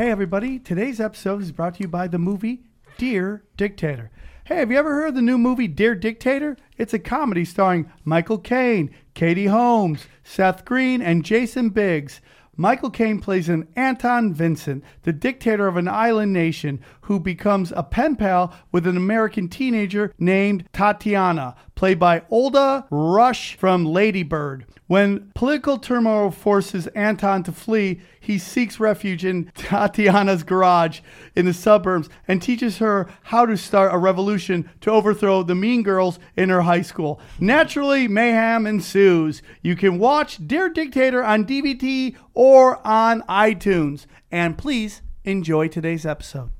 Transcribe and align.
Hey, 0.00 0.10
everybody. 0.10 0.58
Today's 0.58 0.98
episode 0.98 1.42
is 1.42 1.52
brought 1.52 1.74
to 1.74 1.82
you 1.82 1.86
by 1.86 2.08
the 2.08 2.16
movie 2.16 2.62
Dear 2.96 3.44
Dictator. 3.58 4.10
Hey, 4.46 4.56
have 4.56 4.70
you 4.70 4.78
ever 4.78 4.94
heard 4.94 5.08
of 5.08 5.14
the 5.14 5.20
new 5.20 5.36
movie 5.36 5.68
Dear 5.68 5.94
Dictator? 5.94 6.56
It's 6.78 6.94
a 6.94 6.98
comedy 6.98 7.44
starring 7.44 7.92
Michael 8.02 8.38
Caine, 8.38 8.94
Katie 9.12 9.44
Holmes, 9.44 10.06
Seth 10.24 10.64
Green, 10.64 11.02
and 11.02 11.22
Jason 11.22 11.68
Biggs. 11.68 12.22
Michael 12.56 12.88
Caine 12.88 13.20
plays 13.20 13.50
an 13.50 13.68
Anton 13.76 14.32
Vincent, 14.32 14.84
the 15.02 15.12
dictator 15.12 15.68
of 15.68 15.76
an 15.76 15.86
island 15.86 16.32
nation 16.32 16.80
who 17.10 17.18
becomes 17.18 17.72
a 17.74 17.82
pen 17.82 18.14
pal 18.14 18.54
with 18.70 18.86
an 18.86 18.96
American 18.96 19.48
teenager 19.48 20.14
named 20.16 20.64
Tatiana, 20.72 21.56
played 21.74 21.98
by 21.98 22.20
Odeya 22.30 22.86
Rush 22.88 23.56
from 23.56 23.84
Ladybird. 23.84 24.64
When 24.86 25.32
political 25.34 25.78
turmoil 25.78 26.30
forces 26.30 26.86
Anton 26.94 27.42
to 27.42 27.50
flee, 27.50 28.00
he 28.20 28.38
seeks 28.38 28.78
refuge 28.78 29.24
in 29.24 29.46
Tatiana's 29.56 30.44
garage 30.44 31.00
in 31.34 31.46
the 31.46 31.52
suburbs 31.52 32.08
and 32.28 32.40
teaches 32.40 32.78
her 32.78 33.08
how 33.24 33.44
to 33.44 33.56
start 33.56 33.92
a 33.92 33.98
revolution 33.98 34.70
to 34.82 34.92
overthrow 34.92 35.42
the 35.42 35.56
mean 35.56 35.82
girls 35.82 36.20
in 36.36 36.48
her 36.48 36.62
high 36.62 36.82
school. 36.82 37.20
Naturally, 37.40 38.06
mayhem 38.06 38.68
ensues. 38.68 39.42
You 39.62 39.74
can 39.74 39.98
watch 39.98 40.46
Dear 40.46 40.68
Dictator 40.68 41.24
on 41.24 41.44
DVD 41.44 42.14
or 42.34 42.86
on 42.86 43.22
iTunes. 43.22 44.06
And 44.30 44.56
please 44.56 45.02
enjoy 45.24 45.66
today's 45.66 46.06
episode. 46.06 46.52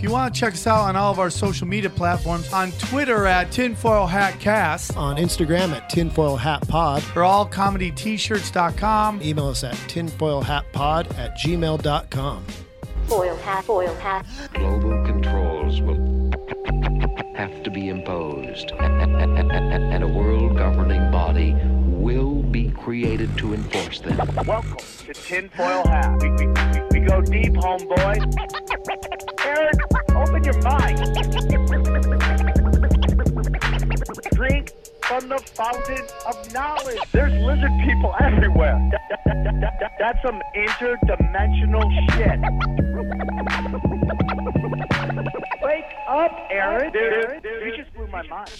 If 0.00 0.04
you 0.04 0.12
want 0.12 0.34
to 0.34 0.40
check 0.40 0.54
us 0.54 0.66
out 0.66 0.88
on 0.88 0.96
all 0.96 1.12
of 1.12 1.18
our 1.18 1.28
social 1.28 1.66
media 1.66 1.90
platforms, 1.90 2.50
on 2.54 2.72
Twitter 2.72 3.26
at 3.26 3.52
Tinfoil 3.52 4.06
Hat 4.06 4.40
Cast, 4.40 4.96
on 4.96 5.18
Instagram 5.18 5.72
at 5.72 5.90
tinfoil 5.90 6.36
hat 6.36 6.66
pod. 6.66 7.02
or 7.14 7.20
allcomedyt-shirts.com. 7.20 9.20
Email 9.20 9.48
us 9.48 9.62
at 9.62 9.74
tinfoilhatpod 9.74 11.18
at 11.18 11.36
gmail.com. 11.36 12.46
Foil 13.08 13.36
hat, 13.36 13.64
foil 13.66 13.94
hat. 13.96 14.24
global 14.54 15.04
controls 15.04 15.82
will 15.82 16.30
have 17.34 17.62
to 17.62 17.70
be 17.70 17.90
imposed, 17.90 18.72
and 18.80 20.02
a 20.02 20.08
world 20.08 20.56
governing 20.56 21.10
body 21.10 21.52
will 21.52 21.60
be 21.60 21.69
created 22.90 23.30
to 23.38 23.54
enforce 23.54 24.00
them. 24.00 24.16
Welcome 24.44 24.76
to 25.06 25.12
Tinfoil 25.14 25.86
Hat. 25.86 26.20
We, 26.20 26.28
we, 26.30 26.46
we, 26.48 27.00
we 27.00 27.06
go 27.06 27.22
deep, 27.22 27.52
homeboy. 27.52 28.18
Aaron, 29.46 29.78
open 30.16 30.42
your 30.42 30.60
mind. 30.60 30.98
Drink 34.32 34.72
from 35.04 35.28
the 35.28 35.38
fountain 35.38 36.04
of 36.26 36.52
knowledge. 36.52 36.98
There's 37.12 37.32
lizard 37.44 37.70
people 37.84 38.12
everywhere. 38.18 38.76
That- 38.90 39.00
that- 39.24 39.44
that- 39.44 39.60
that- 39.60 39.78
that- 39.78 39.92
that's 40.00 40.22
some 40.24 40.42
interdimensional 40.56 41.86
shit. 42.10 42.40
Wake 45.62 45.84
up, 46.08 46.32
Aaron. 46.50 46.92
Dude, 46.92 47.44
you 47.44 47.76
just 47.76 47.94
blew 47.94 48.08
my 48.08 48.22
mind. 48.22 48.50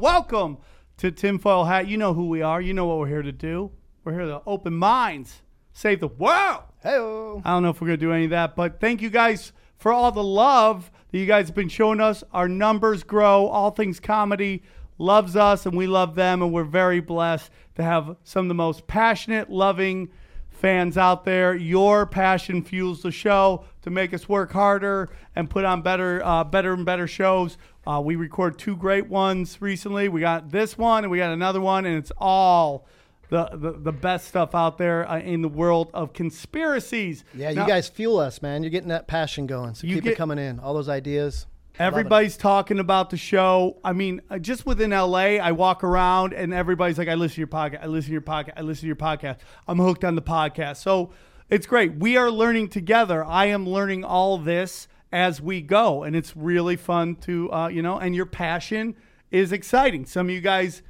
Welcome 0.00 0.58
to 0.98 1.10
Tinfoil 1.10 1.64
Hat. 1.64 1.88
You 1.88 1.96
know 1.96 2.12
who 2.12 2.28
we 2.28 2.42
are. 2.42 2.60
You 2.60 2.74
know 2.74 2.86
what 2.86 2.98
we're 2.98 3.08
here 3.08 3.22
to 3.22 3.32
do. 3.32 3.70
We're 4.04 4.12
here 4.12 4.26
to 4.26 4.42
open 4.46 4.74
minds, 4.74 5.42
save 5.72 6.00
the 6.00 6.08
world. 6.08 6.62
Hey, 6.82 6.96
I 6.96 7.50
don't 7.50 7.62
know 7.62 7.70
if 7.70 7.80
we're 7.80 7.88
going 7.88 7.98
to 7.98 8.06
do 8.06 8.12
any 8.12 8.24
of 8.24 8.30
that, 8.30 8.56
but 8.56 8.80
thank 8.80 9.02
you 9.02 9.10
guys 9.10 9.52
for 9.76 9.92
all 9.92 10.12
the 10.12 10.22
love 10.22 10.90
that 11.10 11.18
you 11.18 11.26
guys 11.26 11.46
have 11.46 11.54
been 11.54 11.68
showing 11.68 12.00
us. 12.00 12.24
Our 12.32 12.48
numbers 12.48 13.02
grow. 13.02 13.46
All 13.46 13.70
Things 13.70 14.00
Comedy 14.00 14.62
loves 14.98 15.36
us, 15.36 15.66
and 15.66 15.76
we 15.76 15.86
love 15.86 16.14
them, 16.14 16.42
and 16.42 16.52
we're 16.52 16.64
very 16.64 17.00
blessed 17.00 17.50
to 17.76 17.82
have 17.82 18.16
some 18.24 18.46
of 18.46 18.48
the 18.48 18.54
most 18.54 18.86
passionate, 18.86 19.50
loving 19.50 20.10
fans 20.50 20.98
out 20.98 21.24
there. 21.24 21.54
Your 21.54 22.06
passion 22.06 22.62
fuels 22.62 23.02
the 23.02 23.12
show 23.12 23.64
to 23.82 23.90
make 23.90 24.12
us 24.12 24.28
work 24.28 24.52
harder 24.52 25.08
and 25.36 25.48
put 25.48 25.64
on 25.64 25.82
better, 25.82 26.24
uh, 26.24 26.42
better 26.44 26.72
and 26.72 26.84
better 26.84 27.06
shows. 27.06 27.56
Uh, 27.88 28.00
we 28.00 28.16
record 28.16 28.58
two 28.58 28.76
great 28.76 29.08
ones 29.08 29.62
recently. 29.62 30.10
We 30.10 30.20
got 30.20 30.50
this 30.50 30.76
one, 30.76 31.04
and 31.04 31.10
we 31.10 31.16
got 31.16 31.32
another 31.32 31.60
one, 31.60 31.86
and 31.86 31.96
it's 31.96 32.12
all. 32.18 32.86
The, 33.30 33.50
the, 33.52 33.72
the 33.72 33.92
best 33.92 34.28
stuff 34.28 34.54
out 34.54 34.78
there 34.78 35.06
uh, 35.06 35.18
in 35.18 35.42
the 35.42 35.50
world 35.50 35.90
of 35.92 36.14
conspiracies. 36.14 37.24
Yeah, 37.34 37.50
you 37.50 37.66
guys 37.66 37.86
fuel 37.86 38.18
us, 38.20 38.40
man. 38.40 38.62
You're 38.62 38.70
getting 38.70 38.88
that 38.88 39.06
passion 39.06 39.46
going. 39.46 39.74
So 39.74 39.86
keep 39.86 40.02
get- 40.02 40.14
it 40.14 40.16
coming 40.16 40.38
in. 40.38 40.58
All 40.60 40.72
those 40.72 40.88
ideas. 40.88 41.46
Everybody's 41.78 42.36
talking 42.36 42.78
about 42.78 43.10
the 43.10 43.18
show. 43.18 43.76
I 43.84 43.92
mean, 43.92 44.22
uh, 44.30 44.38
just 44.38 44.64
within 44.66 44.90
LA, 44.90 45.36
I 45.36 45.52
walk 45.52 45.84
around 45.84 46.32
and 46.32 46.52
everybody's 46.54 46.98
like, 46.98 47.08
I 47.08 47.14
listen 47.14 47.34
to 47.34 47.40
your 47.42 47.48
podcast. 47.48 47.82
I 47.82 47.86
listen 47.86 48.08
to 48.08 48.12
your 48.12 48.20
podcast. 48.22 48.52
I 48.56 48.62
listen 48.62 48.80
to 48.80 48.86
your 48.86 48.96
podcast. 48.96 49.36
I'm 49.68 49.78
hooked 49.78 50.04
on 50.04 50.14
the 50.14 50.22
podcast. 50.22 50.78
So 50.78 51.12
it's 51.50 51.66
great. 51.66 51.96
We 51.96 52.16
are 52.16 52.30
learning 52.30 52.68
together. 52.68 53.24
I 53.24 53.46
am 53.46 53.68
learning 53.68 54.04
all 54.04 54.38
this 54.38 54.88
as 55.12 55.40
we 55.40 55.60
go. 55.60 56.02
And 56.02 56.14
it's 56.14 56.36
really 56.36 56.76
fun 56.76 57.16
to, 57.16 57.52
uh, 57.52 57.68
you 57.68 57.82
know, 57.82 57.98
and 57.98 58.14
your 58.14 58.26
passion 58.26 58.94
is 59.30 59.52
exciting. 59.52 60.06
Some 60.06 60.28
of 60.28 60.34
you 60.34 60.40
guys 60.40 60.82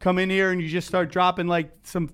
come 0.00 0.18
in 0.18 0.30
here 0.30 0.50
and 0.50 0.60
you 0.60 0.68
just 0.68 0.88
start 0.88 1.10
dropping 1.10 1.46
like 1.46 1.70
some, 1.82 2.10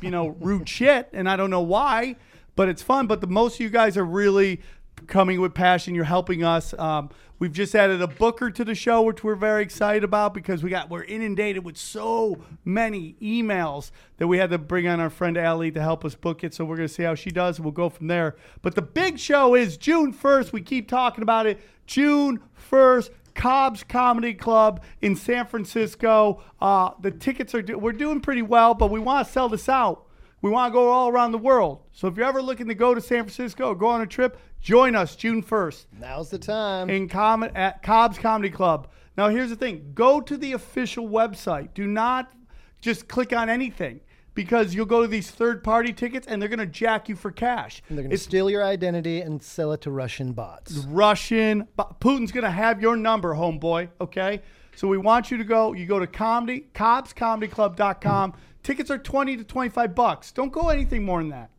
you 0.00 0.10
know, 0.10 0.28
rude 0.28 0.68
shit. 0.68 1.08
And 1.12 1.28
I 1.28 1.36
don't 1.36 1.50
know 1.50 1.62
why, 1.62 2.16
but 2.54 2.68
it's 2.68 2.82
fun. 2.82 3.06
But 3.06 3.20
the 3.20 3.26
most 3.26 3.54
of 3.54 3.60
you 3.60 3.70
guys 3.70 3.96
are 3.96 4.04
really 4.04 4.60
coming 5.06 5.40
with 5.40 5.54
passion. 5.54 5.94
You're 5.94 6.04
helping 6.04 6.44
us. 6.44 6.74
Um, 6.78 7.10
we've 7.38 7.52
just 7.52 7.74
added 7.74 8.02
a 8.02 8.06
booker 8.06 8.50
to 8.50 8.64
the 8.64 8.74
show, 8.74 9.02
which 9.02 9.22
we're 9.22 9.34
very 9.34 9.62
excited 9.62 10.04
about 10.04 10.34
because 10.34 10.62
we 10.62 10.70
got 10.70 10.90
we're 10.90 11.04
inundated 11.04 11.64
with 11.64 11.76
so 11.76 12.38
many 12.64 13.16
emails 13.20 13.90
that 14.18 14.26
we 14.26 14.38
had 14.38 14.50
to 14.50 14.58
bring 14.58 14.86
on 14.86 15.00
our 15.00 15.10
friend 15.10 15.36
Allie 15.36 15.70
to 15.72 15.80
help 15.80 16.04
us 16.04 16.14
book 16.14 16.44
it. 16.44 16.54
So 16.54 16.64
we're 16.64 16.76
gonna 16.76 16.88
see 16.88 17.02
how 17.02 17.14
she 17.14 17.30
does, 17.30 17.58
and 17.58 17.64
we'll 17.64 17.72
go 17.72 17.88
from 17.88 18.06
there. 18.06 18.36
But 18.62 18.74
the 18.74 18.82
big 18.82 19.18
show 19.18 19.54
is 19.54 19.76
June 19.76 20.12
1st. 20.12 20.52
We 20.52 20.60
keep 20.60 20.88
talking 20.88 21.22
about 21.22 21.46
it. 21.46 21.60
June 21.86 22.40
1st. 22.70 23.10
Cobb's 23.34 23.84
Comedy 23.84 24.32
Club 24.32 24.82
in 25.02 25.14
San 25.14 25.46
Francisco. 25.46 26.42
Uh, 26.58 26.92
the 27.00 27.10
tickets 27.10 27.54
are 27.54 27.60
do- 27.60 27.78
we're 27.78 27.92
doing 27.92 28.20
pretty 28.20 28.40
well, 28.40 28.72
but 28.72 28.90
we 28.90 28.98
want 28.98 29.26
to 29.26 29.32
sell 29.32 29.50
this 29.50 29.68
out. 29.68 30.05
We 30.42 30.50
want 30.50 30.70
to 30.70 30.74
go 30.74 30.88
all 30.90 31.08
around 31.08 31.32
the 31.32 31.38
world. 31.38 31.82
So 31.92 32.08
if 32.08 32.16
you're 32.16 32.26
ever 32.26 32.42
looking 32.42 32.68
to 32.68 32.74
go 32.74 32.94
to 32.94 33.00
San 33.00 33.20
Francisco 33.24 33.74
go 33.74 33.86
on 33.88 34.00
a 34.02 34.06
trip, 34.06 34.38
join 34.60 34.94
us 34.94 35.16
June 35.16 35.42
1st 35.42 35.86
Now's 36.00 36.30
the 36.30 36.38
time. 36.38 36.90
in 36.90 37.08
com- 37.08 37.42
at 37.54 37.82
Cobb's 37.82 38.18
Comedy 38.18 38.50
Club. 38.50 38.88
Now 39.16 39.28
here's 39.28 39.50
the 39.50 39.56
thing: 39.56 39.92
go 39.94 40.20
to 40.20 40.36
the 40.36 40.52
official 40.52 41.08
website. 41.08 41.74
Do 41.74 41.86
not 41.86 42.32
just 42.80 43.08
click 43.08 43.32
on 43.32 43.48
anything 43.48 44.00
because 44.34 44.74
you'll 44.74 44.84
go 44.84 45.00
to 45.00 45.08
these 45.08 45.30
third-party 45.30 45.94
tickets 45.94 46.26
and 46.26 46.40
they're 46.40 46.48
going 46.50 46.58
to 46.58 46.66
jack 46.66 47.08
you 47.08 47.16
for 47.16 47.30
cash. 47.30 47.82
And 47.88 47.96
they're 47.96 48.02
going 48.02 48.10
to 48.10 48.18
steal 48.18 48.50
your 48.50 48.62
identity 48.62 49.22
and 49.22 49.42
sell 49.42 49.72
it 49.72 49.80
to 49.80 49.90
Russian 49.90 50.32
bots. 50.32 50.74
Russian. 50.86 51.66
but 51.74 51.98
Putin's 52.00 52.32
going 52.32 52.44
to 52.44 52.50
have 52.50 52.82
your 52.82 52.96
number, 52.96 53.34
homeboy. 53.34 53.88
Okay. 53.98 54.42
So 54.74 54.86
we 54.88 54.98
want 54.98 55.30
you 55.30 55.38
to 55.38 55.44
go. 55.44 55.72
You 55.72 55.86
go 55.86 55.98
to 55.98 56.06
comedy, 56.06 56.66
cobbscomedyclub.com. 56.74 58.34
Tickets 58.66 58.90
are 58.90 58.98
20 58.98 59.36
to 59.36 59.44
25 59.44 59.94
bucks. 59.94 60.32
Don't 60.32 60.50
go 60.50 60.70
anything 60.70 61.04
more 61.04 61.20
than 61.20 61.28
that. 61.28 61.50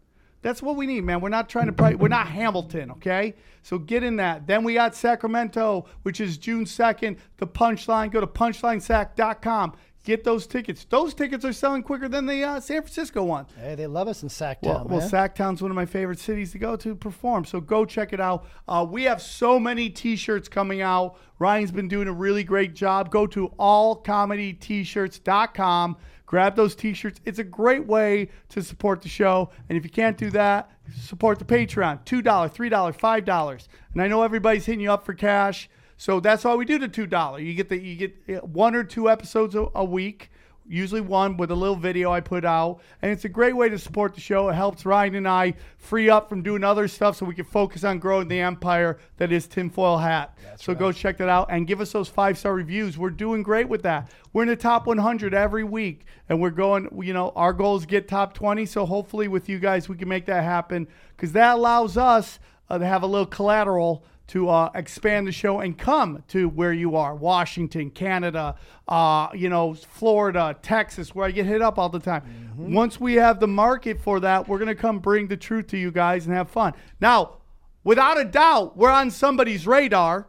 That's 0.42 0.62
what 0.62 0.76
we 0.76 0.86
need, 0.86 1.06
man. 1.06 1.22
We're 1.22 1.30
not 1.30 1.48
trying 1.48 1.68
to 1.68 1.72
price. 1.72 1.96
We're 1.96 2.10
not 2.10 2.28
Hamilton, 2.28 2.92
okay? 2.92 3.34
So 3.64 3.80
get 3.80 4.04
in 4.04 4.18
that. 4.18 4.46
Then 4.46 4.66
we 4.66 4.74
got 4.74 4.94
Sacramento, 4.94 5.86
which 6.04 6.20
is 6.20 6.38
June 6.38 6.66
2nd. 6.66 7.16
The 7.38 7.48
Punchline. 7.48 8.12
Go 8.12 8.20
to 8.20 8.28
punchlinesac.com. 8.28 9.78
Get 10.04 10.26
those 10.26 10.48
tickets. 10.48 10.86
Those 10.90 11.14
tickets 11.14 11.46
are 11.46 11.54
selling 11.54 11.82
quicker 11.82 12.10
than 12.10 12.26
the 12.26 12.44
uh, 12.44 12.60
San 12.60 12.82
Francisco 12.82 13.24
one. 13.24 13.46
Hey, 13.58 13.76
they 13.76 13.88
love 13.88 14.10
us 14.10 14.24
in 14.24 14.28
Sacktown, 14.28 14.64
Well, 14.64 14.86
well, 14.90 15.00
man. 15.00 15.10
Sacktown's 15.10 15.62
one 15.62 15.72
of 15.72 15.76
my 15.76 15.86
favorite 15.86 16.20
cities 16.20 16.52
to 16.52 16.60
go 16.60 16.76
to 16.76 16.94
perform. 16.94 17.46
So 17.46 17.62
go 17.62 17.86
check 17.86 18.12
it 18.12 18.20
out. 18.20 18.46
Uh, 18.68 18.86
we 18.90 19.04
have 19.04 19.22
so 19.22 19.58
many 19.58 19.90
T-shirts 19.90 20.50
coming 20.50 20.82
out. 20.82 21.16
Ryan's 21.40 21.72
been 21.72 21.88
doing 21.88 22.10
a 22.10 22.14
really 22.14 22.44
great 22.44 22.74
job. 22.74 23.12
Go 23.12 23.28
to 23.28 23.48
allcomedyt-shirts.com. 23.58 25.96
Grab 26.28 26.56
those 26.56 26.76
T-shirts. 26.76 27.20
It's 27.26 27.40
a 27.40 27.44
great 27.44 27.88
way 27.88 28.30
to 28.50 28.62
support 28.62 29.02
the 29.02 29.10
show. 29.10 29.50
And 29.70 29.78
if 29.78 29.84
you 29.84 29.90
can't 29.90 30.18
do 30.18 30.30
that, 30.32 30.70
support 30.96 31.40
the 31.40 31.46
Patreon. 31.46 32.06
$2, 32.06 32.22
$3, 32.22 32.98
$5. 32.98 33.68
And 33.94 34.02
I 34.02 34.08
know 34.08 34.22
everybody's 34.22 34.66
hitting 34.66 34.82
you 34.82 34.92
up 34.92 35.06
for 35.06 35.14
cash. 35.14 35.70
So 35.96 36.20
that's 36.20 36.44
why 36.44 36.54
we 36.54 36.66
do 36.66 36.78
the 36.78 36.88
two 36.88 37.08
dollar. 37.08 37.40
You 37.40 37.56
get 37.56 37.70
the 37.70 37.78
you 37.80 37.96
get 37.96 38.44
one 38.44 38.76
or 38.76 38.84
two 38.84 39.10
episodes 39.10 39.56
a, 39.56 39.68
a 39.74 39.84
week, 39.84 40.30
usually 40.68 41.02
one 41.02 41.38
with 41.38 41.52
a 41.52 41.56
little 41.56 41.76
video 41.76 42.12
I 42.12 42.20
put 42.20 42.46
out, 42.46 42.82
and 43.02 43.12
it's 43.12 43.26
a 43.26 43.30
great 43.30 43.56
way 43.56 43.70
to 43.70 43.78
support 43.78 44.14
the 44.14 44.22
show. 44.22 44.50
It 44.50 44.54
helps 44.54 44.86
Ryan 44.86 45.16
and 45.16 45.28
I 45.28 45.56
free 45.78 46.10
up 46.10 46.30
from 46.30 46.42
doing 46.42 46.64
other 46.64 46.88
stuff 46.88 47.18
so 47.18 47.26
we 47.26 47.36
can 47.36 47.46
focus 47.46 47.84
on 47.84 48.00
growing 48.00 48.28
the 48.28 48.40
empire 48.40 48.98
that 49.18 49.32
is 49.32 49.48
Tinfoil 49.48 49.98
Hat. 49.98 50.38
so 50.58 50.74
go 50.74 50.92
check 50.92 51.18
that 51.18 51.30
out 51.30 51.48
and 51.50 51.68
give 51.68 51.82
us 51.82 51.92
those 51.92 52.10
five 52.10 52.38
star 52.38 52.54
reviews. 52.54 52.98
We're 52.98 53.10
doing 53.10 53.44
great 53.44 53.70
with 53.70 53.84
that. 53.84 54.12
We're 54.34 54.44
in 54.44 54.50
the 54.50 54.56
top 54.56 54.88
100 54.88 55.34
every 55.34 55.64
week, 55.64 56.06
and 56.30 56.42
we're 56.42 56.52
going. 56.52 56.90
You 57.02 57.14
know, 57.14 57.32
our 57.36 57.54
goal 57.54 57.78
is 57.78 57.86
get 57.86 58.08
top 58.08 58.34
20. 58.34 58.66
So 58.66 58.86
hopefully, 58.86 59.28
with 59.28 59.50
you 59.50 59.60
guys, 59.60 59.90
we 59.90 59.96
can 59.96 60.08
make 60.08 60.26
that 60.26 60.44
happen 60.44 60.88
because 61.16 61.32
that 61.34 61.56
allows 61.56 61.98
us 61.98 62.40
uh, 62.70 62.78
to 62.78 62.86
have 62.86 63.04
a 63.04 63.08
little 63.08 63.26
collateral 63.26 64.04
to 64.28 64.50
uh, 64.50 64.70
expand 64.76 65.26
the 65.26 65.32
show 65.32 65.60
and 65.60 65.78
come 65.78 66.24
to 66.28 66.50
where 66.50 66.74
you 66.74 66.96
are 66.96 67.16
Washington, 67.16 67.90
Canada, 67.90 68.56
uh, 68.88 69.30
you 69.34 69.50
know, 69.50 69.74
Florida, 69.74 70.56
Texas, 70.62 71.16
where 71.16 71.26
I 71.26 71.32
get 71.32 71.46
hit 71.46 71.62
up 71.62 71.78
all 71.78 71.90
the 71.90 72.00
time. 72.00 72.52
Once 72.58 73.00
we 73.00 73.16
have 73.16 73.40
the 73.40 73.48
market 73.48 74.00
for 74.00 74.20
that, 74.20 74.48
we're 74.48 74.58
going 74.58 74.68
to 74.68 74.76
come 74.76 75.00
bring 75.00 75.28
the 75.28 75.38
truth 75.38 75.68
to 75.68 75.78
you 75.78 75.92
guys 75.92 76.26
and 76.26 76.36
have 76.36 76.50
fun. 76.50 76.74
Now, 77.00 77.38
without 77.84 78.20
a 78.20 78.26
doubt, 78.26 78.76
we're 78.76 78.92
on 78.92 79.12
somebody's 79.12 79.66
radar. 79.66 80.28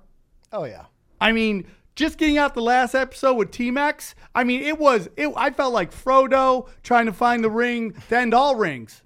Oh 0.52 0.64
yeah. 0.64 0.84
I 1.20 1.32
mean, 1.32 1.66
just 1.96 2.16
getting 2.16 2.38
out 2.38 2.54
the 2.54 2.62
last 2.62 2.94
episode 2.94 3.34
with 3.34 3.50
Team 3.50 3.76
I 3.76 4.44
mean, 4.44 4.62
it 4.62 4.78
was 4.78 5.08
it 5.16 5.32
I 5.36 5.50
felt 5.50 5.74
like 5.74 5.92
Frodo 5.92 6.68
trying 6.84 7.06
to 7.06 7.12
find 7.12 7.42
the 7.42 7.50
ring 7.50 7.94
to 8.08 8.16
end 8.16 8.34
all 8.34 8.54
rings. 8.54 9.02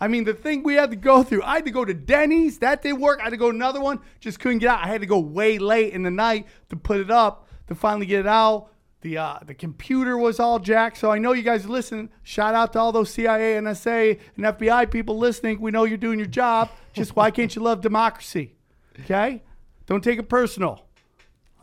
I 0.00 0.08
mean, 0.08 0.24
the 0.24 0.34
thing 0.34 0.62
we 0.62 0.74
had 0.74 0.90
to 0.90 0.96
go 0.96 1.22
through, 1.22 1.42
I 1.42 1.56
had 1.56 1.64
to 1.66 1.70
go 1.70 1.84
to 1.84 1.94
Denny's, 1.94 2.58
that 2.58 2.82
didn't 2.82 3.00
work. 3.00 3.20
I 3.20 3.24
had 3.24 3.30
to 3.30 3.36
go 3.36 3.50
to 3.50 3.56
another 3.56 3.80
one, 3.80 4.00
just 4.20 4.40
couldn't 4.40 4.58
get 4.58 4.68
out. 4.68 4.84
I 4.84 4.88
had 4.88 5.00
to 5.00 5.06
go 5.06 5.18
way 5.18 5.58
late 5.58 5.92
in 5.92 6.02
the 6.02 6.10
night 6.10 6.46
to 6.70 6.76
put 6.76 7.00
it 7.00 7.10
up 7.10 7.48
to 7.68 7.74
finally 7.74 8.06
get 8.06 8.20
it 8.20 8.26
out. 8.26 8.68
The 9.02 9.18
uh, 9.18 9.38
the 9.44 9.54
computer 9.54 10.16
was 10.16 10.38
all 10.38 10.60
jacked, 10.60 10.96
so 10.96 11.10
I 11.10 11.18
know 11.18 11.32
you 11.32 11.42
guys 11.42 11.64
are 11.64 11.68
listening. 11.68 12.08
Shout 12.22 12.54
out 12.54 12.72
to 12.74 12.78
all 12.78 12.92
those 12.92 13.10
CIA, 13.10 13.54
NSA, 13.56 14.20
and 14.36 14.44
FBI 14.44 14.92
people 14.92 15.18
listening. 15.18 15.60
We 15.60 15.72
know 15.72 15.82
you're 15.82 15.98
doing 15.98 16.20
your 16.20 16.28
job. 16.28 16.70
Just 16.92 17.16
why 17.16 17.32
can't 17.32 17.54
you 17.54 17.62
love 17.62 17.80
democracy? 17.80 18.54
Okay, 19.00 19.42
don't 19.86 20.04
take 20.04 20.20
it 20.20 20.28
personal. 20.28 20.86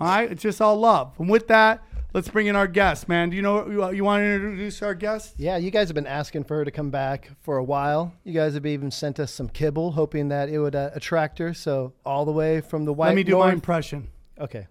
All 0.01 0.07
right, 0.07 0.29
it's 0.29 0.41
just 0.41 0.61
all 0.61 0.75
love. 0.75 1.13
And 1.17 1.29
with 1.29 1.47
that, 1.47 1.81
let's 2.13 2.29
bring 2.29 2.47
in 2.47 2.55
our 2.55 2.67
guest, 2.67 3.07
man. 3.07 3.29
Do 3.29 3.35
you 3.35 3.41
know 3.41 3.67
you, 3.69 3.91
you 3.91 4.03
want 4.03 4.21
to 4.21 4.25
introduce 4.25 4.81
our 4.81 4.93
guest? 4.93 5.35
Yeah, 5.37 5.57
you 5.57 5.71
guys 5.71 5.87
have 5.87 5.95
been 5.95 6.07
asking 6.07 6.45
for 6.45 6.57
her 6.57 6.65
to 6.65 6.71
come 6.71 6.89
back 6.89 7.31
for 7.41 7.57
a 7.57 7.63
while. 7.63 8.13
You 8.23 8.33
guys 8.33 8.53
have 8.53 8.65
even 8.65 8.91
sent 8.91 9.19
us 9.19 9.31
some 9.31 9.49
kibble, 9.49 9.91
hoping 9.91 10.29
that 10.29 10.49
it 10.49 10.59
would 10.59 10.75
uh, 10.75 10.91
attract 10.93 11.39
her. 11.39 11.53
So 11.53 11.93
all 12.05 12.25
the 12.25 12.31
way 12.31 12.61
from 12.61 12.85
the 12.85 12.93
white 12.93 13.07
Let 13.07 13.15
me 13.15 13.23
do 13.23 13.33
north. 13.33 13.47
my 13.47 13.53
impression. 13.53 14.09
Okay. 14.39 14.67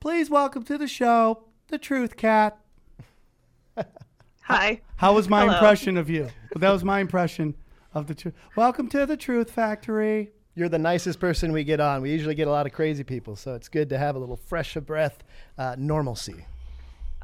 Please 0.00 0.28
welcome 0.30 0.62
to 0.64 0.76
the 0.76 0.88
show, 0.88 1.44
the 1.68 1.78
Truth 1.78 2.16
Cat. 2.16 2.58
Hi. 4.42 4.82
How 4.96 5.14
was 5.14 5.28
my 5.28 5.40
Hello. 5.40 5.54
impression 5.54 5.96
of 5.96 6.10
you? 6.10 6.24
Well, 6.24 6.60
that 6.60 6.70
was 6.70 6.84
my 6.84 7.00
impression 7.00 7.54
of 7.94 8.06
the 8.06 8.14
truth. 8.14 8.34
Welcome 8.56 8.88
to 8.88 9.06
the 9.06 9.16
Truth 9.16 9.50
Factory. 9.50 10.32
You're 10.56 10.68
the 10.68 10.78
nicest 10.78 11.18
person 11.18 11.52
we 11.52 11.64
get 11.64 11.80
on. 11.80 12.02
We 12.02 12.12
usually 12.12 12.34
get 12.34 12.46
a 12.46 12.50
lot 12.50 12.66
of 12.66 12.72
crazy 12.72 13.02
people, 13.02 13.34
so 13.34 13.54
it's 13.54 13.68
good 13.68 13.88
to 13.88 13.98
have 13.98 14.14
a 14.14 14.18
little 14.18 14.36
fresh 14.36 14.76
of 14.76 14.86
breath 14.86 15.24
uh, 15.58 15.74
normalcy. 15.78 16.46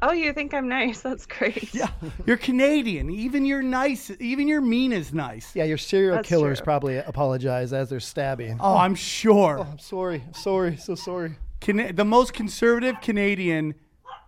Oh, 0.03 0.11
you 0.11 0.33
think 0.33 0.53
I'm 0.53 0.67
nice? 0.67 1.01
That's 1.07 1.25
great. 1.25 1.73
Yeah, 1.73 1.89
you're 2.25 2.37
Canadian. 2.37 3.09
Even 3.11 3.45
your 3.45 3.61
nice, 3.61 4.11
even 4.19 4.47
your 4.47 4.61
mean 4.61 4.91
is 4.91 5.13
nice. 5.13 5.55
Yeah, 5.55 5.65
your 5.65 5.77
serial 5.77 6.15
That's 6.15 6.27
killers 6.29 6.57
true. 6.59 6.65
probably 6.65 6.97
apologize 6.97 7.71
as 7.73 7.89
they're 7.89 7.99
stabbing. 7.99 8.57
Oh, 8.59 8.77
I'm 8.77 8.95
sure. 8.95 9.59
Oh, 9.59 9.67
I'm 9.71 9.79
sorry. 9.79 10.23
I'm 10.25 10.33
sorry. 10.33 10.77
So 10.77 10.95
sorry. 10.95 11.35
Cana- 11.59 11.93
the 11.93 12.05
most 12.05 12.33
conservative 12.33 12.95
Canadian 13.01 13.75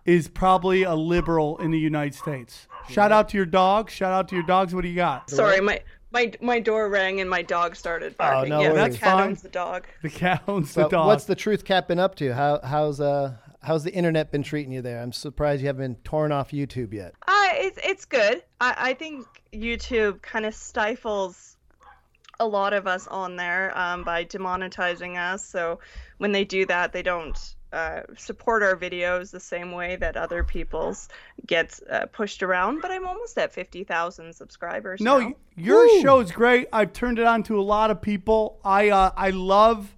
is 0.04 0.28
probably 0.28 0.82
a 0.84 0.94
liberal 0.94 1.58
in 1.58 1.70
the 1.70 1.78
United 1.78 2.14
States. 2.14 2.68
Shout 2.88 3.10
out 3.10 3.28
to 3.30 3.36
your 3.36 3.46
dogs. 3.46 3.92
Shout 3.92 4.12
out 4.12 4.28
to 4.28 4.34
your 4.36 4.44
dogs. 4.44 4.74
What 4.74 4.82
do 4.82 4.88
you 4.88 4.94
got? 4.94 5.30
Sorry, 5.30 5.60
my 5.60 5.80
my 6.12 6.32
my 6.40 6.60
door 6.60 6.88
rang 6.90 7.20
and 7.20 7.28
my 7.28 7.42
dog 7.42 7.74
started 7.74 8.16
barking. 8.16 8.50
no 8.50 8.60
yeah, 8.60 8.72
worries. 8.72 8.94
the 8.94 8.98
cat 9.00 9.16
fine. 9.18 9.28
owns 9.30 9.42
the 9.42 9.48
dog. 9.48 9.86
The 10.02 10.10
cat 10.10 10.42
owns 10.46 10.68
the 10.74 10.82
So 10.84 10.88
dog. 10.90 11.06
what's 11.08 11.24
the 11.24 11.34
truth 11.34 11.64
cat 11.64 11.88
been 11.88 11.98
up 11.98 12.14
to? 12.16 12.32
How 12.34 12.60
how's 12.62 13.00
uh 13.00 13.34
how's 13.64 13.82
the 13.82 13.92
internet 13.92 14.30
been 14.30 14.42
treating 14.42 14.72
you 14.72 14.82
there? 14.82 15.00
I'm 15.00 15.12
surprised 15.12 15.60
you 15.62 15.66
haven't 15.66 15.82
been 15.82 16.02
torn 16.02 16.32
off 16.32 16.50
YouTube 16.50 16.92
yet. 16.92 17.14
Uh, 17.26 17.48
it's 17.54 17.78
it's 17.82 18.04
good. 18.04 18.42
I 18.60 18.74
I 18.90 18.94
think 18.94 19.26
YouTube 19.52 20.22
kind 20.22 20.44
of 20.46 20.54
stifles 20.54 21.56
a 22.40 22.46
lot 22.46 22.72
of 22.72 22.86
us 22.86 23.06
on 23.06 23.36
there 23.36 23.76
um, 23.78 24.02
by 24.04 24.24
demonetizing 24.24 25.16
us. 25.16 25.44
So 25.44 25.78
when 26.18 26.32
they 26.32 26.44
do 26.44 26.66
that, 26.66 26.92
they 26.92 27.02
don't. 27.02 27.38
Uh, 27.72 28.02
support 28.16 28.62
our 28.62 28.76
videos 28.76 29.32
the 29.32 29.40
same 29.40 29.72
way 29.72 29.96
that 29.96 30.16
other 30.16 30.44
people's 30.44 31.08
gets 31.44 31.82
uh, 31.90 32.06
pushed 32.12 32.40
around, 32.40 32.80
but 32.80 32.92
I'm 32.92 33.04
almost 33.04 33.36
at 33.36 33.52
fifty 33.52 33.82
thousand 33.82 34.32
subscribers. 34.32 35.00
No, 35.00 35.18
now. 35.18 35.26
y- 35.26 35.34
your 35.56 36.00
show's 36.00 36.30
great. 36.30 36.68
I've 36.72 36.92
turned 36.92 37.18
it 37.18 37.26
on 37.26 37.42
to 37.42 37.58
a 37.58 37.62
lot 37.62 37.90
of 37.90 38.00
people. 38.00 38.60
I 38.64 38.90
uh, 38.90 39.10
I 39.16 39.30
love 39.30 39.92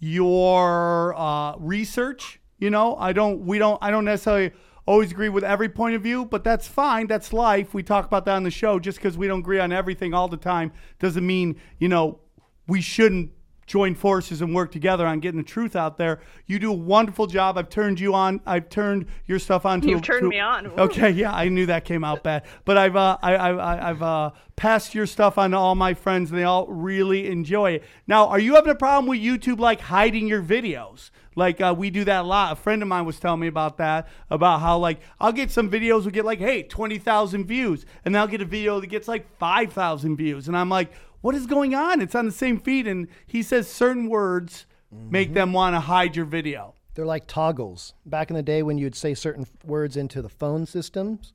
your 0.00 1.14
uh, 1.16 1.54
research. 1.58 2.39
You 2.60 2.70
know, 2.70 2.96
I 2.96 3.12
don't. 3.12 3.40
We 3.44 3.58
don't. 3.58 3.78
I 3.82 3.90
don't 3.90 4.04
necessarily 4.04 4.52
always 4.86 5.10
agree 5.12 5.28
with 5.28 5.44
every 5.44 5.68
point 5.68 5.94
of 5.94 6.02
view, 6.02 6.24
but 6.24 6.44
that's 6.44 6.66
fine. 6.68 7.06
That's 7.06 7.32
life. 7.32 7.74
We 7.74 7.82
talk 7.82 8.06
about 8.06 8.24
that 8.26 8.36
on 8.36 8.42
the 8.44 8.50
show. 8.50 8.78
Just 8.78 8.98
because 8.98 9.16
we 9.18 9.26
don't 9.26 9.40
agree 9.40 9.58
on 9.60 9.72
everything 9.72 10.14
all 10.14 10.28
the 10.28 10.36
time 10.36 10.72
doesn't 10.98 11.26
mean 11.26 11.56
you 11.78 11.88
know 11.88 12.20
we 12.66 12.80
shouldn't 12.80 13.30
join 13.66 13.94
forces 13.94 14.42
and 14.42 14.52
work 14.52 14.72
together 14.72 15.06
on 15.06 15.20
getting 15.20 15.38
the 15.40 15.46
truth 15.46 15.76
out 15.76 15.96
there. 15.96 16.18
You 16.46 16.58
do 16.58 16.70
a 16.72 16.76
wonderful 16.76 17.28
job. 17.28 17.56
I've 17.56 17.68
turned 17.68 18.00
you 18.00 18.14
on. 18.14 18.40
I've 18.44 18.68
turned 18.68 19.06
your 19.26 19.38
stuff 19.38 19.64
on. 19.64 19.80
To, 19.82 19.88
You've 19.88 20.02
turned 20.02 20.22
to- 20.22 20.28
me 20.28 20.40
on. 20.40 20.66
Okay, 20.66 21.10
yeah, 21.10 21.32
I 21.32 21.48
knew 21.48 21.66
that 21.66 21.84
came 21.84 22.02
out 22.02 22.24
bad, 22.24 22.42
but 22.64 22.76
I've 22.76 22.96
uh, 22.96 23.16
I, 23.22 23.36
I, 23.36 23.50
I- 23.52 23.90
I've 23.90 24.02
uh, 24.02 24.30
passed 24.56 24.94
your 24.94 25.06
stuff 25.06 25.38
on 25.38 25.52
to 25.52 25.56
all 25.56 25.76
my 25.76 25.94
friends, 25.94 26.30
and 26.30 26.38
they 26.38 26.44
all 26.44 26.66
really 26.66 27.28
enjoy 27.28 27.72
it. 27.72 27.84
Now, 28.08 28.26
are 28.26 28.40
you 28.40 28.56
having 28.56 28.72
a 28.72 28.74
problem 28.74 29.06
with 29.06 29.20
YouTube 29.20 29.60
like 29.60 29.80
hiding 29.80 30.26
your 30.26 30.42
videos? 30.42 31.10
Like 31.36 31.60
uh, 31.60 31.74
we 31.76 31.90
do 31.90 32.04
that 32.04 32.22
a 32.22 32.26
lot. 32.26 32.52
A 32.52 32.56
friend 32.56 32.82
of 32.82 32.88
mine 32.88 33.04
was 33.04 33.20
telling 33.20 33.40
me 33.40 33.46
about 33.46 33.78
that, 33.78 34.08
about 34.30 34.60
how 34.60 34.78
like 34.78 35.00
I'll 35.20 35.32
get 35.32 35.50
some 35.50 35.70
videos 35.70 36.04
will 36.04 36.10
get 36.10 36.24
like 36.24 36.40
hey 36.40 36.62
twenty 36.62 36.98
thousand 36.98 37.46
views, 37.46 37.86
and 38.04 38.14
then 38.14 38.20
I'll 38.20 38.28
get 38.28 38.40
a 38.40 38.46
video 38.46 38.80
that 38.80 38.88
gets 38.88 39.08
like 39.08 39.36
five 39.38 39.72
thousand 39.72 40.16
views, 40.16 40.48
and 40.48 40.56
I'm 40.56 40.68
like, 40.68 40.92
what 41.20 41.34
is 41.34 41.46
going 41.46 41.74
on? 41.74 42.00
It's 42.00 42.14
on 42.14 42.26
the 42.26 42.32
same 42.32 42.58
feed, 42.58 42.86
and 42.86 43.08
he 43.26 43.42
says 43.42 43.68
certain 43.68 44.08
words 44.08 44.66
make 44.92 45.34
them 45.34 45.52
want 45.52 45.76
to 45.76 45.80
hide 45.80 46.16
your 46.16 46.24
video. 46.24 46.74
They're 46.94 47.06
like 47.06 47.26
toggles. 47.28 47.94
Back 48.04 48.30
in 48.30 48.36
the 48.36 48.42
day 48.42 48.62
when 48.62 48.76
you'd 48.76 48.96
say 48.96 49.14
certain 49.14 49.46
words 49.64 49.96
into 49.96 50.20
the 50.20 50.28
phone 50.28 50.66
systems, 50.66 51.32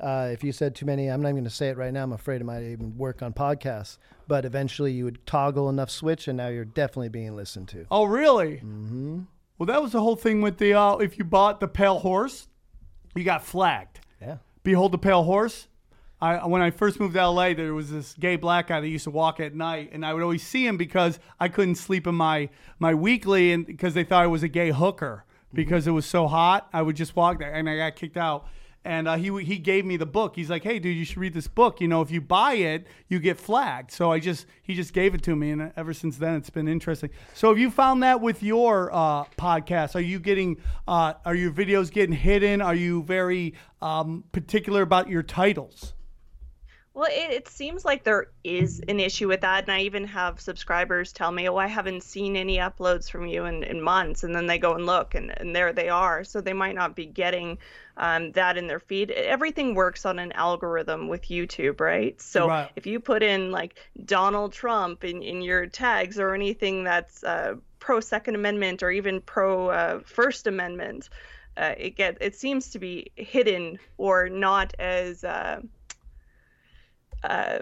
uh, 0.00 0.30
if 0.32 0.42
you 0.42 0.52
said 0.52 0.74
too 0.74 0.86
many, 0.86 1.08
I'm 1.08 1.20
not 1.20 1.28
even 1.28 1.36
going 1.36 1.44
to 1.44 1.50
say 1.50 1.68
it 1.68 1.76
right 1.76 1.92
now. 1.92 2.02
I'm 2.02 2.12
afraid 2.12 2.40
it 2.40 2.44
might 2.44 2.62
even 2.62 2.96
work 2.96 3.22
on 3.22 3.34
podcasts. 3.34 3.98
But 4.26 4.46
eventually 4.46 4.92
you 4.92 5.04
would 5.04 5.24
toggle 5.26 5.68
enough 5.68 5.90
switch, 5.90 6.26
and 6.26 6.38
now 6.38 6.48
you're 6.48 6.64
definitely 6.64 7.10
being 7.10 7.36
listened 7.36 7.68
to. 7.68 7.86
Oh, 7.90 8.04
really? 8.04 8.56
Mm-hmm. 8.56 9.20
Well, 9.58 9.66
that 9.66 9.82
was 9.82 9.92
the 9.92 10.00
whole 10.00 10.16
thing 10.16 10.42
with 10.42 10.58
the 10.58 10.74
uh, 10.74 10.96
if 10.96 11.18
you 11.18 11.24
bought 11.24 11.60
the 11.60 11.68
pale 11.68 12.00
horse, 12.00 12.48
you 13.14 13.24
got 13.24 13.44
flagged. 13.44 14.00
Yeah. 14.20 14.38
Behold 14.62 14.92
the 14.92 14.98
pale 14.98 15.22
horse. 15.22 15.68
I 16.20 16.46
when 16.46 16.62
I 16.62 16.70
first 16.70 16.98
moved 16.98 17.14
to 17.14 17.28
LA, 17.28 17.54
there 17.54 17.74
was 17.74 17.90
this 17.90 18.14
gay 18.14 18.36
black 18.36 18.68
guy 18.68 18.80
that 18.80 18.88
used 18.88 19.04
to 19.04 19.10
walk 19.10 19.40
at 19.40 19.54
night, 19.54 19.90
and 19.92 20.04
I 20.04 20.14
would 20.14 20.22
always 20.22 20.42
see 20.42 20.66
him 20.66 20.76
because 20.76 21.18
I 21.38 21.48
couldn't 21.48 21.76
sleep 21.76 22.06
in 22.06 22.14
my 22.14 22.48
my 22.78 22.94
weekly, 22.94 23.52
and 23.52 23.66
because 23.66 23.94
they 23.94 24.04
thought 24.04 24.22
I 24.22 24.26
was 24.26 24.42
a 24.42 24.48
gay 24.48 24.70
hooker 24.70 25.24
because 25.52 25.86
it 25.86 25.92
was 25.92 26.06
so 26.06 26.26
hot. 26.26 26.68
I 26.72 26.82
would 26.82 26.96
just 26.96 27.14
walk 27.14 27.38
there, 27.38 27.52
and 27.52 27.68
I 27.68 27.76
got 27.76 27.96
kicked 27.96 28.16
out. 28.16 28.46
And 28.84 29.08
uh, 29.08 29.16
he 29.16 29.44
he 29.44 29.58
gave 29.58 29.84
me 29.84 29.96
the 29.96 30.06
book. 30.06 30.36
He's 30.36 30.50
like, 30.50 30.62
"Hey, 30.62 30.78
dude, 30.78 30.96
you 30.96 31.04
should 31.04 31.16
read 31.16 31.32
this 31.32 31.48
book. 31.48 31.80
You 31.80 31.88
know, 31.88 32.02
if 32.02 32.10
you 32.10 32.20
buy 32.20 32.54
it, 32.54 32.86
you 33.08 33.18
get 33.18 33.38
flagged." 33.38 33.90
So 33.90 34.12
I 34.12 34.18
just 34.18 34.46
he 34.62 34.74
just 34.74 34.92
gave 34.92 35.14
it 35.14 35.22
to 35.22 35.34
me, 35.34 35.50
and 35.52 35.72
ever 35.76 35.94
since 35.94 36.18
then, 36.18 36.34
it's 36.34 36.50
been 36.50 36.68
interesting. 36.68 37.10
So 37.32 37.48
have 37.48 37.58
you 37.58 37.70
found 37.70 38.02
that 38.02 38.20
with 38.20 38.42
your 38.42 38.90
uh, 38.92 39.24
podcast? 39.38 39.94
Are 39.94 40.00
you 40.00 40.18
getting 40.18 40.58
uh, 40.86 41.14
are 41.24 41.34
your 41.34 41.50
videos 41.50 41.90
getting 41.90 42.14
hidden? 42.14 42.60
Are 42.60 42.74
you 42.74 43.02
very 43.04 43.54
um, 43.80 44.24
particular 44.32 44.82
about 44.82 45.08
your 45.08 45.22
titles? 45.22 45.94
Well, 46.94 47.08
it, 47.10 47.32
it 47.32 47.48
seems 47.48 47.84
like 47.84 48.04
there 48.04 48.28
is 48.44 48.80
an 48.86 49.00
issue 49.00 49.26
with 49.26 49.40
that. 49.40 49.64
And 49.64 49.72
I 49.72 49.80
even 49.80 50.04
have 50.04 50.40
subscribers 50.40 51.12
tell 51.12 51.32
me, 51.32 51.48
oh, 51.48 51.56
I 51.56 51.66
haven't 51.66 52.04
seen 52.04 52.36
any 52.36 52.58
uploads 52.58 53.10
from 53.10 53.26
you 53.26 53.46
in, 53.46 53.64
in 53.64 53.82
months. 53.82 54.22
And 54.22 54.32
then 54.32 54.46
they 54.46 54.58
go 54.58 54.74
and 54.74 54.86
look, 54.86 55.16
and, 55.16 55.36
and 55.36 55.54
there 55.54 55.72
they 55.72 55.88
are. 55.88 56.22
So 56.22 56.40
they 56.40 56.52
might 56.52 56.76
not 56.76 56.94
be 56.94 57.06
getting 57.06 57.58
um, 57.96 58.30
that 58.32 58.56
in 58.56 58.68
their 58.68 58.78
feed. 58.78 59.10
Everything 59.10 59.74
works 59.74 60.06
on 60.06 60.20
an 60.20 60.30
algorithm 60.32 61.08
with 61.08 61.22
YouTube, 61.28 61.80
right? 61.80 62.20
So 62.20 62.46
Right. 62.46 62.70
if 62.76 62.86
you 62.86 63.00
put 63.00 63.24
in 63.24 63.50
like 63.50 63.74
Donald 64.04 64.52
Trump 64.52 65.02
in, 65.02 65.20
in 65.20 65.42
your 65.42 65.66
tags 65.66 66.20
or 66.20 66.32
anything 66.32 66.84
that's 66.84 67.24
uh, 67.24 67.56
pro 67.80 67.98
Second 67.98 68.36
Amendment 68.36 68.84
or 68.84 68.92
even 68.92 69.20
pro 69.20 69.68
uh, 69.68 70.00
First 70.04 70.46
Amendment, 70.46 71.08
uh, 71.56 71.74
it 71.76 71.96
get 71.96 72.18
it 72.20 72.36
seems 72.36 72.70
to 72.70 72.78
be 72.78 73.10
hidden 73.16 73.78
or 73.96 74.28
not 74.28 74.74
as 74.78 75.24
uh, 77.24 77.28
uh, 77.28 77.58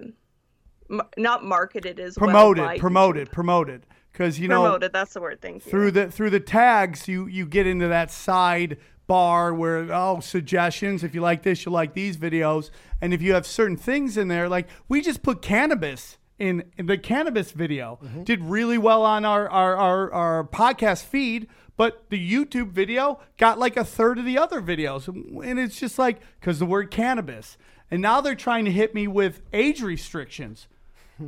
m- 0.90 1.00
not 1.16 1.44
marketed 1.44 1.98
as 2.00 2.14
Promoted, 2.16 2.62
well 2.62 2.74
by 2.74 2.78
promoted, 2.78 3.28
YouTube. 3.28 3.32
promoted. 3.32 3.86
Because 4.12 4.38
you 4.38 4.46
know 4.48 4.62
promoted. 4.62 4.92
That's 4.92 5.14
the 5.14 5.20
word. 5.22 5.40
Thank 5.40 5.64
you. 5.64 5.70
through 5.70 5.90
the 5.92 6.10
through 6.10 6.30
the 6.30 6.40
tags 6.40 7.08
you 7.08 7.26
you 7.26 7.46
get 7.46 7.66
into 7.66 7.88
that 7.88 8.10
side 8.10 8.76
bar 9.06 9.54
where 9.54 9.90
oh 9.92 10.20
suggestions 10.20 11.02
if 11.02 11.14
you 11.14 11.20
like 11.20 11.42
this 11.42 11.64
you 11.64 11.72
like 11.72 11.92
these 11.94 12.16
videos 12.16 12.70
and 13.00 13.12
if 13.14 13.20
you 13.22 13.32
have 13.34 13.46
certain 13.46 13.76
things 13.76 14.16
in 14.16 14.28
there 14.28 14.48
like 14.48 14.68
we 14.88 15.00
just 15.00 15.22
put 15.22 15.42
cannabis 15.42 16.18
in, 16.38 16.62
in 16.78 16.86
the 16.86 16.96
cannabis 16.96 17.50
video 17.52 17.98
did 18.24 18.40
really 18.42 18.78
well 18.78 19.02
on 19.04 19.24
our, 19.24 19.48
our 19.48 19.76
our 19.76 20.12
our 20.12 20.44
podcast 20.44 21.04
feed 21.04 21.48
but 21.76 22.04
the 22.10 22.34
YouTube 22.34 22.68
video 22.70 23.18
got 23.38 23.58
like 23.58 23.76
a 23.76 23.84
third 23.84 24.18
of 24.18 24.24
the 24.24 24.38
other 24.38 24.60
videos 24.62 25.08
and 25.08 25.58
it's 25.58 25.80
just 25.80 25.98
like 25.98 26.20
because 26.38 26.58
the 26.58 26.66
word 26.66 26.90
cannabis 26.90 27.56
and 27.92 28.02
now 28.02 28.20
they're 28.20 28.34
trying 28.34 28.64
to 28.64 28.72
hit 28.72 28.92
me 28.92 29.06
with 29.06 29.40
age 29.52 29.82
restrictions 29.82 30.66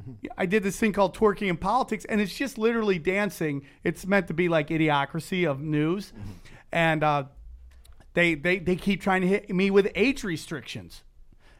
I 0.36 0.46
did 0.46 0.62
this 0.62 0.78
thing 0.78 0.92
called 0.92 1.16
twerking 1.16 1.48
in 1.48 1.56
politics, 1.56 2.04
and 2.06 2.20
it's 2.20 2.34
just 2.34 2.58
literally 2.58 2.98
dancing. 2.98 3.64
It's 3.82 4.06
meant 4.06 4.28
to 4.28 4.34
be 4.34 4.48
like 4.48 4.68
idiocracy 4.68 5.48
of 5.48 5.60
news, 5.60 6.12
and 6.72 7.02
uh, 7.02 7.24
they 8.14 8.34
they 8.34 8.58
they 8.58 8.76
keep 8.76 9.00
trying 9.00 9.22
to 9.22 9.28
hit 9.28 9.50
me 9.50 9.70
with 9.70 9.90
age 9.94 10.24
restrictions, 10.24 11.02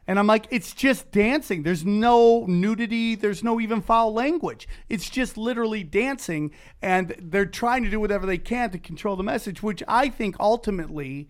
And 0.07 0.19
I'm 0.19 0.27
like, 0.27 0.47
it's 0.51 0.73
just 0.73 1.11
dancing. 1.11 1.63
There's 1.63 1.85
no 1.85 2.45
nudity. 2.47 3.15
There's 3.15 3.43
no 3.43 3.59
even 3.59 3.81
foul 3.81 4.13
language. 4.13 4.67
It's 4.89 5.09
just 5.09 5.37
literally 5.37 5.83
dancing. 5.83 6.51
And 6.81 7.15
they're 7.19 7.45
trying 7.45 7.83
to 7.83 7.89
do 7.89 7.99
whatever 7.99 8.25
they 8.25 8.37
can 8.37 8.69
to 8.71 8.79
control 8.79 9.15
the 9.15 9.23
message, 9.23 9.63
which 9.63 9.81
I 9.87 10.09
think 10.09 10.35
ultimately 10.39 11.29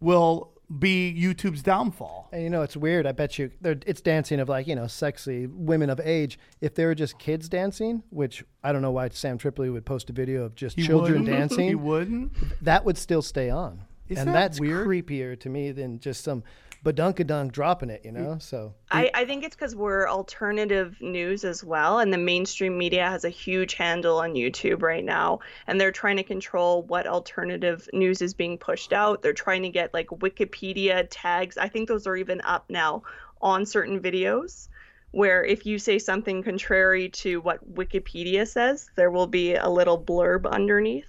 will 0.00 0.53
be 0.78 1.14
YouTube's 1.18 1.62
downfall. 1.62 2.28
And 2.32 2.42
you 2.42 2.50
know, 2.50 2.62
it's 2.62 2.76
weird. 2.76 3.06
I 3.06 3.12
bet 3.12 3.38
you 3.38 3.50
it's 3.62 4.00
dancing 4.00 4.40
of 4.40 4.48
like, 4.48 4.66
you 4.66 4.74
know, 4.74 4.86
sexy 4.86 5.46
women 5.46 5.90
of 5.90 6.00
age. 6.00 6.38
If 6.60 6.74
they 6.74 6.84
were 6.86 6.94
just 6.94 7.18
kids 7.18 7.48
dancing, 7.48 8.02
which 8.10 8.44
I 8.62 8.72
don't 8.72 8.82
know 8.82 8.90
why 8.90 9.08
Sam 9.10 9.38
Tripoli 9.38 9.70
would 9.70 9.84
post 9.84 10.10
a 10.10 10.12
video 10.12 10.44
of 10.44 10.54
just 10.54 10.76
He 10.76 10.86
children 10.86 11.20
wouldn't. 11.22 11.38
dancing. 11.38 11.68
He 11.68 11.74
wouldn't. 11.74 12.32
that 12.62 12.84
would 12.84 12.98
still 12.98 13.22
stay 13.22 13.50
on. 13.50 13.82
Isn't 14.08 14.28
and 14.28 14.34
that 14.34 14.40
that's 14.40 14.60
weird? 14.60 14.86
creepier 14.86 15.38
to 15.40 15.48
me 15.48 15.72
than 15.72 15.98
just 15.98 16.22
some 16.24 16.44
badunkadunk 16.84 17.50
dropping 17.50 17.90
it, 17.90 18.02
you 18.04 18.12
mm. 18.12 18.16
know? 18.16 18.38
So 18.38 18.74
I, 18.90 19.10
I 19.14 19.24
think 19.24 19.42
it's 19.42 19.56
because 19.56 19.74
we're 19.74 20.08
alternative 20.08 20.96
news 21.00 21.44
as 21.44 21.64
well, 21.64 21.98
and 21.98 22.12
the 22.12 22.18
mainstream 22.18 22.78
media 22.78 23.08
has 23.08 23.24
a 23.24 23.30
huge 23.30 23.74
handle 23.74 24.18
on 24.18 24.34
YouTube 24.34 24.82
right 24.82 25.04
now, 25.04 25.40
and 25.66 25.80
they're 25.80 25.90
trying 25.90 26.18
to 26.18 26.22
control 26.22 26.82
what 26.82 27.06
alternative 27.06 27.88
news 27.92 28.22
is 28.22 28.34
being 28.34 28.58
pushed 28.58 28.92
out. 28.92 29.22
They're 29.22 29.32
trying 29.32 29.62
to 29.62 29.70
get 29.70 29.92
like 29.94 30.08
Wikipedia 30.08 31.06
tags. 31.10 31.56
I 31.56 31.68
think 31.68 31.88
those 31.88 32.06
are 32.06 32.16
even 32.16 32.40
up 32.42 32.66
now 32.68 33.02
on 33.40 33.66
certain 33.66 33.98
videos, 33.98 34.68
where 35.10 35.44
if 35.44 35.64
you 35.64 35.78
say 35.78 35.98
something 35.98 36.42
contrary 36.42 37.08
to 37.08 37.40
what 37.40 37.74
Wikipedia 37.74 38.46
says, 38.46 38.90
there 38.94 39.10
will 39.10 39.26
be 39.26 39.54
a 39.54 39.68
little 39.68 40.00
blurb 40.00 40.48
underneath. 40.50 41.06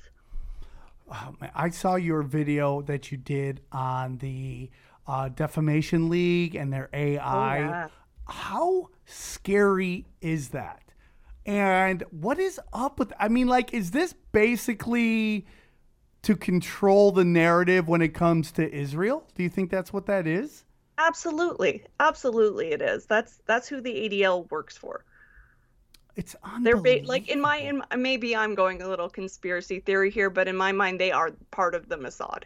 Oh, 1.12 1.36
I 1.54 1.70
saw 1.70 1.96
your 1.96 2.24
video 2.24 2.82
that 2.84 3.12
you 3.12 3.18
did 3.18 3.62
on 3.72 4.18
the 4.18 4.72
uh, 5.08 5.30
Defamation 5.30 6.10
League 6.10 6.56
and 6.56 6.72
their 6.72 6.90
AI. 6.94 7.60
yeah. 7.60 7.88
How 8.28 8.90
scary 9.06 10.06
is 10.22 10.50
that? 10.50 10.82
And 11.46 12.04
what 12.10 12.40
is 12.40 12.60
up 12.74 12.98
with? 12.98 13.14
I 13.20 13.28
mean, 13.28 13.48
like, 13.48 13.74
is 13.74 13.92
this 13.92 14.16
basically 14.32 15.46
to 16.24 16.36
control 16.36 17.12
the 17.12 17.24
narrative 17.24 17.88
when 17.88 18.02
it 18.02 18.16
comes 18.16 18.52
to 18.54 18.74
Israel? 18.74 19.28
Do 19.36 19.44
you 19.44 19.50
think 19.50 19.70
that's 19.70 19.94
what 19.94 20.08
that 20.08 20.26
is? 20.26 20.64
Absolutely, 20.98 21.84
absolutely, 22.00 22.72
it 22.72 22.82
is. 22.82 23.06
That's 23.06 23.42
that's 23.46 23.68
who 23.68 23.80
the 23.82 23.92
ADL 23.94 24.50
works 24.50 24.76
for. 24.76 25.06
It's 26.16 26.36
They're 26.62 26.78
ba- 26.78 27.02
like 27.04 27.28
in 27.28 27.42
my 27.42 27.58
in 27.58 27.78
my- 27.80 27.96
maybe 27.98 28.36
I'm 28.36 28.56
going 28.56 28.82
a 28.82 28.88
little 28.88 29.10
conspiracy 29.10 29.82
theory 29.82 30.10
here, 30.10 30.30
but 30.32 30.48
in 30.48 30.56
my 30.56 30.72
mind 30.72 31.00
they 31.00 31.12
are 31.12 31.32
part 31.52 31.76
of 31.76 31.90
the 31.90 31.98
Mossad. 31.98 32.44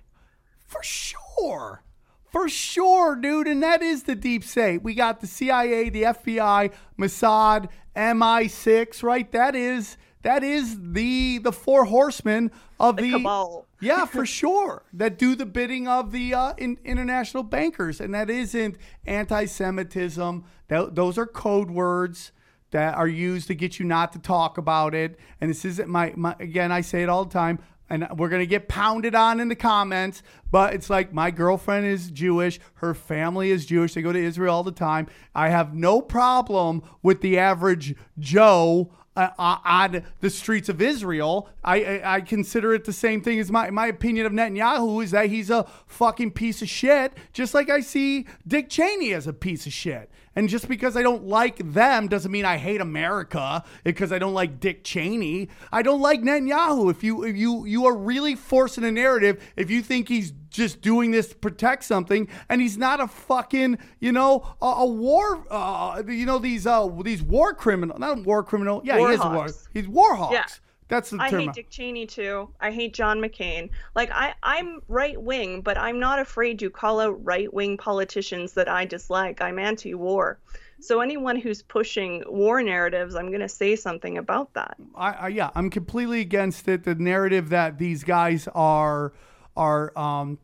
For 0.66 0.84
sure. 0.84 1.84
For 2.30 2.48
sure, 2.48 3.16
dude. 3.16 3.48
And 3.48 3.64
that 3.64 3.82
is 3.82 4.04
the 4.04 4.16
deep 4.16 4.44
state. 4.44 4.84
We 4.84 4.94
got 4.94 5.22
the 5.22 5.28
CIA, 5.28 5.90
the 5.90 6.04
FBI, 6.04 6.72
Mossad, 6.98 7.70
MI6, 7.96 9.04
right? 9.04 9.32
That 9.32 9.56
is 9.56 9.98
that 10.22 10.44
is 10.44 10.78
the 10.80 11.38
the 11.40 11.52
four 11.52 11.86
horsemen 11.86 12.52
of 12.80 12.98
the, 12.98 13.12
cabal. 13.12 13.68
Yeah, 13.80 14.06
for 14.06 14.26
sure. 14.26 14.84
That 14.94 15.18
do 15.18 15.36
the 15.36 15.46
bidding 15.46 15.88
of 15.88 16.12
the 16.12 16.34
uh, 16.34 16.54
in, 16.58 16.78
international 16.84 17.44
bankers, 17.44 18.00
and 18.00 18.14
that 18.14 18.30
isn't 18.30 18.78
anti-Semitism. 19.06 20.44
That, 20.68 20.96
those 20.96 21.18
are 21.18 21.26
code 21.26 21.72
words 21.72 22.32
that 22.72 22.96
are 22.96 23.08
used 23.08 23.48
to 23.48 23.56
get 23.56 23.80
you 23.80 23.86
not 23.86 24.14
to 24.14 24.20
talk 24.20 24.58
about 24.58 24.94
it. 24.94 25.18
And 25.42 25.50
this 25.50 25.66
isn't 25.66 25.90
my, 25.90 26.14
my 26.16 26.36
again. 26.40 26.72
I 26.72 26.82
say 26.82 27.02
it 27.02 27.10
all 27.10 27.26
the 27.26 27.34
time 27.34 27.60
and 27.90 28.08
we're 28.18 28.30
gonna 28.30 28.46
get 28.46 28.68
pounded 28.68 29.16
on 29.16 29.40
in 29.40 29.48
the 29.48 29.56
comments. 29.56 30.22
But 30.52 30.74
it's 30.74 30.90
like 30.90 31.14
my 31.14 31.32
girlfriend 31.32 31.86
is 31.86 32.10
Jewish, 32.12 32.60
her 32.76 32.94
family 32.94 33.52
is 33.52 33.66
Jewish. 33.66 33.94
They 33.94 34.02
go 34.02 34.12
to 34.12 34.20
Israel 34.20 34.56
all 34.56 34.64
the 34.64 34.72
time. 34.72 35.08
I 35.36 35.50
have 35.50 35.74
no 35.74 36.02
problem 36.02 36.84
with 37.02 37.22
the 37.22 37.38
average 37.38 37.96
Joe. 38.18 38.92
Uh, 39.16 39.32
uh, 39.38 39.58
on 39.66 40.06
the 40.22 40.30
streets 40.30 40.70
of 40.70 40.82
Israel, 40.82 41.50
I, 41.62 41.84
I 41.84 42.16
I 42.16 42.22
consider 42.22 42.74
it 42.74 42.86
the 42.86 42.94
same 42.94 43.22
thing 43.22 43.40
as 43.40 43.52
my 43.52 43.70
my 43.70 43.88
opinion 43.88 44.26
of 44.26 44.32
Netanyahu 44.32 45.04
is 45.04 45.12
that 45.12 45.26
he's 45.26 45.50
a 45.50 45.66
fucking 45.88 46.32
piece 46.32 46.62
of 46.62 46.70
shit, 46.70 47.12
just 47.34 47.54
like 47.54 47.70
I 47.70 47.82
see 47.82 48.28
Dick 48.48 48.70
Cheney 48.70 49.12
as 49.14 49.28
a 49.28 49.34
piece 49.34 49.66
of 49.66 49.74
shit. 49.74 50.10
And 50.36 50.48
just 50.48 50.68
because 50.68 50.96
I 50.96 51.02
don't 51.02 51.26
like 51.26 51.58
them 51.74 52.08
doesn't 52.08 52.32
mean 52.32 52.46
I 52.46 52.58
hate 52.58 52.82
America 52.82 53.64
because 53.84 54.12
I 54.12 54.20
don't 54.20 54.34
like 54.34 54.60
Dick 54.60 54.84
Cheney. 54.84 55.50
I 55.72 55.82
don't 55.82 56.02
like 56.02 56.22
Netanyahu. 56.22 56.92
If 56.92 57.04
you 57.04 57.24
if 57.24 57.36
you 57.36 57.66
you 57.66 57.86
are 57.86 57.96
really 57.96 58.36
forcing 58.36 58.84
a 58.84 58.92
narrative, 58.92 59.44
if 59.56 59.70
you 59.70 59.82
think 59.82 60.08
he's 60.08 60.34
just 60.50 60.82
doing 60.82 61.12
this 61.12 61.30
to 61.30 61.36
protect 61.36 61.84
something, 61.84 62.28
and 62.48 62.62
he's 62.62 62.78
not 62.78 63.00
a 63.00 63.08
fucking 63.08 63.78
you 64.00 64.12
know 64.12 64.56
a, 64.62 64.66
a 64.66 64.86
war 64.86 65.46
uh, 65.50 66.02
you 66.08 66.26
know 66.26 66.40
these 66.40 66.66
uh 66.66 66.88
these 67.04 67.22
war 67.22 67.54
criminal 67.54 67.98
not 68.00 68.18
a 68.20 68.22
war 68.22 68.44
criminal 68.44 68.82
yeah 68.84 68.98
he 68.98 69.04
is 69.06 69.20
a 69.20 69.30
war 69.30 69.48
he's 69.74 69.88
war 69.88 70.16
hawks. 70.16 70.34
Yeah. 70.34 70.46
That's 70.90 71.12
the 71.12 71.18
I 71.22 71.30
term. 71.30 71.42
hate 71.42 71.54
Dick 71.54 71.70
Cheney 71.70 72.06
too. 72.08 72.50
I 72.60 72.72
hate 72.72 72.94
John 72.94 73.20
McCain. 73.20 73.70
Like 73.96 74.12
I, 74.12 74.34
I'm 74.44 74.82
right 74.88 75.22
wing, 75.22 75.62
but 75.62 75.78
I'm 75.78 76.00
not 76.00 76.20
afraid 76.20 76.60
to 76.60 76.70
call 76.70 77.00
out 77.00 77.24
right 77.24 77.52
wing 77.54 77.78
politicians 77.78 78.54
that 78.54 78.68
I 78.68 78.86
dislike. 78.86 79.40
I'm 79.42 79.60
anti-war. 79.60 80.40
So 80.82 81.02
anyone 81.02 81.36
who's 81.36 81.62
pushing 81.62 82.24
war 82.26 82.64
narratives, 82.64 83.14
I'm 83.16 83.28
going 83.28 83.42
to 83.42 83.50
say 83.50 83.76
something 83.76 84.18
about 84.18 84.54
that. 84.54 84.78
I, 84.96 85.12
I 85.12 85.28
yeah, 85.28 85.52
I'm 85.54 85.70
completely 85.70 86.22
against 86.22 86.68
it. 86.68 86.84
The 86.84 86.96
narrative 86.96 87.50
that 87.50 87.78
these 87.78 88.04
guys 88.04 88.48
are 88.56 89.14
are 89.56 89.98
um 89.98 90.40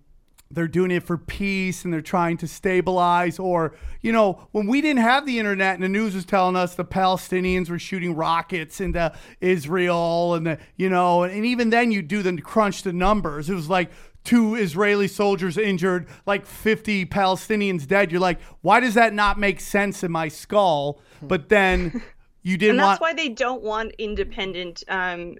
they're 0.55 0.67
doing 0.67 0.91
it 0.91 1.03
for 1.03 1.17
peace 1.17 1.83
and 1.83 1.93
they're 1.93 2.01
trying 2.01 2.37
to 2.37 2.47
stabilize 2.47 3.37
or 3.37 3.75
you 4.01 4.11
know 4.11 4.47
when 4.51 4.67
we 4.67 4.81
didn't 4.81 5.01
have 5.01 5.25
the 5.25 5.37
internet 5.37 5.75
and 5.75 5.83
the 5.83 5.89
news 5.89 6.15
was 6.15 6.25
telling 6.25 6.55
us 6.55 6.75
the 6.75 6.85
palestinians 6.85 7.69
were 7.69 7.79
shooting 7.79 8.15
rockets 8.15 8.81
into 8.81 9.13
israel 9.41 10.33
and 10.33 10.47
the 10.47 10.57
you 10.75 10.89
know 10.89 11.23
and, 11.23 11.45
even 11.45 11.69
then 11.69 11.91
you 11.91 12.01
do 12.01 12.23
the 12.23 12.41
crunch 12.41 12.83
the 12.83 12.93
numbers. 12.93 13.49
It 13.49 13.55
was 13.55 13.69
like 13.69 13.91
two 14.23 14.55
israeli 14.55 15.07
soldiers 15.07 15.57
injured 15.57 16.07
like 16.25 16.45
50 16.45 17.05
palestinians 17.07 17.87
dead. 17.87 18.11
You're 18.11 18.21
like 18.21 18.41
why 18.61 18.79
does 18.79 18.95
that 18.95 19.13
not 19.13 19.37
make 19.37 19.59
sense 19.59 20.03
in 20.03 20.11
my 20.11 20.27
skull? 20.27 20.99
But 21.21 21.49
then 21.49 22.01
you 22.41 22.57
didn't 22.57 22.71
And 22.71 22.79
that's 22.79 22.99
want 22.99 23.01
why 23.01 23.13
they 23.13 23.29
don't 23.29 23.61
want 23.61 23.93
independent 23.97 24.83
um, 24.87 25.35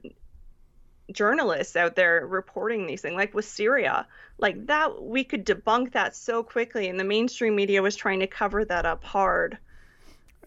journalists 1.12 1.76
out 1.76 1.96
there 1.96 2.26
reporting 2.26 2.88
these 2.88 3.02
things. 3.02 3.16
Like 3.16 3.34
with 3.34 3.46
Syria, 3.46 4.08
like 4.38 4.68
that, 4.68 5.02
we 5.04 5.24
could 5.24 5.46
debunk 5.46 5.94
that 5.94 6.16
so 6.16 6.44
quickly, 6.44 6.88
and 6.88 7.00
the 7.00 7.04
mainstream 7.04 7.56
media 7.56 7.82
was 7.82 7.96
trying 7.96 8.20
to 8.20 8.28
cover 8.28 8.66
that 8.66 8.86
up 8.86 9.04
hard. 9.04 9.58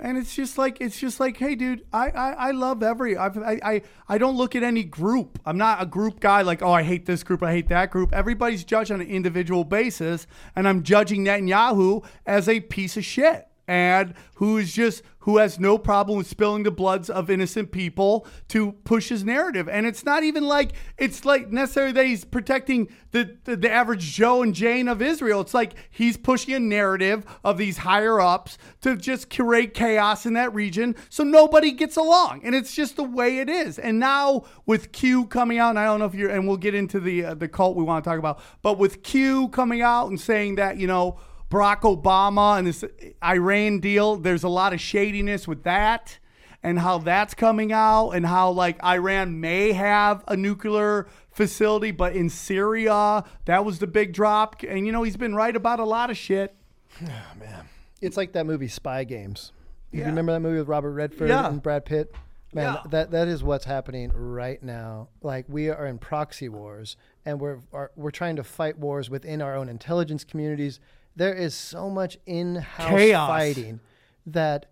And 0.00 0.16
it's 0.16 0.34
just 0.36 0.58
like 0.58 0.80
it's 0.80 0.98
just 0.98 1.18
like, 1.18 1.36
hey, 1.36 1.56
dude, 1.56 1.84
I 1.92 2.10
I, 2.10 2.30
I 2.30 2.50
love 2.52 2.82
every 2.82 3.16
I've, 3.16 3.36
I 3.36 3.58
I 3.64 3.82
I 4.08 4.18
don't 4.18 4.36
look 4.36 4.54
at 4.54 4.62
any 4.62 4.84
group. 4.84 5.40
I'm 5.44 5.58
not 5.58 5.82
a 5.82 5.86
group 5.86 6.20
guy. 6.20 6.42
Like, 6.42 6.62
oh, 6.62 6.72
I 6.72 6.84
hate 6.84 7.06
this 7.06 7.24
group, 7.24 7.42
I 7.42 7.52
hate 7.52 7.68
that 7.68 7.90
group. 7.90 8.12
Everybody's 8.12 8.62
judged 8.62 8.92
on 8.92 9.00
an 9.00 9.08
individual 9.08 9.64
basis, 9.64 10.26
and 10.54 10.68
I'm 10.68 10.84
judging 10.84 11.24
Netanyahu 11.24 12.04
as 12.26 12.48
a 12.48 12.60
piece 12.60 12.96
of 12.96 13.04
shit 13.04 13.47
and 13.68 14.14
who 14.36 14.56
is 14.56 14.72
just 14.72 15.02
who 15.20 15.36
has 15.36 15.60
no 15.60 15.76
problem 15.76 16.16
with 16.16 16.26
spilling 16.26 16.62
the 16.62 16.70
bloods 16.70 17.10
of 17.10 17.28
innocent 17.28 17.70
people 17.70 18.26
to 18.48 18.72
push 18.84 19.10
his 19.10 19.24
narrative. 19.24 19.68
And 19.68 19.84
it's 19.84 20.02
not 20.02 20.22
even 20.22 20.48
like 20.48 20.72
it's 20.96 21.26
like 21.26 21.52
necessarily 21.52 21.92
that 21.92 22.06
he's 22.06 22.24
protecting 22.24 22.88
the, 23.10 23.36
the, 23.44 23.56
the 23.56 23.70
average 23.70 24.14
Joe 24.14 24.42
and 24.42 24.54
Jane 24.54 24.88
of 24.88 25.02
Israel. 25.02 25.42
It's 25.42 25.52
like 25.52 25.74
he's 25.90 26.16
pushing 26.16 26.54
a 26.54 26.58
narrative 26.58 27.26
of 27.44 27.58
these 27.58 27.76
higher 27.78 28.18
ups 28.20 28.56
to 28.80 28.96
just 28.96 29.28
create 29.28 29.74
chaos 29.74 30.24
in 30.24 30.32
that 30.32 30.54
region 30.54 30.96
so 31.10 31.24
nobody 31.24 31.72
gets 31.72 31.96
along. 31.96 32.40
And 32.42 32.54
it's 32.54 32.74
just 32.74 32.96
the 32.96 33.04
way 33.04 33.40
it 33.40 33.50
is. 33.50 33.78
And 33.78 33.98
now 33.98 34.44
with 34.64 34.92
Q 34.92 35.26
coming 35.26 35.58
out, 35.58 35.70
and 35.70 35.78
I 35.78 35.84
don't 35.84 35.98
know 35.98 36.06
if 36.06 36.14
you're, 36.14 36.30
and 36.30 36.48
we'll 36.48 36.56
get 36.56 36.74
into 36.74 37.00
the 37.00 37.26
uh, 37.26 37.34
the 37.34 37.48
cult 37.48 37.76
we 37.76 37.84
want 37.84 38.02
to 38.02 38.08
talk 38.08 38.18
about, 38.18 38.40
but 38.62 38.78
with 38.78 39.02
Q 39.02 39.48
coming 39.48 39.82
out 39.82 40.08
and 40.08 40.18
saying 40.18 40.54
that 40.54 40.78
you 40.78 40.86
know 40.86 41.20
Barack 41.50 41.80
Obama 41.80 42.58
and 42.58 42.66
this 42.66 42.84
Iran 43.24 43.80
deal, 43.80 44.16
there's 44.16 44.44
a 44.44 44.48
lot 44.48 44.72
of 44.74 44.80
shadiness 44.80 45.48
with 45.48 45.62
that 45.64 46.18
and 46.62 46.78
how 46.80 46.98
that's 46.98 47.34
coming 47.34 47.72
out 47.72 48.10
and 48.10 48.26
how 48.26 48.50
like 48.50 48.82
Iran 48.84 49.40
may 49.40 49.72
have 49.72 50.24
a 50.28 50.36
nuclear 50.36 51.06
facility, 51.30 51.90
but 51.90 52.14
in 52.14 52.28
Syria, 52.28 53.24
that 53.46 53.64
was 53.64 53.78
the 53.78 53.86
big 53.86 54.12
drop. 54.12 54.56
And 54.68 54.84
you 54.86 54.92
know, 54.92 55.02
he's 55.04 55.16
been 55.16 55.34
right 55.34 55.54
about 55.54 55.80
a 55.80 55.84
lot 55.84 56.10
of 56.10 56.16
shit. 56.16 56.54
Man, 57.00 57.64
it's 58.02 58.16
like 58.16 58.32
that 58.32 58.44
movie 58.44 58.68
Spy 58.68 59.04
Games. 59.04 59.52
You 59.90 60.04
remember 60.04 60.32
that 60.32 60.40
movie 60.40 60.58
with 60.58 60.68
Robert 60.68 60.92
Redford 60.92 61.30
Yeah. 61.30 61.48
and 61.48 61.62
Brad 61.62 61.86
Pitt? 61.86 62.14
Man, 62.52 62.74
Yeah. 62.74 62.82
that 62.90 63.10
that 63.12 63.28
is 63.28 63.42
what's 63.42 63.64
happening 63.64 64.10
right 64.14 64.62
now. 64.62 65.08
Like 65.22 65.46
we 65.48 65.70
are 65.70 65.86
in 65.86 65.96
proxy 65.98 66.48
wars, 66.50 66.96
and 67.24 67.40
we're 67.40 67.60
are, 67.72 67.90
we're 67.96 68.10
trying 68.10 68.36
to 68.36 68.44
fight 68.44 68.78
wars 68.78 69.08
within 69.08 69.40
our 69.40 69.54
own 69.54 69.68
intelligence 69.70 70.24
communities. 70.24 70.78
There 71.18 71.34
is 71.34 71.52
so 71.52 71.90
much 71.90 72.16
in-house 72.26 72.88
Chaos. 72.88 73.28
fighting 73.28 73.80
that 74.26 74.66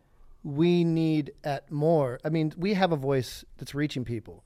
we 0.45 0.85
need 0.85 1.33
at 1.43 1.73
more. 1.73 2.21
I 2.25 2.29
mean, 2.29 2.53
we 2.57 2.75
have 2.75 2.93
a 2.93 2.97
voice 2.97 3.45
that's 3.59 3.75
reaching 3.75 4.05
people. 4.05 4.45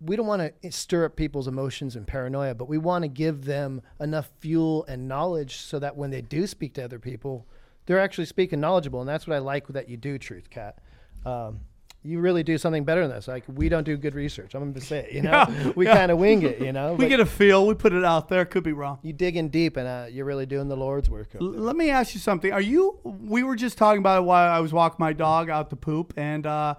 We 0.00 0.16
don't 0.16 0.26
want 0.26 0.54
to 0.62 0.72
stir 0.72 1.04
up 1.04 1.16
people's 1.16 1.46
emotions 1.46 1.96
and 1.96 2.06
paranoia, 2.06 2.54
but 2.54 2.66
we 2.66 2.78
want 2.78 3.02
to 3.02 3.08
give 3.08 3.44
them 3.44 3.82
enough 4.00 4.30
fuel 4.38 4.86
and 4.88 5.06
knowledge 5.06 5.58
so 5.58 5.78
that 5.80 5.98
when 5.98 6.10
they 6.10 6.22
do 6.22 6.46
speak 6.46 6.72
to 6.74 6.84
other 6.84 6.98
people, 6.98 7.46
they're 7.84 8.00
actually 8.00 8.24
speaking 8.24 8.58
knowledgeable, 8.58 9.00
and 9.00 9.08
that's 9.08 9.26
what 9.26 9.36
I 9.36 9.40
like 9.40 9.68
that 9.68 9.90
you 9.90 9.98
do, 9.98 10.16
Truth 10.16 10.48
Cat. 10.48 10.78
Um, 11.26 11.60
you 12.02 12.18
really 12.20 12.42
do 12.42 12.56
something 12.56 12.84
better 12.84 13.02
than 13.06 13.10
this. 13.10 13.28
Like 13.28 13.44
we 13.46 13.68
don't 13.68 13.84
do 13.84 13.96
good 13.96 14.14
research. 14.14 14.54
I'm 14.54 14.60
going 14.62 14.74
to 14.74 14.80
say 14.80 15.00
it. 15.00 15.12
You 15.12 15.22
know, 15.28 15.30
Yeah, 15.30 15.72
we 15.76 15.84
yeah. 15.86 15.94
kind 15.94 16.10
of 16.10 16.18
wing 16.18 16.42
it. 16.42 16.58
You 16.60 16.72
know, 16.78 16.94
We 16.94 17.08
get 17.08 17.20
a 17.20 17.26
feel. 17.26 17.66
We 17.66 17.74
put 17.74 17.92
it 17.92 18.04
out 18.04 18.28
there. 18.28 18.44
Could 18.44 18.62
be 18.64 18.72
wrong. 18.72 18.98
you 19.02 19.12
dig 19.12 19.36
in 19.36 19.48
deep, 19.50 19.76
and 19.76 19.86
uh, 19.86 20.06
you're 20.10 20.24
really 20.24 20.46
doing 20.46 20.68
the 20.68 20.76
Lord's 20.76 21.10
work. 21.10 21.28
L- 21.40 21.46
Let 21.46 21.76
me 21.76 21.90
ask 21.90 22.14
you 22.14 22.20
something. 22.20 22.52
Are 22.52 22.60
you? 22.60 22.98
We 23.04 23.42
were 23.42 23.56
just 23.56 23.76
talking 23.76 23.98
about 24.00 24.22
it 24.22 24.24
while 24.24 24.50
I 24.50 24.60
was 24.60 24.72
walking 24.72 24.96
my 24.98 25.12
dog 25.12 25.50
out 25.50 25.68
to 25.70 25.76
poop, 25.76 26.14
and 26.16 26.46
uh, 26.46 26.76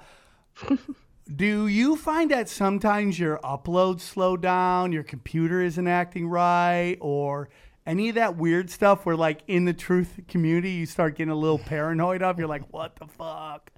do 1.36 1.68
you 1.68 1.96
find 1.96 2.32
that 2.32 2.50
sometimes 2.50 3.20
your 3.20 3.38
uploads 3.40 4.01
slow 4.01 4.36
down, 4.38 4.92
your 4.92 5.04
computer 5.04 5.62
isn't 5.62 5.88
acting 5.88 6.28
right, 6.28 6.98
or 7.00 7.50
any 7.86 8.10
of 8.10 8.16
that 8.16 8.38
weird 8.38 8.70
stuff 8.70 9.06
where, 9.06 9.16
like, 9.16 9.42
in 9.48 9.66
the 9.66 9.74
truth 9.74 10.20
community, 10.28 10.72
you 10.72 10.86
start 10.86 11.16
getting 11.16 11.32
a 11.32 11.36
little 11.36 11.60
paranoid 11.60 12.22
of? 12.22 12.38
You're 12.38 12.48
like, 12.48 12.72
what 12.74 12.96
the 12.98 13.08
fuck? 13.08 13.72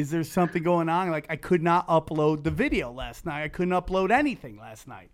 Is 0.00 0.10
there 0.10 0.24
something 0.24 0.62
going 0.62 0.88
on? 0.88 1.10
Like, 1.10 1.26
I 1.28 1.36
could 1.36 1.62
not 1.62 1.86
upload 1.88 2.42
the 2.42 2.50
video 2.50 2.90
last 2.90 3.26
night. 3.26 3.42
I 3.44 3.48
couldn't 3.48 3.74
upload 3.74 4.10
anything 4.10 4.58
last 4.58 4.88
night. 4.88 5.10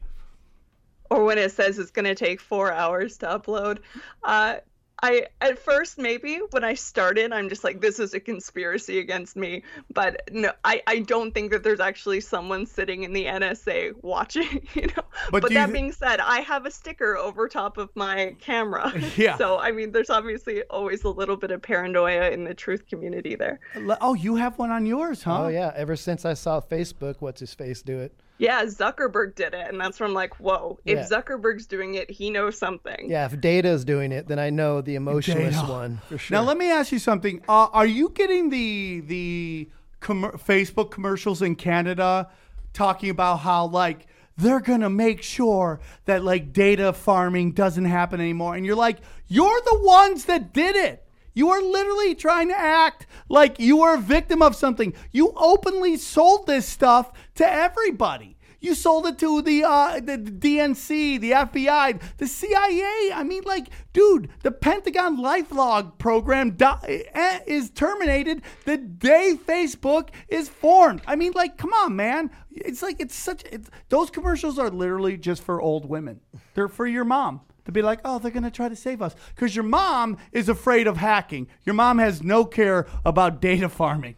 or 1.11 1.25
when 1.25 1.39
it 1.39 1.53
says 1.53 1.79
it's 1.79 1.91
going 1.91 2.05
to 2.05 2.15
take 2.15 2.41
four 2.41 2.73
hours 2.73 3.19
to 3.19 3.27
upload. 3.27 3.79
Uh, 4.23 4.57
I 5.03 5.27
at 5.43 5.59
first 5.59 5.99
maybe 5.99 6.41
when 6.51 6.65
I 6.65 6.75
started, 6.75 7.33
I'm 7.33 7.49
just 7.49 7.65
like, 7.65 7.81
this 7.81 7.99
is 7.99 8.15
a 8.15 8.21
conspiracy 8.21 8.99
against 8.99 9.37
me. 9.37 9.63
But 9.93 10.23
no, 10.33 10.53
I, 10.65 10.83
I 10.87 11.01
don't 11.01 11.33
think 11.33 11.51
that 11.53 11.63
there's 11.63 11.81
actually 11.81 12.21
someone 12.21 12.65
sitting 12.65 13.03
in 13.03 13.13
the 13.13 13.27
NSA 13.27 14.03
watching. 14.03 14.67
You 14.77 14.89
know. 14.89 15.05
But 15.31 15.43
But, 15.43 15.55
that 15.55 15.67
th- 15.67 15.73
being 15.73 15.93
said, 15.93 16.21
I 16.21 16.41
have 16.41 16.67
a 16.67 16.71
sticker 16.71 17.17
over 17.17 17.49
top 17.49 17.79
of 17.79 17.89
my 17.95 18.35
camera. 18.41 18.93
Yeah. 19.17 19.39
So 19.39 19.59
I 19.59 19.73
mean, 19.73 19.93
there's 19.93 20.11
obviously 20.11 20.63
always 20.65 21.05
a 21.05 21.09
little 21.09 21.37
bit 21.37 21.51
of 21.51 21.63
paranoia 21.63 22.31
in 22.31 22.45
the 22.45 22.55
truth 22.55 22.87
community 22.87 23.35
there. 23.35 23.61
Oh, 24.01 24.15
you 24.15 24.37
have 24.37 24.59
one 24.59 24.71
on 24.71 24.85
yours, 24.87 25.23
huh? 25.23 25.45
Oh 25.45 25.49
yeah, 25.49 25.73
ever 25.75 25.97
since 25.97 26.25
I 26.25 26.35
saw 26.35 26.61
Facebook, 26.61 27.17
what's 27.21 27.41
his 27.41 27.55
face 27.55 27.83
do 27.83 27.99
it? 27.99 28.13
Yeah, 28.39 28.65
Zuckerberg 28.65 29.35
did 29.35 29.55
it, 29.55 29.69
and 29.69 29.81
that's 29.81 29.99
when 29.99 30.11
I'm 30.11 30.15
like, 30.15 30.39
whoa, 30.39 30.79
if 30.85 30.97
Yeah. 30.99 31.05
Zuckerberg's 31.05 31.67
doing 31.67 31.95
it, 31.95 32.11
he 32.11 32.31
knows 32.31 32.59
something. 32.59 33.09
Yeah, 33.11 33.25
if 33.27 33.41
Data's 33.41 33.85
doing 33.85 34.13
it, 34.13 34.29
then 34.29 34.39
I 34.39 34.51
know 34.51 34.81
the 34.83 34.95
emotionless 34.95 35.55
Data. 35.57 35.73
one 35.73 36.01
for 36.09 36.19
sure. 36.19 36.37
Now 36.37 36.43
let 36.45 36.59
me 36.59 36.71
ask 36.71 36.93
you 36.93 36.99
something. 36.99 37.41
Uh, 37.49 37.69
are 37.73 37.87
you 37.87 38.11
getting 38.11 38.51
the 38.51 39.01
the 39.07 39.71
commer 40.03 40.33
Facebook 40.39 40.91
commercials 40.91 41.41
in 41.41 41.57
Canada 41.57 42.29
talking 42.75 43.09
about 43.09 43.37
how 43.39 43.67
like 43.69 44.07
they're 44.37 44.61
gonna 44.61 44.91
make 44.91 45.23
sure 45.23 45.81
that 46.05 46.23
like 46.23 46.53
data 46.53 46.93
farming 46.93 47.53
doesn't 47.53 47.87
happen 47.87 48.21
anymore? 48.21 48.55
And 48.55 48.67
you're 48.67 48.77
like, 48.77 48.99
you're 49.29 49.61
the 49.63 49.79
ones 49.81 50.27
that 50.27 50.53
did 50.53 50.77
it. 50.77 51.06
You 51.37 51.51
are 51.51 51.61
literally 51.61 52.15
trying 52.15 52.49
to 52.49 52.59
act 52.59 53.07
like 53.29 53.61
you 53.61 53.83
are 53.83 53.97
a 53.97 54.01
victim 54.01 54.41
of 54.41 54.57
something. 54.57 54.95
You 55.13 55.35
openly 55.37 55.99
sold 55.99 56.47
this 56.47 56.67
stuff 56.67 57.13
to 57.35 57.47
everybody. 57.47 58.39
You 58.59 58.75
sold 58.75 59.07
it 59.07 59.19
to 59.19 59.43
the 59.43 59.63
uh, 59.63 60.01
the, 60.01 60.17
DNC, 60.17 61.21
the 61.21 61.33
FBI, 61.33 62.01
the 62.17 62.27
CIA. 62.27 63.13
I 63.13 63.23
mean, 63.23 63.43
like, 63.45 63.69
dude, 63.93 64.31
the 64.45 64.51
Pentagon 64.51 65.19
LifeLog 65.19 65.99
program 65.99 66.53
di- 66.53 67.05
eh, 67.13 67.41
is 67.47 67.69
terminated 67.69 68.41
the 68.65 68.79
day 68.79 69.39
Facebook 69.39 70.09
is 70.29 70.49
formed. 70.49 71.03
I 71.07 71.17
mean, 71.17 71.33
like, 71.33 71.59
come 71.59 71.75
on, 71.75 71.95
man. 71.97 72.31
It's 72.51 72.81
like 72.81 72.99
it's 72.99 73.15
such. 73.15 73.45
It's, 73.53 73.69
those 73.91 74.09
commercials 74.09 74.59
are 74.59 74.71
literally 74.71 75.19
just 75.19 75.43
for 75.43 75.61
old 75.61 75.87
women. 75.87 76.21
They're 76.55 76.69
for 76.69 76.87
your 76.87 77.05
mom 77.05 77.43
to 77.67 77.73
be 77.73 77.83
like, 77.83 78.01
oh, 78.05 78.19
they're 78.19 78.31
gonna 78.31 78.51
try 78.51 78.69
to 78.69 78.77
save 78.77 79.03
us 79.03 79.15
because 79.35 79.55
your 79.55 79.65
mom 79.65 80.17
is 80.33 80.49
afraid 80.49 80.87
of 80.87 80.97
hacking. 80.97 81.49
Your 81.65 81.75
mom 81.75 81.99
has 81.99 82.23
no 82.23 82.45
care 82.45 82.87
about 83.05 83.41
data 83.41 83.69
farming. 83.69 84.17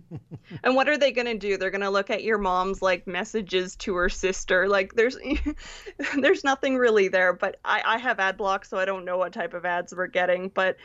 And 0.64 0.74
what 0.74 0.88
are 0.88 0.98
they 0.98 1.12
going 1.12 1.26
to 1.26 1.38
do? 1.38 1.56
They're 1.56 1.70
going 1.70 1.82
to 1.82 1.90
look 1.90 2.10
at 2.10 2.22
your 2.22 2.38
mom's 2.38 2.82
like 2.82 3.06
messages 3.06 3.76
to 3.76 3.94
her 3.96 4.08
sister. 4.08 4.68
Like 4.68 4.94
there's 4.94 5.16
there's 6.18 6.44
nothing 6.44 6.76
really 6.76 7.08
there, 7.08 7.32
but 7.32 7.58
I 7.64 7.82
I 7.84 7.98
have 7.98 8.20
ad 8.20 8.36
block 8.36 8.64
so 8.64 8.78
I 8.78 8.84
don't 8.84 9.04
know 9.04 9.18
what 9.18 9.32
type 9.32 9.54
of 9.54 9.64
ads 9.64 9.94
we're 9.94 10.06
getting, 10.06 10.48
but 10.48 10.76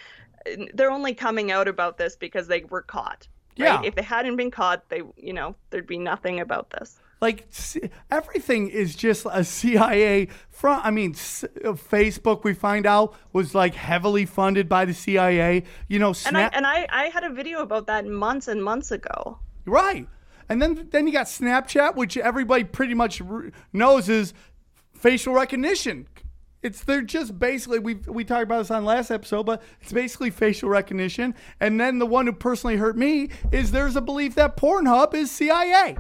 uh, 0.46 0.66
they're 0.74 0.92
only 0.92 1.14
coming 1.14 1.52
out 1.52 1.68
about 1.68 1.98
this 1.98 2.16
because 2.16 2.48
they 2.48 2.64
were 2.64 2.82
caught. 2.82 3.28
Right? 3.60 3.68
Yeah. 3.68 3.82
If 3.84 3.96
they 3.96 4.04
hadn't 4.04 4.36
been 4.36 4.52
caught, 4.52 4.88
they 4.90 5.02
you 5.18 5.34
know, 5.34 5.56
there'd 5.70 5.88
be 5.88 6.00
nothing 6.00 6.40
about 6.40 6.70
this. 6.72 7.00
Like 7.20 7.48
everything 8.12 8.70
is 8.70 8.96
just 8.96 9.26
a 9.32 9.44
CIA 9.44 10.28
front. 10.50 10.86
I 10.86 10.92
mean, 10.92 11.12
uh, 11.12 11.74
Facebook 11.74 12.44
we 12.44 12.54
find 12.54 12.86
out 12.86 13.16
was 13.34 13.56
like 13.56 13.74
heavily 13.74 14.26
funded 14.26 14.70
by 14.70 14.86
the 14.86 14.94
CIA. 14.94 15.64
You 15.88 16.00
know, 16.00 16.14
And 16.26 16.38
I 16.38 16.50
and 16.54 16.66
I 16.68 16.88
I 16.90 17.06
had 17.06 17.24
a 17.24 17.32
video 17.32 17.62
about 17.62 17.88
that 17.88 18.06
months 18.06 18.48
and 18.48 18.64
months 18.64 18.92
ago. 18.92 19.40
Right. 19.66 20.08
And 20.50 20.62
then 20.62 20.88
then 20.92 21.08
you 21.08 21.14
got 21.14 21.26
Snapchat, 21.26 21.96
which 21.96 22.18
everybody 22.18 22.64
pretty 22.64 22.94
much 22.94 23.22
knows 23.74 24.10
is 24.10 24.34
facial 24.94 25.34
recognition. 25.34 26.08
It's 26.64 26.84
they're 26.84 27.02
just 27.02 27.38
basically 27.38 27.80
we 27.80 27.96
we 27.96 28.24
talked 28.24 28.44
about 28.44 28.60
this 28.60 28.72
on 28.72 28.86
last 28.86 29.12
episode, 29.12 29.46
but 29.46 29.62
it's 29.82 29.94
basically 29.94 30.30
facial 30.30 30.70
recognition. 30.70 31.36
And 31.60 31.80
then 31.80 32.00
the 32.00 32.06
one 32.06 32.28
who 32.28 32.34
personally 32.34 32.78
hurt 32.78 32.98
me 32.98 33.30
is 33.52 33.72
there's 33.72 33.96
a 33.96 34.02
belief 34.02 34.36
that 34.36 34.58
Pornhub 34.58 35.14
is 35.14 35.32
CIA. 35.32 35.98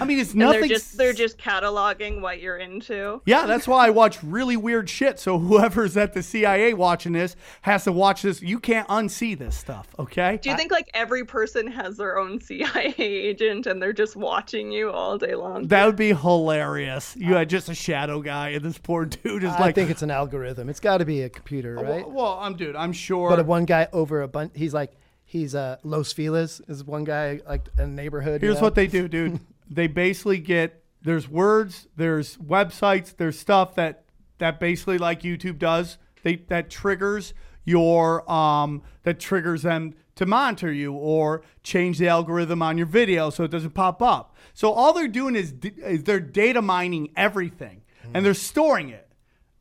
I 0.00 0.04
mean, 0.04 0.18
it's 0.18 0.34
nothing. 0.34 0.60
they're 0.60 0.68
just 0.68 0.96
they're 0.96 1.12
just 1.12 1.38
cataloging 1.38 2.20
what 2.20 2.40
you're 2.40 2.58
into. 2.58 3.22
yeah, 3.26 3.46
that's 3.46 3.66
why 3.66 3.86
I 3.86 3.90
watch 3.90 4.22
really 4.22 4.56
weird 4.56 4.88
shit. 4.88 5.18
So 5.18 5.38
whoever's 5.38 5.96
at 5.96 6.12
the 6.12 6.22
CIA 6.22 6.74
watching 6.74 7.12
this 7.12 7.36
has 7.62 7.84
to 7.84 7.92
watch 7.92 8.22
this. 8.22 8.42
You 8.42 8.58
can't 8.60 8.86
unsee 8.88 9.36
this 9.38 9.56
stuff, 9.56 9.88
okay? 9.98 10.38
Do 10.42 10.50
you 10.50 10.56
think 10.56 10.70
like 10.70 10.88
every 10.94 11.24
person 11.24 11.66
has 11.68 11.96
their 11.96 12.18
own 12.18 12.40
CIA 12.40 12.94
agent 12.98 13.66
and 13.66 13.82
they're 13.82 13.92
just 13.92 14.16
watching 14.16 14.70
you 14.70 14.90
all 14.90 15.18
day 15.18 15.34
long? 15.34 15.66
That 15.68 15.86
would 15.86 15.96
be 15.96 16.12
hilarious. 16.14 17.16
You 17.16 17.34
had 17.34 17.48
just 17.48 17.68
a 17.68 17.74
shadow 17.74 18.20
guy, 18.20 18.50
and 18.50 18.64
this 18.64 18.78
poor 18.78 19.04
dude 19.06 19.44
is 19.44 19.50
I 19.50 19.60
like. 19.60 19.70
I 19.70 19.72
think 19.72 19.90
it's 19.90 20.02
an 20.02 20.10
algorithm. 20.10 20.68
It's 20.68 20.80
got 20.80 20.98
to 20.98 21.04
be 21.04 21.22
a 21.22 21.28
computer, 21.28 21.74
right? 21.74 22.06
well, 22.06 22.10
well, 22.10 22.38
I'm 22.40 22.56
dude. 22.56 22.76
I'm 22.76 22.92
sure. 22.92 23.30
But 23.30 23.38
if 23.38 23.46
one 23.46 23.64
guy 23.64 23.88
over 23.92 24.22
a 24.22 24.28
bunch, 24.28 24.52
he's 24.54 24.74
like, 24.74 24.92
he's 25.24 25.54
uh, 25.54 25.76
Los 25.84 26.12
Feliz 26.12 26.60
is 26.68 26.84
one 26.84 27.04
guy 27.04 27.40
like 27.48 27.62
a 27.78 27.86
neighborhood. 27.86 28.42
you 28.42 28.48
Here's 28.48 28.60
know? 28.60 28.66
what 28.66 28.74
they 28.74 28.86
do, 28.86 29.08
dude. 29.08 29.40
they 29.70 29.86
basically 29.86 30.38
get 30.38 30.82
there's 31.02 31.28
words, 31.28 31.88
there's 31.96 32.36
websites, 32.36 33.16
there's 33.16 33.38
stuff 33.38 33.74
that 33.76 34.04
that 34.38 34.58
basically 34.60 34.98
like 34.98 35.22
YouTube 35.22 35.58
does. 35.58 35.96
They 36.22 36.36
that 36.48 36.68
triggers 36.70 37.32
your 37.64 38.30
um 38.30 38.82
that 39.04 39.20
triggers 39.20 39.62
them 39.62 39.94
to 40.16 40.26
monitor 40.26 40.70
you 40.72 40.92
or 40.92 41.42
change 41.62 41.98
the 41.98 42.08
algorithm 42.08 42.60
on 42.62 42.76
your 42.76 42.86
video 42.86 43.30
so 43.30 43.44
it 43.44 43.50
doesn't 43.50 43.70
pop 43.74 44.02
up. 44.02 44.36
So 44.52 44.70
all 44.72 44.92
they're 44.92 45.08
doing 45.08 45.34
is, 45.34 45.52
d- 45.52 45.72
is 45.78 46.04
they're 46.04 46.20
data 46.20 46.60
mining 46.60 47.10
everything 47.16 47.82
and 48.12 48.24
they're 48.26 48.34
storing 48.34 48.90
it. 48.90 49.06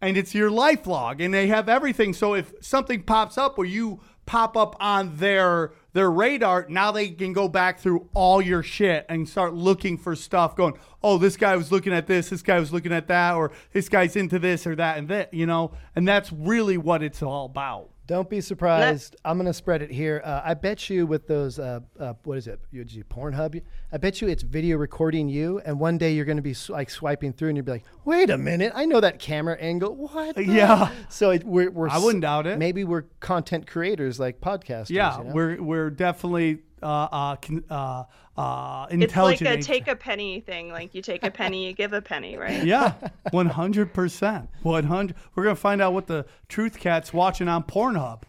and 0.02 0.17
it's 0.17 0.34
your 0.34 0.50
life 0.50 0.88
log 0.88 1.22
and 1.22 1.34
they 1.34 1.48
have 1.48 1.69
everything 1.69 2.13
so 2.13 2.34
if 2.34 2.54
something 2.62 3.04
pops 3.04 3.38
up 3.38 3.58
or 3.58 3.65
you 3.65 4.00
pop 4.26 4.56
up 4.58 4.76
on 4.80 5.17
their 5.17 5.72
their 5.93 6.12
radar 6.12 6.65
now 6.69 6.91
they 6.91 7.10
can 7.10 7.34
go 7.34 7.47
back 7.47 7.80
through 7.80 8.08
all 8.13 8.41
your 8.41 8.62
shit 8.62 9.06
and 9.10 9.28
start 9.28 9.54
looking 9.54 9.97
for 9.97 10.15
stuff 10.15 10.56
going 10.56 10.73
oh 11.02 11.17
this 11.17 11.38
guy 11.38 11.56
was 11.56 11.71
looking 11.71 11.93
at 11.93 12.08
this 12.08 12.30
this 12.30 12.41
guy 12.41 12.60
was 12.60 12.71
looking 12.71 12.93
at 12.93 13.08
that 13.08 13.36
or 13.36 13.52
this 13.73 13.89
guy's 13.89 14.15
into 14.15 14.39
this 14.39 14.67
or 14.67 14.75
that 14.75 14.97
and 14.97 15.08
that 15.08 15.34
you 15.34 15.45
know? 15.45 15.71
And 15.95 16.08
that's 16.08 16.32
really 16.32 16.78
what 16.78 17.04
it's 17.04 17.21
all 17.21 17.45
about 17.45 17.89
Don't 18.10 18.28
be 18.28 18.41
surprised. 18.41 19.17
I'm 19.24 19.38
going 19.38 19.45
to 19.45 19.54
spread 19.54 19.84
it 19.84 19.91
here. 19.91 20.19
Uh, 20.26 20.41
I 20.43 20.56
bet 20.56 20.89
you 20.89 21.06
with 21.06 21.28
those, 21.28 21.60
uh, 21.60 21.82
uh, 22.00 22.13
what 22.24 22.39
is 22.39 22.48
it? 22.48 22.60
You, 22.72 22.84
you 22.88 23.04
Pornhub? 23.04 23.62
I 23.91 23.98
bet 23.98 24.19
you 24.19 24.28
it's 24.28 24.41
video 24.41 24.78
recording 24.78 25.30
you, 25.30 25.62
and 25.63 25.80
one 25.80 26.00
day 26.00 26.13
you're 26.13 26.26
going 26.26 26.38
to 26.38 26.41
be 26.41 26.56
sw- 26.56 26.72
like 26.72 26.89
swiping 26.89 27.34
through, 27.34 27.50
and 27.50 27.58
you'll 27.58 27.67
be 27.67 27.74
like, 27.74 27.86
"Wait 28.06 28.32
a 28.32 28.38
minute, 28.39 28.72
I 28.74 28.86
know 28.86 29.00
that 29.00 29.19
camera 29.19 29.58
angle. 29.60 29.95
What?" 29.95 30.38
the-" 30.38 30.43
Yeah. 30.43 30.89
So 31.10 31.30
it, 31.30 31.43
we're, 31.43 31.69
we're. 31.69 31.88
I 31.88 32.00
wouldn't 32.00 32.24
doubt 32.24 32.48
it. 32.48 32.58
Maybe 32.58 32.84
we're 32.84 33.04
content 33.19 33.67
creators 33.67 34.19
like 34.19 34.41
podcasters. 34.41 34.89
yeah 34.89 35.19
you 35.19 35.26
know? 35.26 35.32
we're 35.32 35.62
we're 35.62 35.89
definitely 35.91 36.63
uh 36.81 37.07
uh, 37.11 37.35
uh 37.69 38.03
uh 38.37 38.87
It's 38.89 39.15
like 39.15 39.41
a 39.41 39.61
take 39.61 39.87
a 39.87 39.95
penny 39.95 40.39
thing. 40.39 40.69
Like 40.69 40.95
you 40.95 41.01
take 41.01 41.23
a 41.23 41.31
penny, 41.31 41.67
you 41.67 41.73
give 41.73 41.93
a 41.93 42.01
penny, 42.01 42.37
right? 42.37 42.63
Yeah, 42.63 42.93
one 43.31 43.47
hundred 43.47 43.93
percent, 43.93 44.49
one 44.63 44.85
hundred. 44.85 45.15
We're 45.35 45.43
gonna 45.43 45.55
find 45.55 45.81
out 45.81 45.93
what 45.93 46.07
the 46.07 46.25
truth 46.47 46.79
cat's 46.79 47.13
watching 47.13 47.47
on 47.47 47.63
Pornhub. 47.63 48.23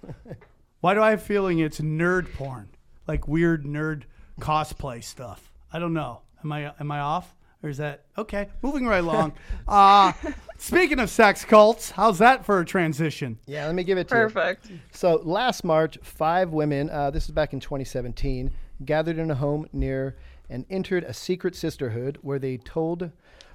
Why 0.81 0.95
do 0.95 1.03
I 1.03 1.11
have 1.11 1.21
a 1.21 1.25
feeling 1.25 1.59
it's 1.59 1.81
nerd 1.81 2.33
porn, 2.35 2.71
like 3.07 3.29
weird 3.29 3.65
nerd 3.65 4.05
cosplay 4.41 5.05
stuff? 5.05 5.51
I 5.73 5.79
don't 5.79 5.95
know. 5.95 6.23
Am 6.43 6.53
I 6.53 6.73
am 6.81 6.91
I 6.91 7.01
off, 7.01 7.37
or 7.63 7.69
is 7.69 7.79
that 7.79 8.05
okay? 8.17 8.49
Moving 8.63 8.87
right 8.87 9.03
along. 9.03 9.33
uh, 9.69 10.13
speaking 10.57 10.99
of 10.99 11.11
sex 11.11 11.45
cults, 11.45 11.91
how's 11.91 12.19
that 12.19 12.45
for 12.45 12.61
a 12.61 12.65
transition? 12.65 13.39
Yeah, 13.47 13.67
let 13.67 13.75
me 13.75 13.85
give 13.85 13.99
it 13.99 14.09
to 14.09 14.15
you. 14.15 14.23
Perfect. 14.23 14.71
So 14.93 15.21
last 15.25 15.65
March, 15.65 15.99
five 16.03 16.51
women, 16.51 16.91
uh, 16.91 17.11
this 17.11 17.25
is 17.25 17.31
back 17.31 17.53
in 17.53 17.61
2017, 17.61 18.51
gathered 18.85 19.19
in 19.19 19.31
a 19.31 19.35
home 19.35 19.69
near 19.73 20.17
and 20.49 20.65
entered 20.71 21.05
a 21.05 21.15
secret 21.15 21.55
sisterhood 21.55 22.19
where 22.23 22.39
they 22.39 22.57
told 22.57 23.11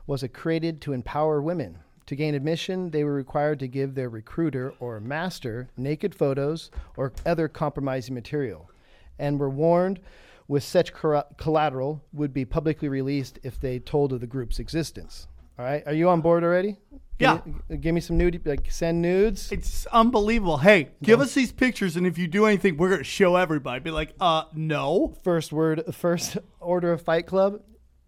was 0.08 0.24
it 0.24 0.30
created 0.30 0.82
to 0.82 0.94
empower 0.94 1.42
women. 1.42 1.80
To 2.06 2.16
gain 2.16 2.36
admission, 2.36 2.92
they 2.92 3.04
were 3.04 3.16
required 3.16 3.60
to 3.60 3.68
give 3.68 3.96
their 3.96 4.10
recruiter 4.10 4.74
or 4.80 5.00
master 5.00 5.70
naked 5.76 6.14
photos 6.14 6.70
or 6.96 7.12
other 7.26 7.48
compromising 7.48 8.14
material, 8.14 8.70
and 9.18 9.40
were 9.40 9.50
warned 9.50 10.00
with 10.48 10.64
such 10.64 10.94
collateral 11.38 12.04
would 12.14 12.34
be 12.34 12.46
publicly 12.46 12.88
released 12.88 13.40
if 13.44 13.60
they 13.60 13.80
told 13.80 14.14
of 14.14 14.22
the 14.22 14.28
group's 14.28 14.60
existence. 14.60 15.28
All 15.58 15.66
right, 15.66 15.84
are 15.86 15.94
you 15.94 16.10
on 16.10 16.22
board 16.22 16.44
already? 16.44 16.78
Yeah. 17.18 17.38
Give 17.38 17.46
me, 17.46 17.78
give 17.78 17.96
me 17.96 18.02
some 18.02 18.18
nude, 18.18 18.42
like 18.46 18.70
send 18.70 19.02
nudes. 19.02 19.52
It's 19.52 19.86
unbelievable. 19.88 20.58
Hey, 20.58 20.90
give 21.02 21.22
us 21.22 21.34
these 21.34 21.54
pictures, 21.54 21.96
and 21.96 22.06
if 22.06 22.18
you 22.18 22.28
do 22.28 22.46
anything, 22.46 22.76
we're 22.76 22.90
gonna 22.90 23.04
show 23.04 23.38
everybody. 23.38 23.80
Be 23.80 23.92
like, 23.92 24.14
uh, 24.20 24.44
no. 24.54 25.16
First 25.24 25.54
word, 25.54 25.84
first 25.96 26.38
order 26.60 26.92
of 26.92 27.02
Fight 27.02 27.26
Club, 27.26 27.62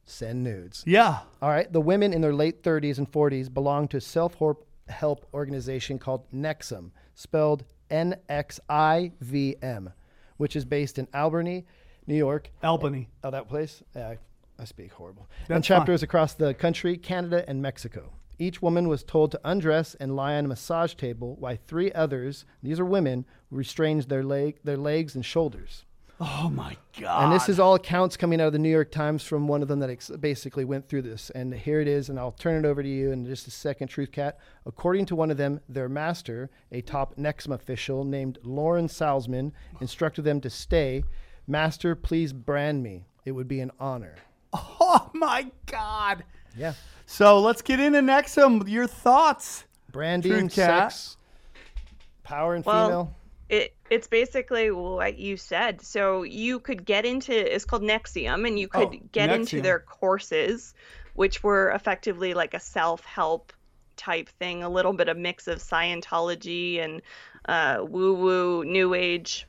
send 0.04 0.43
nudes. 0.43 0.84
Yeah. 0.86 1.19
All 1.41 1.50
right. 1.50 1.71
The 1.71 1.82
women 1.82 2.13
in 2.13 2.21
their 2.21 2.34
late 2.34 2.63
30s 2.63 2.97
and 2.97 3.10
40s 3.10 3.54
belong 3.54 3.88
to 3.89 3.97
a 3.97 4.02
self 4.02 4.36
help 4.89 5.28
organization 5.34 6.00
called 6.00 6.30
NXIVM, 6.32 6.91
spelled 7.15 7.63
N 7.89 8.15
X 8.28 8.60
I 8.67 9.13
V 9.21 9.56
M, 9.62 9.93
which 10.36 10.56
is 10.58 10.65
based 10.65 11.00
in 11.00 11.08
Albany, 11.13 11.65
New 12.08 12.15
York. 12.15 12.50
Albany. 12.63 13.10
Oh, 13.24 13.32
that 13.32 13.48
place? 13.48 13.84
Yeah, 13.96 14.10
I, 14.10 14.17
I 14.60 14.65
speak 14.65 14.93
horrible. 14.93 15.28
That's 15.48 15.58
and 15.58 15.63
chapters 15.63 16.02
across 16.02 16.34
the 16.34 16.54
country, 16.54 16.98
Canada, 16.98 17.43
and 17.48 17.62
Mexico. 17.62 18.13
Each 18.39 18.62
woman 18.62 18.88
was 18.88 19.04
told 19.04 19.32
to 19.32 19.41
undress 19.43 19.96
and 19.96 20.15
lie 20.15 20.36
on 20.36 20.46
a 20.46 20.48
massage 20.48 20.93
table, 20.93 21.36
while 21.39 21.58
three 21.67 21.91
others, 21.91 22.46
these 22.62 22.80
are 22.80 22.86
women, 22.86 23.26
restrained 23.50 24.04
their, 24.04 24.24
leg, 24.24 24.60
their 24.63 24.78
legs 24.78 25.15
and 25.15 25.26
shoulders. 25.26 25.86
Oh 26.20 26.50
my 26.50 26.76
god. 27.00 27.26
And 27.26 27.34
this 27.34 27.48
is 27.48 27.60
all 27.60 27.76
accounts 27.76 28.17
coming 28.17 28.41
out 28.41 28.48
of 28.48 28.54
the 28.54 28.60
New 28.60 28.72
York 28.72 28.91
Times 28.91 29.24
from 29.24 29.48
one 29.48 29.62
of 29.62 29.67
them 29.67 29.80
that 29.80 29.91
ex- 29.91 30.10
basically 30.10 30.65
went 30.65 30.89
through 30.89 31.04
this. 31.04 31.30
And 31.32 31.54
here 31.54 31.80
it 31.80 31.88
is, 31.88 32.10
and 32.10 32.17
I'll 32.17 32.32
turn 32.32 32.63
it 32.63 32.67
over 32.67 32.82
to 32.82 32.89
you 32.89 33.12
in 33.12 33.26
just 33.26 33.48
a 33.48 33.52
second, 33.52 33.89
Truth 33.89 34.12
Cat. 34.12 34.39
According 34.65 35.06
to 35.08 35.15
one 35.15 35.30
of 35.30 35.38
them, 35.38 35.60
their 35.70 35.88
master, 35.88 36.50
a 36.72 36.82
top 36.82 37.15
NXIVM 37.17 37.54
official 37.54 38.04
named 38.04 38.39
Lauren 38.43 38.88
Salzman, 38.88 39.52
instructed 39.80 40.24
them 40.24 40.41
to 40.41 40.50
stay. 40.50 41.04
Master, 41.48 41.96
please 41.96 42.34
brand 42.34 42.84
me. 42.84 43.06
It 43.26 43.32
would 43.32 43.48
be 43.48 43.60
an 43.60 43.72
honor. 43.80 44.16
Oh 44.80 45.10
my 45.14 45.52
god. 45.66 46.24
Yeah. 46.56 46.74
So 47.06 47.40
let's 47.42 47.62
get 47.62 47.80
into 47.80 48.00
NXIVM. 48.00 48.70
Your 48.70 48.88
thoughts. 48.88 49.66
Branding, 49.92 50.32
Truth 50.32 50.54
sex, 50.54 51.18
power, 52.24 52.56
and 52.56 52.64
Well, 52.66 52.88
female. 52.88 53.16
It 53.50 53.74
it's 53.90 54.08
basically 54.08 54.72
what 54.72 55.18
you 55.18 55.36
said. 55.38 55.82
So 55.82 56.24
you 56.24 56.60
could 56.60 56.86
get 56.86 57.06
into 57.06 57.34
it's 57.34 57.66
called 57.66 57.82
NXIVM, 57.84 58.48
and 58.48 58.58
you 58.58 58.68
could 58.70 58.88
Oh, 58.88 59.08
get 59.12 59.30
NXIVM. 59.30 59.36
into 59.36 59.62
their 59.62 59.80
courses, 59.80 60.74
which 61.16 61.44
were 61.44 61.72
effectively 61.72 62.34
like 62.34 62.54
a 62.54 62.60
self 62.60 63.04
help 63.04 63.52
type 63.98 64.30
thing, 64.30 64.64
a 64.64 64.70
little 64.70 64.94
bit 64.94 65.10
of 65.10 65.18
mix 65.18 65.48
of 65.48 65.60
Scientology 65.60 66.80
and 66.84 67.02
uh, 67.48 67.84
woo 67.88 68.14
woo, 68.14 68.64
New 68.66 68.94
Age, 68.94 69.46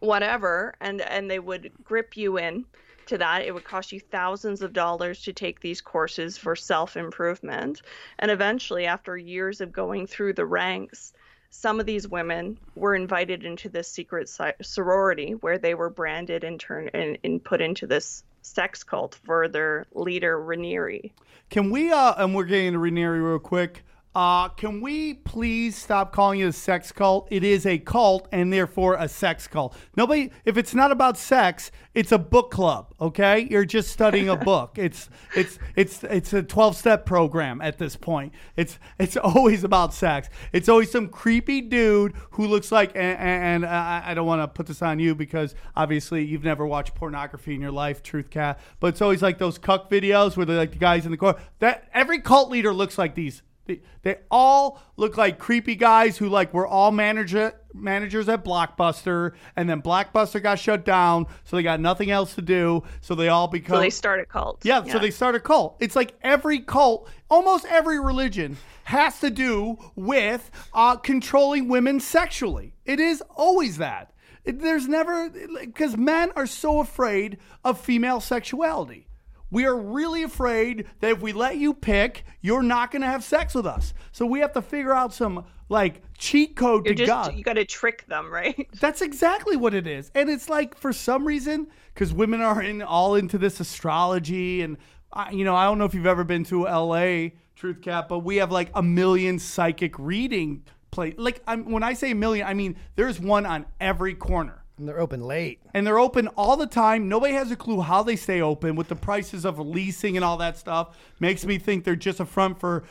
whatever, 0.00 0.74
and 0.80 1.00
and 1.00 1.30
they 1.30 1.38
would 1.38 1.72
grip 1.84 2.16
you 2.16 2.38
in 2.38 2.64
to 3.06 3.18
that. 3.18 3.42
It 3.42 3.54
would 3.54 3.64
cost 3.64 3.92
you 3.92 4.00
thousands 4.00 4.62
of 4.62 4.72
dollars 4.72 5.22
to 5.22 5.32
take 5.32 5.60
these 5.60 5.80
courses 5.80 6.36
for 6.38 6.56
self 6.56 6.96
improvement, 6.96 7.82
and 8.18 8.30
eventually, 8.30 8.86
after 8.86 9.16
years 9.16 9.60
of 9.60 9.72
going 9.72 10.06
through 10.06 10.34
the 10.34 10.46
ranks 10.46 11.12
some 11.50 11.80
of 11.80 11.86
these 11.86 12.06
women 12.06 12.58
were 12.74 12.94
invited 12.94 13.44
into 13.44 13.68
this 13.68 13.90
secret 13.90 14.30
sorority 14.62 15.32
where 15.32 15.58
they 15.58 15.74
were 15.74 15.90
branded 15.90 16.44
and 16.44 16.60
turned 16.60 16.90
and, 16.94 17.18
and 17.24 17.42
put 17.42 17.60
into 17.60 17.86
this 17.86 18.22
sex 18.42 18.84
cult 18.84 19.18
for 19.24 19.48
their 19.48 19.86
leader 19.92 20.38
Raniere. 20.38 21.10
Can 21.50 21.70
we 21.70 21.90
uh 21.90 22.14
and 22.18 22.34
we're 22.34 22.44
getting 22.44 22.72
to 22.72 22.78
Raniere 22.78 23.26
real 23.26 23.38
quick. 23.38 23.82
Uh 24.18 24.48
can 24.48 24.80
we 24.80 25.14
please 25.14 25.76
stop 25.76 26.12
calling 26.12 26.40
it 26.40 26.46
a 26.46 26.52
sex 26.52 26.90
cult? 26.90 27.28
It 27.30 27.44
is 27.44 27.64
a 27.64 27.78
cult 27.78 28.26
and 28.32 28.52
therefore 28.52 28.96
a 28.98 29.08
sex 29.08 29.46
cult. 29.46 29.76
Nobody 29.96 30.32
if 30.44 30.58
it's 30.58 30.74
not 30.74 30.90
about 30.90 31.16
sex, 31.16 31.70
it's 31.94 32.10
a 32.10 32.18
book 32.18 32.50
club, 32.50 32.92
okay? 33.00 33.46
You're 33.48 33.64
just 33.64 33.92
studying 33.92 34.28
a 34.28 34.34
book. 34.50 34.76
It's 34.76 35.08
it's 35.36 35.60
it's 35.76 36.02
it's 36.02 36.32
a 36.32 36.42
12-step 36.42 37.06
program 37.06 37.60
at 37.60 37.78
this 37.78 37.94
point. 37.94 38.32
It's 38.56 38.80
it's 38.98 39.16
always 39.22 39.62
about 39.62 39.94
sex. 39.94 40.28
It's 40.52 40.68
always 40.68 40.90
some 40.90 41.10
creepy 41.10 41.60
dude 41.60 42.14
who 42.32 42.48
looks 42.48 42.72
like 42.72 42.96
and, 42.96 43.20
and 43.20 43.66
I, 43.66 44.02
I 44.04 44.14
don't 44.14 44.26
want 44.26 44.42
to 44.42 44.48
put 44.48 44.66
this 44.66 44.82
on 44.82 44.98
you 44.98 45.14
because 45.14 45.54
obviously 45.76 46.24
you've 46.24 46.42
never 46.42 46.66
watched 46.66 46.96
pornography 46.96 47.54
in 47.54 47.60
your 47.60 47.70
life, 47.70 48.02
Truth 48.02 48.30
Cat, 48.30 48.58
but 48.80 48.88
it's 48.88 49.00
always 49.00 49.22
like 49.22 49.38
those 49.38 49.58
cuck 49.58 49.88
videos 49.88 50.36
where 50.36 50.44
they're 50.44 50.56
like 50.56 50.72
the 50.72 50.78
guys 50.78 51.04
in 51.04 51.12
the 51.12 51.16
corner. 51.16 51.38
That 51.60 51.88
every 51.94 52.20
cult 52.20 52.50
leader 52.50 52.74
looks 52.74 52.98
like 52.98 53.14
these. 53.14 53.42
They, 53.68 53.80
they 54.02 54.16
all 54.30 54.82
look 54.96 55.16
like 55.18 55.38
creepy 55.38 55.74
guys 55.76 56.16
who 56.16 56.28
like 56.30 56.52
were 56.54 56.66
all 56.66 56.90
manager 56.90 57.52
managers 57.74 58.28
at 58.28 58.44
Blockbuster, 58.44 59.34
and 59.54 59.68
then 59.68 59.82
Blockbuster 59.82 60.42
got 60.42 60.58
shut 60.58 60.84
down, 60.86 61.26
so 61.44 61.54
they 61.56 61.62
got 61.62 61.78
nothing 61.80 62.10
else 62.10 62.34
to 62.34 62.42
do. 62.42 62.82
So 63.02 63.14
they 63.14 63.28
all 63.28 63.46
become 63.46 63.76
So 63.76 63.80
they 63.80 63.90
start 63.90 64.20
a 64.20 64.24
cult. 64.24 64.64
yeah, 64.64 64.82
so 64.84 64.98
they 64.98 65.10
start 65.10 65.34
a 65.34 65.40
cult. 65.40 65.76
It's 65.78 65.94
like 65.94 66.14
every 66.22 66.60
cult, 66.60 67.08
almost 67.30 67.66
every 67.66 68.00
religion 68.00 68.56
has 68.84 69.20
to 69.20 69.28
do 69.30 69.76
with 69.94 70.50
uh, 70.72 70.96
controlling 70.96 71.68
women 71.68 72.00
sexually. 72.00 72.72
It 72.86 72.98
is 72.98 73.22
always 73.36 73.76
that. 73.76 74.12
It- 74.44 74.60
there's 74.60 74.88
never 74.88 75.28
because 75.60 75.94
men 75.98 76.32
are 76.36 76.46
so 76.46 76.80
afraid 76.80 77.36
of 77.64 77.78
female 77.78 78.20
sexuality. 78.20 79.07
We 79.50 79.66
are 79.66 79.76
really 79.76 80.22
afraid 80.22 80.86
that 81.00 81.10
if 81.10 81.20
we 81.20 81.32
let 81.32 81.56
you 81.56 81.72
pick, 81.72 82.24
you're 82.40 82.62
not 82.62 82.90
going 82.90 83.02
to 83.02 83.08
have 83.08 83.24
sex 83.24 83.54
with 83.54 83.66
us. 83.66 83.94
So 84.12 84.26
we 84.26 84.40
have 84.40 84.52
to 84.52 84.62
figure 84.62 84.94
out 84.94 85.14
some 85.14 85.44
like 85.68 86.02
cheat 86.16 86.56
code 86.56 86.86
You're 86.86 86.94
to 86.94 87.06
just 87.06 87.30
God. 87.30 87.36
you 87.36 87.42
got 87.42 87.54
to 87.54 87.64
trick 87.64 88.06
them, 88.06 88.30
right? 88.30 88.68
That's 88.80 89.02
exactly 89.02 89.56
what 89.56 89.74
it 89.74 89.86
is. 89.86 90.10
And 90.14 90.28
it's 90.28 90.48
like 90.48 90.76
for 90.76 90.92
some 90.92 91.26
reason, 91.26 91.68
because 91.94 92.12
women 92.12 92.40
are 92.40 92.62
in 92.62 92.82
all 92.82 93.14
into 93.14 93.38
this 93.38 93.60
astrology, 93.60 94.62
and 94.62 94.76
I, 95.12 95.30
you 95.30 95.44
know, 95.44 95.56
I 95.56 95.64
don't 95.64 95.78
know 95.78 95.84
if 95.84 95.94
you've 95.94 96.06
ever 96.06 96.24
been 96.24 96.44
to 96.44 96.64
LA, 96.64 97.28
Truth 97.56 97.82
Cat, 97.82 98.08
but 98.08 98.20
we 98.20 98.36
have 98.36 98.52
like 98.52 98.70
a 98.74 98.82
million 98.82 99.38
psychic 99.38 99.98
reading 99.98 100.62
play. 100.90 101.14
Like 101.16 101.42
I'm, 101.46 101.70
when 101.70 101.82
I 101.82 101.94
say 101.94 102.12
a 102.12 102.14
million, 102.14 102.46
I 102.46 102.54
mean 102.54 102.76
there's 102.96 103.20
one 103.20 103.46
on 103.46 103.66
every 103.80 104.14
corner. 104.14 104.64
And 104.78 104.88
they're 104.88 105.00
open 105.00 105.20
late. 105.22 105.60
And 105.74 105.86
they're 105.86 105.98
open 105.98 106.28
all 106.28 106.56
the 106.56 106.66
time. 106.66 107.08
Nobody 107.08 107.34
has 107.34 107.50
a 107.50 107.56
clue 107.56 107.80
how 107.80 108.02
they 108.02 108.16
stay 108.16 108.40
open 108.40 108.76
with 108.76 108.88
the 108.88 108.96
prices 108.96 109.44
of 109.44 109.58
leasing 109.58 110.16
and 110.16 110.24
all 110.24 110.36
that 110.38 110.56
stuff. 110.56 110.96
Makes 111.20 111.44
me 111.44 111.58
think 111.58 111.84
they're 111.84 111.96
just 111.96 112.20
a 112.20 112.24
front 112.24 112.60
for 112.60 112.84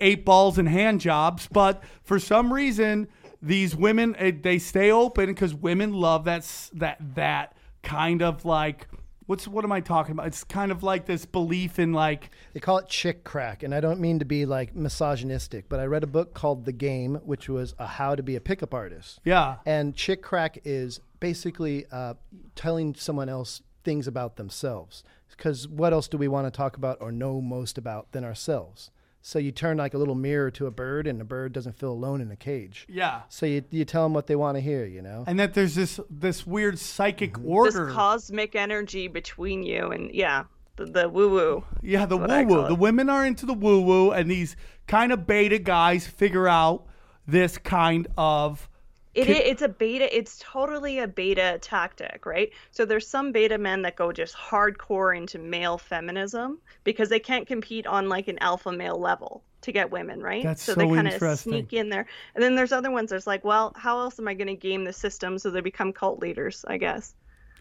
eight 0.00 0.24
balls 0.24 0.58
and 0.58 0.68
hand 0.68 1.00
jobs. 1.00 1.48
But 1.50 1.82
for 2.02 2.18
some 2.18 2.52
reason, 2.52 3.08
these 3.40 3.74
women 3.74 4.14
eh, 4.16 4.32
they 4.40 4.58
stay 4.58 4.90
open 4.90 5.26
because 5.26 5.54
women 5.54 5.92
love 5.92 6.24
that 6.24 6.46
that 6.74 6.98
that 7.14 7.56
kind 7.82 8.22
of 8.22 8.44
like 8.44 8.86
what's 9.26 9.48
what 9.48 9.64
am 9.64 9.72
I 9.72 9.80
talking 9.80 10.12
about? 10.12 10.26
It's 10.26 10.44
kind 10.44 10.70
of 10.70 10.82
like 10.82 11.06
this 11.06 11.24
belief 11.24 11.78
in 11.78 11.92
like 11.92 12.30
They 12.52 12.60
call 12.60 12.78
it 12.78 12.88
chick 12.88 13.24
crack, 13.24 13.62
and 13.62 13.74
I 13.74 13.80
don't 13.80 14.00
mean 14.00 14.18
to 14.18 14.24
be 14.24 14.46
like 14.46 14.74
misogynistic, 14.74 15.68
but 15.68 15.80
I 15.80 15.86
read 15.86 16.04
a 16.04 16.08
book 16.08 16.34
called 16.34 16.64
The 16.64 16.72
Game, 16.72 17.16
which 17.24 17.48
was 17.48 17.74
a 17.78 17.86
how 17.86 18.14
to 18.14 18.22
be 18.22 18.36
a 18.36 18.40
pickup 18.40 18.74
artist. 18.74 19.20
yeah 19.24 19.56
And 19.66 19.94
chick 19.94 20.22
crack 20.22 20.58
is 20.64 21.00
basically 21.22 21.86
uh, 21.90 22.14
telling 22.54 22.94
someone 22.94 23.28
else 23.30 23.62
things 23.84 24.06
about 24.06 24.36
themselves. 24.36 25.02
Because 25.30 25.66
what 25.66 25.92
else 25.94 26.08
do 26.08 26.18
we 26.18 26.28
want 26.28 26.46
to 26.46 26.50
talk 26.50 26.76
about 26.76 26.98
or 27.00 27.10
know 27.10 27.40
most 27.40 27.78
about 27.78 28.12
than 28.12 28.22
ourselves? 28.24 28.90
So 29.22 29.38
you 29.38 29.52
turn 29.52 29.76
like 29.78 29.94
a 29.94 29.98
little 29.98 30.14
mirror 30.16 30.50
to 30.50 30.66
a 30.66 30.70
bird, 30.70 31.06
and 31.06 31.18
the 31.20 31.24
bird 31.24 31.52
doesn't 31.52 31.78
feel 31.78 31.92
alone 31.92 32.20
in 32.20 32.30
a 32.30 32.36
cage. 32.36 32.86
yeah. 32.88 33.22
So 33.28 33.46
you, 33.46 33.62
you 33.70 33.84
tell 33.84 34.02
them 34.02 34.12
what 34.14 34.26
they 34.26 34.34
want 34.36 34.56
to 34.56 34.60
hear, 34.60 34.84
you 34.84 35.00
know? 35.00 35.24
And 35.26 35.38
that 35.38 35.54
there's 35.54 35.74
this 35.76 36.00
this 36.10 36.44
weird 36.46 36.78
psychic 36.78 37.34
This 37.36 37.44
order. 37.46 37.90
cosmic 37.90 38.54
energy 38.56 39.06
between 39.08 39.62
you 39.62 39.92
and 39.92 40.12
yeah, 40.12 40.44
the, 40.76 40.86
the 40.86 41.08
woo 41.08 41.30
woo. 41.30 41.64
Yeah, 41.82 42.04
the 42.04 42.16
woo 42.16 42.44
woo. 42.46 42.66
The 42.66 42.74
women 42.74 43.08
are 43.08 43.24
into 43.24 43.46
the 43.46 43.54
woo 43.54 43.80
woo, 43.80 44.10
and 44.10 44.28
these 44.30 44.56
kind 44.88 45.12
of 45.12 45.24
beta 45.26 45.58
guys 45.60 46.06
figure 46.06 46.48
out 46.48 46.84
this 47.26 47.58
kind 47.58 48.08
of. 48.18 48.68
It, 49.14 49.28
i- 49.28 49.32
it's 49.32 49.62
a 49.62 49.68
beta. 49.68 50.14
It's 50.16 50.38
totally 50.40 50.98
a 50.98 51.06
beta 51.06 51.58
tactic, 51.60 52.24
right? 52.24 52.50
So 52.70 52.84
there's 52.84 53.06
some 53.06 53.30
beta 53.32 53.58
men 53.58 53.82
that 53.82 53.96
go 53.96 54.10
just 54.12 54.34
hardcore 54.34 55.16
into 55.16 55.38
male 55.38 55.76
feminism 55.78 56.58
because 56.84 57.08
they 57.08 57.20
can't 57.20 57.46
compete 57.46 57.86
on 57.86 58.08
like 58.08 58.28
an 58.28 58.38
alpha 58.40 58.72
male 58.72 58.98
level 58.98 59.42
to 59.62 59.70
get 59.72 59.90
women, 59.90 60.20
right? 60.20 60.42
That's 60.42 60.62
so 60.62 60.74
they 60.74 60.88
so 60.88 60.94
kind 60.94 61.08
of 61.08 61.38
sneak 61.38 61.72
in 61.72 61.88
there. 61.88 62.06
And 62.34 62.42
then 62.42 62.56
there's 62.56 62.72
other 62.72 62.90
ones 62.90 63.10
that's 63.10 63.26
like, 63.26 63.44
well, 63.44 63.72
how 63.76 64.00
else 64.00 64.18
am 64.18 64.26
I 64.28 64.34
going 64.34 64.48
to 64.48 64.56
game 64.56 64.84
the 64.84 64.92
system 64.92 65.38
so 65.38 65.50
they 65.50 65.60
become 65.60 65.92
cult 65.92 66.18
leaders? 66.20 66.64
I 66.66 66.78
guess. 66.78 67.14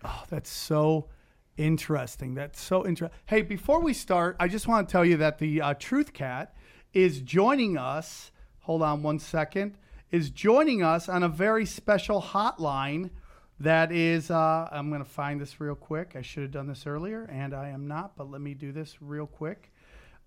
Oh, 0.04 0.24
that's 0.30 0.50
so 0.50 1.10
interesting. 1.58 2.34
That's 2.34 2.60
so 2.62 2.86
interesting. 2.88 3.18
Hey, 3.26 3.42
before 3.42 3.82
we 3.82 3.94
start, 3.94 4.36
I 4.40 4.48
just 4.48 4.68
want 4.68 4.88
to 4.88 4.92
tell 4.92 5.06
you 5.06 5.18
that 5.18 5.38
the 5.38 5.62
uh, 5.62 5.74
Truth 5.76 6.14
Cat 6.14 6.56
is 6.94 7.22
joining 7.22 7.78
us. 7.78 8.32
Hold 8.62 8.82
on 8.82 9.04
one 9.04 9.20
second. 9.20 9.78
Is 10.12 10.30
joining 10.30 10.84
us 10.84 11.08
on 11.08 11.24
a 11.24 11.30
very 11.30 11.66
special 11.66 12.22
hotline. 12.22 13.12
That 13.62 13.92
is, 13.92 14.32
uh, 14.32 14.68
I'm 14.72 14.90
going 14.90 15.04
to 15.04 15.10
find 15.10 15.40
this 15.40 15.62
real 15.62 15.76
quick. 15.76 16.14
I 16.16 16.22
should 16.22 16.44
have 16.44 16.52
done 16.52 16.68
this 16.68 16.88
earlier, 16.88 17.30
and 17.32 17.54
I 17.54 17.70
am 17.70 17.88
not. 17.88 18.18
But 18.18 18.30
let 18.30 18.42
me 18.42 18.54
do 18.54 18.72
this 18.72 19.02
real 19.02 19.28
quick. 19.28 19.72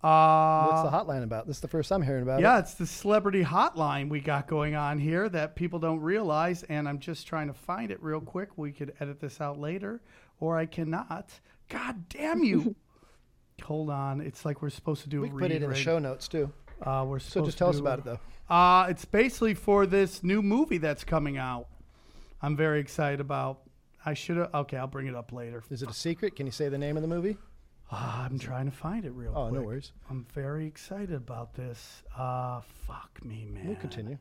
Uh, 0.05 0.66
What's 0.66 0.90
the 0.90 0.97
hotline 0.97 1.23
about? 1.23 1.47
This 1.47 1.57
is 1.57 1.62
the 1.62 1.68
first 1.68 1.90
I'm 1.90 2.03
hearing 2.03 2.23
about 2.23 2.40
yeah, 2.42 2.59
it. 2.59 2.61
it's 2.61 2.75
the 2.75 2.87
celebrity 2.87 3.42
hotline 3.42 4.11
we 4.11 4.20
got 4.20 4.47
going 4.47 4.75
on 4.75 4.99
here 4.99 5.31
that 5.31 5.57
people 5.57 5.79
don't 5.79 6.01
realize, 6.01 6.62
and 6.64 6.87
I'm 6.87 6.99
just 6.99 7.27
trying 7.27 7.47
to 7.47 7.55
find 7.55 7.90
it 7.90 8.03
real 8.03 8.20
quick. 8.20 8.51
We 8.57 8.70
could 8.70 8.92
edit 9.01 9.18
this 9.18 9.40
out 9.40 9.59
later, 9.59 10.03
or 10.40 10.59
I 10.59 10.66
cannot. 10.66 11.31
God 11.70 12.09
damn 12.11 12.44
you! 12.44 12.77
Hold 13.62 13.88
on, 13.88 14.20
it's 14.20 14.44
like 14.44 14.61
we're 14.61 14.68
supposed 14.68 15.03
to 15.05 15.09
do. 15.09 15.23
We 15.23 15.29
a 15.29 15.31
can 15.31 15.38
put 15.38 15.51
it 15.53 15.62
in 15.62 15.70
the 15.70 15.75
show 15.75 15.99
notes 15.99 16.29
too. 16.29 16.53
Uh, 16.83 17.07
we're 17.09 17.18
So 17.18 17.42
just 17.42 17.57
tell 17.57 17.70
us 17.70 17.79
about 17.79 18.01
it 18.01 18.05
though. 18.05 18.20
Uh, 18.48 18.87
it's 18.90 19.04
basically 19.04 19.54
for 19.54 19.87
this 19.87 20.22
new 20.22 20.42
movie 20.42 20.78
that's 20.78 21.04
coming 21.04 21.38
out. 21.38 21.66
I'm 22.42 22.57
very 22.57 22.80
excited 22.80 23.20
about. 23.20 23.61
I 24.04 24.12
should 24.14 24.37
have. 24.37 24.54
Okay, 24.54 24.76
I'll 24.76 24.87
bring 24.87 25.07
it 25.07 25.14
up 25.14 25.33
later. 25.33 25.62
Is 25.70 25.83
it 25.83 25.90
a 25.90 25.94
secret? 25.94 26.37
Can 26.37 26.44
you 26.46 26.52
say 26.52 26.68
the 26.68 26.76
name 26.78 26.96
of 26.96 27.02
the 27.02 27.09
movie? 27.09 27.38
Uh, 27.90 28.26
I'm 28.30 28.38
trying 28.38 28.66
to 28.70 28.76
find 28.76 29.04
it 29.04 29.12
real 29.12 29.33
Oh, 29.35 29.48
quick. 29.48 29.61
no 29.61 29.66
worries. 29.66 29.92
I'm 30.11 30.26
very 30.35 30.66
excited 30.66 31.12
about 31.12 31.54
this. 31.54 32.02
Uh, 32.16 32.61
fuck 32.87 33.18
me, 33.24 33.46
man. 33.50 33.66
We'll 33.66 33.76
continue. 33.76 34.18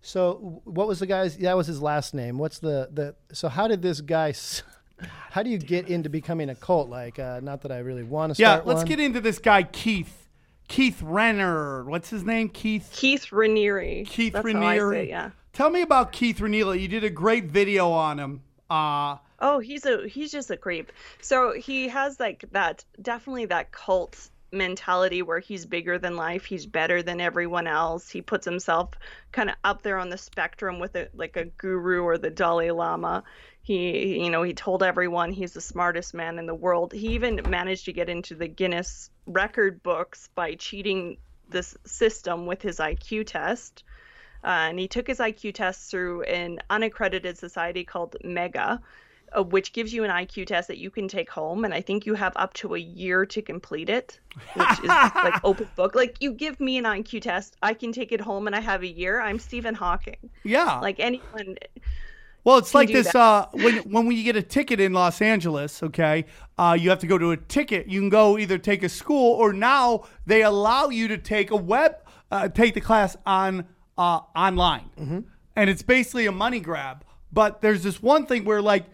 So, 0.00 0.34
w- 0.34 0.60
what 0.64 0.88
was 0.88 0.98
the 0.98 1.06
guy's? 1.06 1.36
That 1.38 1.56
was 1.56 1.66
his 1.66 1.80
last 1.80 2.12
name. 2.14 2.36
What's 2.38 2.58
the 2.58 2.88
the? 2.92 3.14
So, 3.32 3.48
how 3.48 3.68
did 3.68 3.80
this 3.82 4.00
guy? 4.00 4.30
s- 4.30 4.62
How 5.30 5.42
do 5.42 5.50
you 5.50 5.58
get 5.58 5.88
into 5.88 6.08
becoming 6.08 6.48
a 6.50 6.54
cult? 6.54 6.88
Like, 6.88 7.18
uh, 7.18 7.40
not 7.42 7.62
that 7.62 7.72
I 7.72 7.78
really 7.78 8.02
want 8.04 8.34
to 8.36 8.40
Yeah, 8.40 8.54
start 8.54 8.66
let's 8.68 8.78
one. 8.78 8.86
get 8.86 9.00
into 9.00 9.20
this 9.20 9.38
guy 9.38 9.62
Keith. 9.64 10.21
Keith 10.68 11.02
Renner. 11.02 11.84
What's 11.84 12.10
his 12.10 12.24
name? 12.24 12.48
Keith. 12.48 12.90
Keith 12.92 13.26
Raniere. 13.30 14.06
Keith 14.06 14.32
That's 14.32 14.44
Raniere. 14.44 14.78
How 14.80 14.88
I 14.88 14.92
say, 14.92 15.02
it, 15.04 15.08
yeah. 15.08 15.30
Tell 15.52 15.70
me 15.70 15.82
about 15.82 16.12
Keith 16.12 16.38
Raniere. 16.38 16.80
You 16.80 16.88
did 16.88 17.04
a 17.04 17.10
great 17.10 17.44
video 17.44 17.90
on 17.90 18.18
him. 18.18 18.42
Uh, 18.70 19.16
Oh, 19.42 19.58
he's 19.58 19.84
a 19.84 20.06
he's 20.06 20.30
just 20.30 20.52
a 20.52 20.56
creep. 20.56 20.92
So 21.20 21.52
he 21.52 21.88
has 21.88 22.20
like 22.20 22.44
that 22.52 22.84
definitely 23.02 23.46
that 23.46 23.72
cult 23.72 24.30
mentality 24.52 25.20
where 25.22 25.40
he's 25.40 25.66
bigger 25.66 25.98
than 25.98 26.14
life, 26.16 26.44
he's 26.44 26.64
better 26.64 27.02
than 27.02 27.20
everyone 27.20 27.66
else. 27.66 28.08
He 28.08 28.22
puts 28.22 28.44
himself 28.44 28.90
kind 29.32 29.50
of 29.50 29.56
up 29.64 29.82
there 29.82 29.98
on 29.98 30.10
the 30.10 30.16
spectrum 30.16 30.78
with 30.78 30.94
a 30.94 31.08
like 31.12 31.36
a 31.36 31.46
guru 31.46 32.02
or 32.02 32.18
the 32.18 32.30
Dalai 32.30 32.70
Lama. 32.70 33.24
He 33.62 34.22
you 34.22 34.30
know, 34.30 34.42
he 34.42 34.54
told 34.54 34.82
everyone 34.82 35.32
he's 35.32 35.52
the 35.52 35.60
smartest 35.60 36.14
man 36.14 36.38
in 36.38 36.46
the 36.46 36.54
world. 36.54 36.92
He 36.92 37.14
even 37.14 37.40
managed 37.48 37.84
to 37.84 37.92
get 37.92 38.08
into 38.08 38.34
the 38.34 38.48
Guinness 38.48 39.10
record 39.26 39.82
books 39.82 40.28
by 40.34 40.54
cheating 40.56 41.16
this 41.48 41.76
system 41.84 42.46
with 42.46 42.60
his 42.60 42.78
IQ 42.78 43.26
test. 43.26 43.84
Uh, 44.44 44.66
and 44.70 44.78
he 44.78 44.88
took 44.88 45.06
his 45.06 45.18
IQ 45.18 45.54
test 45.54 45.90
through 45.90 46.22
an 46.22 46.58
unaccredited 46.68 47.38
society 47.38 47.84
called 47.84 48.16
Mega, 48.24 48.80
uh, 49.36 49.42
which 49.44 49.72
gives 49.72 49.94
you 49.94 50.02
an 50.02 50.10
IQ 50.10 50.46
test 50.48 50.66
that 50.66 50.78
you 50.78 50.90
can 50.90 51.06
take 51.06 51.30
home. 51.30 51.64
And 51.64 51.72
I 51.72 51.80
think 51.80 52.06
you 52.06 52.14
have 52.14 52.32
up 52.34 52.52
to 52.54 52.74
a 52.74 52.78
year 52.78 53.24
to 53.26 53.42
complete 53.42 53.88
it, 53.88 54.18
which 54.54 54.80
is 54.80 54.88
like 54.88 55.44
open 55.44 55.68
book. 55.76 55.94
Like 55.94 56.16
you 56.20 56.32
give 56.32 56.58
me 56.58 56.78
an 56.78 56.84
IQ 56.84 57.22
test, 57.22 57.56
I 57.62 57.74
can 57.74 57.92
take 57.92 58.10
it 58.10 58.20
home, 58.20 58.48
and 58.48 58.56
I 58.56 58.60
have 58.60 58.82
a 58.82 58.88
year. 58.88 59.20
I'm 59.20 59.38
Stephen 59.38 59.76
Hawking. 59.76 60.30
yeah. 60.42 60.80
Like 60.80 60.98
anyone, 60.98 61.56
Well, 62.44 62.58
it's 62.58 62.74
like 62.74 62.88
this. 62.88 63.14
Uh, 63.14 63.46
when 63.52 63.78
when 63.78 64.06
we 64.06 64.22
get 64.22 64.36
a 64.36 64.42
ticket 64.42 64.80
in 64.80 64.92
Los 64.92 65.20
Angeles, 65.22 65.82
okay, 65.82 66.24
uh, 66.58 66.76
you 66.78 66.90
have 66.90 66.98
to 67.00 67.06
go 67.06 67.18
to 67.18 67.30
a 67.30 67.36
ticket. 67.36 67.86
You 67.86 68.00
can 68.00 68.08
go 68.08 68.38
either 68.38 68.58
take 68.58 68.82
a 68.82 68.88
school 68.88 69.34
or 69.34 69.52
now 69.52 70.04
they 70.26 70.42
allow 70.42 70.88
you 70.88 71.08
to 71.08 71.18
take 71.18 71.50
a 71.50 71.56
web, 71.56 71.96
uh, 72.30 72.48
take 72.48 72.74
the 72.74 72.80
class 72.80 73.16
on 73.26 73.66
uh, 73.96 74.20
online, 74.34 74.90
and 75.56 75.70
it's 75.70 75.82
basically 75.82 76.26
a 76.26 76.32
money 76.32 76.60
grab. 76.60 77.04
But 77.32 77.60
there's 77.60 77.82
this 77.82 78.02
one 78.02 78.26
thing 78.26 78.44
where 78.44 78.60
like 78.60 78.86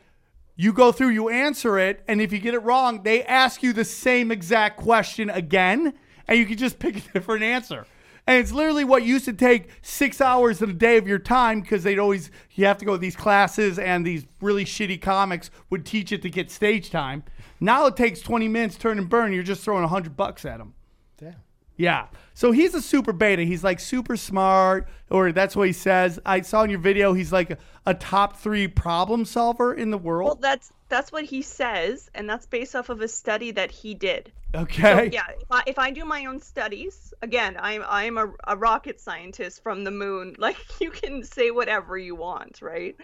you 0.57 0.73
go 0.73 0.93
through, 0.93 1.11
you 1.11 1.29
answer 1.29 1.79
it, 1.79 2.03
and 2.09 2.21
if 2.21 2.33
you 2.33 2.39
get 2.39 2.53
it 2.55 2.59
wrong, 2.59 3.03
they 3.03 3.23
ask 3.25 3.63
you 3.63 3.73
the 3.73 3.85
same 3.85 4.31
exact 4.31 4.77
question 4.77 5.31
again, 5.31 5.95
and 6.27 6.39
you 6.39 6.45
can 6.47 6.59
just 6.59 6.79
pick 6.79 6.97
a 6.97 7.01
different 7.13 7.45
answer. 7.45 7.87
And 8.29 8.37
it's 8.37 8.53
literally 8.53 8.85
what 8.85 9.05
used 9.05 9.25
to 9.25 9.33
take 9.33 9.71
six 9.81 10.21
hours 10.21 10.61
in 10.61 10.69
a 10.69 10.75
day 10.75 10.99
of 10.99 11.09
your 11.09 11.19
time 11.19 11.63
because 11.63 11.83
they'd 11.83 11.99
always, 11.99 12.31
you 12.57 12.67
have 12.67 12.77
to 12.77 12.85
go 12.85 12.93
to 12.93 12.99
these 12.99 13.17
classes 13.17 13.79
and 13.79 14.07
these 14.07 14.27
really 14.43 14.67
shitty 14.67 15.01
comics 15.01 15.51
would 15.71 15.87
teach 15.87 16.13
it 16.13 16.21
to 16.21 16.29
get 16.29 16.51
stage 16.51 16.91
time. 16.91 17.25
Now 17.59 17.87
it 17.87 17.97
takes 17.97 18.21
20 18.21 18.47
minutes, 18.47 18.77
turn 18.77 18.99
and 18.99 19.09
burn. 19.09 19.33
You're 19.33 19.43
just 19.43 19.63
throwing 19.63 19.81
100 19.81 20.15
bucks 20.15 20.45
at 20.45 20.59
them. 20.59 20.75
Damn. 21.17 21.37
Yeah. 21.79 22.09
So 22.35 22.53
he's 22.53 22.75
a 22.75 22.83
super 22.83 23.15
beta. 23.15 23.45
He's 23.45 23.65
like 23.65 23.81
super 23.81 24.15
smart, 24.15 24.89
or 25.09 25.33
that's 25.33 25.57
what 25.57 25.67
he 25.67 25.73
says. 25.73 26.21
I 26.27 26.43
saw 26.43 26.65
in 26.65 26.71
your 26.71 26.81
video 26.81 27.15
he's 27.15 27.33
like 27.33 27.53
a, 27.53 27.59
a 27.87 27.95
top 27.95 28.37
three 28.37 28.69
problem 28.69 29.25
solver 29.25 29.73
in 29.73 29.91
the 29.91 29.97
world. 29.97 30.27
well, 30.27 30.39
that's 30.39 30.71
that's 30.89 31.13
what 31.13 31.25
he 31.25 31.43
says, 31.43 32.11
and 32.15 32.29
that's 32.29 32.47
based 32.47 32.75
off 32.75 32.89
of 32.89 33.01
a 33.01 33.09
study 33.09 33.51
that 33.53 33.71
he 33.71 33.95
did. 33.95 34.33
okay. 34.55 35.11
Yeah, 35.13 35.27
if 35.41 35.47
I, 35.51 35.63
if 35.67 35.79
I 35.79 35.91
do 35.91 36.05
my 36.05 36.25
own 36.27 36.41
studies, 36.41 37.13
again, 37.23 37.57
I'm 37.61 37.83
I'm 37.87 38.19
a, 38.19 38.33
a 38.47 38.57
rocket 38.57 39.01
scientist 39.01 39.63
from 39.63 39.85
the 39.85 39.91
moon. 39.91 40.37
Like 40.49 40.81
you 40.81 40.91
can 40.91 41.23
say 41.25 41.51
whatever 41.51 41.99
you 41.99 42.15
want, 42.15 42.63
right? 42.63 42.97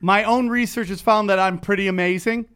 My 0.00 0.24
own 0.24 0.48
research 0.48 0.88
has 0.88 1.00
found 1.00 1.30
that 1.30 1.38
I'm 1.38 1.58
pretty 1.58 1.86
amazing. 1.88 2.46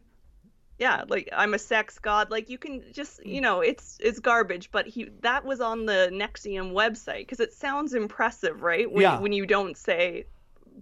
Yeah, 0.79 1.03
like 1.07 1.29
I'm 1.31 1.53
a 1.53 1.59
sex 1.59 1.99
god. 1.99 2.31
Like 2.31 2.49
you 2.49 2.57
can 2.57 2.83
just, 2.91 3.25
you 3.25 3.41
know, 3.41 3.61
it's 3.61 3.97
it's 4.01 4.19
garbage. 4.19 4.69
But 4.71 4.87
he 4.87 5.09
that 5.21 5.45
was 5.45 5.61
on 5.61 5.85
the 5.85 6.09
NXIVM 6.11 6.73
website 6.73 7.19
because 7.19 7.39
it 7.39 7.53
sounds 7.53 7.93
impressive, 7.93 8.63
right? 8.63 8.91
When, 8.91 9.01
Yeah. 9.01 9.19
When 9.19 9.31
you 9.33 9.45
don't 9.45 9.77
say 9.77 10.25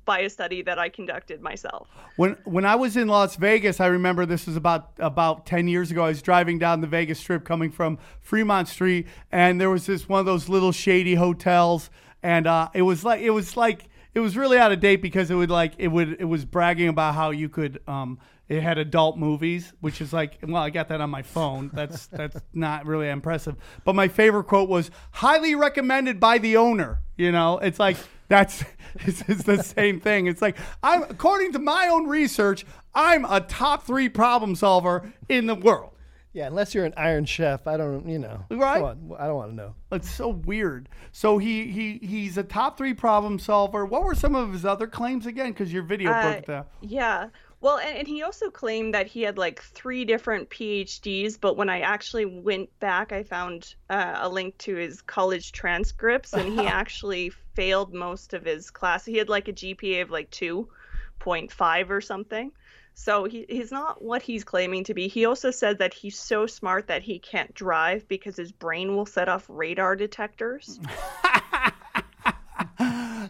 by 0.06 0.20
a 0.20 0.30
study 0.30 0.62
that 0.64 0.80
I 0.80 0.90
conducted 0.90 1.42
myself. 1.42 1.88
When 2.16 2.38
when 2.46 2.66
I 2.66 2.76
was 2.76 2.98
in 2.98 3.08
Las 3.08 3.36
Vegas, 3.36 3.80
I 3.80 3.88
remember 3.88 4.26
this 4.26 4.48
was 4.48 4.56
about 4.56 4.92
about 5.00 5.46
ten 5.46 5.68
years 5.68 5.92
ago. 5.92 6.06
I 6.06 6.10
was 6.10 6.22
driving 6.22 6.60
down 6.60 6.82
the 6.82 6.88
Vegas 6.88 7.20
Strip, 7.20 7.44
coming 7.44 7.72
from 7.72 7.98
Fremont 8.20 8.68
Street, 8.68 9.08
and 9.32 9.60
there 9.60 9.70
was 9.70 9.86
this 9.86 10.10
one 10.10 10.20
of 10.20 10.26
those 10.26 10.50
little 10.50 10.72
shady 10.72 11.16
hotels, 11.16 11.90
and 12.24 12.48
uh, 12.48 12.70
it 12.74 12.84
was 12.84 13.04
like 13.04 13.22
it 13.22 13.32
was 13.32 13.56
like 13.56 13.90
it 14.14 14.20
was 14.20 14.36
really 14.36 14.58
out 14.58 14.72
of 14.72 14.80
date 14.80 15.02
because 15.02 15.32
it 15.32 15.36
would 15.36 15.52
like 15.52 15.74
it 15.78 15.88
would 15.88 16.18
it 16.20 16.26
was 16.26 16.46
bragging 16.46 16.88
about 16.88 17.16
how 17.16 17.32
you 17.32 17.50
could 17.50 17.82
um 17.88 18.20
it 18.50 18.62
had 18.62 18.78
adult 18.78 19.18
movies, 19.18 19.72
which 19.80 20.02
is 20.02 20.12
like 20.12 20.40
well 20.44 20.62
I 20.62 20.70
got 20.70 20.90
that 20.90 21.00
on 21.00 21.10
my 21.10 21.22
phone. 21.22 21.72
That's 21.74 22.08
that's 22.08 22.38
not 22.54 22.86
really 22.86 23.10
impressive. 23.10 23.56
But 23.86 23.96
my 23.96 24.10
favorite 24.10 24.46
quote 24.46 24.68
was 24.68 24.92
highly 25.12 25.56
recommended 25.56 26.20
by 26.20 26.38
the 26.38 26.58
owner. 26.58 27.02
You 27.16 27.32
know, 27.32 27.60
it's 27.60 27.80
like 27.80 27.98
that's 28.32 28.64
it's, 28.96 29.24
it's 29.28 29.44
the 29.44 29.62
same 29.62 30.00
thing. 30.00 30.28
It's 30.28 30.42
like 30.42 30.58
I'm 30.82 31.04
according 31.04 31.52
to 31.54 31.60
my 31.60 31.88
own 31.88 32.08
research, 32.08 32.66
I'm 32.96 33.26
a 33.26 33.42
top 33.42 33.84
three 33.86 34.10
problem 34.10 34.56
solver 34.56 35.12
in 35.30 35.46
the 35.46 35.56
world. 35.56 35.90
Yeah, 36.34 36.48
unless 36.48 36.74
you're 36.74 36.86
an 36.86 36.94
Iron 36.96 37.26
Chef, 37.26 37.68
I 37.68 37.76
don't. 37.76 38.08
You 38.08 38.20
know. 38.20 38.46
Right. 38.50 38.76
Come 38.76 39.12
on, 39.12 39.18
I 39.20 39.28
don't 39.28 39.36
want 39.36 39.52
to 39.52 39.56
know. 39.56 39.76
It's 39.92 40.10
so 40.10 40.30
weird. 40.30 40.88
So 41.12 41.38
he 41.38 41.68
he 41.68 42.00
he's 42.02 42.38
a 42.38 42.44
top 42.44 42.78
three 42.78 42.94
problem 42.94 43.38
solver. 43.38 43.86
What 43.86 44.04
were 44.04 44.16
some 44.16 44.36
of 44.36 44.54
his 44.54 44.64
other 44.64 44.88
claims 44.88 45.26
again? 45.26 45.52
Because 45.52 45.74
your 45.74 45.84
video 45.84 46.12
Uh, 46.12 46.22
broke 46.22 46.38
it 46.38 46.48
down. 46.48 46.66
Yeah. 46.80 47.28
Well, 47.62 47.78
and, 47.78 48.00
and 48.00 48.08
he 48.08 48.24
also 48.24 48.50
claimed 48.50 48.96
that 48.96 49.06
he 49.08 49.22
had 49.22 49.38
like 49.38 49.62
three 49.62 50.04
different 50.04 50.50
PhDs, 50.50 51.40
but 51.40 51.56
when 51.56 51.70
I 51.70 51.82
actually 51.82 52.26
went 52.26 52.78
back, 52.80 53.12
I 53.12 53.22
found 53.22 53.76
uh, 53.90 54.18
a 54.20 54.28
link 54.28 54.58
to 54.60 54.76
his 54.76 55.02
college 55.02 55.52
transcripts, 55.52 56.34
and 56.34 56.60
he 56.60 56.68
actually 56.68 57.32
failed 57.54 57.94
most 57.94 58.34
of 58.34 58.44
his 58.44 58.72
class. 58.72 59.06
He 59.06 59.18
had 59.18 59.30
like 59.30 59.48
a 59.48 59.54
GPA 59.54 60.02
of 60.02 60.10
like 60.10 60.32
2.5 60.32 61.90
or 61.92 62.02
something. 62.02 62.52
So 62.94 63.24
he, 63.26 63.46
he's 63.48 63.72
not 63.72 64.04
what 64.04 64.22
he's 64.24 64.44
claiming 64.44 64.84
to 64.86 64.94
be. 64.94 65.08
He 65.08 65.26
also 65.26 65.52
said 65.52 65.80
that 65.80 65.94
he's 65.94 66.18
so 66.18 66.46
smart 66.48 66.88
that 66.88 67.04
he 67.04 67.20
can't 67.20 67.54
drive 67.54 68.08
because 68.08 68.36
his 68.36 68.52
brain 68.52 68.96
will 68.96 69.06
set 69.06 69.30
off 69.30 69.46
radar 69.48 69.96
detectors. 69.96 70.80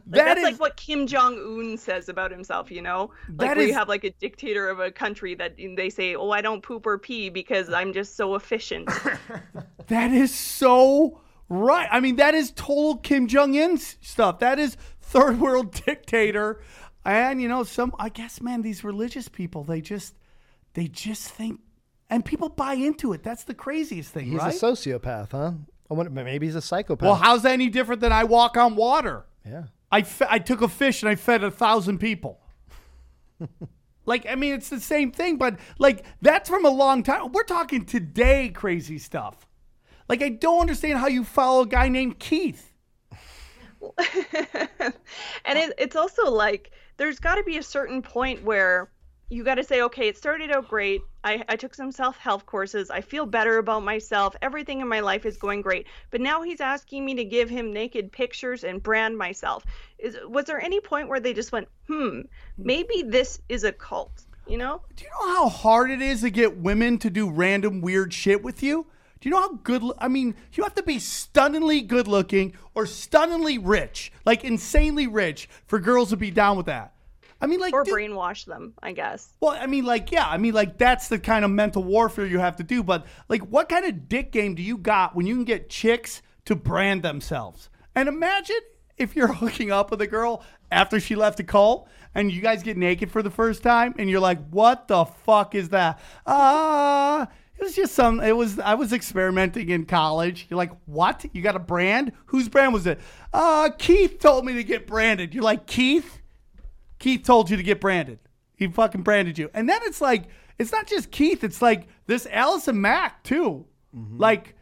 Like, 0.05 0.15
That 0.15 0.25
that's 0.25 0.37
is- 0.39 0.43
like 0.45 0.59
what 0.59 0.75
Kim 0.77 1.07
Jong 1.07 1.35
Un 1.37 1.77
says 1.77 2.09
about 2.09 2.31
himself, 2.31 2.69
you 2.71 2.81
know? 2.81 3.11
Like 3.29 3.37
That 3.37 3.57
where 3.57 3.65
is- 3.65 3.67
you 3.69 3.73
have 3.75 3.87
like 3.89 4.03
a 4.03 4.09
dictator 4.11 4.69
of 4.69 4.79
a 4.79 4.91
country 4.91 5.35
that 5.35 5.55
they 5.57 5.89
say, 5.89 6.15
"Oh, 6.15 6.31
I 6.31 6.41
don't 6.41 6.61
poop 6.61 6.85
or 6.85 6.97
pee 6.97 7.29
because 7.29 7.69
I'm 7.71 7.93
just 7.93 8.15
so 8.15 8.35
efficient." 8.35 8.89
That 9.87 10.11
is 10.11 10.33
so 10.33 11.19
right. 11.49 11.87
I 11.91 11.99
mean, 11.99 12.15
that 12.17 12.33
is 12.33 12.51
total 12.51 12.97
Kim 12.97 13.27
Jong 13.27 13.57
Un 13.57 13.77
stuff. 13.77 14.39
That 14.39 14.57
is 14.59 14.77
third 15.01 15.39
world 15.39 15.71
dictator. 15.85 16.61
And 17.03 17.41
you 17.41 17.47
know, 17.49 17.63
some 17.63 17.93
I 17.99 18.09
guess, 18.09 18.41
man, 18.41 18.61
these 18.61 18.83
religious 18.85 19.27
people, 19.27 19.63
they 19.63 19.81
just 19.81 20.15
they 20.75 20.87
just 20.87 21.27
think 21.29 21.59
and 22.09 22.23
people 22.23 22.47
buy 22.49 22.73
into 22.75 23.11
it. 23.11 23.23
That's 23.23 23.43
the 23.43 23.53
craziest 23.53 24.11
thing, 24.13 24.27
He's 24.27 24.39
right? 24.39 24.53
a 24.53 24.57
sociopath, 24.57 25.31
huh? 25.31 25.51
I 25.89 25.93
wonder, 25.93 26.09
maybe 26.11 26.45
he's 26.45 26.55
a 26.55 26.61
psychopath. 26.61 27.05
well, 27.05 27.15
how's 27.15 27.43
that 27.43 27.51
any 27.51 27.67
different 27.67 27.99
than 27.99 28.13
I 28.13 28.23
walk 28.23 28.55
on 28.55 28.75
water? 28.77 29.25
yeah. 29.45 29.63
I, 29.91 30.03
fe- 30.03 30.27
I 30.29 30.39
took 30.39 30.61
a 30.61 30.67
fish 30.67 31.01
and 31.01 31.09
I 31.09 31.15
fed 31.15 31.43
a 31.43 31.51
thousand 31.51 31.99
people. 31.99 32.39
like, 34.05 34.25
I 34.27 34.35
mean, 34.35 34.53
it's 34.53 34.69
the 34.69 34.79
same 34.79 35.11
thing, 35.11 35.37
but 35.37 35.59
like, 35.79 36.05
that's 36.21 36.49
from 36.49 36.65
a 36.65 36.69
long 36.69 37.03
time. 37.03 37.31
We're 37.31 37.43
talking 37.43 37.85
today 37.85 38.49
crazy 38.49 38.97
stuff. 38.97 39.47
Like, 40.07 40.21
I 40.21 40.29
don't 40.29 40.61
understand 40.61 40.99
how 40.99 41.07
you 41.07 41.23
follow 41.23 41.63
a 41.63 41.67
guy 41.67 41.87
named 41.89 42.19
Keith. 42.19 42.71
and 45.45 45.57
it, 45.57 45.73
it's 45.77 45.95
also 45.95 46.29
like 46.29 46.71
there's 46.97 47.19
got 47.19 47.35
to 47.35 47.43
be 47.43 47.57
a 47.57 47.63
certain 47.63 48.01
point 48.01 48.43
where 48.43 48.91
you 49.31 49.45
got 49.45 49.55
to 49.55 49.63
say, 49.63 49.81
okay, 49.83 50.09
it 50.09 50.17
started 50.17 50.51
out 50.51 50.67
great. 50.67 51.03
I, 51.23 51.41
I 51.47 51.55
took 51.55 51.73
some 51.73 51.93
self 51.93 52.17
help 52.17 52.45
courses. 52.45 52.91
I 52.91 52.99
feel 52.99 53.25
better 53.25 53.59
about 53.59 53.81
myself. 53.81 54.35
Everything 54.41 54.81
in 54.81 54.89
my 54.89 54.99
life 54.99 55.25
is 55.25 55.37
going 55.37 55.61
great. 55.61 55.87
But 56.09 56.19
now 56.19 56.41
he's 56.41 56.59
asking 56.59 57.05
me 57.05 57.15
to 57.15 57.23
give 57.23 57.49
him 57.49 57.71
naked 57.71 58.11
pictures 58.11 58.65
and 58.65 58.83
brand 58.83 59.17
myself. 59.17 59.65
Is 59.97 60.17
was 60.27 60.45
there 60.45 60.59
any 60.59 60.81
point 60.81 61.07
where 61.07 61.21
they 61.21 61.33
just 61.33 61.53
went, 61.53 61.69
hmm, 61.87 62.21
maybe 62.57 63.03
this 63.03 63.41
is 63.47 63.63
a 63.63 63.71
cult? 63.71 64.25
You 64.47 64.57
know? 64.57 64.81
Do 64.97 65.05
you 65.05 65.09
know 65.11 65.33
how 65.33 65.47
hard 65.47 65.91
it 65.91 66.01
is 66.01 66.21
to 66.21 66.29
get 66.29 66.57
women 66.57 66.97
to 66.97 67.09
do 67.09 67.31
random 67.31 67.79
weird 67.79 68.13
shit 68.13 68.43
with 68.43 68.61
you? 68.61 68.85
Do 69.21 69.29
you 69.29 69.35
know 69.35 69.41
how 69.41 69.53
good? 69.53 69.81
I 69.97 70.09
mean, 70.09 70.35
you 70.51 70.63
have 70.63 70.75
to 70.75 70.83
be 70.83 70.99
stunningly 70.99 71.79
good 71.81 72.07
looking 72.09 72.53
or 72.75 72.85
stunningly 72.85 73.59
rich, 73.59 74.11
like 74.25 74.43
insanely 74.43 75.07
rich, 75.07 75.47
for 75.67 75.79
girls 75.79 76.09
to 76.09 76.17
be 76.17 76.31
down 76.31 76.57
with 76.57 76.65
that. 76.65 76.93
I 77.41 77.47
mean, 77.47 77.59
like, 77.59 77.73
Or 77.73 77.83
dude- 77.83 77.93
brainwash 77.95 78.45
them, 78.45 78.73
I 78.83 78.91
guess. 78.91 79.33
Well, 79.41 79.51
I 79.59 79.65
mean, 79.65 79.83
like, 79.85 80.11
yeah, 80.11 80.27
I 80.27 80.37
mean, 80.37 80.53
like, 80.53 80.77
that's 80.77 81.07
the 81.07 81.17
kind 81.19 81.43
of 81.43 81.51
mental 81.51 81.83
warfare 81.83 82.25
you 82.25 82.39
have 82.39 82.55
to 82.57 82.63
do. 82.63 82.83
But, 82.83 83.05
like, 83.29 83.41
what 83.41 83.67
kind 83.67 83.85
of 83.85 84.07
dick 84.07 84.31
game 84.31 84.55
do 84.55 84.61
you 84.61 84.77
got 84.77 85.15
when 85.15 85.25
you 85.25 85.35
can 85.35 85.43
get 85.45 85.69
chicks 85.69 86.21
to 86.45 86.55
brand 86.55 87.01
themselves? 87.03 87.69
And 87.95 88.07
imagine 88.07 88.59
if 88.97 89.15
you're 89.15 89.27
hooking 89.33 89.71
up 89.71 89.89
with 89.91 90.01
a 90.01 90.07
girl 90.07 90.43
after 90.71 90.99
she 90.99 91.15
left 91.15 91.39
a 91.39 91.43
cult 91.43 91.89
and 92.13 92.31
you 92.31 92.41
guys 92.41 92.61
get 92.63 92.77
naked 92.77 93.09
for 93.11 93.23
the 93.23 93.31
first 93.31 93.63
time 93.63 93.95
and 93.97 94.09
you're 94.09 94.19
like, 94.19 94.39
what 94.49 94.87
the 94.87 95.05
fuck 95.05 95.55
is 95.55 95.69
that? 95.69 95.99
Ah. 96.27 97.27
it 97.57 97.63
was 97.63 97.75
just 97.75 97.93
some. 97.93 98.19
It 98.19 98.35
was. 98.35 98.59
I 98.59 98.75
was 98.75 98.93
experimenting 98.93 99.69
in 99.69 99.85
college. 99.85 100.47
You're 100.49 100.57
like, 100.57 100.71
what? 100.85 101.25
You 101.33 101.41
got 101.41 101.55
a 101.55 101.59
brand? 101.59 102.11
Whose 102.27 102.47
brand 102.49 102.73
was 102.73 102.85
it? 102.87 102.99
Uh, 103.33 103.69
Keith 103.77 104.19
told 104.19 104.45
me 104.45 104.53
to 104.53 104.63
get 104.63 104.87
branded. 104.87 105.33
You're 105.33 105.43
like, 105.43 105.65
Keith? 105.67 106.20
Keith 107.01 107.23
told 107.23 107.49
you 107.49 107.57
to 107.57 107.63
get 107.63 107.81
branded. 107.81 108.19
He 108.55 108.67
fucking 108.67 109.01
branded 109.01 109.39
you. 109.39 109.49
And 109.55 109.67
then 109.67 109.79
it's 109.85 110.01
like, 110.01 110.25
it's 110.59 110.71
not 110.71 110.85
just 110.85 111.09
Keith, 111.09 111.43
it's 111.43 111.59
like 111.59 111.87
this 112.05 112.27
Allison 112.31 112.79
Mack 112.79 113.23
too. 113.23 113.65
Mm-hmm. 113.95 114.19
Like 114.19 114.55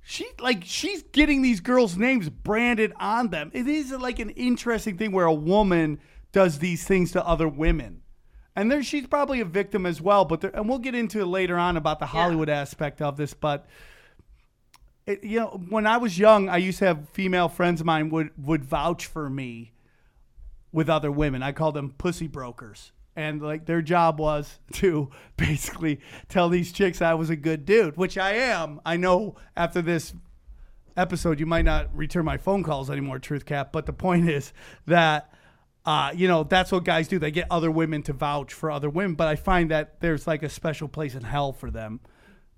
she 0.00 0.28
like 0.38 0.62
she's 0.64 1.02
getting 1.02 1.42
these 1.42 1.58
girls' 1.58 1.96
names 1.96 2.28
branded 2.28 2.92
on 3.00 3.30
them. 3.30 3.50
It 3.52 3.66
is 3.66 3.90
like 3.90 4.20
an 4.20 4.30
interesting 4.30 4.96
thing 4.96 5.10
where 5.10 5.26
a 5.26 5.34
woman 5.34 5.98
does 6.30 6.60
these 6.60 6.84
things 6.84 7.10
to 7.12 7.26
other 7.26 7.48
women. 7.48 8.02
And 8.54 8.70
there 8.70 8.84
she's 8.84 9.08
probably 9.08 9.40
a 9.40 9.44
victim 9.44 9.84
as 9.84 10.00
well, 10.00 10.24
but 10.24 10.40
there, 10.40 10.54
and 10.54 10.68
we'll 10.68 10.78
get 10.78 10.94
into 10.94 11.20
it 11.20 11.26
later 11.26 11.58
on 11.58 11.76
about 11.76 11.98
the 11.98 12.06
Hollywood 12.06 12.48
aspect 12.48 13.02
of 13.02 13.16
this, 13.16 13.34
but 13.34 13.66
it, 15.04 15.24
you 15.24 15.40
know, 15.40 15.60
when 15.68 15.88
I 15.88 15.96
was 15.96 16.16
young, 16.16 16.48
I 16.48 16.58
used 16.58 16.78
to 16.78 16.84
have 16.84 17.08
female 17.08 17.48
friends 17.48 17.80
of 17.80 17.86
mine 17.86 18.08
would 18.10 18.30
would 18.38 18.64
vouch 18.64 19.06
for 19.06 19.28
me 19.28 19.72
with 20.72 20.88
other 20.88 21.10
women. 21.10 21.42
I 21.42 21.52
call 21.52 21.72
them 21.72 21.94
pussy 21.96 22.26
brokers. 22.26 22.92
And 23.14 23.42
like 23.42 23.66
their 23.66 23.82
job 23.82 24.18
was 24.18 24.58
to 24.74 25.10
basically 25.36 26.00
tell 26.28 26.48
these 26.48 26.72
chicks 26.72 27.02
I 27.02 27.14
was 27.14 27.30
a 27.30 27.36
good 27.36 27.64
dude, 27.64 27.96
which 27.96 28.16
I 28.16 28.32
am. 28.32 28.80
I 28.84 28.96
know 28.96 29.36
after 29.56 29.82
this 29.82 30.14
episode 30.96 31.40
you 31.40 31.46
might 31.46 31.64
not 31.64 31.94
return 31.96 32.24
my 32.24 32.38
phone 32.38 32.62
calls 32.62 32.90
anymore, 32.90 33.18
Truth 33.18 33.44
Cat, 33.44 33.72
but 33.72 33.86
the 33.86 33.92
point 33.92 34.28
is 34.28 34.52
that 34.86 35.32
uh, 35.84 36.12
you 36.14 36.28
know, 36.28 36.44
that's 36.44 36.70
what 36.70 36.84
guys 36.84 37.08
do. 37.08 37.18
They 37.18 37.32
get 37.32 37.48
other 37.50 37.70
women 37.70 38.02
to 38.04 38.12
vouch 38.12 38.52
for 38.52 38.70
other 38.70 38.88
women, 38.88 39.14
but 39.14 39.26
I 39.26 39.34
find 39.34 39.70
that 39.72 40.00
there's 40.00 40.26
like 40.28 40.44
a 40.44 40.48
special 40.48 40.86
place 40.86 41.14
in 41.14 41.24
hell 41.24 41.52
for 41.52 41.72
them 41.72 42.00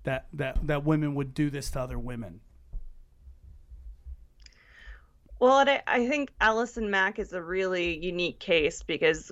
that 0.03 0.27
that 0.33 0.65
that 0.67 0.85
women 0.85 1.15
would 1.15 1.33
do 1.33 1.49
this 1.49 1.71
to 1.71 1.81
other 1.81 1.97
women. 1.97 2.41
Well, 5.45 5.69
I, 5.69 5.83
I 5.85 6.07
think 6.07 6.31
Allison 6.41 6.89
Mack 6.89 7.19
is 7.19 7.31
a 7.31 7.39
really 7.39 8.03
unique 8.03 8.39
case 8.39 8.81
because 8.81 9.31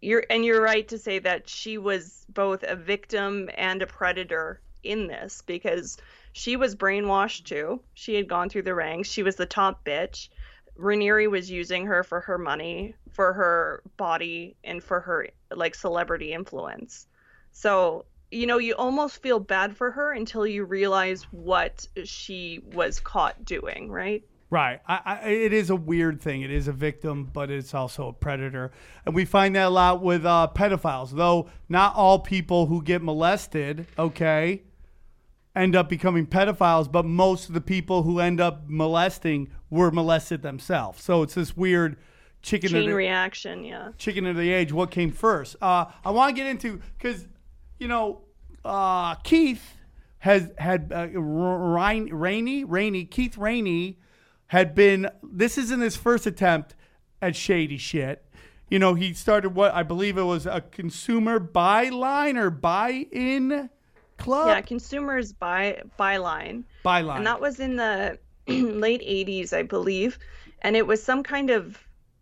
you're 0.00 0.24
and 0.28 0.44
you're 0.44 0.60
right 0.60 0.88
to 0.88 0.98
say 0.98 1.20
that 1.20 1.48
she 1.48 1.78
was 1.78 2.26
both 2.28 2.64
a 2.64 2.74
victim 2.74 3.48
and 3.56 3.80
a 3.80 3.86
predator 3.86 4.60
in 4.82 5.06
this 5.06 5.44
because 5.46 5.96
she 6.32 6.56
was 6.56 6.74
brainwashed 6.74 7.44
too. 7.44 7.80
She 7.94 8.16
had 8.16 8.28
gone 8.28 8.48
through 8.48 8.62
the 8.62 8.74
ranks. 8.74 9.08
She 9.08 9.22
was 9.22 9.36
the 9.36 9.46
top 9.46 9.84
bitch. 9.84 10.28
Raniere 10.76 11.30
was 11.30 11.48
using 11.48 11.86
her 11.86 12.02
for 12.02 12.18
her 12.22 12.36
money, 12.36 12.96
for 13.12 13.32
her 13.32 13.84
body, 13.96 14.56
and 14.64 14.82
for 14.82 14.98
her 14.98 15.28
like 15.52 15.76
celebrity 15.76 16.32
influence. 16.32 17.06
So, 17.52 18.06
you 18.32 18.48
know, 18.48 18.58
you 18.58 18.74
almost 18.74 19.22
feel 19.22 19.38
bad 19.38 19.76
for 19.76 19.92
her 19.92 20.10
until 20.10 20.48
you 20.48 20.64
realize 20.64 21.22
what 21.30 21.86
she 22.02 22.60
was 22.72 22.98
caught 22.98 23.44
doing, 23.44 23.88
right? 23.88 24.24
Right. 24.50 24.80
I, 24.86 25.00
I, 25.04 25.28
it 25.28 25.52
is 25.52 25.70
a 25.70 25.76
weird 25.76 26.20
thing. 26.20 26.42
It 26.42 26.50
is 26.50 26.68
a 26.68 26.72
victim, 26.72 27.28
but 27.32 27.50
it's 27.50 27.74
also 27.74 28.08
a 28.08 28.12
predator. 28.12 28.70
And 29.04 29.14
we 29.14 29.24
find 29.24 29.56
that 29.56 29.66
a 29.66 29.70
lot 29.70 30.02
with 30.02 30.24
uh, 30.24 30.48
pedophiles, 30.54 31.10
though 31.10 31.48
not 31.68 31.96
all 31.96 32.20
people 32.20 32.66
who 32.66 32.82
get 32.82 33.02
molested, 33.02 33.86
okay, 33.98 34.62
end 35.56 35.74
up 35.74 35.88
becoming 35.88 36.26
pedophiles, 36.26 36.90
but 36.90 37.04
most 37.04 37.48
of 37.48 37.54
the 37.54 37.60
people 37.60 38.02
who 38.02 38.20
end 38.20 38.40
up 38.40 38.64
molesting 38.66 39.50
were 39.70 39.90
molested 39.90 40.42
themselves. 40.42 41.02
So 41.02 41.22
it's 41.22 41.34
this 41.34 41.56
weird 41.56 41.96
chicken 42.42 42.70
Chain 42.70 42.82
of 42.82 42.86
the, 42.86 42.94
reaction, 42.94 43.64
yeah. 43.64 43.88
chicken 43.98 44.26
of 44.26 44.36
the 44.36 44.52
age. 44.52 44.72
What 44.72 44.90
came 44.90 45.10
first? 45.10 45.56
Uh, 45.60 45.86
I 46.04 46.10
want 46.10 46.34
to 46.34 46.40
get 46.40 46.48
into 46.48 46.80
because 46.98 47.26
you 47.78 47.88
know 47.88 48.20
uh, 48.64 49.14
Keith 49.16 49.76
has 50.18 50.52
had 50.58 50.92
uh, 50.94 51.08
Rain, 51.08 52.12
Rainey 52.12 52.64
Rainey 52.64 53.04
Keith 53.04 53.36
Rainey 53.36 53.98
had 54.54 54.74
been. 54.74 55.10
This 55.22 55.58
isn't 55.58 55.80
his 55.80 55.96
first 55.96 56.26
attempt 56.26 56.76
at 57.20 57.34
shady 57.34 57.76
shit. 57.76 58.24
You 58.70 58.78
know, 58.78 58.94
he 58.94 59.12
started 59.12 59.50
what 59.50 59.74
I 59.74 59.82
believe 59.82 60.16
it 60.16 60.22
was 60.22 60.46
a 60.46 60.60
consumer 60.60 61.38
byline 61.40 62.38
or 62.38 62.50
buy-in 62.50 63.68
club. 64.16 64.48
Yeah, 64.48 64.60
consumers 64.60 65.32
buy 65.32 65.82
buy 65.96 66.18
line. 66.18 66.64
Buy 66.84 67.00
line. 67.00 67.18
And 67.18 67.26
that 67.26 67.40
was 67.40 67.58
in 67.58 67.76
the 67.76 68.18
late 68.46 69.02
80s, 69.02 69.52
I 69.52 69.62
believe. 69.62 70.18
And 70.62 70.76
it 70.76 70.86
was 70.86 71.02
some 71.02 71.22
kind 71.22 71.50
of 71.50 71.78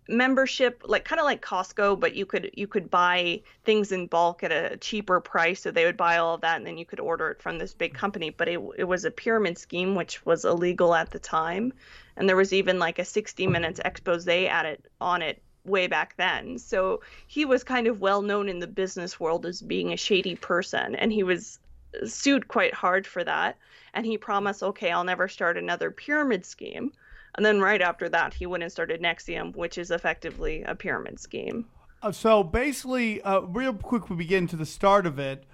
membership 0.08 0.82
like 0.84 1.04
kind 1.04 1.20
of 1.20 1.24
like 1.24 1.40
Costco 1.40 1.98
but 1.98 2.14
you 2.16 2.26
could 2.26 2.50
you 2.54 2.66
could 2.66 2.90
buy 2.90 3.40
things 3.64 3.92
in 3.92 4.08
bulk 4.08 4.42
at 4.42 4.50
a 4.50 4.76
cheaper 4.78 5.20
price 5.20 5.60
so 5.62 5.70
they 5.70 5.84
would 5.84 5.96
buy 5.96 6.16
all 6.16 6.34
of 6.34 6.40
that 6.40 6.56
and 6.56 6.66
then 6.66 6.76
you 6.76 6.84
could 6.84 6.98
order 6.98 7.30
it 7.30 7.40
from 7.40 7.56
this 7.56 7.72
big 7.72 7.94
company 7.94 8.28
but 8.28 8.48
it 8.48 8.60
it 8.76 8.84
was 8.84 9.04
a 9.04 9.12
pyramid 9.12 9.56
scheme 9.56 9.94
which 9.94 10.26
was 10.26 10.44
illegal 10.44 10.92
at 10.92 11.10
the 11.10 11.20
time 11.20 11.72
and 12.16 12.28
there 12.28 12.36
was 12.36 12.52
even 12.52 12.78
like 12.78 12.98
a 12.98 13.04
60 13.04 13.46
minutes 13.46 13.80
expose 13.84 14.26
at 14.28 14.66
it 14.66 14.84
on 15.00 15.22
it 15.22 15.42
way 15.64 15.86
back 15.86 16.14
then 16.16 16.58
so 16.58 17.00
he 17.26 17.44
was 17.44 17.62
kind 17.62 17.86
of 17.86 18.00
well 18.00 18.22
known 18.22 18.48
in 18.48 18.58
the 18.58 18.66
business 18.66 19.20
world 19.20 19.46
as 19.46 19.62
being 19.62 19.92
a 19.92 19.96
shady 19.96 20.34
person 20.34 20.94
and 20.96 21.12
he 21.12 21.22
was 21.22 21.58
sued 22.04 22.48
quite 22.48 22.74
hard 22.74 23.06
for 23.06 23.22
that 23.22 23.56
and 23.94 24.04
he 24.04 24.18
promised 24.18 24.62
okay 24.62 24.90
I'll 24.90 25.04
never 25.04 25.28
start 25.28 25.56
another 25.56 25.90
pyramid 25.90 26.44
scheme 26.44 26.92
and 27.36 27.46
then 27.46 27.60
right 27.60 27.80
after 27.80 28.08
that, 28.10 28.34
he 28.34 28.46
went 28.46 28.62
and 28.62 28.70
started 28.70 29.00
NXIVM, 29.00 29.56
which 29.56 29.78
is 29.78 29.90
effectively 29.90 30.62
a 30.64 30.74
pyramid 30.74 31.18
scheme. 31.18 31.66
Uh, 32.02 32.12
so 32.12 32.42
basically, 32.42 33.22
uh, 33.22 33.40
real 33.40 33.72
quick, 33.72 34.10
we 34.10 34.16
begin 34.16 34.46
to 34.48 34.56
the 34.56 34.66
start 34.66 35.06
of 35.06 35.18
it, 35.18 35.44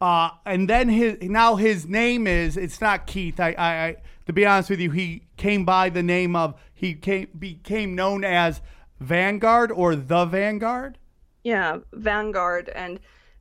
uh, 0.00 0.30
and 0.44 0.68
then 0.68 0.88
his 0.88 1.22
now 1.22 1.54
his 1.54 1.86
name 1.86 2.26
is 2.26 2.56
it's 2.56 2.80
not 2.80 3.06
Keith. 3.06 3.38
I, 3.38 3.52
I, 3.52 3.86
I 3.86 3.96
to 4.26 4.32
be 4.32 4.46
honest 4.46 4.70
with 4.70 4.80
you, 4.80 4.90
he 4.90 5.24
came 5.36 5.64
by 5.64 5.88
the 5.88 6.02
name 6.02 6.36
of 6.36 6.54
he 6.74 6.94
came 6.94 7.28
became 7.38 7.94
known 7.94 8.24
as 8.24 8.60
Vanguard 9.00 9.72
or 9.72 9.96
the 9.96 10.24
Vanguard. 10.24 10.98
Yeah, 11.44 11.78
Vanguard. 11.92 12.68
And 12.68 13.00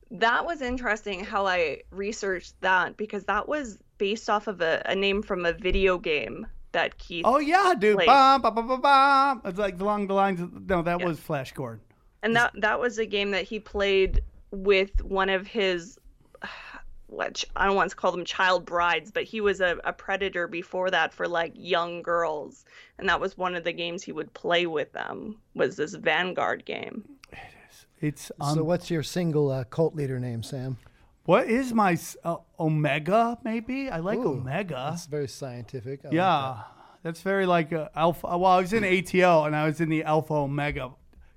that 0.09 0.45
was 0.45 0.61
interesting 0.61 1.23
how 1.23 1.45
I 1.47 1.81
researched 1.91 2.59
that 2.61 2.97
because 2.97 3.25
that 3.25 3.47
was 3.47 3.77
based 3.97 4.29
off 4.29 4.47
of 4.47 4.61
a, 4.61 4.81
a 4.85 4.95
name 4.95 5.21
from 5.21 5.45
a 5.45 5.53
video 5.53 5.97
game 5.97 6.47
that 6.71 6.97
Keith. 6.97 7.25
Oh 7.25 7.39
yeah, 7.39 7.73
dude. 7.77 7.97
Played. 7.97 8.07
Bum, 8.07 8.41
bum, 8.41 8.55
bum, 8.55 8.81
bum. 8.81 9.41
It's 9.45 9.59
like 9.59 9.79
along 9.79 10.07
the 10.07 10.13
lines. 10.13 10.41
Of, 10.41 10.67
no, 10.67 10.81
that 10.81 11.03
was 11.03 11.19
Flash 11.19 11.51
Gordon. 11.53 11.81
And 12.23 12.35
that 12.35 12.53
that 12.57 12.79
was 12.79 12.97
a 12.97 13.05
game 13.05 13.31
that 13.31 13.43
he 13.43 13.59
played 13.59 14.21
with 14.51 15.03
one 15.03 15.29
of 15.29 15.47
his 15.47 15.97
which 17.11 17.45
I 17.55 17.65
don't 17.65 17.75
want 17.75 17.89
to 17.91 17.95
call 17.95 18.11
them 18.11 18.25
child 18.25 18.65
brides, 18.65 19.11
but 19.11 19.23
he 19.23 19.41
was 19.41 19.61
a, 19.61 19.77
a 19.83 19.93
predator 19.93 20.47
before 20.47 20.89
that 20.91 21.13
for 21.13 21.27
like 21.27 21.53
young 21.55 22.01
girls. 22.01 22.65
And 22.97 23.07
that 23.09 23.19
was 23.19 23.37
one 23.37 23.55
of 23.55 23.63
the 23.63 23.73
games 23.73 24.03
he 24.03 24.11
would 24.11 24.33
play 24.33 24.65
with 24.65 24.91
them 24.93 25.37
was 25.53 25.75
this 25.75 25.93
Vanguard 25.93 26.65
game. 26.65 27.03
It's 27.99 28.31
um, 28.41 28.55
so, 28.55 28.63
what's 28.63 28.89
your 28.89 29.03
single 29.03 29.51
uh, 29.51 29.63
cult 29.65 29.95
leader 29.95 30.19
name, 30.19 30.41
Sam? 30.41 30.77
what 31.25 31.47
is 31.47 31.73
my 31.73 31.97
uh, 32.23 32.37
Omega? 32.59 33.37
Maybe 33.43 33.89
I 33.89 33.99
like 33.99 34.19
Ooh, 34.19 34.33
Omega. 34.33 34.87
That's 34.89 35.05
very 35.05 35.27
scientific. 35.27 36.01
I 36.03 36.07
like 36.07 36.15
Yeah, 36.15 36.57
that's 37.03 37.21
very 37.21 37.45
like 37.45 37.71
a 37.71 37.91
alpha. 37.95 38.37
Well, 38.37 38.51
I 38.51 38.59
was 38.59 38.73
in 38.73 38.83
ATL 38.83 39.45
and 39.45 39.55
I 39.55 39.65
was 39.65 39.79
in 39.79 39.89
the 39.89 40.03
Alpha 40.03 40.33
Omega 40.33 40.91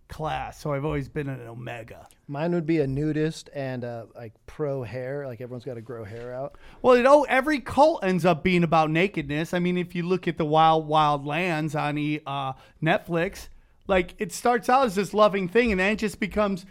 class, 0.08 0.60
so 0.60 0.72
I've 0.72 0.84
always 0.84 1.08
been 1.08 1.28
an 1.28 1.46
Omega. 1.46 2.06
Mine 2.28 2.52
would 2.54 2.66
be 2.66 2.80
a 2.80 2.86
nudist 2.86 3.50
and 3.54 3.84
uh, 3.84 4.06
like 4.14 4.32
pro 4.46 4.82
hair. 4.82 5.26
Like 5.26 5.40
everyone's 5.40 5.64
got 5.64 5.74
to 5.74 5.80
grow 5.80 6.04
hair 6.04 6.34
out. 6.34 6.56
Well, 6.82 6.96
you 6.96 7.02
know, 7.02 7.24
every 7.24 7.60
cult 7.60 8.04
ends 8.04 8.24
up 8.24 8.42
being 8.42 8.64
about 8.64 8.90
nakedness. 8.90 9.54
I 9.54 9.58
mean, 9.58 9.76
if 9.76 9.94
you 9.94 10.02
look 10.02 10.28
at 10.28 10.38
the 10.38 10.44
Wild 10.44 10.86
Wild 10.86 11.26
Lands 11.26 11.74
on 11.74 11.98
e, 11.98 12.20
uh, 12.26 12.54
Netflix, 12.82 13.48
like 13.86 14.14
it 14.18 14.32
starts 14.32 14.68
out 14.68 14.86
as 14.86 14.94
this 14.94 15.12
loving 15.12 15.48
thing, 15.48 15.70
and 15.70 15.80
then 15.80 15.92
it 15.92 15.96
just 15.96 16.20
becomes 16.20 16.64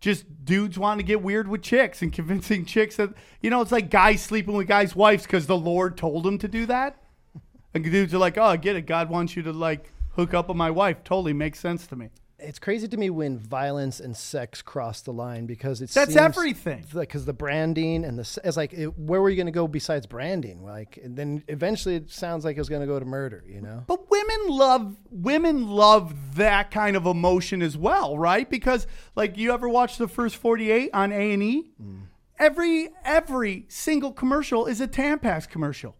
just 0.00 0.44
dudes 0.44 0.78
wanting 0.78 1.04
to 1.04 1.08
get 1.08 1.22
weird 1.22 1.48
with 1.48 1.62
chicks 1.62 2.02
and 2.02 2.12
convincing 2.12 2.64
chicks 2.66 2.96
that 2.96 3.10
you 3.40 3.50
know 3.50 3.60
it's 3.60 3.72
like 3.72 3.90
guys 3.90 4.22
sleeping 4.22 4.54
with 4.54 4.68
guys' 4.68 4.94
wives 4.94 5.24
because 5.24 5.46
the 5.46 5.56
Lord 5.56 5.96
told 5.96 6.24
them 6.24 6.38
to 6.38 6.48
do 6.48 6.66
that. 6.66 7.00
And 7.72 7.82
dudes 7.82 8.14
are 8.14 8.18
like, 8.18 8.38
"Oh, 8.38 8.44
I 8.44 8.56
get 8.56 8.76
it. 8.76 8.82
God 8.82 9.10
wants 9.10 9.36
you 9.36 9.42
to 9.42 9.52
like 9.52 9.92
hook 10.10 10.32
up 10.32 10.48
with 10.48 10.56
my 10.56 10.70
wife. 10.70 11.02
Totally 11.04 11.32
makes 11.32 11.58
sense 11.58 11.86
to 11.88 11.96
me." 11.96 12.10
It's 12.44 12.58
crazy 12.58 12.88
to 12.88 12.96
me 12.96 13.10
when 13.10 13.38
violence 13.38 14.00
and 14.00 14.16
sex 14.16 14.62
cross 14.62 15.02
the 15.02 15.12
line 15.12 15.46
because 15.46 15.80
it's 15.80 15.94
That's 15.94 16.16
everything. 16.16 16.84
Because 16.94 17.24
the 17.24 17.32
branding 17.32 18.04
and 18.04 18.18
the 18.18 18.40
it's 18.44 18.56
like 18.56 18.72
it, 18.72 18.98
where 18.98 19.20
were 19.20 19.30
you 19.30 19.36
going 19.36 19.46
to 19.46 19.52
go 19.52 19.66
besides 19.66 20.06
branding? 20.06 20.64
Like 20.64 20.98
and 21.02 21.16
then 21.16 21.42
eventually 21.48 21.96
it 21.96 22.10
sounds 22.10 22.44
like 22.44 22.56
it 22.56 22.60
was 22.60 22.68
going 22.68 22.82
to 22.82 22.86
go 22.86 22.98
to 22.98 23.04
murder. 23.04 23.44
You 23.46 23.60
know. 23.60 23.84
But 23.86 24.10
women 24.10 24.48
love 24.48 24.96
women 25.10 25.68
love 25.68 26.36
that 26.36 26.70
kind 26.70 26.96
of 26.96 27.06
emotion 27.06 27.62
as 27.62 27.76
well, 27.76 28.18
right? 28.18 28.48
Because 28.48 28.86
like 29.16 29.36
you 29.36 29.52
ever 29.52 29.68
watch 29.68 29.96
the 29.96 30.08
first 30.08 30.36
48 30.36 30.90
on 30.92 31.12
A&E? 31.12 31.70
Mm. 31.82 32.02
Every 32.38 32.88
every 33.04 33.66
single 33.68 34.12
commercial 34.12 34.66
is 34.66 34.80
a 34.80 34.88
Tampax 34.88 35.48
commercial. 35.48 35.96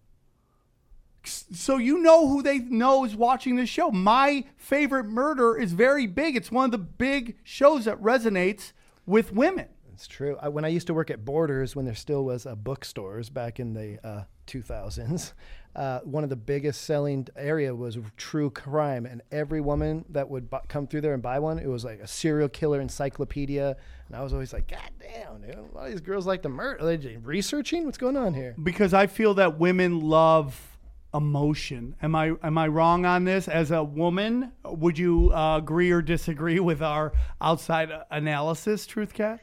So 1.26 1.78
you 1.78 1.98
know 1.98 2.28
who 2.28 2.42
they 2.42 2.58
know 2.58 3.04
is 3.04 3.16
watching 3.16 3.56
this 3.56 3.68
show. 3.68 3.90
My 3.90 4.44
favorite 4.56 5.04
murder 5.04 5.56
is 5.58 5.72
very 5.72 6.06
big. 6.06 6.36
It's 6.36 6.50
one 6.50 6.66
of 6.66 6.70
the 6.70 6.78
big 6.78 7.36
shows 7.42 7.86
that 7.86 8.00
resonates 8.00 8.72
with 9.06 9.32
women. 9.32 9.68
It's 9.92 10.08
true. 10.08 10.36
I, 10.40 10.48
when 10.48 10.64
I 10.64 10.68
used 10.68 10.88
to 10.88 10.94
work 10.94 11.10
at 11.10 11.24
Borders, 11.24 11.76
when 11.76 11.84
there 11.84 11.94
still 11.94 12.24
was 12.24 12.46
a 12.46 12.56
bookstores 12.56 13.30
back 13.30 13.60
in 13.60 13.74
the 13.74 13.98
uh, 14.04 14.24
2000s, 14.48 15.32
uh, 15.76 16.00
one 16.00 16.24
of 16.24 16.30
the 16.30 16.36
biggest 16.36 16.82
selling 16.82 17.28
area 17.36 17.72
was 17.74 17.96
true 18.16 18.50
crime, 18.50 19.06
and 19.06 19.22
every 19.30 19.60
woman 19.60 20.04
that 20.08 20.28
would 20.28 20.50
bu- 20.50 20.58
come 20.66 20.88
through 20.88 21.02
there 21.02 21.14
and 21.14 21.22
buy 21.22 21.38
one, 21.38 21.60
it 21.60 21.68
was 21.68 21.84
like 21.84 22.00
a 22.00 22.08
serial 22.08 22.48
killer 22.48 22.80
encyclopedia. 22.80 23.76
And 24.08 24.16
I 24.16 24.22
was 24.22 24.32
always 24.32 24.52
like, 24.52 24.66
God 24.66 24.90
damn, 25.00 25.40
dude, 25.40 25.54
a 25.54 25.62
lot 25.74 25.86
of 25.86 25.92
these 25.92 26.00
girls 26.00 26.26
like 26.26 26.42
to 26.42 26.48
murder. 26.48 26.84
Are 26.84 26.96
they 26.96 27.16
researching? 27.18 27.84
What's 27.84 27.98
going 27.98 28.16
on 28.16 28.34
here? 28.34 28.56
because 28.60 28.92
I 28.92 29.06
feel 29.06 29.34
that 29.34 29.58
women 29.60 30.00
love 30.00 30.73
emotion. 31.14 31.94
Am 32.02 32.14
I 32.14 32.32
am 32.42 32.58
I 32.58 32.66
wrong 32.68 33.06
on 33.06 33.24
this? 33.24 33.48
As 33.48 33.70
a 33.70 33.82
woman, 33.82 34.52
would 34.64 34.98
you 34.98 35.32
uh, 35.32 35.58
agree 35.58 35.90
or 35.90 36.02
disagree 36.02 36.60
with 36.60 36.82
our 36.82 37.12
outside 37.40 37.90
analysis, 38.10 38.86
Truth 38.86 39.14
Cat? 39.14 39.40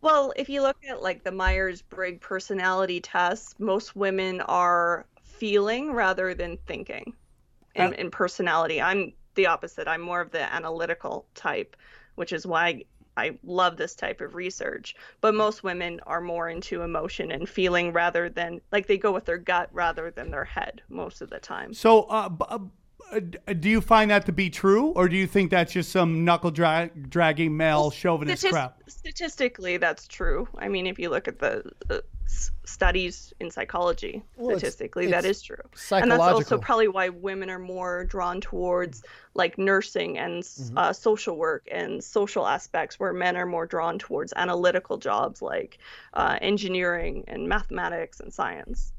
Well, 0.00 0.32
if 0.36 0.48
you 0.48 0.62
look 0.62 0.76
at 0.88 1.02
like 1.02 1.24
the 1.24 1.32
Myers 1.32 1.82
Briggs 1.82 2.20
personality 2.20 3.00
test, 3.00 3.58
most 3.58 3.96
women 3.96 4.40
are 4.42 5.06
feeling 5.24 5.92
rather 5.92 6.34
than 6.34 6.56
thinking 6.66 7.12
in, 7.74 7.88
Uh, 7.88 7.90
in 7.98 8.10
personality. 8.10 8.80
I'm 8.80 9.12
the 9.34 9.46
opposite. 9.46 9.88
I'm 9.88 10.00
more 10.00 10.20
of 10.20 10.30
the 10.30 10.52
analytical 10.52 11.26
type, 11.34 11.76
which 12.14 12.32
is 12.32 12.46
why 12.46 12.84
I 13.18 13.36
love 13.42 13.76
this 13.76 13.94
type 13.96 14.20
of 14.20 14.34
research. 14.36 14.94
But 15.20 15.34
most 15.34 15.64
women 15.64 16.00
are 16.06 16.20
more 16.20 16.48
into 16.48 16.82
emotion 16.82 17.32
and 17.32 17.48
feeling 17.48 17.92
rather 17.92 18.28
than 18.28 18.60
like 18.70 18.86
they 18.86 18.96
go 18.96 19.12
with 19.12 19.24
their 19.24 19.38
gut 19.38 19.68
rather 19.72 20.10
than 20.10 20.30
their 20.30 20.44
head 20.44 20.82
most 20.88 21.20
of 21.20 21.28
the 21.28 21.40
time. 21.40 21.74
So, 21.74 22.02
uh, 22.04 22.28
b- 22.28 22.44
uh, 22.48 22.58
do 23.60 23.68
you 23.68 23.80
find 23.80 24.10
that 24.10 24.26
to 24.26 24.32
be 24.32 24.50
true, 24.50 24.88
or 24.88 25.08
do 25.08 25.16
you 25.16 25.26
think 25.26 25.50
that's 25.50 25.72
just 25.72 25.90
some 25.90 26.24
knuckle 26.24 26.50
dra- 26.50 26.90
dragging 27.08 27.56
male 27.56 27.90
chauvinist 27.90 28.44
Statis- 28.44 28.50
crap? 28.50 28.82
Statistically, 28.86 29.76
that's 29.78 30.06
true. 30.06 30.46
I 30.58 30.68
mean, 30.68 30.86
if 30.86 30.98
you 30.98 31.08
look 31.10 31.26
at 31.28 31.38
the 31.38 31.62
uh, 31.90 32.00
s- 32.26 32.50
studies 32.64 33.32
in 33.40 33.50
psychology, 33.50 34.22
Well, 34.36 34.58
statistically, 34.58 35.06
that 35.06 35.24
it's 35.24 35.38
is 35.38 35.42
true. 35.42 35.56
And 35.92 36.10
that's 36.10 36.20
also 36.20 36.58
probably 36.58 36.88
why 36.88 37.08
women 37.08 37.48
are 37.50 37.58
more 37.58 38.04
drawn 38.04 38.40
towards 38.40 39.02
like 39.34 39.56
nursing 39.58 40.18
and 40.18 40.42
Mm-hmm. 40.42 40.76
uh, 40.78 40.92
social 40.92 41.36
work 41.36 41.66
and 41.72 42.04
social 42.04 42.46
aspects, 42.46 43.00
where 43.00 43.12
men 43.12 43.36
are 43.36 43.46
more 43.46 43.66
drawn 43.66 43.98
towards 43.98 44.32
analytical 44.36 44.98
jobs 44.98 45.40
like 45.40 45.78
uh, 46.14 46.38
engineering 46.42 47.24
and 47.28 47.48
mathematics 47.48 48.20
and 48.20 48.32
science. 48.32 48.92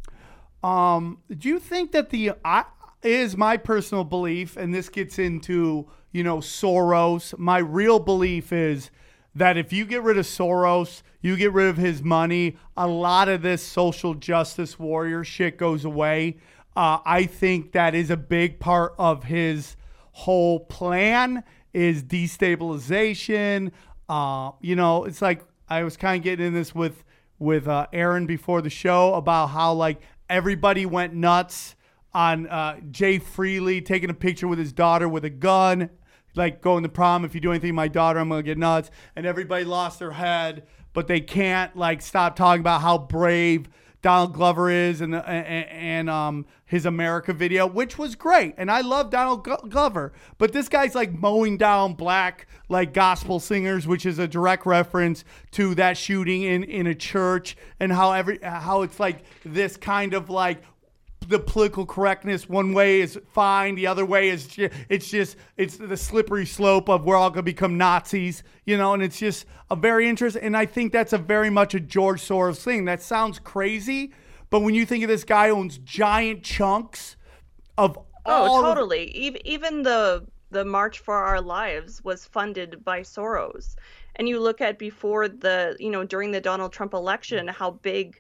Um, 0.64 1.20
do 1.38 1.48
you 1.48 1.60
think 1.60 1.92
that 1.94 2.10
the 2.10 2.34
I 2.44 2.66
is 3.04 3.38
my 3.38 3.58
personal 3.58 4.04
belief, 4.04 4.58
and 4.58 4.74
this 4.74 4.90
gets 4.90 5.20
into 5.20 5.88
you 6.12 6.24
know 6.24 6.38
Soros. 6.38 7.38
My 7.38 7.60
real 7.60 8.00
belief 8.00 8.52
is 8.52 8.92
that 9.36 9.58
if 9.58 9.72
you 9.72 9.86
get 9.86 10.04
rid 10.04 10.18
of 10.18 10.26
Soros, 10.26 11.02
you 11.22 11.38
get 11.38 11.54
rid 11.54 11.68
of 11.68 11.78
his 11.78 12.02
money, 12.02 12.58
a 12.76 12.88
lot 12.88 13.30
of 13.30 13.42
this 13.42 13.62
social 13.62 14.14
justice 14.14 14.80
warrior 14.80 15.24
shit 15.24 15.58
goes 15.58 15.86
away. 15.86 16.38
Uh, 16.76 17.00
I 17.06 17.26
think 17.26 17.74
that 17.74 17.96
is 17.96 18.10
a 18.10 18.18
big 18.18 18.60
part 18.60 18.94
of 18.98 19.26
his 19.26 19.76
whole 20.12 20.60
plan 20.60 21.44
is 21.74 22.04
destabilization. 22.04 23.72
Uh, 24.08 24.52
you 24.60 24.76
know, 24.76 25.06
it's 25.06 25.22
like 25.22 25.44
I 25.68 25.84
was 25.84 25.98
kind 25.98 26.20
of 26.20 26.24
getting 26.24 26.48
in 26.48 26.54
this 26.54 26.74
with 26.74 27.04
with 27.38 27.68
uh, 27.68 27.88
Aaron 27.94 28.26
before 28.26 28.62
the 28.62 28.70
show 28.70 29.14
about 29.14 29.48
how 29.48 29.74
like 29.74 30.02
everybody 30.30 30.86
went 30.86 31.14
nuts 31.14 31.76
on 32.14 32.48
uh, 32.48 32.80
Jay 32.92 33.20
Feely 33.20 33.82
taking 33.82 34.10
a 34.10 34.14
picture 34.14 34.48
with 34.48 34.60
his 34.60 34.74
daughter 34.74 35.08
with 35.08 35.26
a 35.26 35.30
gun, 35.30 35.90
like 36.36 36.62
going 36.62 36.84
to 36.84 36.90
prom. 36.90 37.26
If 37.26 37.36
you 37.36 37.42
do 37.42 37.52
anything 37.52 37.76
my 37.76 37.88
daughter, 37.88 38.20
I'm 38.20 38.30
gonna 38.30 38.44
get 38.44 38.58
nuts. 38.58 38.92
And 39.16 39.26
everybody 39.26 39.66
lost 39.66 40.00
their 40.00 40.12
head, 40.12 40.68
but 40.94 41.08
they 41.08 41.22
can't 41.22 41.76
like 41.76 42.02
stop 42.02 42.36
talking 42.36 42.62
about 42.62 42.82
how 42.82 42.98
brave 42.98 43.70
Donald 44.02 44.34
Glover 44.34 44.70
is 44.70 45.02
and 45.02 45.14
and, 45.14 45.46
and 45.46 46.10
um 46.10 46.46
his 46.66 46.86
America 46.86 47.34
video, 47.34 47.66
which 47.66 47.98
was 47.98 48.16
great, 48.16 48.54
and 48.58 48.70
I 48.70 48.82
love 48.82 49.10
Donald 49.10 49.44
Glover. 49.44 50.14
But 50.38 50.54
this 50.54 50.70
guy's 50.70 50.94
like 50.94 51.12
mowing 51.12 51.58
down 51.58 51.96
black 51.96 52.48
like 52.70 52.94
gospel 52.94 53.40
singers, 53.40 53.88
which 53.88 54.06
is 54.06 54.20
a 54.20 54.28
direct 54.28 54.66
reference 54.66 55.26
to 55.52 55.74
that 55.76 55.98
shooting 55.98 56.44
in 56.44 56.64
in 56.64 56.88
a 56.88 56.96
church 56.96 57.58
and 57.80 57.92
how 57.92 58.12
every 58.14 58.40
how 58.42 58.84
it's 58.84 59.00
like 59.00 59.24
this 59.44 59.76
kind 59.78 60.14
of 60.14 60.30
like 60.30 60.62
the 61.30 61.40
political 61.40 61.86
correctness 61.86 62.50
one 62.50 62.74
way 62.74 63.00
is 63.02 63.18
fine 63.32 63.76
the 63.76 63.88
other 63.88 64.06
way 64.06 64.30
is 64.30 64.48
ju- 64.48 64.70
it's 64.90 65.10
just 65.10 65.38
it's 65.58 65.78
the 65.78 65.96
slippery 65.96 66.46
slope 66.46 66.90
of 66.90 67.06
we're 67.06 67.16
all 67.16 67.30
going 67.30 67.38
to 67.38 67.44
become 67.44 67.78
nazis 67.78 68.44
you 68.66 68.76
know 68.78 68.94
and 68.94 69.02
it's 69.04 69.18
just 69.20 69.46
a 69.72 69.76
very 69.76 70.10
interesting 70.10 70.42
and 70.44 70.58
i 70.58 70.66
think 70.66 70.92
that's 70.92 71.14
a 71.14 71.18
very 71.18 71.50
much 71.50 71.74
a 71.76 71.80
george 71.80 72.20
soros 72.22 72.62
thing 72.64 72.86
that 72.86 73.02
sounds 73.02 73.40
crazy 73.40 74.12
but 74.50 74.60
when 74.62 74.74
you 74.74 74.86
think 74.86 75.04
of 75.04 75.08
this 75.08 75.24
guy 75.24 75.50
owns 75.50 75.78
giant 75.80 76.44
chunks 76.44 77.16
of 77.78 77.98
Oh, 78.26 78.32
all 78.44 78.60
of- 78.60 78.66
totally. 78.76 79.06
Even 79.16 79.42
even 79.48 79.84
the 79.84 80.26
the 80.52 80.66
March 80.66 81.00
for 81.00 81.16
Our 81.16 81.40
Lives 81.42 82.04
was 82.04 82.26
funded 82.26 82.84
by 82.84 83.00
Soros. 83.02 83.76
And 84.18 84.28
you 84.28 84.40
look 84.40 84.60
at 84.62 84.78
before 84.78 85.28
the, 85.30 85.76
you 85.80 85.90
know, 85.90 86.04
during 86.04 86.32
the 86.32 86.42
Donald 86.42 86.74
Trump 86.74 86.94
election, 86.94 87.48
how 87.48 87.72
big 87.72 88.20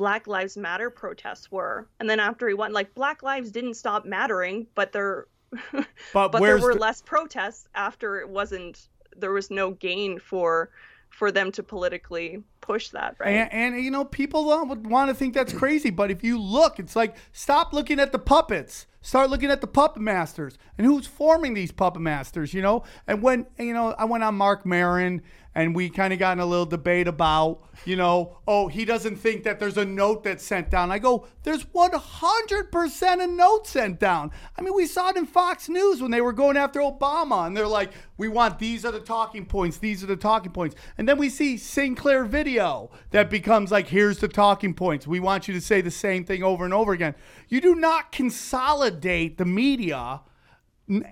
Black 0.00 0.26
Lives 0.26 0.56
Matter 0.56 0.88
protests 0.88 1.52
were. 1.52 1.86
And 2.00 2.08
then 2.08 2.20
after 2.20 2.48
he 2.48 2.54
won, 2.54 2.72
like 2.72 2.94
Black 2.94 3.22
lives 3.22 3.50
didn't 3.50 3.74
stop 3.74 4.06
mattering, 4.06 4.66
but 4.74 4.92
there 4.92 5.26
but, 6.14 6.32
but 6.32 6.40
there 6.40 6.58
were 6.58 6.72
the- 6.72 6.80
less 6.80 7.02
protests 7.02 7.68
after 7.74 8.18
it 8.18 8.26
wasn't 8.26 8.88
there 9.14 9.32
was 9.32 9.50
no 9.50 9.72
gain 9.72 10.18
for 10.18 10.70
for 11.10 11.30
them 11.30 11.52
to 11.52 11.62
politically 11.62 12.42
push 12.62 12.88
that, 12.90 13.16
right? 13.18 13.28
And, 13.28 13.74
and 13.74 13.84
you 13.84 13.90
know, 13.90 14.06
people 14.06 14.46
would 14.66 14.86
want 14.86 15.10
to 15.10 15.14
think 15.14 15.34
that's 15.34 15.52
crazy, 15.52 15.90
but 15.90 16.10
if 16.10 16.24
you 16.24 16.40
look, 16.40 16.78
it's 16.78 16.96
like 16.96 17.14
stop 17.32 17.74
looking 17.74 18.00
at 18.00 18.10
the 18.10 18.18
puppets, 18.18 18.86
start 19.02 19.28
looking 19.28 19.50
at 19.50 19.60
the 19.60 19.66
puppet 19.66 20.00
masters 20.00 20.56
and 20.78 20.86
who's 20.86 21.06
forming 21.06 21.52
these 21.52 21.72
puppet 21.72 22.00
masters. 22.00 22.54
You 22.54 22.62
know, 22.62 22.84
and 23.06 23.20
when 23.20 23.44
you 23.58 23.74
know, 23.74 23.94
I 23.98 24.06
went 24.06 24.24
on 24.24 24.34
Marc 24.36 24.64
Maron 24.64 25.20
and 25.54 25.74
we 25.74 25.90
kind 25.90 26.12
of 26.12 26.18
got 26.18 26.32
in 26.32 26.40
a 26.40 26.46
little 26.46 26.66
debate 26.66 27.08
about, 27.08 27.60
you 27.84 27.96
know, 27.96 28.38
oh, 28.46 28.68
he 28.68 28.84
doesn't 28.84 29.16
think 29.16 29.42
that 29.42 29.58
there's 29.58 29.76
a 29.76 29.84
note 29.84 30.22
that's 30.22 30.44
sent 30.44 30.70
down. 30.70 30.92
I 30.92 30.98
go, 30.98 31.26
there's 31.42 31.64
100% 31.64 33.22
a 33.22 33.26
note 33.26 33.66
sent 33.66 33.98
down. 33.98 34.30
I 34.56 34.62
mean, 34.62 34.74
we 34.74 34.86
saw 34.86 35.08
it 35.08 35.16
in 35.16 35.26
Fox 35.26 35.68
News 35.68 36.00
when 36.00 36.12
they 36.12 36.20
were 36.20 36.32
going 36.32 36.56
after 36.56 36.80
Obama, 36.80 37.46
and 37.46 37.56
they're 37.56 37.66
like, 37.66 37.90
we 38.16 38.28
want 38.28 38.58
these 38.58 38.84
are 38.84 38.92
the 38.92 39.00
talking 39.00 39.44
points, 39.44 39.78
these 39.78 40.04
are 40.04 40.06
the 40.06 40.16
talking 40.16 40.52
points. 40.52 40.76
And 40.98 41.08
then 41.08 41.18
we 41.18 41.28
see 41.28 41.56
Sinclair 41.56 42.24
video 42.24 42.90
that 43.10 43.28
becomes 43.28 43.72
like, 43.72 43.88
here's 43.88 44.18
the 44.18 44.28
talking 44.28 44.74
points. 44.74 45.06
We 45.06 45.18
want 45.18 45.48
you 45.48 45.54
to 45.54 45.60
say 45.60 45.80
the 45.80 45.90
same 45.90 46.24
thing 46.24 46.44
over 46.44 46.64
and 46.64 46.74
over 46.74 46.92
again. 46.92 47.14
You 47.48 47.60
do 47.60 47.74
not 47.74 48.12
consolidate 48.12 49.36
the 49.36 49.44
media 49.44 50.20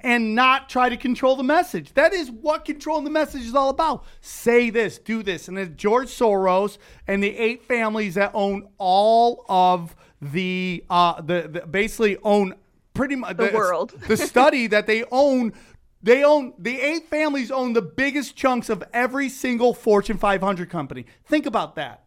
and 0.02 0.34
not 0.34 0.68
try 0.68 0.88
to 0.88 0.96
control 0.96 1.36
the 1.36 1.42
message. 1.44 1.94
That 1.94 2.12
is 2.12 2.30
what 2.30 2.64
controlling 2.64 3.04
the 3.04 3.10
message 3.10 3.42
is 3.42 3.54
all 3.54 3.68
about. 3.68 4.04
Say 4.20 4.70
this, 4.70 4.98
do 4.98 5.22
this. 5.22 5.48
And 5.48 5.56
then 5.56 5.76
George 5.76 6.08
Soros 6.08 6.78
and 7.06 7.22
the 7.22 7.36
eight 7.36 7.64
families 7.64 8.14
that 8.14 8.32
own 8.34 8.68
all 8.78 9.44
of 9.48 9.94
the 10.20 10.84
uh 10.90 11.20
the, 11.20 11.48
the 11.48 11.66
basically 11.66 12.16
own 12.24 12.54
pretty 12.92 13.14
much 13.14 13.36
The 13.36 13.52
world. 13.54 13.92
the 14.08 14.16
study 14.32 14.66
that 14.66 14.88
they 14.88 15.04
own 15.12 15.52
they 16.02 16.24
own 16.24 16.54
the 16.58 16.80
eight 16.80 17.08
families 17.08 17.50
own 17.52 17.72
the 17.72 17.82
biggest 17.82 18.34
chunks 18.34 18.68
of 18.68 18.82
every 18.92 19.28
single 19.28 19.74
Fortune 19.74 20.18
500 20.18 20.68
company. 20.70 21.06
Think 21.24 21.46
about 21.46 21.76
that. 21.76 22.04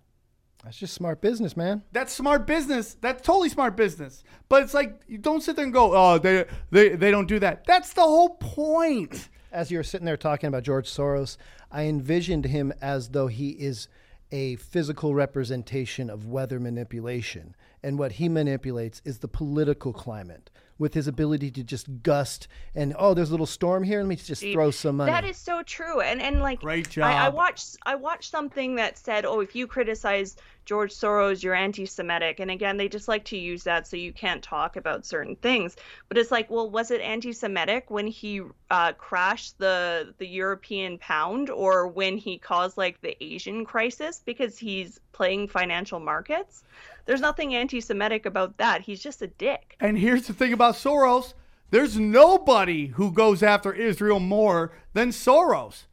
That's 0.63 0.77
just 0.77 0.93
smart 0.93 1.21
business, 1.21 1.57
man. 1.57 1.81
That's 1.91 2.13
smart 2.13 2.45
business. 2.45 2.95
That's 3.01 3.21
totally 3.21 3.49
smart 3.49 3.75
business. 3.75 4.23
But 4.47 4.63
it's 4.63 4.73
like 4.73 5.01
you 5.07 5.17
don't 5.17 5.41
sit 5.41 5.55
there 5.55 5.65
and 5.65 5.73
go, 5.73 5.91
"Oh, 5.95 6.17
they 6.19 6.45
they 6.69 6.89
they 6.89 7.09
don't 7.09 7.27
do 7.27 7.39
that." 7.39 7.65
That's 7.65 7.93
the 7.93 8.01
whole 8.01 8.29
point. 8.35 9.29
as 9.51 9.71
you 9.71 9.77
were 9.77 9.83
sitting 9.83 10.05
there 10.05 10.17
talking 10.17 10.47
about 10.47 10.63
George 10.63 10.87
Soros, 10.89 11.37
I 11.71 11.83
envisioned 11.83 12.45
him 12.45 12.71
as 12.81 13.09
though 13.09 13.27
he 13.27 13.49
is 13.49 13.87
a 14.31 14.55
physical 14.57 15.13
representation 15.13 16.09
of 16.09 16.27
weather 16.27 16.59
manipulation. 16.59 17.55
And 17.83 17.97
what 17.97 18.13
he 18.13 18.29
manipulates 18.29 19.01
is 19.03 19.17
the 19.19 19.27
political 19.27 19.91
climate 19.91 20.50
with 20.81 20.95
his 20.95 21.07
ability 21.07 21.51
to 21.51 21.63
just 21.63 22.01
gust 22.01 22.47
and, 22.73 22.95
oh, 22.97 23.13
there's 23.13 23.29
a 23.29 23.31
little 23.31 23.45
storm 23.45 23.83
here. 23.83 23.99
Let 23.99 24.07
me 24.07 24.15
just 24.15 24.41
throw 24.41 24.71
some 24.71 24.97
money. 24.97 25.11
That 25.11 25.23
is 25.23 25.37
so 25.37 25.61
true, 25.61 26.01
and 26.01 26.19
and 26.19 26.39
like 26.39 26.59
Great 26.59 26.97
I, 26.97 27.27
I 27.27 27.29
watched 27.29 27.77
I 27.85 27.93
watched 27.93 28.31
something 28.31 28.75
that 28.75 28.97
said, 28.97 29.23
oh, 29.23 29.41
if 29.41 29.55
you 29.55 29.67
criticize 29.67 30.35
George 30.65 30.93
Soros, 30.93 31.43
you're 31.43 31.55
anti-Semitic, 31.55 32.39
and 32.39 32.51
again, 32.51 32.77
they 32.77 32.87
just 32.87 33.07
like 33.07 33.25
to 33.25 33.37
use 33.37 33.63
that 33.63 33.87
so 33.87 33.97
you 33.97 34.13
can't 34.13 34.43
talk 34.43 34.75
about 34.75 35.05
certain 35.05 35.35
things. 35.37 35.75
But 36.07 36.17
it's 36.17 36.31
like, 36.31 36.49
well, 36.49 36.69
was 36.69 36.91
it 36.91 37.01
anti-Semitic 37.01 37.89
when 37.89 38.07
he 38.07 38.41
uh, 38.69 38.93
crashed 38.93 39.57
the 39.57 40.13
the 40.17 40.27
European 40.27 40.97
pound, 40.97 41.49
or 41.49 41.87
when 41.87 42.17
he 42.17 42.37
caused 42.37 42.77
like 42.77 43.01
the 43.01 43.21
Asian 43.23 43.65
crisis 43.65 44.21
because 44.23 44.57
he's 44.57 44.99
playing 45.11 45.47
financial 45.47 45.99
markets? 45.99 46.63
There's 47.05 47.21
nothing 47.21 47.55
anti-Semitic 47.55 48.25
about 48.25 48.57
that. 48.57 48.81
He's 48.81 49.01
just 49.01 49.21
a 49.21 49.27
dick. 49.27 49.75
And 49.79 49.97
here's 49.97 50.27
the 50.27 50.33
thing 50.33 50.53
about 50.53 50.75
Soros 50.75 51.33
there's 51.71 51.97
nobody 51.97 52.87
who 52.87 53.13
goes 53.13 53.41
after 53.41 53.71
Israel 53.71 54.19
more 54.19 54.73
than 54.93 55.09
Soros. 55.09 55.85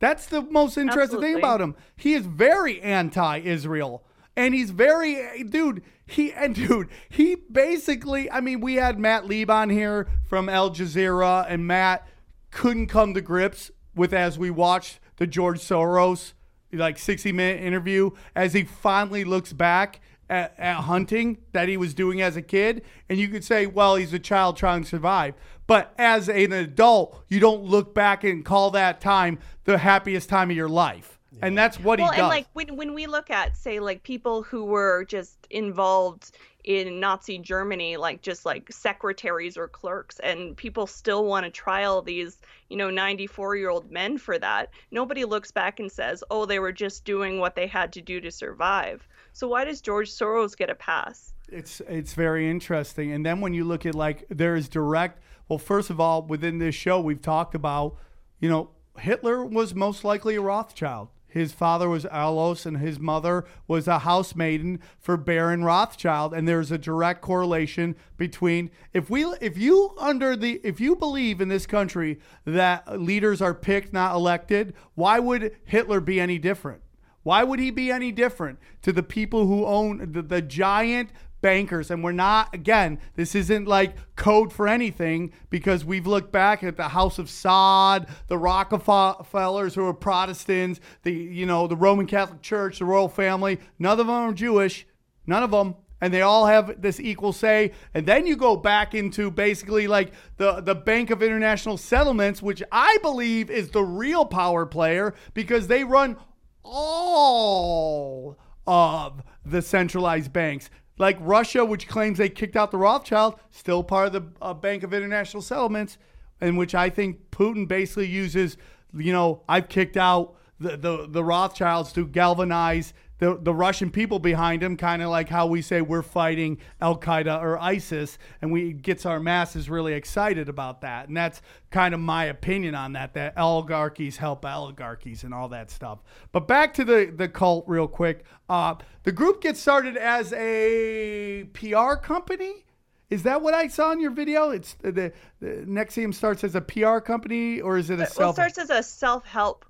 That's 0.00 0.26
the 0.26 0.42
most 0.42 0.76
interesting 0.76 1.20
thing 1.20 1.36
about 1.36 1.60
him. 1.60 1.76
He 1.96 2.14
is 2.14 2.26
very 2.26 2.80
anti 2.80 3.38
Israel. 3.38 4.02
And 4.36 4.54
he's 4.54 4.70
very, 4.70 5.44
dude, 5.44 5.82
he, 6.06 6.32
and 6.32 6.54
dude, 6.54 6.88
he 7.08 7.34
basically, 7.34 8.30
I 8.30 8.40
mean, 8.40 8.60
we 8.60 8.76
had 8.76 8.98
Matt 8.98 9.26
Lieb 9.26 9.50
on 9.50 9.68
here 9.68 10.08
from 10.24 10.48
Al 10.48 10.70
Jazeera, 10.70 11.44
and 11.48 11.66
Matt 11.66 12.08
couldn't 12.50 12.86
come 12.86 13.12
to 13.14 13.20
grips 13.20 13.70
with 13.94 14.14
as 14.14 14.38
we 14.38 14.50
watched 14.50 14.98
the 15.16 15.26
George 15.26 15.60
Soros, 15.60 16.32
like 16.72 16.98
60 16.98 17.32
minute 17.32 17.62
interview, 17.62 18.10
as 18.34 18.54
he 18.54 18.64
finally 18.64 19.24
looks 19.24 19.52
back 19.52 20.00
at, 20.30 20.54
at 20.56 20.76
hunting 20.76 21.38
that 21.52 21.68
he 21.68 21.76
was 21.76 21.92
doing 21.92 22.22
as 22.22 22.36
a 22.36 22.42
kid. 22.42 22.82
And 23.08 23.18
you 23.18 23.28
could 23.28 23.44
say, 23.44 23.66
well, 23.66 23.96
he's 23.96 24.14
a 24.14 24.18
child 24.18 24.56
trying 24.56 24.84
to 24.84 24.88
survive. 24.88 25.34
But 25.66 25.92
as 25.98 26.28
an 26.28 26.52
adult, 26.52 27.22
you 27.28 27.40
don't 27.40 27.64
look 27.64 27.94
back 27.94 28.24
and 28.24 28.44
call 28.44 28.70
that 28.70 29.00
time 29.00 29.40
the 29.64 29.78
happiest 29.78 30.28
time 30.28 30.50
of 30.50 30.56
your 30.56 30.68
life. 30.68 31.18
And 31.42 31.56
that's 31.56 31.78
what 31.78 31.98
well, 31.98 32.10
he 32.10 32.16
does. 32.16 32.20
and 32.20 32.28
like 32.28 32.46
when 32.52 32.76
when 32.76 32.92
we 32.92 33.06
look 33.06 33.30
at 33.30 33.56
say 33.56 33.80
like 33.80 34.02
people 34.02 34.42
who 34.42 34.64
were 34.64 35.04
just 35.04 35.46
involved 35.48 36.32
in 36.64 37.00
Nazi 37.00 37.38
Germany, 37.38 37.96
like 37.96 38.20
just 38.20 38.44
like 38.44 38.70
secretaries 38.70 39.56
or 39.56 39.68
clerks, 39.68 40.18
and 40.18 40.56
people 40.56 40.86
still 40.86 41.24
want 41.24 41.44
to 41.44 41.50
trial 41.50 42.02
these, 42.02 42.38
you 42.68 42.76
know, 42.76 42.90
94 42.90 43.56
year 43.56 43.70
old 43.70 43.90
men 43.90 44.18
for 44.18 44.38
that. 44.38 44.70
Nobody 44.90 45.24
looks 45.24 45.50
back 45.50 45.80
and 45.80 45.90
says, 45.90 46.22
oh, 46.30 46.44
they 46.44 46.58
were 46.58 46.72
just 46.72 47.04
doing 47.04 47.38
what 47.38 47.54
they 47.54 47.66
had 47.66 47.92
to 47.94 48.02
do 48.02 48.20
to 48.20 48.30
survive. 48.30 49.06
So 49.32 49.48
why 49.48 49.64
does 49.64 49.80
George 49.80 50.10
Soros 50.10 50.56
get 50.56 50.70
a 50.70 50.74
pass? 50.74 51.32
It's 51.48 51.80
it's 51.88 52.14
very 52.14 52.48
interesting. 52.48 53.12
And 53.12 53.24
then 53.24 53.40
when 53.40 53.54
you 53.54 53.64
look 53.64 53.86
at 53.86 53.94
like 53.94 54.26
there 54.28 54.56
is 54.56 54.68
direct. 54.68 55.22
Well, 55.48 55.58
first 55.58 55.90
of 55.90 55.98
all, 55.98 56.22
within 56.22 56.58
this 56.58 56.76
show, 56.76 57.00
we've 57.00 57.20
talked 57.20 57.56
about, 57.56 57.96
you 58.38 58.48
know, 58.48 58.70
Hitler 58.98 59.44
was 59.44 59.74
most 59.74 60.04
likely 60.04 60.36
a 60.36 60.40
Rothschild. 60.40 61.08
His 61.26 61.52
father 61.52 61.88
was 61.88 62.06
Alois, 62.10 62.66
and 62.66 62.78
his 62.78 62.98
mother 62.98 63.44
was 63.68 63.86
a 63.86 64.00
housemaiden 64.00 64.80
for 64.98 65.16
Baron 65.16 65.62
Rothschild. 65.62 66.34
And 66.34 66.46
there's 66.46 66.72
a 66.72 66.78
direct 66.78 67.20
correlation 67.20 67.96
between 68.16 68.70
if 68.92 69.08
we 69.08 69.24
if 69.40 69.56
you 69.56 69.94
under 69.98 70.36
the 70.36 70.60
if 70.64 70.80
you 70.80 70.96
believe 70.96 71.40
in 71.40 71.48
this 71.48 71.66
country 71.66 72.18
that 72.44 73.00
leaders 73.00 73.40
are 73.40 73.54
picked, 73.54 73.92
not 73.92 74.14
elected, 74.14 74.74
why 74.94 75.18
would 75.18 75.56
Hitler 75.64 76.00
be 76.00 76.20
any 76.20 76.38
different? 76.38 76.82
Why 77.22 77.44
would 77.44 77.60
he 77.60 77.70
be 77.70 77.90
any 77.90 78.12
different 78.12 78.58
to 78.82 78.92
the 78.92 79.02
people 79.02 79.46
who 79.46 79.66
own 79.66 80.12
the, 80.12 80.22
the 80.22 80.42
giant 80.42 81.10
bankers? 81.42 81.90
And 81.90 82.02
we're 82.02 82.12
not, 82.12 82.54
again, 82.54 82.98
this 83.14 83.34
isn't 83.34 83.66
like 83.66 83.96
code 84.16 84.52
for 84.52 84.66
anything 84.66 85.32
because 85.50 85.84
we've 85.84 86.06
looked 86.06 86.32
back 86.32 86.62
at 86.62 86.76
the 86.76 86.88
House 86.88 87.18
of 87.18 87.26
Saud, 87.26 88.08
the 88.28 88.38
Rockefellers 88.38 89.74
who 89.74 89.84
are 89.84 89.94
Protestants, 89.94 90.80
the, 91.02 91.12
you 91.12 91.44
know, 91.44 91.66
the 91.66 91.76
Roman 91.76 92.06
Catholic 92.06 92.40
Church, 92.40 92.78
the 92.78 92.86
royal 92.86 93.08
family. 93.08 93.58
None 93.78 93.92
of 93.92 94.06
them 94.06 94.10
are 94.10 94.32
Jewish. 94.32 94.86
None 95.26 95.42
of 95.42 95.50
them. 95.50 95.76
And 96.02 96.14
they 96.14 96.22
all 96.22 96.46
have 96.46 96.80
this 96.80 96.98
equal 96.98 97.34
say. 97.34 97.72
And 97.92 98.06
then 98.06 98.26
you 98.26 98.34
go 98.34 98.56
back 98.56 98.94
into 98.94 99.30
basically 99.30 99.86
like 99.86 100.12
the, 100.38 100.62
the 100.62 100.74
Bank 100.74 101.10
of 101.10 101.22
International 101.22 101.76
Settlements, 101.76 102.40
which 102.40 102.62
I 102.72 102.96
believe 103.02 103.50
is 103.50 103.68
the 103.68 103.82
real 103.82 104.24
power 104.24 104.64
player 104.64 105.14
because 105.34 105.66
they 105.66 105.84
run 105.84 106.16
all 106.62 108.38
of 108.66 109.22
the 109.44 109.62
centralized 109.62 110.32
banks. 110.32 110.70
Like 110.98 111.16
Russia, 111.20 111.64
which 111.64 111.88
claims 111.88 112.18
they 112.18 112.28
kicked 112.28 112.56
out 112.56 112.70
the 112.70 112.78
Rothschild, 112.78 113.36
still 113.50 113.82
part 113.82 114.08
of 114.08 114.12
the 114.12 114.22
uh, 114.42 114.52
Bank 114.52 114.82
of 114.82 114.92
International 114.92 115.42
Settlements, 115.42 115.96
in 116.40 116.56
which 116.56 116.74
I 116.74 116.90
think 116.90 117.30
Putin 117.30 117.66
basically 117.66 118.08
uses, 118.08 118.56
you 118.94 119.12
know, 119.12 119.42
I've 119.48 119.68
kicked 119.68 119.96
out 119.96 120.36
the, 120.58 120.76
the, 120.76 121.06
the 121.08 121.24
Rothschilds 121.24 121.92
to 121.94 122.06
galvanize 122.06 122.92
the, 123.20 123.38
the 123.40 123.54
Russian 123.54 123.90
people 123.90 124.18
behind 124.18 124.62
him, 124.62 124.76
kind 124.76 125.02
of 125.02 125.10
like 125.10 125.28
how 125.28 125.46
we 125.46 125.62
say 125.62 125.82
we're 125.82 126.02
fighting 126.02 126.58
Al 126.80 126.98
Qaeda 126.98 127.40
or 127.40 127.58
ISIS, 127.58 128.18
and 128.42 128.50
we 128.50 128.72
gets 128.72 129.06
our 129.06 129.20
masses 129.20 129.70
really 129.70 129.92
excited 129.92 130.48
about 130.48 130.80
that. 130.80 131.06
And 131.08 131.16
that's 131.16 131.42
kind 131.70 131.94
of 131.94 132.00
my 132.00 132.24
opinion 132.24 132.74
on 132.74 132.94
that. 132.94 133.14
That 133.14 133.38
oligarchies 133.38 134.16
help 134.16 134.44
oligarchies 134.44 135.22
and 135.22 135.32
all 135.34 135.48
that 135.50 135.70
stuff. 135.70 136.00
But 136.32 136.48
back 136.48 136.74
to 136.74 136.84
the 136.84 137.12
the 137.14 137.28
cult 137.28 137.64
real 137.68 137.86
quick. 137.86 138.24
Uh, 138.48 138.76
the 139.04 139.12
group 139.12 139.42
gets 139.42 139.60
started 139.60 139.96
as 139.96 140.32
a 140.32 141.44
PR 141.52 141.94
company. 141.94 142.64
Is 143.10 143.24
that 143.24 143.42
what 143.42 143.54
I 143.54 143.68
saw 143.68 143.90
in 143.92 144.00
your 144.00 144.12
video? 144.12 144.50
It's 144.50 144.74
the, 144.74 145.12
the 145.40 145.48
NXIVM 145.66 146.14
starts 146.14 146.44
as 146.44 146.54
a 146.54 146.60
PR 146.60 146.98
company, 146.98 147.60
or 147.60 147.76
is 147.76 147.90
it 147.90 147.94
a 147.94 147.98
Well, 147.98 148.06
self? 148.06 148.30
it 148.38 148.52
starts 148.52 148.58
as 148.58 148.70
a 148.70 148.82
self-help 148.82 149.64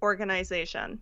organization. 0.00 1.00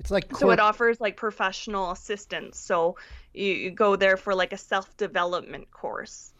It's 0.00 0.10
like 0.10 0.34
So 0.34 0.50
it 0.50 0.58
offers 0.58 1.00
like 1.00 1.16
professional 1.16 1.90
assistance. 1.92 2.58
So 2.58 2.96
you, 3.34 3.52
you 3.52 3.70
go 3.70 3.96
there 3.96 4.16
for 4.16 4.34
like 4.34 4.52
a 4.52 4.56
self-development 4.56 5.70
course. 5.70 6.32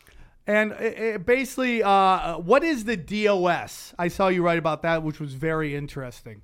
And 0.46 0.72
it, 0.72 0.98
it 0.98 1.26
basically, 1.26 1.82
uh, 1.82 2.38
what 2.38 2.64
is 2.64 2.84
the 2.84 2.96
DOS? 2.96 3.94
I 3.98 4.08
saw 4.08 4.28
you 4.28 4.42
write 4.42 4.58
about 4.58 4.82
that, 4.82 5.02
which 5.02 5.20
was 5.20 5.34
very 5.34 5.76
interesting. 5.76 6.40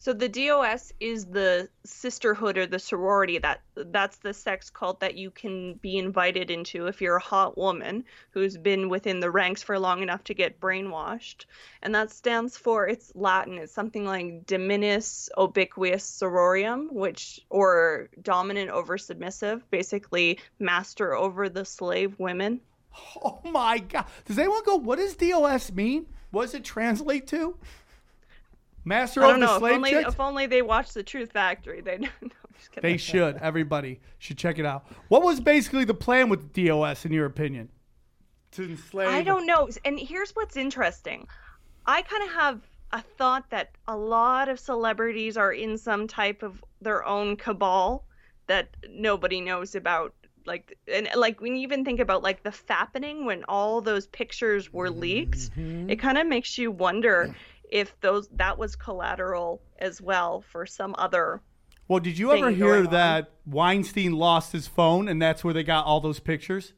So 0.00 0.12
the 0.12 0.28
DOS 0.28 0.92
is 1.00 1.26
the 1.26 1.68
sisterhood 1.84 2.56
or 2.56 2.66
the 2.66 2.78
sorority 2.78 3.38
that 3.38 3.62
that's 3.74 4.18
the 4.18 4.32
sex 4.32 4.70
cult 4.70 5.00
that 5.00 5.16
you 5.16 5.32
can 5.32 5.74
be 5.74 5.98
invited 5.98 6.52
into 6.52 6.86
if 6.86 7.00
you're 7.00 7.16
a 7.16 7.20
hot 7.20 7.58
woman 7.58 8.04
who's 8.30 8.56
been 8.56 8.88
within 8.88 9.18
the 9.18 9.30
ranks 9.30 9.64
for 9.64 9.76
long 9.76 10.00
enough 10.02 10.22
to 10.24 10.34
get 10.34 10.60
brainwashed. 10.60 11.46
And 11.82 11.94
that 11.96 12.12
stands 12.12 12.56
for 12.56 12.86
it's 12.86 13.10
Latin, 13.16 13.58
it's 13.58 13.72
something 13.72 14.04
like 14.04 14.46
Dominus 14.46 15.30
Obsequious 15.36 16.04
Sororium, 16.04 16.92
which 16.92 17.40
or 17.50 18.08
dominant 18.22 18.70
over 18.70 18.98
submissive, 18.98 19.68
basically 19.68 20.38
master 20.60 21.12
over 21.12 21.48
the 21.48 21.64
slave 21.64 22.18
women. 22.18 22.60
Oh 23.22 23.40
my 23.44 23.78
God. 23.78 24.06
Does 24.24 24.38
anyone 24.38 24.64
go, 24.64 24.76
what 24.76 24.98
does 24.98 25.14
DOS 25.14 25.72
mean? 25.72 26.06
What 26.30 26.46
does 26.46 26.54
it 26.54 26.64
translate 26.64 27.26
to? 27.28 27.56
Master 28.88 29.22
of 29.22 29.34
the 29.34 29.36
know. 29.46 29.52
If 29.54 29.58
slave 29.58 29.74
only, 29.74 29.90
chicks? 29.90 30.08
if 30.08 30.20
only 30.20 30.46
they 30.46 30.62
watched 30.62 30.94
the 30.94 31.02
Truth 31.02 31.32
Factory, 31.32 31.80
they 31.80 31.98
no. 31.98 32.08
They 32.82 32.96
should. 32.96 33.36
Everybody 33.36 34.00
should 34.18 34.36
check 34.36 34.58
it 34.58 34.66
out. 34.66 34.86
What 35.08 35.22
was 35.22 35.38
basically 35.40 35.84
the 35.84 35.94
plan 35.94 36.28
with 36.28 36.52
DOS, 36.52 37.04
in 37.04 37.12
your 37.12 37.26
opinion? 37.26 37.68
To 38.52 38.64
enslave. 38.64 39.08
I 39.08 39.22
don't 39.22 39.46
know. 39.46 39.68
And 39.84 39.98
here's 39.98 40.30
what's 40.32 40.56
interesting. 40.56 41.28
I 41.86 42.02
kind 42.02 42.22
of 42.24 42.30
have 42.30 42.60
a 42.92 43.02
thought 43.02 43.48
that 43.50 43.70
a 43.86 43.96
lot 43.96 44.48
of 44.48 44.58
celebrities 44.58 45.36
are 45.36 45.52
in 45.52 45.78
some 45.78 46.08
type 46.08 46.42
of 46.42 46.64
their 46.80 47.04
own 47.06 47.36
cabal 47.36 48.04
that 48.48 48.68
nobody 48.90 49.40
knows 49.40 49.74
about. 49.74 50.14
Like 50.46 50.78
and 50.92 51.08
like 51.14 51.40
when 51.42 51.54
you 51.56 51.62
even 51.62 51.84
think 51.84 52.00
about 52.00 52.22
like 52.22 52.42
the 52.42 52.50
fappening 52.50 53.24
when 53.26 53.44
all 53.48 53.82
those 53.82 54.06
pictures 54.06 54.72
were 54.72 54.88
leaked, 54.90 55.50
Mm-hmm. 55.56 55.90
it 55.90 55.96
kind 55.96 56.16
of 56.18 56.26
makes 56.26 56.56
you 56.58 56.70
wonder 56.72 57.34
if 57.70 57.98
those 58.00 58.28
that 58.34 58.58
was 58.58 58.76
collateral 58.76 59.60
as 59.78 60.00
well 60.00 60.40
for 60.40 60.66
some 60.66 60.94
other 60.98 61.40
Well, 61.86 62.00
did 62.00 62.18
you 62.18 62.32
ever 62.32 62.50
hear 62.50 62.74
going 62.74 62.86
on. 62.86 62.92
that 62.92 63.30
Weinstein 63.46 64.12
lost 64.12 64.52
his 64.52 64.66
phone 64.66 65.08
and 65.08 65.20
that's 65.20 65.42
where 65.44 65.54
they 65.54 65.62
got 65.64 65.84
all 65.86 66.00
those 66.00 66.20
pictures? 66.20 66.72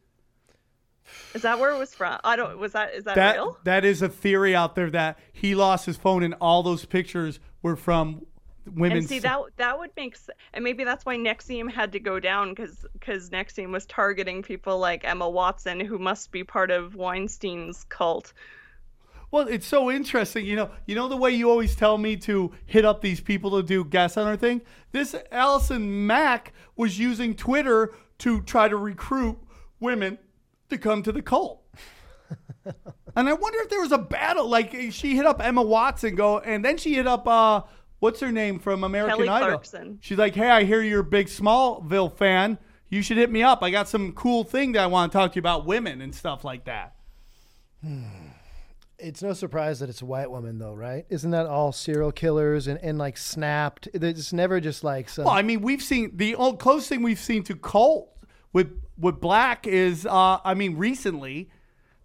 Is 1.34 1.42
that 1.42 1.58
where 1.58 1.70
it 1.70 1.78
was 1.78 1.94
from? 1.94 2.18
I 2.22 2.36
don't 2.36 2.58
was 2.58 2.72
that 2.72 2.94
is 2.94 3.04
that, 3.04 3.14
That 3.16 3.34
real? 3.36 3.58
that 3.64 3.84
is 3.84 4.02
a 4.02 4.08
theory 4.08 4.54
out 4.54 4.74
there 4.74 4.90
that 4.90 5.18
he 5.32 5.54
lost 5.54 5.86
his 5.86 5.96
phone 5.96 6.22
and 6.22 6.34
all 6.40 6.62
those 6.62 6.84
pictures 6.84 7.40
were 7.62 7.76
from 7.76 8.26
women. 8.66 8.98
And 8.98 9.08
see 9.08 9.18
that 9.20 9.40
that 9.56 9.78
would 9.78 9.90
make 9.96 10.16
and 10.52 10.62
maybe 10.62 10.84
that's 10.84 11.04
why 11.04 11.16
NXIVM 11.16 11.72
had 11.72 11.92
to 11.92 12.00
go 12.00 12.20
down 12.20 12.50
because 12.50 12.84
because 12.92 13.30
NXIVM 13.30 13.72
was 13.72 13.86
targeting 13.86 14.42
people 14.42 14.78
like 14.78 15.04
Emma 15.04 15.28
Watson 15.28 15.80
who 15.80 15.98
must 15.98 16.30
be 16.30 16.44
part 16.44 16.70
of 16.70 16.94
Weinstein's 16.94 17.84
cult. 17.88 18.32
Well, 19.30 19.46
it's 19.46 19.66
so 19.66 19.90
interesting. 19.90 20.44
You 20.44 20.56
know, 20.56 20.70
you 20.86 20.94
know 20.94 21.08
the 21.08 21.16
way 21.16 21.30
you 21.30 21.50
always 21.50 21.76
tell 21.76 21.98
me 21.98 22.16
to 22.18 22.52
hit 22.66 22.84
up 22.84 23.00
these 23.00 23.20
people 23.20 23.50
to 23.52 23.62
do 23.62 23.84
guests 23.84 24.16
on 24.16 24.26
our 24.26 24.36
thing. 24.36 24.60
This 24.92 25.14
Allison 25.30 26.06
Mack 26.06 26.52
was 26.76 26.98
using 26.98 27.34
Twitter 27.34 27.94
to 28.18 28.42
try 28.42 28.68
to 28.68 28.76
recruit 28.76 29.38
women 29.78 30.18
to 30.68 30.78
come 30.78 31.02
to 31.02 31.12
the 31.12 31.22
cult. 31.22 31.62
and 32.64 33.28
I 33.28 33.32
wonder 33.32 33.58
if 33.60 33.70
there 33.70 33.80
was 33.80 33.92
a 33.92 33.98
battle. 33.98 34.48
Like 34.48 34.74
she 34.90 35.14
hit 35.14 35.26
up 35.26 35.44
Emma 35.44 35.62
Watson, 35.62 36.16
go, 36.16 36.38
and 36.40 36.64
then 36.64 36.76
she 36.76 36.94
hit 36.94 37.06
up 37.06 37.26
uh, 37.28 37.62
what's 38.00 38.20
her 38.20 38.32
name 38.32 38.58
from 38.58 38.82
American 38.82 39.18
Kelly 39.18 39.28
Idol. 39.28 39.48
Clarkson. 39.48 39.98
She's 40.00 40.18
like, 40.18 40.34
"Hey, 40.34 40.50
I 40.50 40.64
hear 40.64 40.82
you're 40.82 41.00
a 41.00 41.04
big 41.04 41.28
Smallville 41.28 42.16
fan. 42.16 42.58
You 42.88 43.02
should 43.02 43.16
hit 43.16 43.30
me 43.30 43.44
up. 43.44 43.62
I 43.62 43.70
got 43.70 43.88
some 43.88 44.12
cool 44.12 44.42
thing 44.42 44.72
that 44.72 44.82
I 44.82 44.86
want 44.88 45.12
to 45.12 45.18
talk 45.18 45.32
to 45.32 45.36
you 45.36 45.40
about 45.40 45.66
women 45.66 46.00
and 46.00 46.14
stuff 46.14 46.44
like 46.44 46.64
that." 46.64 46.94
It's 49.02 49.22
no 49.22 49.32
surprise 49.32 49.80
that 49.80 49.88
it's 49.88 50.02
a 50.02 50.06
white 50.06 50.30
woman, 50.30 50.58
though, 50.58 50.74
right? 50.74 51.06
Isn't 51.08 51.30
that 51.30 51.46
all 51.46 51.72
serial 51.72 52.12
killers 52.12 52.66
and, 52.66 52.78
and 52.82 52.98
like 52.98 53.16
snapped? 53.16 53.88
It's 53.94 54.32
never 54.32 54.60
just 54.60 54.84
like 54.84 55.08
some. 55.08 55.24
Well, 55.24 55.34
I 55.34 55.42
mean, 55.42 55.60
we've 55.62 55.82
seen 55.82 56.12
the 56.14 56.34
old 56.34 56.58
closest 56.58 56.88
thing 56.88 57.02
we've 57.02 57.18
seen 57.18 57.42
to 57.44 57.56
cult 57.56 58.10
with 58.52 58.80
with 58.98 59.20
black 59.20 59.66
is, 59.66 60.04
uh, 60.06 60.38
I 60.44 60.54
mean, 60.54 60.76
recently, 60.76 61.50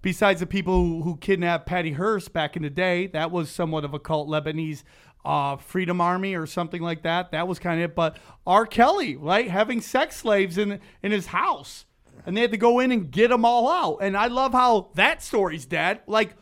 besides 0.02 0.40
the 0.40 0.46
people 0.46 0.76
who, 0.76 1.02
who 1.02 1.18
kidnapped 1.18 1.66
Patty 1.66 1.92
Hearst 1.92 2.32
back 2.32 2.56
in 2.56 2.64
the 2.64 2.70
day, 2.70 3.08
that 3.08 3.32
was 3.32 3.50
somewhat 3.50 3.84
of 3.84 3.94
a 3.94 4.00
cult 4.00 4.30
Lebanese 4.30 4.84
uh, 5.26 5.58
Freedom 5.58 6.00
Army 6.00 6.36
or 6.36 6.46
something 6.46 6.82
like 6.82 7.04
that. 7.04 7.32
That 7.32 7.48
was 7.48 7.60
kind 7.60 7.82
of 7.82 7.92
it. 7.92 7.96
But 7.96 8.18
R. 8.48 8.66
Kelly, 8.66 9.16
right, 9.16 9.50
having 9.50 9.82
sex 9.82 10.16
slaves 10.16 10.58
in 10.58 10.80
in 11.04 11.12
his 11.12 11.28
house, 11.28 11.86
and 12.26 12.38
they 12.38 12.42
had 12.42 12.52
to 12.52 12.58
go 12.58 12.80
in 12.80 12.92
and 12.92 13.12
get 13.12 13.30
them 13.30 13.44
all 13.44 13.70
out. 13.70 13.98
And 14.02 14.16
I 14.16 14.28
love 14.28 14.54
how 14.54 14.92
that 14.96 15.22
story's 15.22 15.66
dead. 15.66 16.02
Like, 16.08 16.36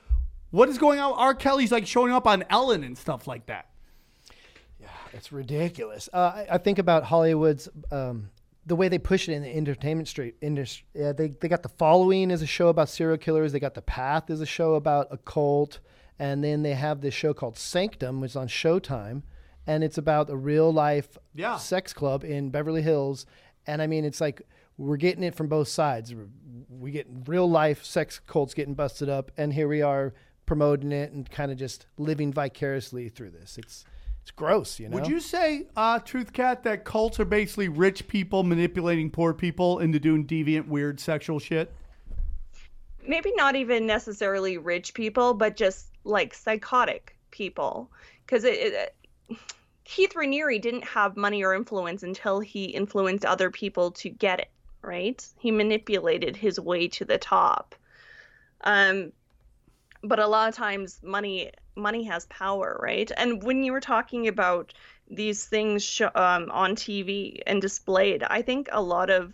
what 0.53 0.69
is 0.69 0.77
going 0.77 0.99
on? 0.99 1.13
R. 1.13 1.33
Kelly's 1.33 1.71
like 1.71 1.87
showing 1.87 2.13
up 2.13 2.27
on 2.27 2.43
Ellen 2.49 2.83
and 2.83 2.95
stuff 2.97 3.25
like 3.27 3.47
that. 3.47 3.65
Yeah, 4.79 4.87
it's 5.13 5.31
ridiculous. 5.31 6.09
Uh, 6.13 6.17
I, 6.35 6.47
I 6.51 6.57
think 6.59 6.77
about 6.79 7.03
Hollywood's 7.05 7.67
um, 7.91 8.29
the 8.65 8.75
way 8.75 8.87
they 8.87 8.99
push 8.99 9.27
it 9.27 9.33
in 9.33 9.41
the 9.41 9.49
entertainment 9.55 10.07
street 10.07 10.35
industry. 10.41 10.85
Yeah, 10.93 11.11
they 11.11 11.29
they 11.39 11.47
got 11.47 11.63
the 11.63 11.69
following 11.69 12.31
as 12.31 12.41
a 12.41 12.45
show 12.47 12.67
about 12.67 12.89
serial 12.89 13.17
killers. 13.17 13.51
They 13.51 13.59
got 13.59 13.73
the 13.73 13.81
Path 13.81 14.29
as 14.29 14.41
a 14.41 14.45
show 14.45 14.75
about 14.75 15.07
a 15.09 15.17
cult, 15.17 15.79
and 16.19 16.43
then 16.43 16.61
they 16.61 16.75
have 16.75 17.01
this 17.01 17.13
show 17.13 17.33
called 17.33 17.57
Sanctum, 17.57 18.21
which 18.21 18.31
is 18.31 18.35
on 18.35 18.47
Showtime, 18.47 19.23
and 19.65 19.83
it's 19.83 19.97
about 19.97 20.29
a 20.29 20.35
real 20.35 20.71
life 20.71 21.17
Yeah. 21.33 21.57
sex 21.57 21.93
club 21.93 22.23
in 22.23 22.51
Beverly 22.51 22.81
Hills. 22.83 23.25
And 23.65 23.81
I 23.81 23.87
mean, 23.87 24.05
it's 24.05 24.21
like 24.21 24.41
we're 24.77 24.97
getting 24.97 25.23
it 25.23 25.33
from 25.35 25.47
both 25.47 25.67
sides. 25.67 26.13
We 26.69 26.91
get 26.91 27.07
real 27.27 27.49
life 27.49 27.83
sex 27.85 28.19
cults 28.27 28.53
getting 28.53 28.73
busted 28.75 29.09
up, 29.09 29.31
and 29.37 29.53
here 29.53 29.67
we 29.67 29.81
are 29.81 30.13
promoting 30.45 30.91
it 30.91 31.11
and 31.11 31.29
kind 31.29 31.51
of 31.51 31.57
just 31.57 31.85
living 31.97 32.31
vicariously 32.33 33.09
through 33.09 33.31
this. 33.31 33.57
It's 33.57 33.85
it's 34.21 34.31
gross, 34.31 34.79
you 34.79 34.87
know. 34.87 34.95
Would 34.95 35.07
you 35.07 35.19
say, 35.19 35.67
uh, 35.75 35.99
Truth 35.99 36.31
Cat, 36.31 36.63
that 36.63 36.85
cults 36.85 37.19
are 37.19 37.25
basically 37.25 37.67
rich 37.67 38.07
people 38.07 38.43
manipulating 38.43 39.09
poor 39.09 39.33
people 39.33 39.79
into 39.79 39.99
doing 39.99 40.25
deviant, 40.25 40.67
weird 40.67 41.01
sexual 41.01 41.39
shit? 41.39 41.73
maybe 43.07 43.31
not 43.35 43.55
even 43.55 43.85
necessarily 43.85 44.57
rich 44.57 44.93
people, 44.93 45.33
but 45.33 45.55
just 45.55 45.91
like 46.03 46.33
psychotic 46.33 47.15
people. 47.31 47.91
Because 48.25 48.43
it, 48.43 48.55
it, 49.29 49.37
Keith 49.83 50.13
Raniere 50.13 50.61
didn't 50.61 50.85
have 50.85 51.17
money 51.17 51.43
or 51.43 51.53
influence 51.53 52.03
until 52.03 52.39
he 52.39 52.65
influenced 52.65 53.25
other 53.25 53.49
people 53.49 53.91
to 53.91 54.09
get 54.09 54.39
it. 54.39 54.49
Right? 54.81 55.25
He 55.39 55.51
manipulated 55.51 56.35
his 56.35 56.59
way 56.59 56.89
to 56.89 57.05
the 57.05 57.17
top. 57.17 57.73
Um, 58.65 59.13
but 60.03 60.19
a 60.19 60.27
lot 60.27 60.49
of 60.49 60.55
times, 60.55 60.99
money 61.01 61.51
money 61.75 62.03
has 62.03 62.25
power, 62.27 62.77
right? 62.81 63.11
And 63.17 63.41
when 63.43 63.63
you 63.63 63.71
were 63.71 63.79
talking 63.79 64.27
about 64.27 64.73
these 65.09 65.45
things 65.45 65.83
sh- 65.83 66.01
um, 66.01 66.51
on 66.51 66.75
TV 66.75 67.41
and 67.47 67.61
displayed, 67.61 68.23
I 68.23 68.41
think 68.41 68.69
a 68.71 68.81
lot 68.81 69.09
of 69.09 69.33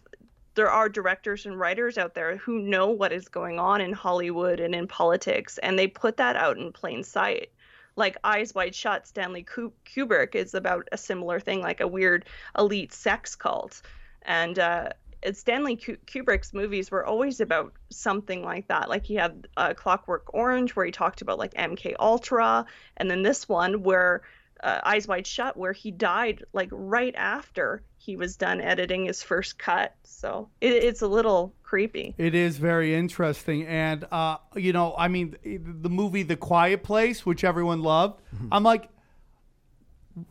there 0.55 0.70
are 0.70 0.89
directors 0.89 1.45
and 1.45 1.59
writers 1.59 1.97
out 1.97 2.13
there 2.13 2.38
who 2.38 2.59
know 2.59 2.89
what 2.89 3.11
is 3.11 3.28
going 3.30 3.59
on 3.59 3.82
in 3.82 3.93
Hollywood 3.93 4.59
and 4.59 4.76
in 4.76 4.88
politics, 4.88 5.57
and 5.59 5.78
they 5.78 5.88
put 5.88 6.17
that 6.17 6.36
out 6.36 6.57
in 6.57 6.72
plain 6.72 7.03
sight. 7.03 7.51
Like 7.95 8.17
Eyes 8.24 8.53
Wide 8.53 8.76
Shut, 8.76 9.07
Stanley 9.07 9.43
Kubrick 9.45 10.36
is 10.36 10.53
about 10.53 10.88
a 10.91 10.97
similar 10.97 11.39
thing, 11.39 11.61
like 11.61 11.82
a 11.82 11.88
weird 11.88 12.26
elite 12.57 12.93
sex 12.93 13.36
cult. 13.36 13.82
And 14.22 14.57
uh, 14.57 14.89
Stanley 15.34 15.76
Kubrick's 15.76 16.53
movies 16.53 16.91
were 16.91 17.05
always 17.05 17.39
about 17.39 17.74
something 17.89 18.43
like 18.43 18.67
that. 18.67 18.89
Like 18.89 19.05
he 19.05 19.15
had 19.15 19.47
uh, 19.57 19.74
Clockwork 19.74 20.34
Orange, 20.34 20.76
where 20.76 20.86
he 20.86 20.91
talked 20.91 21.22
about 21.22 21.38
like 21.38 21.53
MK 21.53 21.95
Ultra, 21.99 22.65
and 22.97 23.09
then 23.09 23.22
this 23.24 23.47
one 23.49 23.84
where 23.84 24.22
uh, 24.61 24.80
Eyes 24.84 25.07
Wide 25.07 25.28
Shut, 25.28 25.57
where 25.57 25.74
he 25.74 25.91
died 25.91 26.43
like 26.53 26.70
right 26.72 27.13
after 27.15 27.82
he 27.97 28.15
was 28.15 28.38
done 28.38 28.61
editing 28.61 29.05
his 29.05 29.22
first 29.22 29.57
cut. 29.57 29.93
So 30.03 30.49
it, 30.61 30.72
it's 30.74 31.01
a 31.01 31.07
little 31.07 31.53
creepy. 31.63 32.15
It 32.17 32.34
is 32.34 32.57
very 32.57 32.95
interesting. 32.95 33.65
And, 33.67 34.05
uh, 34.11 34.38
you 34.55 34.74
know, 34.74 34.95
I 34.97 35.07
mean, 35.07 35.36
the 35.43 35.89
movie 35.89 36.24
The 36.24 36.36
Quiet 36.38 36.84
Place, 36.84 37.26
which 37.26 37.43
everyone 37.43 37.82
loved, 37.82 38.22
I'm 38.51 38.63
like, 38.63 38.89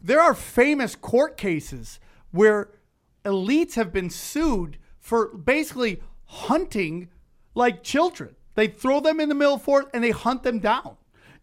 there 0.03 0.21
are 0.21 0.35
famous 0.35 0.97
court 0.97 1.37
cases 1.37 2.01
where 2.31 2.69
elites 3.29 3.75
have 3.75 3.93
been 3.93 4.11
sued 4.11 4.79
for 4.99 5.29
basically 5.37 6.03
hunting 6.25 7.09
like 7.55 7.83
children. 7.83 8.35
They 8.55 8.67
throw 8.69 9.01
them 9.01 9.21
in 9.21 9.29
the 9.29 9.35
middle 9.35 9.55
of 9.55 9.61
the 9.61 9.65
forest 9.65 9.89
and 9.95 10.03
they 10.03 10.11
hunt 10.11 10.43
them 10.43 10.59
down. 10.59 10.97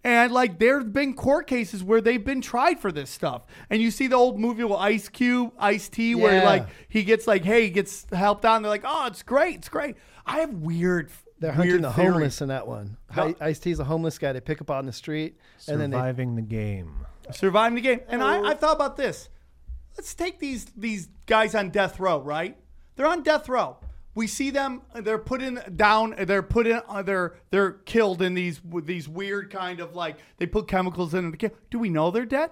And 0.04 0.32
like 0.32 0.60
there 0.60 0.78
have 0.78 0.94
been 0.94 1.16
court 1.16 1.48
cases 1.48 1.84
where 1.84 2.00
they've 2.00 2.24
been 2.24 2.42
tried 2.42 2.80
for 2.80 2.92
this 2.92 3.10
stuff. 3.10 3.46
And 3.70 3.82
you 3.82 3.90
see 3.90 4.06
the 4.06 4.16
old 4.16 4.40
movie 4.40 4.64
with 4.64 4.78
Ice 4.80 5.10
Cube, 5.10 5.52
Ice 5.58 5.90
T, 5.90 6.14
where 6.14 6.44
like 6.46 6.68
he 6.90 7.04
gets 7.04 7.26
like, 7.26 7.44
hey, 7.44 7.64
he 7.64 7.70
gets 7.72 8.06
helped 8.12 8.46
out. 8.46 8.58
And 8.58 8.66
they're 8.66 8.70
like, 8.70 8.84
oh, 8.86 9.08
it's 9.08 9.24
great, 9.24 9.56
it's 9.56 9.70
great. 9.70 9.96
I 10.26 10.40
have 10.42 10.54
weird. 10.54 11.10
They're 11.40 11.52
hunting 11.52 11.72
weird 11.72 11.84
the 11.84 11.92
theories. 11.92 12.14
homeless 12.14 12.42
in 12.42 12.50
that 12.50 12.68
one. 12.68 12.98
No. 13.18 13.34
Ice 13.42 13.60
T's 13.60 13.80
a 13.80 13.84
homeless 13.84 14.20
guy 14.20 14.32
they 14.34 14.42
pick 14.42 14.62
up 14.62 14.70
on 14.70 14.86
the 14.86 14.94
street, 14.94 15.38
and 15.68 15.82
then 15.82 15.90
they 15.90 15.98
Surviving 15.98 16.36
the 16.36 16.42
game. 16.44 17.06
surviving 17.32 17.76
the 17.76 17.82
game. 17.82 18.02
And 18.08 18.22
I, 18.22 18.52
I 18.52 18.54
thought 18.54 18.76
about 18.76 18.98
this. 18.98 19.30
Let's 19.98 20.14
take 20.14 20.40
these 20.40 20.66
these 20.76 21.10
guys 21.26 21.56
on 21.56 21.70
death 21.70 22.00
row, 22.00 22.20
right? 22.20 22.58
They're 22.96 23.08
on 23.08 23.24
death 23.24 23.50
row. 23.50 23.78
We 24.14 24.28
see 24.28 24.50
them. 24.50 24.82
They're 24.94 25.18
put 25.18 25.42
in 25.42 25.60
down. 25.76 26.16
They're 26.18 26.44
put 26.44 26.68
in. 26.68 26.82
Uh, 26.88 27.02
they're 27.02 27.36
they're 27.50 27.72
killed 27.72 28.22
in 28.22 28.34
these 28.34 28.64
with 28.64 28.86
these 28.86 29.08
weird 29.08 29.52
kind 29.52 29.80
of 29.80 29.96
like 29.96 30.18
they 30.38 30.46
put 30.46 30.68
chemicals 30.68 31.14
in 31.14 31.32
kill. 31.34 31.52
Do 31.70 31.80
we 31.80 31.90
know 31.90 32.12
they're 32.12 32.26
dead? 32.26 32.52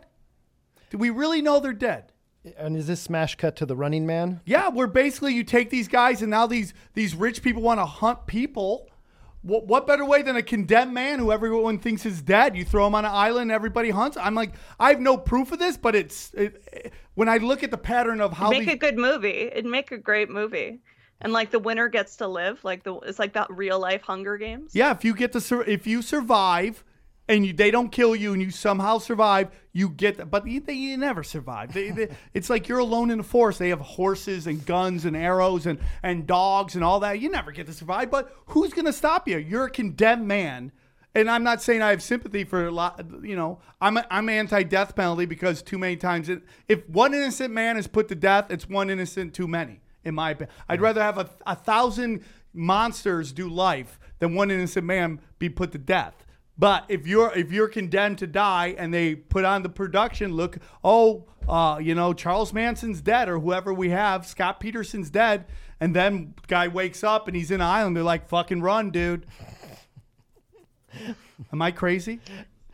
Do 0.90 0.98
we 0.98 1.10
really 1.10 1.42
know 1.42 1.60
they're 1.60 1.74
dead? 1.74 2.14
and 2.58 2.76
is 2.76 2.88
this 2.88 3.02
smash 3.02 3.36
cut 3.36 3.56
to 3.58 3.66
the 3.66 3.76
Running 3.76 4.06
Man? 4.06 4.42
Yeah, 4.46 4.70
where 4.70 4.88
basically 4.88 5.34
you 5.34 5.44
take 5.44 5.70
these 5.70 5.88
guys 5.88 6.22
and 6.22 6.30
now 6.30 6.48
these 6.48 6.74
these 6.94 7.16
rich 7.16 7.42
people 7.42 7.62
want 7.62 7.80
to 7.80 7.86
hunt 7.86 8.26
people. 8.28 8.90
What, 9.44 9.68
what 9.68 9.86
better 9.86 10.06
way 10.06 10.22
than 10.22 10.36
a 10.38 10.42
condemned 10.42 10.94
man 10.94 11.20
who 11.20 11.32
everyone 11.32 11.78
thinks 11.78 12.06
is 12.06 12.22
dead? 12.22 12.56
You 12.56 12.64
throw 12.66 12.88
him 12.88 12.96
on 12.96 13.06
an 13.06 13.12
island, 13.12 13.52
everybody 13.52 13.90
hunts. 13.92 14.18
I'm 14.18 14.36
like, 14.36 14.54
I 14.80 14.90
have 14.90 15.00
no 15.02 15.18
proof 15.18 15.52
of 15.52 15.60
this, 15.60 15.78
but 15.78 15.96
it's 15.96 16.34
it, 16.34 16.64
it- 16.72 16.94
when 17.16 17.30
I 17.30 17.38
look 17.38 17.62
at 17.62 17.70
the 17.70 17.78
pattern 17.78 18.20
of 18.22 18.34
how 18.34 18.50
make 18.50 18.62
these, 18.66 18.74
a 18.74 18.78
good 18.78 18.98
movie. 18.98 19.30
It'd 19.52 19.66
make 19.66 19.92
a 19.92 19.98
great 20.00 20.30
movie. 20.32 20.80
And 21.22 21.32
like 21.32 21.52
the 21.52 21.60
winner 21.60 21.88
gets 21.88 22.16
to 22.18 22.28
live, 22.28 22.64
like 22.64 22.84
the 22.84 22.96
it's 23.02 23.20
like 23.20 23.34
that 23.34 23.48
real 23.52 23.80
life 23.80 24.02
Hunger 24.02 24.38
Games. 24.38 24.72
yeah, 24.74 24.92
if 24.92 25.06
you 25.06 25.14
get 25.14 25.32
to 25.34 25.40
sur- 25.42 25.64
if 25.64 25.86
you 25.86 26.02
survive 26.02 26.84
and 27.28 27.46
you, 27.46 27.54
they 27.54 27.72
don't 27.72 27.90
kill 27.90 28.16
you 28.16 28.34
and 28.34 28.42
you 28.42 28.52
somehow 28.52 28.98
survive, 28.98 29.50
you 29.72 29.90
get. 29.90 30.18
The, 30.18 30.26
but 30.26 30.46
you, 30.46 30.60
they, 30.60 30.74
you 30.74 30.98
never 30.98 31.24
survive. 31.24 31.74
They, 31.74 31.90
they, 31.92 32.10
it's 32.34 32.50
like 32.50 32.68
you're 32.68 32.80
alone 32.80 33.12
in 33.12 33.20
the 33.20 33.24
forest. 33.24 33.60
They 33.60 33.70
have 33.70 33.80
horses 33.80 34.48
and 34.48 34.66
guns 34.66 35.06
and 35.06 35.16
arrows 35.16 35.66
and 35.66 35.80
and 36.02 36.28
dogs 36.28 36.76
and 36.76 36.84
all 36.84 37.00
that. 37.00 37.20
You 37.20 37.30
never 37.30 37.52
get 37.52 37.68
to 37.68 37.74
survive. 37.74 38.12
But 38.12 38.36
who's 38.48 38.74
gonna 38.74 38.94
stop 38.94 39.28
you? 39.28 39.38
You're 39.38 39.66
a 39.66 39.72
condemned 39.72 40.28
man. 40.28 40.72
And 41.16 41.30
I'm 41.30 41.44
not 41.44 41.62
saying 41.62 41.84
I 41.84 41.92
have 41.92 42.02
sympathy 42.02 42.44
for 42.44 42.66
a 42.66 42.72
lot. 42.72 43.06
You 43.22 43.36
know, 43.36 43.60
I'm 43.80 44.00
I'm 44.12 44.28
anti-death 44.28 44.96
penalty 44.96 45.26
because 45.26 45.62
too 45.62 45.78
many 45.78 45.96
times, 45.96 46.28
it, 46.28 46.42
if 46.68 46.88
one 46.90 47.14
innocent 47.14 47.54
man 47.54 47.78
is 47.78 47.88
put 47.88 48.10
to 48.10 48.16
death, 48.16 48.48
it's 48.50 48.68
one 48.68 48.90
innocent 48.90 49.34
too 49.34 49.48
many. 49.48 49.80
In 50.04 50.16
my 50.16 50.32
opinion, 50.32 50.54
I'd 50.68 50.82
rather 50.82 51.02
have 51.02 51.18
a, 51.18 51.30
a 51.48 51.56
thousand 51.56 52.24
monsters 52.54 53.32
do 53.32 53.48
life 53.48 54.00
than 54.20 54.36
one 54.36 54.52
innocent 54.52 54.86
man 54.86 55.22
be 55.40 55.48
put 55.48 55.72
to 55.72 55.78
death. 55.78 56.26
But 56.58 56.86
if 56.88 57.08
you're 57.08 57.32
if 57.36 57.52
you're 57.52 57.68
condemned 57.68 58.20
to 58.20 58.28
die 58.28 58.76
and 58.78 58.94
they 58.94 59.16
put 59.16 59.44
on 59.44 59.64
the 59.64 59.70
production, 59.70 60.34
look, 60.34 60.58
oh, 60.84 61.26
uh, 61.48 61.80
you 61.82 61.96
know, 61.96 62.14
Charles 62.14 62.54
Manson's 62.54 63.02
dead 63.02 63.28
or 63.28 63.40
whoever 63.40 63.74
we 63.74 63.90
have, 63.90 64.26
Scott 64.26 64.60
Peterson's 64.60 65.10
dead, 65.10 65.46
and 65.80 65.96
then 65.96 66.36
guy 66.48 66.68
wakes 66.68 67.04
up 67.04 67.28
and 67.28 67.36
he's 67.36 67.50
in 67.50 67.56
an 67.56 67.68
island. 67.68 67.96
They're 67.96 68.04
like, 68.04 68.28
fucking 68.30 68.62
run, 68.62 68.92
dude. 68.92 69.26
Am 71.52 71.62
I 71.62 71.72
crazy? 71.72 72.20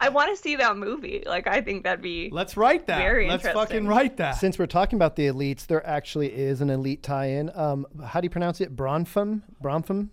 I 0.01 0.09
want 0.09 0.36
to 0.36 0.41
see 0.41 0.55
that 0.57 0.77
movie. 0.77 1.23
Like 1.25 1.47
I 1.47 1.61
think 1.61 1.84
that'd 1.84 2.01
be 2.01 2.30
Let's 2.32 2.55
write 2.55 2.88
that. 2.88 2.97
Very 2.97 3.27
Let's 3.30 3.47
fucking 3.47 3.88
write 3.88 4.17
that. 4.17 4.34
Since 4.34 4.59
we're 4.59 4.65
talking 4.65 4.97
about 4.97 5.15
the 5.15 5.27
elites, 5.27 5.67
there 5.67 5.86
actually 5.86 6.34
is 6.34 6.61
an 6.61 6.69
elite 6.69 7.03
tie-in. 7.03 7.51
Um, 7.55 7.86
how 8.05 8.21
do 8.21 8.25
you 8.25 8.30
pronounce 8.30 8.61
it? 8.61 8.75
Bronfum? 8.75 9.41
Bronfum? 9.61 10.09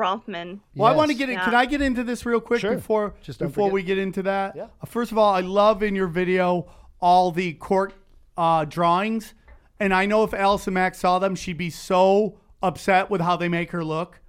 Bronfman. 0.00 0.60
Well, 0.74 0.92
I 0.92 0.96
want 0.96 1.10
to 1.10 1.16
get 1.16 1.28
in. 1.28 1.34
Yeah. 1.36 1.44
Can 1.44 1.54
I 1.54 1.66
get 1.66 1.80
into 1.82 2.02
this 2.04 2.24
real 2.24 2.40
quick 2.40 2.60
Sure. 2.60 2.74
before 2.74 3.14
Just 3.22 3.38
before 3.38 3.64
forget- 3.68 3.72
we 3.72 3.82
get 3.82 3.98
into 3.98 4.22
that? 4.24 4.56
Yeah. 4.56 4.64
Uh, 4.82 4.86
First 4.86 5.12
of 5.12 5.18
all, 5.18 5.32
I 5.34 5.40
love 5.40 5.82
in 5.82 5.94
your 5.94 6.06
video 6.08 6.70
all 7.00 7.30
the 7.32 7.54
court 7.54 7.94
uh, 8.36 8.64
drawings, 8.64 9.34
and 9.78 9.92
I 9.92 10.06
know 10.06 10.24
if 10.24 10.32
Allison 10.34 10.74
Mack 10.74 10.94
saw 10.94 11.18
them, 11.18 11.34
she'd 11.34 11.58
be 11.58 11.70
so 11.70 12.38
upset 12.62 13.10
with 13.10 13.20
how 13.20 13.36
they 13.36 13.48
make 13.48 13.70
her 13.72 13.84
look. 13.84 14.20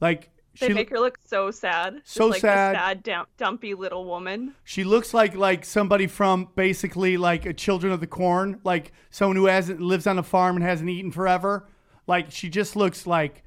Like 0.00 0.30
They 0.60 0.68
she 0.68 0.72
make 0.74 0.90
her 0.90 0.98
look 1.00 1.18
so 1.24 1.50
sad. 1.50 2.00
So 2.04 2.26
like 2.28 2.40
sad. 2.40 2.74
A 2.74 2.78
sad, 2.78 3.02
dump, 3.02 3.28
dumpy 3.36 3.74
little 3.74 4.04
woman. 4.04 4.54
she 4.64 4.84
looks 4.84 5.12
like 5.14 5.34
like 5.34 5.64
somebody 5.64 6.06
from 6.06 6.48
basically 6.56 7.16
like 7.16 7.46
a 7.46 7.52
Children 7.52 7.92
of 7.92 8.00
the 8.00 8.06
Corn, 8.06 8.60
like 8.64 8.92
someone 9.10 9.36
who 9.36 9.46
hasn't 9.46 9.80
lives 9.80 10.06
on 10.06 10.18
a 10.18 10.22
farm 10.22 10.56
and 10.56 10.64
hasn't 10.64 10.88
eaten 10.90 11.10
forever. 11.10 11.68
Like 12.06 12.30
she 12.30 12.48
just 12.48 12.76
looks 12.76 13.06
like 13.06 13.42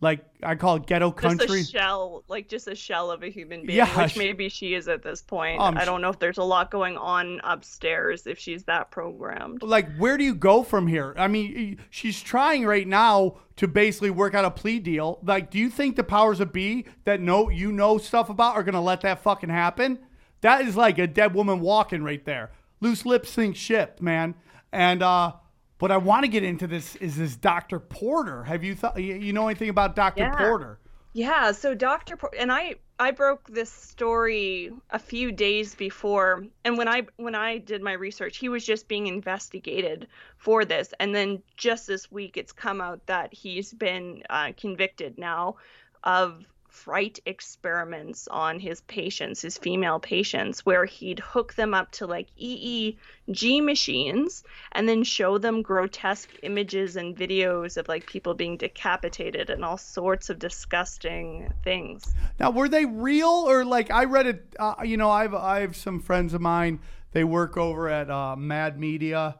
like 0.00 0.24
I 0.42 0.54
call 0.54 0.76
it 0.76 0.86
ghetto 0.86 1.10
country. 1.10 1.46
Just 1.60 1.70
a 1.70 1.78
shell, 1.78 2.24
like 2.28 2.48
just 2.48 2.68
a 2.68 2.74
shell 2.74 3.10
of 3.10 3.22
a 3.22 3.30
human 3.30 3.64
being, 3.64 3.78
Yeah, 3.78 4.02
which 4.02 4.12
she- 4.12 4.18
maybe 4.18 4.48
she 4.48 4.74
is 4.74 4.86
at 4.88 5.02
this 5.02 5.22
point. 5.22 5.60
Um, 5.60 5.78
I 5.78 5.84
don't 5.84 6.02
know 6.02 6.10
if 6.10 6.18
there's 6.18 6.36
a 6.38 6.42
lot 6.44 6.70
going 6.70 6.96
on 6.98 7.40
upstairs 7.44 8.26
if 8.26 8.38
she's 8.38 8.64
that 8.64 8.90
programmed. 8.90 9.62
like 9.62 9.94
where 9.96 10.18
do 10.18 10.24
you 10.24 10.34
go 10.34 10.62
from 10.62 10.86
here 10.86 11.14
i 11.16 11.26
mean 11.28 11.78
she's 11.90 12.20
trying 12.20 12.64
right 12.66 12.86
now 12.86 13.36
to 13.56 13.66
basically 13.68 14.10
work 14.10 14.34
out 14.34 14.44
a 14.44 14.50
plea 14.50 14.78
deal 14.78 15.18
like 15.24 15.50
do 15.50 15.58
you 15.58 15.70
think 15.70 15.96
the 15.96 16.04
powers 16.04 16.40
of 16.40 16.52
be 16.52 16.84
that 17.04 17.20
know 17.20 17.48
you 17.48 17.70
know 17.72 17.96
stuff 17.98 18.28
about 18.28 18.54
are 18.56 18.62
going 18.62 18.74
to 18.74 18.80
let 18.80 19.00
that 19.02 19.22
fucking 19.22 19.48
happen 19.50 19.98
that 20.42 20.62
is 20.62 20.76
like 20.76 20.98
a 20.98 21.06
dead 21.06 21.34
woman 21.34 21.60
walking 21.60 22.02
right 22.02 22.24
there 22.24 22.50
loose 22.80 23.06
lips 23.06 23.30
sink 23.30 23.56
ship 23.56 24.00
man 24.00 24.34
and 24.72 25.02
uh 25.02 25.32
what 25.78 25.90
i 25.90 25.96
want 25.96 26.22
to 26.24 26.28
get 26.28 26.42
into 26.42 26.66
this 26.66 26.96
is 26.96 27.16
this 27.16 27.36
dr 27.36 27.78
porter 27.80 28.44
have 28.44 28.64
you 28.64 28.74
thought 28.74 28.98
you 29.00 29.32
know 29.32 29.48
anything 29.48 29.68
about 29.68 29.94
dr 29.96 30.20
Yeah. 30.20 30.34
porter 30.36 30.78
Yeah, 31.16 31.52
so 31.52 31.74
Dr. 31.76 32.16
Por- 32.16 32.34
and 32.36 32.50
I 32.50 32.74
I 32.98 33.12
broke 33.12 33.48
this 33.48 33.70
story 33.70 34.72
a 34.90 34.98
few 34.98 35.30
days 35.30 35.72
before 35.76 36.44
and 36.64 36.76
when 36.76 36.88
I 36.88 37.06
when 37.16 37.36
I 37.36 37.58
did 37.58 37.82
my 37.82 37.92
research, 37.92 38.38
he 38.38 38.48
was 38.48 38.66
just 38.66 38.88
being 38.88 39.06
investigated 39.06 40.08
for 40.38 40.64
this 40.64 40.92
and 40.98 41.14
then 41.14 41.40
just 41.56 41.86
this 41.86 42.10
week 42.10 42.36
it's 42.36 42.50
come 42.50 42.80
out 42.80 43.06
that 43.06 43.32
he's 43.32 43.72
been 43.72 44.24
uh, 44.28 44.52
convicted 44.56 45.16
now 45.16 45.54
of 46.02 46.44
fright 46.74 47.20
experiments 47.24 48.26
on 48.28 48.58
his 48.58 48.80
patients, 48.82 49.40
his 49.40 49.56
female 49.56 50.00
patients, 50.00 50.66
where 50.66 50.84
he'd 50.84 51.20
hook 51.20 51.54
them 51.54 51.72
up 51.72 51.90
to 51.92 52.04
like 52.04 52.26
EEG 52.36 53.64
machines 53.64 54.42
and 54.72 54.88
then 54.88 55.04
show 55.04 55.38
them 55.38 55.62
grotesque 55.62 56.30
images 56.42 56.96
and 56.96 57.16
videos 57.16 57.76
of 57.76 57.86
like 57.86 58.06
people 58.06 58.34
being 58.34 58.56
decapitated 58.56 59.50
and 59.50 59.64
all 59.64 59.78
sorts 59.78 60.28
of 60.28 60.38
disgusting 60.40 61.50
things. 61.62 62.12
Now, 62.40 62.50
were 62.50 62.68
they 62.68 62.84
real 62.84 63.28
or 63.48 63.64
like 63.64 63.92
I 63.92 64.04
read 64.04 64.26
it? 64.26 64.56
Uh, 64.58 64.74
you 64.84 64.96
know, 64.96 65.10
I've 65.10 65.34
I 65.34 65.60
have 65.60 65.76
some 65.76 66.00
friends 66.00 66.34
of 66.34 66.40
mine. 66.40 66.80
They 67.12 67.22
work 67.22 67.56
over 67.56 67.88
at 67.88 68.10
uh, 68.10 68.34
Mad 68.34 68.80
Media, 68.80 69.38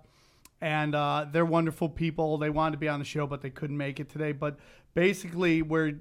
and 0.61 0.95
uh, 0.95 1.27
they're 1.31 1.45
wonderful 1.45 1.89
people. 1.89 2.39
They 2.39 2.51
wanted 2.51 2.73
to 2.73 2.79
be 2.79 2.89
on 2.89 3.01
the 3.01 3.05
show, 3.05 3.27
but 3.27 3.43
they 3.43 3.51
couldn't 3.51 3.77
make 3.77 3.99
it 3.99 4.09
today. 4.09 4.31
But 4.31 4.57
basically, 4.95 5.63
where 5.63 5.95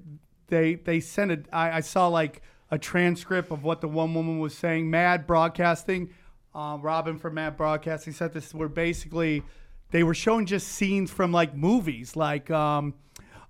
they 0.48 0.74
they 0.76 1.00
sent 1.00 1.30
it, 1.30 1.46
I, 1.52 1.80
saw 1.80 2.08
like 2.08 2.42
a 2.70 2.78
transcript 2.78 3.50
of 3.50 3.64
what 3.64 3.80
the 3.80 3.88
one 3.88 4.14
woman 4.14 4.38
was 4.38 4.54
saying. 4.54 4.90
Mad 4.90 5.26
Broadcasting, 5.26 6.10
uh, 6.54 6.78
Robin 6.80 7.18
from 7.18 7.34
Mad 7.34 7.56
Broadcasting 7.56 8.12
said 8.12 8.32
this. 8.32 8.54
Where 8.54 8.68
basically 8.68 9.42
they 9.90 10.02
were 10.02 10.14
showing 10.14 10.46
just 10.46 10.68
scenes 10.68 11.10
from 11.10 11.32
like 11.32 11.54
movies, 11.54 12.16
like. 12.16 12.50
Um, 12.50 12.94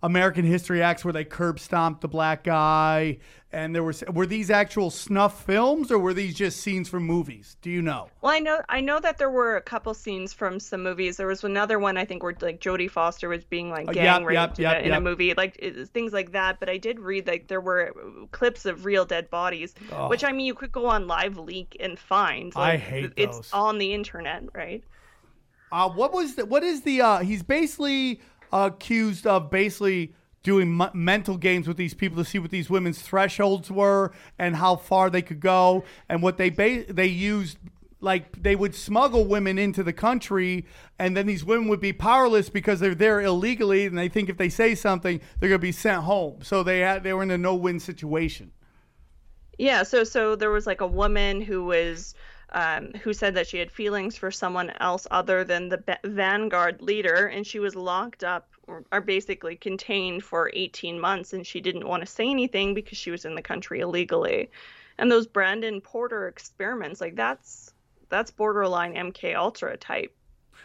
American 0.05 0.45
History 0.45 0.83
X 0.83 1.03
where 1.03 1.15
they 1.15 1.25
curb 1.25 1.59
stomped 1.59 2.03
the 2.03 2.09
black 2.09 2.45
guy, 2.45 3.17
and 3.51 3.75
there 3.75 3.83
was 3.83 4.05
were 4.13 4.27
these 4.27 4.51
actual 4.51 4.91
snuff 4.91 5.47
films 5.47 5.91
or 5.91 5.99
were 5.99 6.13
these 6.13 6.35
just 6.35 6.61
scenes 6.61 6.91
from 6.91 7.05
movies? 7.05 7.57
Do 7.63 7.71
you 7.71 7.81
know? 7.81 8.11
Well, 8.21 8.31
I 8.31 8.39
know 8.39 8.61
I 8.69 8.83
know 8.83 9.01
that 9.01 9.17
there 9.17 9.31
were 9.31 9.57
a 9.57 9.63
couple 9.63 9.95
scenes 9.95 10.35
from 10.35 10.61
some 10.61 10.83
movies. 10.83 11.17
There 11.17 11.27
was 11.27 11.43
another 11.43 11.79
one 11.79 11.97
I 11.97 12.05
think 12.05 12.23
where 12.23 12.35
like 12.43 12.61
Jodie 12.61 12.91
Foster 12.91 13.31
was 13.31 13.45
being 13.45 13.71
like 13.71 13.87
gang 13.93 14.21
yep, 14.21 14.25
raped 14.27 14.59
yep, 14.59 14.59
in, 14.59 14.65
a, 14.67 14.69
yep, 14.77 14.85
in 14.85 14.93
a 14.93 15.01
movie, 15.01 15.33
like 15.33 15.57
it, 15.59 15.89
things 15.89 16.13
like 16.13 16.33
that. 16.33 16.61
But 16.61 16.69
I 16.69 16.77
did 16.77 17.01
read 17.01 17.27
like 17.27 17.49
there 17.49 17.63
were 17.63 17.95
clips 18.33 18.67
of 18.67 18.85
real 18.85 19.07
dead 19.07 19.31
bodies, 19.31 19.75
which 20.09 20.23
I 20.23 20.33
mean 20.33 20.45
you 20.45 20.55
could 20.55 20.71
go 20.71 20.85
on 20.85 21.07
Live 21.07 21.39
Leak 21.39 21.79
and 21.81 21.99
find. 21.99 22.53
I 22.57 22.73
Like, 22.73 22.81
hate 22.81 23.13
it's 23.17 23.39
those. 23.39 23.53
on 23.55 23.79
the 23.79 23.95
internet, 23.95 24.45
right? 24.55 24.85
Uh, 25.73 25.89
what 25.89 26.13
was 26.13 26.37
the, 26.37 26.47
what 26.47 26.63
is 26.63 26.83
the 26.83 27.01
uh, 27.01 27.19
he's 27.19 27.43
basically 27.43 28.21
accused 28.55 29.27
of 29.27 29.51
basically 29.51 30.15
doing 30.43 30.81
m- 30.81 30.91
mental 30.95 31.37
games 31.37 31.67
with 31.67 31.77
these 31.77 31.95
people 31.95 32.23
to 32.23 32.29
see 32.29 32.39
what 32.39 32.51
these 32.51 32.71
women's 32.71 33.03
thresholds 33.03 33.71
were 33.71 34.13
and 34.39 34.57
how 34.57 34.77
far 34.77 35.11
they 35.11 35.23
could 35.23 35.41
go. 35.41 35.85
And 36.09 36.23
what 36.23 36.39
they 36.39 36.51
ba- 36.51 36.85
they 36.89 37.07
used 37.07 37.59
like 38.01 38.43
they 38.43 38.55
would 38.55 38.75
smuggle 38.75 39.25
women 39.25 39.59
into 39.59 39.83
the 39.83 39.93
country 39.93 40.67
and 40.99 41.17
then 41.17 41.27
these 41.27 41.43
women 41.43 41.69
would 41.69 41.81
be 41.81 41.93
powerless 41.93 42.51
because 42.51 42.79
they're 42.79 42.95
there 42.95 43.23
illegally 43.23 43.87
and 43.87 43.97
they 43.97 44.11
think 44.11 44.29
if 44.29 44.37
they 44.37 44.51
say 44.51 44.75
something 44.75 45.19
they're 45.41 45.49
going 45.49 45.61
to 45.61 45.67
be 45.67 45.73
sent 45.73 46.03
home. 46.03 46.39
So 46.43 46.63
they 46.63 46.81
had 46.81 47.03
they 47.03 47.15
were 47.15 47.23
in 47.23 47.31
a 47.31 47.39
no-win 47.39 47.81
situation. 47.81 48.53
Yeah, 49.59 49.83
so 49.85 50.05
so 50.05 50.37
there 50.37 50.51
was 50.51 50.67
like 50.67 50.81
a 50.81 50.87
woman 50.87 51.41
who 51.41 51.65
was 51.65 52.15
um, 52.55 52.93
who 53.03 53.13
said 53.13 53.35
that 53.35 53.49
she 53.49 53.59
had 53.59 53.71
feelings 53.71 54.17
for 54.17 54.31
someone 54.31 54.71
else 54.79 55.09
other 55.11 55.43
than 55.43 55.69
the 55.69 55.99
vanguard 56.05 56.81
leader, 56.81 57.27
and 57.27 57.45
she 57.45 57.59
was 57.59 57.75
locked 57.75 58.23
up 58.23 58.49
or, 58.69 58.85
or 58.93 59.01
basically 59.01 59.57
contained 59.57 60.23
for 60.23 60.51
18 60.55 60.99
months, 60.99 61.33
and 61.33 61.45
she 61.45 61.61
didn't 61.61 61.87
want 61.87 62.03
to 62.03 62.07
say 62.07 62.31
anything 62.31 62.73
because 62.73 62.97
she 62.97 63.11
was 63.11 63.25
in 63.25 63.35
the 63.35 63.43
country 63.43 63.81
illegally. 63.81 64.51
And 64.99 65.11
those 65.11 65.27
Brandon 65.27 65.81
Porter 65.81 66.29
experiments, 66.29 67.01
like 67.01 67.17
that's 67.17 67.75
that's 68.09 68.31
borderline 68.31 68.95
MK 68.95 69.35
Ultra 69.35 69.77
type 69.77 70.17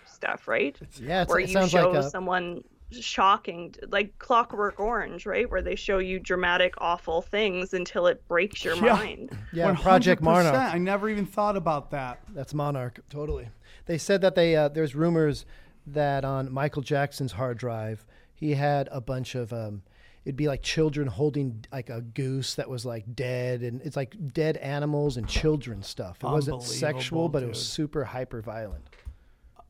stuff, 0.06 0.48
right? 0.48 0.78
Yeah, 1.02 1.24
it's, 1.24 1.30
Where 1.30 1.40
it 1.40 1.48
you 1.50 1.54
sounds 1.54 1.72
show 1.72 1.90
like 1.90 2.06
a, 2.06 2.10
someone 2.10 2.64
shocking 2.92 3.74
like 3.90 4.18
clockwork 4.20 4.80
orange 4.80 5.26
right 5.26 5.50
where 5.52 5.62
they 5.62 5.76
show 5.76 6.00
you 6.00 6.20
dramatic 6.20 6.74
awful 6.80 7.22
things 7.22 7.74
until 7.74 8.08
it 8.08 8.28
breaks 8.28 8.64
your 8.64 8.76
Yeah. 8.84 8.94
mind 8.94 9.38
yeah, 9.54 9.74
Project 9.76 10.22
100%. 10.22 10.26
Monarch. 10.26 10.74
i 10.74 10.78
never 10.78 11.10
even 11.10 11.26
thought 11.26 11.56
about 11.58 11.92
that 11.92 12.20
That's 12.34 12.54
Monarch, 12.54 13.00
totally. 13.10 13.50
They 13.86 13.98
said 13.98 14.22
that 14.22 14.36
they 14.36 14.56
uh, 14.56 14.70
there's 14.70 14.96
rumors 14.96 15.46
that 15.88 16.24
on 16.26 16.52
Michael 16.52 16.82
Jackson's 16.82 17.32
hard 17.34 17.58
drive 17.58 18.06
he 18.34 18.54
had 18.54 18.88
a 18.92 19.02
bunch 19.02 19.36
of 19.36 19.52
um, 19.52 19.82
it'd 20.26 20.36
be 20.38 20.48
like 20.48 20.62
children 20.62 21.08
holding 21.08 21.66
like 21.72 21.90
a 21.90 22.02
goose 22.02 22.56
that 22.56 22.70
was 22.70 22.86
like 22.86 23.16
dead, 23.16 23.62
and 23.64 23.82
it's 23.82 23.96
like 23.98 24.16
dead 24.34 24.56
animals 24.58 25.18
and 25.18 25.28
children 25.28 25.82
stuff. 25.84 26.18
It 26.24 26.28
wasn't 26.28 26.64
sexual, 26.64 27.28
but 27.30 27.44
it 27.44 27.50
was 27.50 27.62
super 27.66 28.04
hyper 28.06 28.42
violent. 28.42 28.84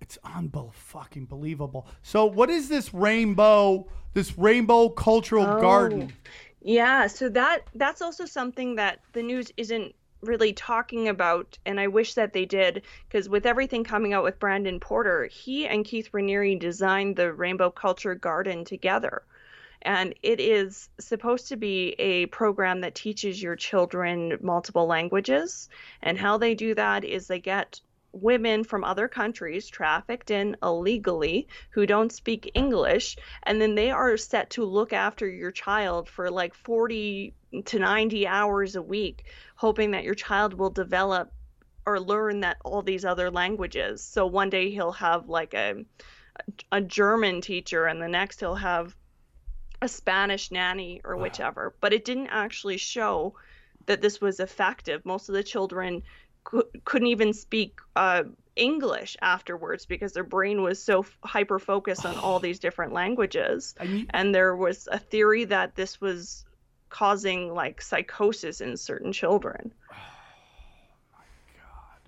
It's 0.01 0.17
unbelievable 0.23 0.73
fucking 0.75 1.25
believable 1.25 1.87
so 2.01 2.25
what 2.25 2.49
is 2.49 2.69
this 2.69 2.93
rainbow 2.93 3.87
this 4.13 4.37
rainbow 4.37 4.89
cultural 4.89 5.45
oh. 5.45 5.61
garden 5.61 6.11
Yeah, 6.61 7.07
so 7.07 7.29
that 7.29 7.63
that's 7.75 8.01
also 8.01 8.25
something 8.25 8.75
that 8.75 8.99
the 9.13 9.23
news 9.23 9.51
isn't 9.55 9.95
really 10.21 10.51
talking 10.51 11.07
about 11.07 11.57
and 11.65 11.79
I 11.79 11.87
wish 11.87 12.15
that 12.15 12.33
they 12.33 12.43
did 12.43 12.81
because 13.07 13.29
with 13.29 13.45
everything 13.45 13.85
coming 13.85 14.11
out 14.11 14.25
with 14.25 14.39
Brandon 14.39 14.79
Porter, 14.79 15.25
he 15.27 15.65
and 15.65 15.85
Keith 15.85 16.11
Raniere 16.11 16.59
designed 16.59 17.15
the 17.15 17.31
Rainbow 17.31 17.71
Culture 17.71 18.15
Garden 18.15 18.65
together. 18.65 19.23
And 19.83 20.13
it 20.21 20.41
is 20.41 20.89
supposed 20.99 21.47
to 21.47 21.55
be 21.55 21.95
a 21.99 22.25
program 22.25 22.81
that 22.81 22.95
teaches 22.95 23.41
your 23.41 23.55
children 23.55 24.37
multiple 24.41 24.85
languages. 24.85 25.69
And 26.01 26.17
how 26.17 26.37
they 26.37 26.53
do 26.53 26.75
that 26.75 27.05
is 27.05 27.27
they 27.27 27.39
get 27.39 27.79
women 28.21 28.63
from 28.63 28.83
other 28.83 29.07
countries 29.07 29.67
trafficked 29.67 30.31
in 30.31 30.55
illegally 30.61 31.47
who 31.71 31.85
don't 31.85 32.11
speak 32.11 32.51
English, 32.53 33.17
and 33.43 33.61
then 33.61 33.75
they 33.75 33.91
are 33.91 34.17
set 34.17 34.49
to 34.51 34.63
look 34.63 34.93
after 34.93 35.27
your 35.27 35.51
child 35.51 36.09
for 36.09 36.29
like 36.29 36.53
40 36.53 37.33
to 37.65 37.79
90 37.79 38.27
hours 38.27 38.75
a 38.75 38.81
week, 38.81 39.25
hoping 39.55 39.91
that 39.91 40.03
your 40.03 40.15
child 40.15 40.53
will 40.53 40.69
develop 40.69 41.31
or 41.85 41.99
learn 41.99 42.41
that 42.41 42.57
all 42.63 42.81
these 42.81 43.05
other 43.05 43.31
languages. 43.31 44.03
So 44.03 44.27
one 44.27 44.49
day 44.49 44.69
he'll 44.69 44.91
have 44.91 45.27
like 45.27 45.53
a 45.53 45.85
a 46.71 46.79
German 46.79 47.41
teacher, 47.41 47.85
and 47.85 48.01
the 48.01 48.07
next 48.07 48.39
he'll 48.39 48.55
have 48.55 48.95
a 49.81 49.87
Spanish 49.87 50.51
nanny 50.51 51.01
or 51.03 51.17
whichever. 51.17 51.75
But 51.81 51.93
it 51.93 52.05
didn't 52.05 52.27
actually 52.27 52.77
show 52.77 53.35
that 53.85 54.01
this 54.01 54.21
was 54.21 54.39
effective. 54.39 55.05
Most 55.05 55.29
of 55.29 55.35
the 55.35 55.43
children 55.43 56.03
cou- 56.43 56.69
couldn't 56.85 57.07
even 57.07 57.33
speak 57.33 57.79
uh, 57.95 58.23
English 58.55 59.15
afterwards 59.21 59.85
because 59.85 60.13
their 60.13 60.23
brain 60.23 60.61
was 60.61 60.81
so 60.83 61.05
hyper 61.23 61.59
focused 61.59 62.05
on 62.05 62.17
all 62.17 62.39
these 62.39 62.59
different 62.59 62.93
languages. 62.93 63.75
And 63.79 63.89
you- 63.89 64.05
And 64.09 64.35
there 64.35 64.55
was 64.55 64.87
a 64.91 64.99
theory 64.99 65.45
that 65.45 65.75
this 65.75 66.01
was 66.01 66.45
causing 66.89 67.53
like 67.53 67.81
psychosis 67.81 68.61
in 68.61 68.75
certain 68.77 69.11
children. 69.13 69.71
Oh 69.91 71.17
my 71.17 71.23
god, 71.61 72.01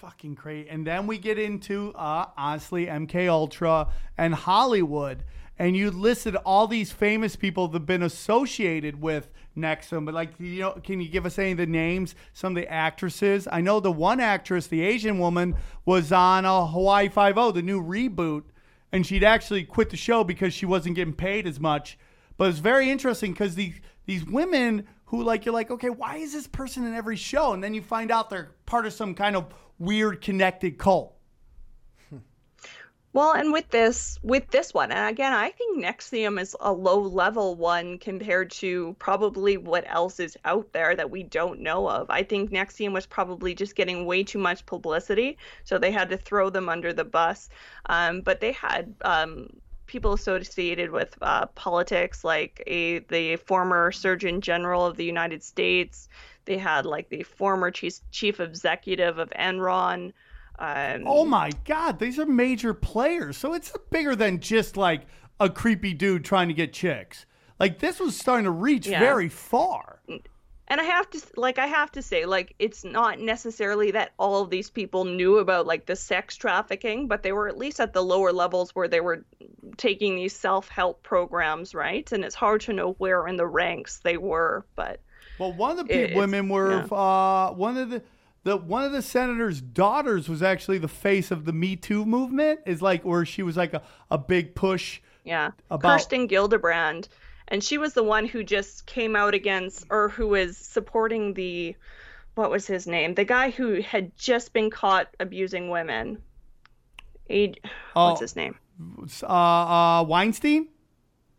Fucking 0.00 0.36
crazy. 0.36 0.68
And 0.68 0.86
then 0.86 1.06
we 1.06 1.18
get 1.18 1.38
into 1.38 1.92
uh, 1.94 2.26
honestly 2.36 2.86
MK 2.86 3.28
Ultra 3.28 3.88
and 4.16 4.34
Hollywood. 4.34 5.24
And 5.58 5.76
you 5.76 5.90
listed 5.90 6.36
all 6.36 6.68
these 6.68 6.92
famous 6.92 7.34
people 7.34 7.68
that 7.68 7.78
have 7.78 7.86
been 7.86 8.02
associated 8.02 9.00
with 9.02 9.28
NXIVM. 9.56 10.04
But 10.04 10.14
like, 10.14 10.30
you 10.38 10.60
know, 10.60 10.72
can 10.72 11.00
you 11.00 11.08
give 11.08 11.26
us 11.26 11.38
any 11.38 11.52
of 11.52 11.58
the 11.58 11.66
names? 11.66 12.14
Some 12.32 12.56
of 12.56 12.62
the 12.62 12.70
actresses. 12.70 13.48
I 13.50 13.60
know 13.60 13.80
the 13.80 13.90
one 13.90 14.20
actress, 14.20 14.68
the 14.68 14.82
Asian 14.82 15.18
woman, 15.18 15.56
was 15.84 16.12
on 16.12 16.44
a 16.44 16.66
Hawaii 16.66 17.08
Five 17.08 17.38
O, 17.38 17.50
the 17.50 17.62
new 17.62 17.82
reboot, 17.82 18.44
and 18.92 19.06
she'd 19.06 19.24
actually 19.24 19.64
quit 19.64 19.90
the 19.90 19.96
show 19.96 20.22
because 20.22 20.54
she 20.54 20.66
wasn't 20.66 20.94
getting 20.94 21.14
paid 21.14 21.46
as 21.46 21.58
much. 21.58 21.98
But 22.36 22.50
it's 22.50 22.60
very 22.60 22.90
interesting 22.90 23.32
because 23.32 23.56
these 23.56 23.80
these 24.06 24.24
women 24.24 24.86
who 25.06 25.22
like 25.22 25.44
you're 25.44 25.54
like, 25.54 25.70
okay, 25.70 25.90
why 25.90 26.16
is 26.16 26.32
this 26.32 26.46
person 26.46 26.86
in 26.86 26.94
every 26.94 27.16
show? 27.16 27.52
And 27.52 27.64
then 27.64 27.74
you 27.74 27.82
find 27.82 28.10
out 28.10 28.30
they're 28.30 28.52
part 28.66 28.86
of 28.86 28.92
some 28.92 29.14
kind 29.14 29.34
of 29.36 29.52
weird 29.78 30.20
connected 30.20 30.78
cult. 30.78 31.17
Well, 33.14 33.32
and 33.32 33.52
with 33.52 33.70
this 33.70 34.18
with 34.22 34.50
this 34.50 34.74
one, 34.74 34.92
and 34.92 35.08
again, 35.08 35.32
I 35.32 35.50
think 35.50 35.82
NXIVM 35.82 36.40
is 36.40 36.54
a 36.60 36.72
low 36.72 37.00
level 37.00 37.56
one 37.56 37.98
compared 37.98 38.50
to 38.52 38.94
probably 38.98 39.56
what 39.56 39.84
else 39.88 40.20
is 40.20 40.36
out 40.44 40.72
there 40.72 40.94
that 40.94 41.10
we 41.10 41.22
don't 41.22 41.60
know 41.60 41.88
of. 41.88 42.10
I 42.10 42.22
think 42.22 42.50
NXIVM 42.50 42.92
was 42.92 43.06
probably 43.06 43.54
just 43.54 43.74
getting 43.76 44.04
way 44.04 44.24
too 44.24 44.38
much 44.38 44.66
publicity, 44.66 45.38
so 45.64 45.78
they 45.78 45.90
had 45.90 46.10
to 46.10 46.18
throw 46.18 46.50
them 46.50 46.68
under 46.68 46.92
the 46.92 47.04
bus. 47.04 47.48
Um, 47.86 48.20
but 48.20 48.40
they 48.40 48.52
had 48.52 48.94
um, 49.02 49.48
people 49.86 50.12
associated 50.12 50.90
with 50.90 51.16
uh, 51.22 51.46
politics, 51.46 52.24
like 52.24 52.62
a 52.66 53.00
the 53.00 53.36
former 53.36 53.90
Surgeon 53.90 54.42
General 54.42 54.84
of 54.84 54.96
the 54.96 55.04
United 55.04 55.42
States. 55.42 56.08
They 56.44 56.58
had 56.58 56.84
like 56.86 57.08
the 57.08 57.22
former 57.22 57.70
chief 57.70 58.00
chief 58.10 58.38
executive 58.38 59.18
of 59.18 59.30
Enron. 59.30 60.12
Um, 60.58 61.04
Oh 61.06 61.24
my 61.24 61.50
God, 61.64 61.98
these 61.98 62.18
are 62.18 62.26
major 62.26 62.74
players. 62.74 63.36
So 63.36 63.54
it's 63.54 63.72
bigger 63.90 64.16
than 64.16 64.40
just 64.40 64.76
like 64.76 65.02
a 65.40 65.48
creepy 65.48 65.94
dude 65.94 66.24
trying 66.24 66.48
to 66.48 66.54
get 66.54 66.72
chicks. 66.72 67.26
Like 67.60 67.78
this 67.78 68.00
was 68.00 68.16
starting 68.16 68.44
to 68.44 68.50
reach 68.50 68.86
Yeah. 68.86 68.98
very 69.00 69.28
far. 69.28 70.00
and 70.70 70.80
I 70.80 70.84
have 70.84 71.08
to 71.10 71.20
like 71.36 71.58
I 71.58 71.66
have 71.66 71.90
to 71.92 72.02
say 72.02 72.26
like 72.26 72.54
it's 72.58 72.84
not 72.84 73.18
necessarily 73.20 73.90
that 73.92 74.12
all 74.18 74.42
of 74.42 74.50
these 74.50 74.68
people 74.68 75.04
knew 75.04 75.38
about 75.38 75.66
like 75.66 75.86
the 75.86 75.96
sex 75.96 76.36
trafficking, 76.36 77.08
but 77.08 77.22
they 77.22 77.32
were 77.32 77.48
at 77.48 77.56
least 77.56 77.80
at 77.80 77.92
the 77.92 78.02
lower 78.02 78.32
levels 78.32 78.74
where 78.74 78.88
they 78.88 79.00
were 79.00 79.24
taking 79.76 80.16
these 80.16 80.34
self-help 80.36 81.02
programs, 81.02 81.74
right? 81.74 82.10
And 82.12 82.24
it's 82.24 82.34
hard 82.34 82.60
to 82.62 82.72
know 82.72 82.92
where 82.98 83.26
in 83.28 83.36
the 83.36 83.46
ranks 83.46 84.00
they 84.00 84.16
were, 84.16 84.66
but 84.76 85.00
Well, 85.38 85.52
one 85.52 85.78
of 85.78 85.86
the 85.88 86.10
It- 86.10 86.16
women 86.16 86.48
were 86.48 86.72
yeah. 86.72 86.96
uh, 86.96 87.52
one 87.54 87.76
of 87.76 87.90
the 87.90 88.02
the 88.44 88.56
one 88.56 88.84
of 88.84 88.92
the 88.92 89.02
senator's 89.02 89.60
daughters 89.60 90.28
was 90.28 90.42
actually 90.42 90.78
the 90.78 90.88
face 90.88 91.30
of 91.30 91.44
the 91.44 91.52
Me 91.52 91.76
Too 91.76 92.04
movement. 92.06 92.60
Is 92.66 92.80
like 92.82 93.04
where 93.04 93.24
she 93.24 93.42
was 93.42 93.56
like 93.56 93.74
a, 93.74 93.82
a 94.10 94.18
big 94.18 94.54
push. 94.54 95.00
yeah. 95.24 95.50
About- 95.70 95.98
Kirsten 95.98 96.28
Gillibrand 96.28 97.08
and 97.48 97.64
she 97.64 97.78
was 97.78 97.94
the 97.94 98.02
one 98.04 98.26
who 98.26 98.44
just 98.44 98.84
came 98.86 99.16
out 99.16 99.34
against 99.34 99.86
or 99.90 100.08
who 100.10 100.28
was 100.28 100.56
supporting 100.56 101.34
the 101.34 101.74
what 102.34 102.50
was 102.50 102.66
his 102.66 102.86
name? 102.86 103.14
The 103.14 103.24
guy 103.24 103.50
who 103.50 103.80
had 103.82 104.16
just 104.16 104.52
been 104.52 104.70
caught 104.70 105.08
abusing 105.18 105.70
women. 105.70 106.18
A, 107.30 107.52
Oh. 107.96 108.10
what's 108.10 108.20
his 108.20 108.36
name? 108.36 108.56
Uh, 109.22 109.26
uh, 109.26 110.04
Weinstein. 110.04 110.68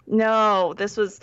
No, 0.08 0.74
this 0.78 0.98
was 0.98 1.20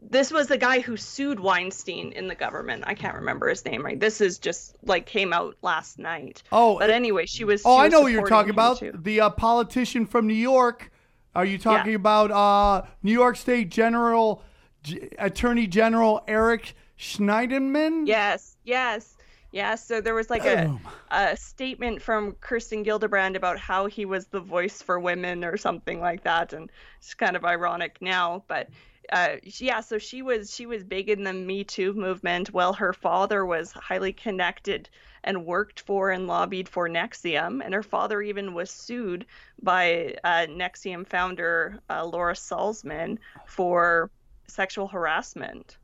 this 0.00 0.30
was 0.30 0.46
the 0.46 0.56
guy 0.58 0.80
who 0.80 0.96
sued 0.96 1.40
Weinstein 1.40 2.12
in 2.12 2.28
the 2.28 2.34
government. 2.34 2.84
I 2.86 2.94
can't 2.94 3.16
remember 3.16 3.48
his 3.48 3.64
name. 3.64 3.84
Right. 3.84 3.98
This 3.98 4.20
is 4.20 4.38
just 4.38 4.76
like 4.84 5.06
came 5.06 5.32
out 5.32 5.56
last 5.62 5.98
night. 5.98 6.42
Oh, 6.52 6.78
But 6.78 6.90
anyway, 6.90 7.26
she 7.26 7.44
was. 7.44 7.62
Oh, 7.64 7.78
she 7.78 7.84
I 7.86 7.88
know 7.88 8.02
what 8.02 8.12
you're 8.12 8.26
talking 8.28 8.50
about. 8.50 8.78
too. 8.78 8.92
The 8.94 9.20
uh, 9.22 9.30
politician 9.30 10.06
from 10.06 10.26
New 10.26 10.34
York. 10.34 10.90
Are 11.34 11.44
you 11.44 11.58
talking 11.58 11.92
Yeah. 11.92 11.96
about 11.96 12.30
uh, 12.30 12.86
New 13.02 13.12
York 13.12 13.36
State 13.36 13.70
General 13.70 14.42
G- 14.82 15.08
Attorney 15.18 15.66
General 15.66 16.22
Eric 16.26 16.74
Schneiderman? 16.98 18.06
Yes, 18.06 18.56
yes, 18.64 19.16
yes. 19.52 19.84
So 19.84 20.00
there 20.00 20.14
was 20.14 20.30
like 20.30 20.44
a, 20.44 20.78
a 21.10 21.36
statement 21.36 22.00
from 22.02 22.32
Kirsten 22.40 22.84
Gillibrand 22.84 23.36
about 23.36 23.58
how 23.58 23.86
he 23.86 24.04
was 24.04 24.26
the 24.28 24.40
voice 24.40 24.80
for 24.82 24.98
women 24.98 25.44
or 25.44 25.56
something 25.56 26.00
like 26.00 26.22
that, 26.24 26.52
and 26.52 26.70
it's 26.98 27.14
kind 27.14 27.36
of 27.36 27.44
ironic 27.44 27.98
now, 28.00 28.44
but. 28.48 28.68
Uh, 29.12 29.36
yeah, 29.42 29.80
so 29.80 29.98
she 29.98 30.22
was 30.22 30.54
she 30.54 30.66
was 30.66 30.84
big 30.84 31.08
in 31.08 31.24
the 31.24 31.32
Me 31.32 31.64
Too 31.64 31.92
movement. 31.94 32.52
Well, 32.52 32.72
her 32.74 32.92
father 32.92 33.46
was 33.46 33.72
highly 33.72 34.12
connected 34.12 34.88
and 35.24 35.46
worked 35.46 35.80
for 35.80 36.10
and 36.10 36.26
lobbied 36.26 36.68
for 36.68 36.88
NXIVM, 36.88 37.64
and 37.64 37.74
her 37.74 37.82
father 37.82 38.22
even 38.22 38.54
was 38.54 38.70
sued 38.70 39.26
by 39.62 40.14
uh, 40.24 40.46
NXIVM 40.48 41.06
founder 41.06 41.80
uh, 41.90 42.04
Laura 42.04 42.34
Salzman 42.34 43.18
for 43.46 44.10
sexual 44.46 44.86
harassment. 44.88 45.76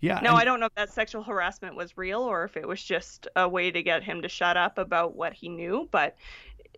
Yeah. 0.00 0.20
No, 0.22 0.30
and- 0.30 0.38
I 0.38 0.44
don't 0.44 0.60
know 0.60 0.66
if 0.66 0.74
that 0.74 0.92
sexual 0.92 1.22
harassment 1.22 1.74
was 1.74 1.96
real 1.96 2.20
or 2.20 2.44
if 2.44 2.56
it 2.56 2.66
was 2.66 2.82
just 2.82 3.26
a 3.34 3.48
way 3.48 3.70
to 3.70 3.82
get 3.82 4.04
him 4.04 4.22
to 4.22 4.28
shut 4.28 4.56
up 4.56 4.78
about 4.78 5.16
what 5.16 5.32
he 5.32 5.48
knew. 5.48 5.88
But 5.90 6.16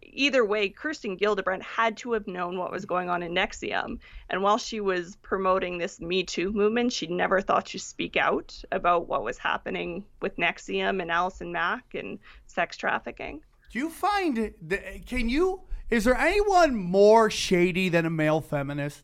either 0.03 0.45
way, 0.45 0.69
Kirsten 0.69 1.17
Gillibrand 1.17 1.63
had 1.63 1.97
to 1.99 2.13
have 2.13 2.27
known 2.27 2.59
what 2.59 2.73
was 2.73 2.85
going 2.85 3.09
on 3.09 3.23
in 3.23 3.35
NXIVM. 3.35 3.99
And 4.29 4.43
while 4.43 4.59
she 4.59 4.81
was 4.81 5.17
promoting 5.17 5.79
this 5.79 6.01
Me 6.01 6.23
Too 6.23 6.53
movement, 6.53 6.93
she 6.93 7.07
never 7.07 7.41
thought 7.41 7.67
to 7.67 7.79
speak 7.79 8.17
out 8.17 8.61
about 8.73 9.09
what 9.09 9.25
was 9.25 9.39
happening 9.39 10.05
with 10.21 10.37
NXIVM 10.37 11.01
and 11.03 11.11
Allison 11.11 11.53
Mack 11.53 11.95
and 11.95 12.19
sex 12.47 12.77
trafficking. 12.77 13.41
Do 13.73 13.79
you 13.79 13.91
find 13.91 14.53
that, 14.63 15.07
can 15.07 15.29
you 15.29 15.63
is 15.91 16.05
there 16.05 16.17
anyone 16.17 16.77
more 16.77 17.31
shady 17.31 17.89
than 17.89 18.07
a 18.07 18.11
male 18.11 18.41
feminist? 18.41 19.03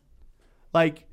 Like 0.73 1.05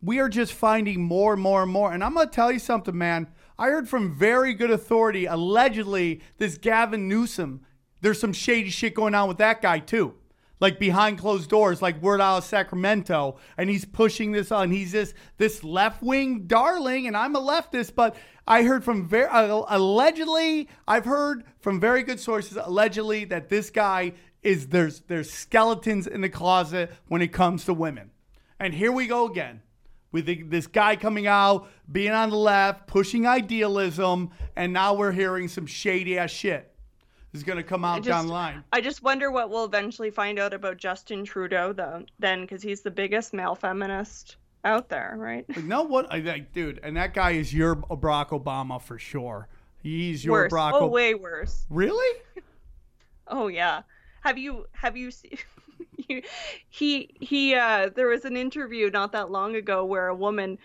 we 0.00 0.20
are 0.20 0.28
just 0.28 0.52
finding 0.52 1.02
more 1.02 1.32
and 1.32 1.42
more 1.42 1.64
and 1.64 1.72
more. 1.72 1.92
And 1.92 2.04
I'm 2.04 2.14
going 2.14 2.28
to 2.28 2.32
tell 2.32 2.52
you 2.52 2.60
something, 2.60 2.96
man. 2.96 3.26
I 3.58 3.68
heard 3.68 3.88
from 3.88 4.14
very 4.14 4.54
good 4.54 4.70
authority 4.70 5.26
allegedly 5.26 6.20
this 6.38 6.58
Gavin 6.58 7.08
Newsom, 7.08 7.62
there's 8.06 8.20
some 8.20 8.32
shady 8.32 8.70
shit 8.70 8.94
going 8.94 9.16
on 9.16 9.26
with 9.26 9.38
that 9.38 9.60
guy 9.60 9.80
too. 9.80 10.14
Like 10.60 10.78
behind 10.78 11.18
closed 11.18 11.50
doors, 11.50 11.82
like 11.82 12.00
word 12.00 12.20
out 12.20 12.38
of 12.38 12.44
Sacramento, 12.44 13.36
and 13.58 13.68
he's 13.68 13.84
pushing 13.84 14.30
this 14.30 14.52
on. 14.52 14.70
He's 14.70 14.92
this 14.92 15.12
this 15.38 15.64
left 15.64 16.04
wing 16.04 16.46
darling, 16.46 17.08
and 17.08 17.16
I'm 17.16 17.34
a 17.34 17.40
leftist, 17.40 17.96
but 17.96 18.14
I 18.46 18.62
heard 18.62 18.84
from 18.84 19.08
very 19.08 19.26
uh, 19.26 19.64
allegedly, 19.66 20.68
I've 20.86 21.04
heard 21.04 21.42
from 21.58 21.80
very 21.80 22.04
good 22.04 22.20
sources 22.20 22.56
allegedly 22.56 23.24
that 23.24 23.48
this 23.48 23.70
guy 23.70 24.12
is 24.40 24.68
there's 24.68 25.00
there's 25.00 25.28
skeletons 25.28 26.06
in 26.06 26.20
the 26.20 26.28
closet 26.28 26.92
when 27.08 27.22
it 27.22 27.32
comes 27.32 27.64
to 27.64 27.74
women. 27.74 28.12
And 28.60 28.72
here 28.72 28.92
we 28.92 29.08
go 29.08 29.26
again 29.26 29.62
with 30.12 30.48
this 30.48 30.68
guy 30.68 30.94
coming 30.94 31.26
out, 31.26 31.68
being 31.90 32.12
on 32.12 32.30
the 32.30 32.36
left, 32.36 32.86
pushing 32.86 33.26
idealism, 33.26 34.30
and 34.54 34.72
now 34.72 34.94
we're 34.94 35.10
hearing 35.10 35.48
some 35.48 35.66
shady 35.66 36.16
ass 36.16 36.30
shit 36.30 36.72
is 37.36 37.44
going 37.44 37.58
to 37.58 37.62
come 37.62 37.84
out 37.84 37.98
just- 37.98 38.08
down 38.08 38.28
line. 38.28 38.64
I 38.72 38.80
just 38.80 39.02
wonder 39.02 39.30
what 39.30 39.50
we'll 39.50 39.64
eventually 39.64 40.10
find 40.10 40.38
out 40.38 40.52
about 40.52 40.78
Justin 40.78 41.24
Trudeau, 41.24 41.72
though, 41.72 42.04
then, 42.18 42.40
because 42.42 42.62
he's 42.62 42.80
the 42.80 42.90
biggest 42.90 43.32
male 43.32 43.54
feminist 43.54 44.36
out 44.64 44.88
there, 44.88 45.14
right? 45.16 45.44
Like, 45.48 45.64
no, 45.64 45.82
what, 45.82 46.12
I 46.12 46.18
like, 46.18 46.52
dude, 46.52 46.80
and 46.82 46.96
that 46.96 47.14
guy 47.14 47.32
is 47.32 47.54
your 47.54 47.76
Barack 47.76 48.30
Obama 48.30 48.80
for 48.82 48.98
sure. 48.98 49.48
He's 49.82 50.24
your 50.24 50.32
worse. 50.32 50.52
Barack. 50.52 50.72
oh, 50.72 50.86
Ob- 50.86 50.92
way 50.92 51.14
worse. 51.14 51.64
Really? 51.70 52.20
Oh 53.28 53.48
yeah. 53.48 53.82
Have 54.20 54.38
you 54.38 54.66
have 54.70 54.96
you 54.96 55.10
seen? 55.10 55.38
he 56.68 57.10
he 57.20 57.54
uh 57.56 57.90
there 57.92 58.06
was 58.06 58.24
an 58.24 58.36
interview 58.36 58.88
not 58.88 59.10
that 59.10 59.32
long 59.32 59.56
ago 59.56 59.84
where 59.84 60.06
a 60.06 60.14
woman 60.14 60.58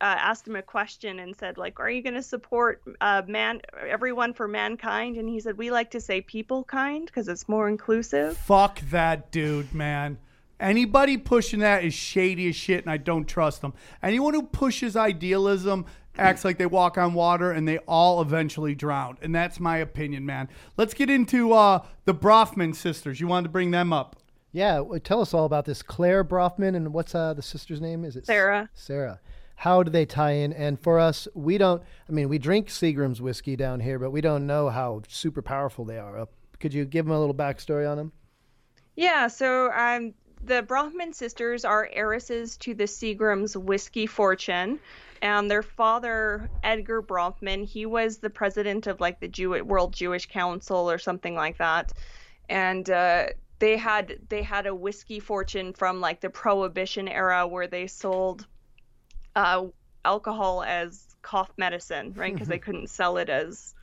uh, 0.00 0.16
asked 0.18 0.46
him 0.46 0.56
a 0.56 0.62
question 0.62 1.18
and 1.18 1.36
said 1.36 1.58
like 1.58 1.80
are 1.80 1.90
you 1.90 2.02
going 2.02 2.14
to 2.14 2.22
support 2.22 2.82
uh 3.00 3.22
man 3.26 3.60
everyone 3.88 4.32
for 4.32 4.46
mankind 4.46 5.16
and 5.16 5.28
he 5.28 5.40
said 5.40 5.56
we 5.58 5.70
like 5.70 5.90
to 5.90 6.00
say 6.00 6.20
people 6.20 6.64
kind 6.64 7.06
because 7.06 7.28
it's 7.28 7.48
more 7.48 7.68
inclusive 7.68 8.38
Fuck 8.48 8.80
that 8.90 9.30
dude, 9.30 9.74
man. 9.74 10.18
Anybody 10.60 11.16
pushing 11.16 11.60
that 11.60 11.84
is 11.84 11.94
shady 11.94 12.48
as 12.48 12.56
shit, 12.56 12.82
and 12.84 12.90
I 12.90 12.96
don't 12.96 13.26
trust 13.26 13.60
them. 13.60 13.74
Anyone 14.02 14.34
who 14.34 14.42
pushes 14.42 14.96
idealism 14.96 15.86
acts 16.16 16.44
like 16.44 16.58
they 16.58 16.66
walk 16.66 16.98
on 16.98 17.14
water, 17.14 17.52
and 17.52 17.68
they 17.68 17.78
all 17.78 18.20
eventually 18.20 18.74
drown. 18.74 19.18
And 19.22 19.34
that's 19.34 19.60
my 19.60 19.76
opinion, 19.78 20.26
man. 20.26 20.48
Let's 20.76 20.94
get 20.94 21.10
into 21.10 21.52
uh, 21.52 21.84
the 22.06 22.14
Bronfman 22.14 22.74
sisters. 22.74 23.20
You 23.20 23.28
wanted 23.28 23.44
to 23.44 23.50
bring 23.50 23.70
them 23.70 23.92
up. 23.92 24.16
Yeah, 24.50 24.82
tell 25.04 25.20
us 25.20 25.34
all 25.34 25.44
about 25.44 25.66
this 25.66 25.82
Claire 25.82 26.24
Bronfman 26.24 26.74
and 26.74 26.92
what's 26.92 27.14
uh, 27.14 27.34
the 27.34 27.42
sister's 27.42 27.80
name? 27.80 28.04
Is 28.04 28.16
it 28.16 28.26
Sarah. 28.26 28.70
Sarah. 28.74 29.20
How 29.62 29.82
do 29.82 29.90
they 29.90 30.06
tie 30.06 30.34
in? 30.34 30.52
And 30.52 30.78
for 30.78 31.00
us, 31.00 31.26
we 31.34 31.58
don't. 31.58 31.82
I 32.08 32.12
mean, 32.12 32.28
we 32.28 32.38
drink 32.38 32.68
Seagram's 32.68 33.20
whiskey 33.20 33.56
down 33.56 33.80
here, 33.80 33.98
but 33.98 34.12
we 34.12 34.20
don't 34.20 34.46
know 34.46 34.68
how 34.68 35.02
super 35.08 35.42
powerful 35.42 35.84
they 35.84 35.98
are. 35.98 36.20
Uh, 36.20 36.26
could 36.60 36.72
you 36.72 36.84
give 36.84 37.06
them 37.06 37.12
a 37.12 37.18
little 37.18 37.34
backstory 37.34 37.90
on 37.90 37.96
them? 37.96 38.12
Yeah, 38.94 39.26
so 39.26 39.72
um, 39.72 40.14
the 40.44 40.62
Bronfman 40.62 41.12
sisters 41.12 41.64
are 41.64 41.90
heiresses 41.92 42.56
to 42.58 42.72
the 42.72 42.84
Seagram's 42.84 43.56
whiskey 43.56 44.06
fortune, 44.06 44.78
and 45.22 45.50
their 45.50 45.64
father, 45.64 46.48
Edgar 46.62 47.02
Bronfman, 47.02 47.64
he 47.64 47.84
was 47.84 48.18
the 48.18 48.30
president 48.30 48.86
of 48.86 49.00
like 49.00 49.18
the 49.18 49.26
Jew- 49.26 49.64
World 49.64 49.92
Jewish 49.92 50.26
Council 50.26 50.88
or 50.88 50.98
something 50.98 51.34
like 51.34 51.58
that, 51.58 51.92
and 52.48 52.88
uh, 52.88 53.26
they 53.58 53.76
had 53.76 54.20
they 54.28 54.44
had 54.44 54.66
a 54.66 54.74
whiskey 54.74 55.18
fortune 55.18 55.72
from 55.72 56.00
like 56.00 56.20
the 56.20 56.30
prohibition 56.30 57.08
era 57.08 57.44
where 57.44 57.66
they 57.66 57.88
sold 57.88 58.46
uh, 59.38 59.66
alcohol 60.04 60.64
as 60.64 61.16
cough 61.22 61.50
medicine 61.56 62.12
right? 62.16 62.32
Because 62.32 62.48
they 62.48 62.58
couldn't 62.66 62.90
sell 62.90 63.16
it 63.18 63.28
as 63.28 63.74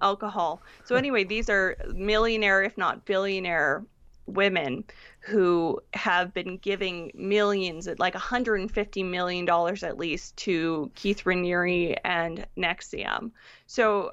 alcohol. 0.00 0.60
So 0.84 0.96
anyway 0.96 1.24
these 1.24 1.48
are 1.48 1.76
millionaire 1.94 2.62
if 2.62 2.76
not 2.76 3.04
billionaire 3.04 3.84
women 4.26 4.84
who 5.20 5.80
have 5.92 6.32
been 6.32 6.56
giving 6.56 7.12
millions 7.14 7.88
like 7.98 8.14
150 8.14 9.02
million 9.02 9.44
dollars 9.44 9.82
at 9.82 9.98
least 9.98 10.36
to 10.36 10.90
Keith 10.94 11.24
Raniere 11.24 11.96
and 12.04 12.46
NXIVM. 12.56 13.30
So 13.66 14.12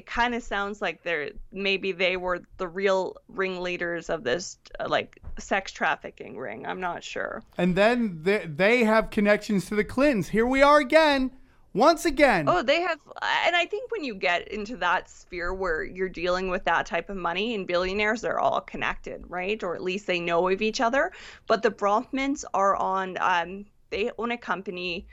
it 0.00 0.06
kind 0.06 0.34
of 0.34 0.42
sounds 0.42 0.80
like 0.80 1.02
they're 1.02 1.30
maybe 1.52 1.92
they 1.92 2.16
were 2.16 2.40
the 2.56 2.66
real 2.66 3.16
ringleaders 3.28 4.08
of 4.08 4.24
this 4.24 4.56
uh, 4.78 4.88
like 4.88 5.18
sex 5.38 5.72
trafficking 5.72 6.38
ring. 6.38 6.64
I'm 6.64 6.80
not 6.80 7.04
sure. 7.04 7.42
And 7.58 7.76
then 7.76 8.20
they, 8.22 8.46
they 8.46 8.84
have 8.84 9.10
connections 9.10 9.66
to 9.66 9.74
the 9.74 9.84
Clintons. 9.84 10.28
Here 10.30 10.46
we 10.46 10.62
are 10.62 10.78
again, 10.78 11.30
once 11.74 12.06
again. 12.06 12.46
Oh, 12.48 12.62
they 12.62 12.80
have, 12.80 12.98
and 13.44 13.54
I 13.54 13.66
think 13.66 13.92
when 13.92 14.02
you 14.02 14.14
get 14.14 14.48
into 14.48 14.78
that 14.78 15.10
sphere 15.10 15.52
where 15.52 15.84
you're 15.84 16.08
dealing 16.08 16.48
with 16.48 16.64
that 16.64 16.86
type 16.86 17.10
of 17.10 17.18
money 17.18 17.54
and 17.54 17.66
billionaires, 17.66 18.22
they're 18.22 18.40
all 18.40 18.62
connected, 18.62 19.22
right? 19.28 19.62
Or 19.62 19.74
at 19.74 19.82
least 19.82 20.06
they 20.06 20.18
know 20.18 20.48
of 20.48 20.62
each 20.62 20.80
other. 20.80 21.12
But 21.46 21.62
the 21.62 21.70
Bronfmans 21.70 22.44
are 22.54 22.74
on. 22.76 23.18
Um, 23.20 23.66
they 23.90 24.10
own 24.18 24.30
a 24.30 24.38
company 24.38 25.06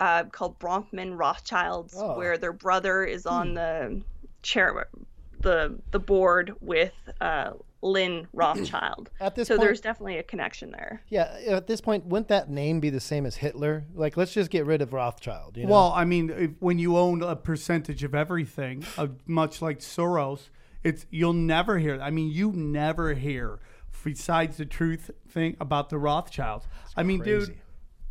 uh, 0.00 0.24
called 0.24 0.58
Bronfman 0.58 1.18
Rothschilds, 1.18 1.94
Oh. 1.96 2.16
where 2.16 2.38
their 2.38 2.54
brother 2.54 3.04
is 3.04 3.26
on 3.26 3.52
the 3.54 4.00
chair, 4.42 4.86
the 5.40 5.78
the 5.90 5.98
board 5.98 6.54
with 6.60 6.92
uh, 7.20 7.52
Lynn 7.82 8.28
Rothschild. 8.32 9.10
At 9.20 9.34
this 9.34 9.48
so 9.48 9.56
point- 9.56 9.66
there's 9.66 9.80
definitely 9.80 10.18
a 10.18 10.22
connection 10.22 10.70
there. 10.70 11.02
Yeah, 11.08 11.36
at 11.48 11.66
this 11.66 11.80
point, 11.80 12.06
wouldn't 12.06 12.28
that 12.28 12.48
name 12.48 12.80
be 12.80 12.90
the 12.90 13.00
same 13.00 13.26
as 13.26 13.36
Hitler? 13.36 13.84
Like, 13.94 14.16
let's 14.16 14.32
just 14.32 14.50
get 14.50 14.64
rid 14.66 14.80
of 14.80 14.92
Rothschild. 14.92 15.56
You 15.56 15.64
know? 15.64 15.72
Well, 15.72 15.92
I 15.94 16.04
mean, 16.04 16.30
if, 16.30 16.50
when 16.60 16.78
you 16.78 16.96
own 16.96 17.22
a 17.22 17.36
percentage 17.36 18.04
of 18.04 18.14
everything, 18.14 18.84
uh, 18.96 19.08
much 19.26 19.60
like 19.60 19.80
Soros, 19.80 20.48
it's 20.84 21.06
you'll 21.10 21.32
never 21.32 21.78
hear. 21.78 22.00
I 22.00 22.10
mean, 22.10 22.30
you 22.30 22.52
never 22.52 23.14
hear 23.14 23.58
besides 24.04 24.56
the 24.56 24.66
truth 24.66 25.10
thing 25.28 25.56
about 25.60 25.90
the 25.90 25.98
Rothschilds. 25.98 26.66
I 26.96 27.02
mean, 27.02 27.22
dude. 27.22 27.58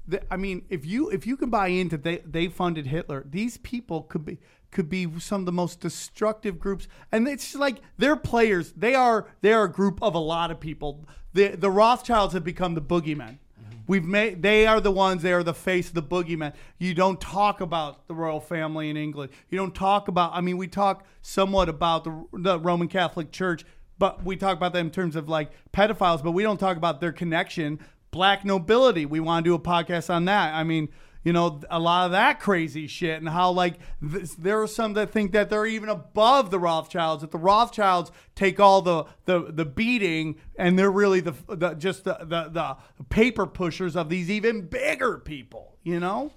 The, 0.07 0.21
I 0.33 0.37
mean, 0.37 0.65
if 0.69 0.85
you 0.85 1.09
if 1.09 1.27
you 1.27 1.37
can 1.37 1.49
buy 1.49 1.67
into 1.67 1.97
they 1.97 2.17
they 2.25 2.47
funded 2.47 2.87
Hitler, 2.87 3.23
these 3.29 3.57
people 3.57 4.01
could 4.01 4.25
be 4.25 4.39
could 4.71 4.89
be 4.89 5.07
some 5.19 5.41
of 5.41 5.45
the 5.45 5.51
most 5.51 5.79
destructive 5.81 6.59
groups, 6.59 6.87
and 7.11 7.27
it's 7.27 7.45
just 7.45 7.59
like 7.59 7.77
they're 7.97 8.15
players. 8.15 8.71
They 8.71 8.95
are 8.95 9.27
they 9.41 9.53
are 9.53 9.65
a 9.65 9.71
group 9.71 10.01
of 10.01 10.15
a 10.15 10.19
lot 10.19 10.49
of 10.49 10.59
people. 10.59 11.05
The 11.33 11.49
the 11.49 11.69
Rothschilds 11.69 12.33
have 12.33 12.43
become 12.43 12.73
the 12.73 12.81
boogeymen. 12.81 13.37
Mm-hmm. 13.37 13.77
We've 13.87 14.05
made 14.05 14.41
they 14.41 14.65
are 14.65 14.79
the 14.79 14.91
ones. 14.91 15.21
They 15.21 15.33
are 15.33 15.43
the 15.43 15.53
face 15.53 15.89
of 15.89 15.95
the 15.95 16.03
boogeyman. 16.03 16.53
You 16.79 16.93
don't 16.93 17.19
talk 17.19 17.61
about 17.61 18.07
the 18.07 18.15
royal 18.15 18.39
family 18.39 18.89
in 18.89 18.97
England. 18.97 19.31
You 19.49 19.57
don't 19.57 19.75
talk 19.75 20.07
about. 20.07 20.31
I 20.33 20.41
mean, 20.41 20.57
we 20.57 20.67
talk 20.67 21.05
somewhat 21.21 21.69
about 21.69 22.03
the 22.05 22.25
the 22.33 22.59
Roman 22.59 22.87
Catholic 22.87 23.31
Church, 23.31 23.65
but 23.99 24.23
we 24.23 24.35
talk 24.37 24.57
about 24.57 24.73
them 24.73 24.87
in 24.87 24.91
terms 24.91 25.15
of 25.15 25.27
like 25.27 25.51
pedophiles. 25.73 26.23
But 26.23 26.31
we 26.31 26.43
don't 26.43 26.59
talk 26.59 26.77
about 26.77 27.01
their 27.01 27.11
connection. 27.11 27.79
Black 28.11 28.43
nobility. 28.43 29.05
We 29.05 29.21
want 29.21 29.45
to 29.45 29.49
do 29.49 29.55
a 29.55 29.59
podcast 29.59 30.13
on 30.13 30.25
that. 30.25 30.53
I 30.53 30.63
mean, 30.63 30.89
you 31.23 31.33
know, 31.33 31.61
a 31.69 31.79
lot 31.79 32.05
of 32.05 32.11
that 32.11 32.39
crazy 32.39 32.87
shit 32.87 33.17
and 33.17 33.29
how 33.29 33.51
like 33.51 33.75
th- 34.01 34.31
there 34.37 34.61
are 34.61 34.67
some 34.67 34.93
that 34.93 35.11
think 35.11 35.31
that 35.33 35.49
they're 35.49 35.65
even 35.65 35.89
above 35.89 36.51
the 36.51 36.59
Rothschilds. 36.59 37.21
That 37.21 37.31
the 37.31 37.37
Rothschilds 37.37 38.11
take 38.35 38.59
all 38.59 38.81
the 38.81 39.05
the, 39.25 39.51
the 39.51 39.65
beating 39.65 40.37
and 40.57 40.77
they're 40.77 40.91
really 40.91 41.19
the, 41.19 41.33
the 41.47 41.73
just 41.73 42.03
the, 42.03 42.17
the 42.21 42.49
the 42.51 43.03
paper 43.05 43.45
pushers 43.45 43.95
of 43.95 44.09
these 44.09 44.29
even 44.29 44.67
bigger 44.67 45.17
people. 45.17 45.77
You 45.83 45.99
know. 45.99 46.31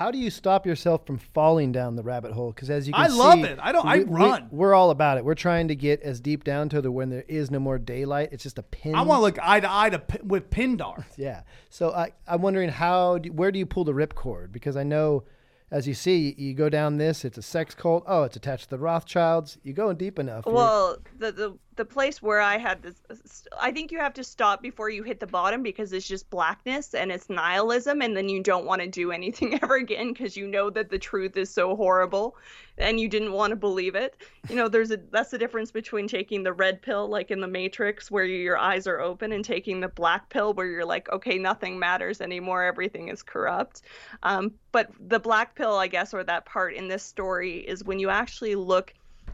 How 0.00 0.10
do 0.10 0.16
you 0.16 0.30
stop 0.30 0.64
yourself 0.64 1.04
from 1.04 1.18
falling 1.18 1.72
down 1.72 1.94
the 1.94 2.02
rabbit 2.02 2.32
hole? 2.32 2.52
Because 2.52 2.70
as 2.70 2.86
you 2.86 2.94
can 2.94 3.02
I 3.02 3.08
love 3.08 3.40
see, 3.40 3.44
it. 3.44 3.58
I 3.60 3.70
don't- 3.70 3.84
I 3.86 3.98
we- 3.98 4.04
run. 4.04 4.48
We, 4.50 4.64
are 4.64 4.72
all 4.72 4.88
about 4.88 5.18
it. 5.18 5.26
We're 5.26 5.34
trying 5.34 5.68
to 5.68 5.74
get 5.74 6.00
as 6.00 6.22
deep 6.22 6.42
down 6.42 6.70
to 6.70 6.80
the 6.80 6.90
when 6.90 7.10
there 7.10 7.26
is 7.28 7.50
no 7.50 7.58
more 7.58 7.76
daylight. 7.78 8.30
It's 8.32 8.42
just 8.42 8.58
a 8.58 8.62
pin. 8.62 8.94
I 8.94 9.02
want 9.02 9.18
to 9.18 9.22
look 9.24 9.38
eye 9.42 9.60
to 9.60 9.70
eye 9.70 9.90
to 9.90 9.98
P- 9.98 10.20
with 10.22 10.48
Pindar. 10.48 11.04
Yeah. 11.18 11.42
So 11.68 11.90
I, 11.90 12.12
I'm 12.26 12.40
wondering 12.40 12.70
how, 12.70 13.18
do, 13.18 13.30
where 13.30 13.52
do 13.52 13.58
you 13.58 13.66
pull 13.66 13.84
the 13.84 13.92
ripcord? 13.92 14.52
Because 14.52 14.74
I 14.74 14.84
know, 14.84 15.24
as 15.70 15.86
you 15.86 15.92
see, 15.92 16.34
you 16.38 16.54
go 16.54 16.70
down 16.70 16.96
this, 16.96 17.22
it's 17.26 17.36
a 17.36 17.42
sex 17.42 17.74
cult. 17.74 18.02
Oh, 18.06 18.22
it's 18.22 18.36
attached 18.36 18.64
to 18.64 18.70
the 18.70 18.78
Rothschilds. 18.78 19.58
You 19.62 19.74
go 19.74 19.92
deep 19.92 20.18
enough. 20.18 20.46
Well, 20.46 20.96
the, 21.18 21.30
the 21.30 21.58
the 21.76 21.84
place 21.84 22.20
where 22.20 22.40
I 22.40 22.58
had 22.58 22.82
this, 22.82 23.44
I 23.58 23.70
think 23.70 23.92
you 23.92 23.98
have 23.98 24.14
to 24.14 24.24
stop 24.24 24.60
before 24.60 24.90
you 24.90 25.02
hit 25.02 25.20
the 25.20 25.26
bottom 25.26 25.62
because 25.62 25.92
it's 25.92 26.06
just 26.06 26.28
blackness 26.28 26.94
and 26.94 27.12
it's 27.12 27.30
nihilism, 27.30 28.02
and 28.02 28.16
then 28.16 28.28
you 28.28 28.42
don't 28.42 28.66
want 28.66 28.82
to 28.82 28.88
do 28.88 29.12
anything 29.12 29.58
ever 29.62 29.76
again 29.76 30.12
because 30.12 30.36
you 30.36 30.46
know 30.46 30.70
that 30.70 30.90
the 30.90 30.98
truth 30.98 31.36
is 31.36 31.48
so 31.48 31.76
horrible, 31.76 32.36
and 32.76 32.98
you 32.98 33.08
didn't 33.08 33.32
want 33.32 33.50
to 33.50 33.56
believe 33.56 33.94
it. 33.94 34.16
You 34.48 34.56
know, 34.56 34.68
there's 34.68 34.90
a 34.90 34.98
that's 35.10 35.30
the 35.30 35.38
difference 35.38 35.70
between 35.70 36.08
taking 36.08 36.42
the 36.42 36.52
red 36.52 36.82
pill, 36.82 37.08
like 37.08 37.30
in 37.30 37.40
the 37.40 37.48
Matrix, 37.48 38.10
where 38.10 38.24
your 38.24 38.58
eyes 38.58 38.86
are 38.86 39.00
open, 39.00 39.32
and 39.32 39.44
taking 39.44 39.80
the 39.80 39.88
black 39.88 40.28
pill, 40.28 40.52
where 40.54 40.66
you're 40.66 40.84
like, 40.84 41.10
okay, 41.12 41.38
nothing 41.38 41.78
matters 41.78 42.20
anymore, 42.20 42.64
everything 42.64 43.08
is 43.08 43.22
corrupt. 43.22 43.82
Um, 44.24 44.52
but 44.72 44.90
the 44.98 45.20
black 45.20 45.54
pill, 45.54 45.76
I 45.76 45.86
guess, 45.86 46.12
or 46.12 46.24
that 46.24 46.46
part 46.46 46.74
in 46.74 46.88
this 46.88 47.04
story 47.04 47.58
is 47.58 47.84
when 47.84 47.98
you 48.00 48.10
actually 48.10 48.56
look 48.56 48.92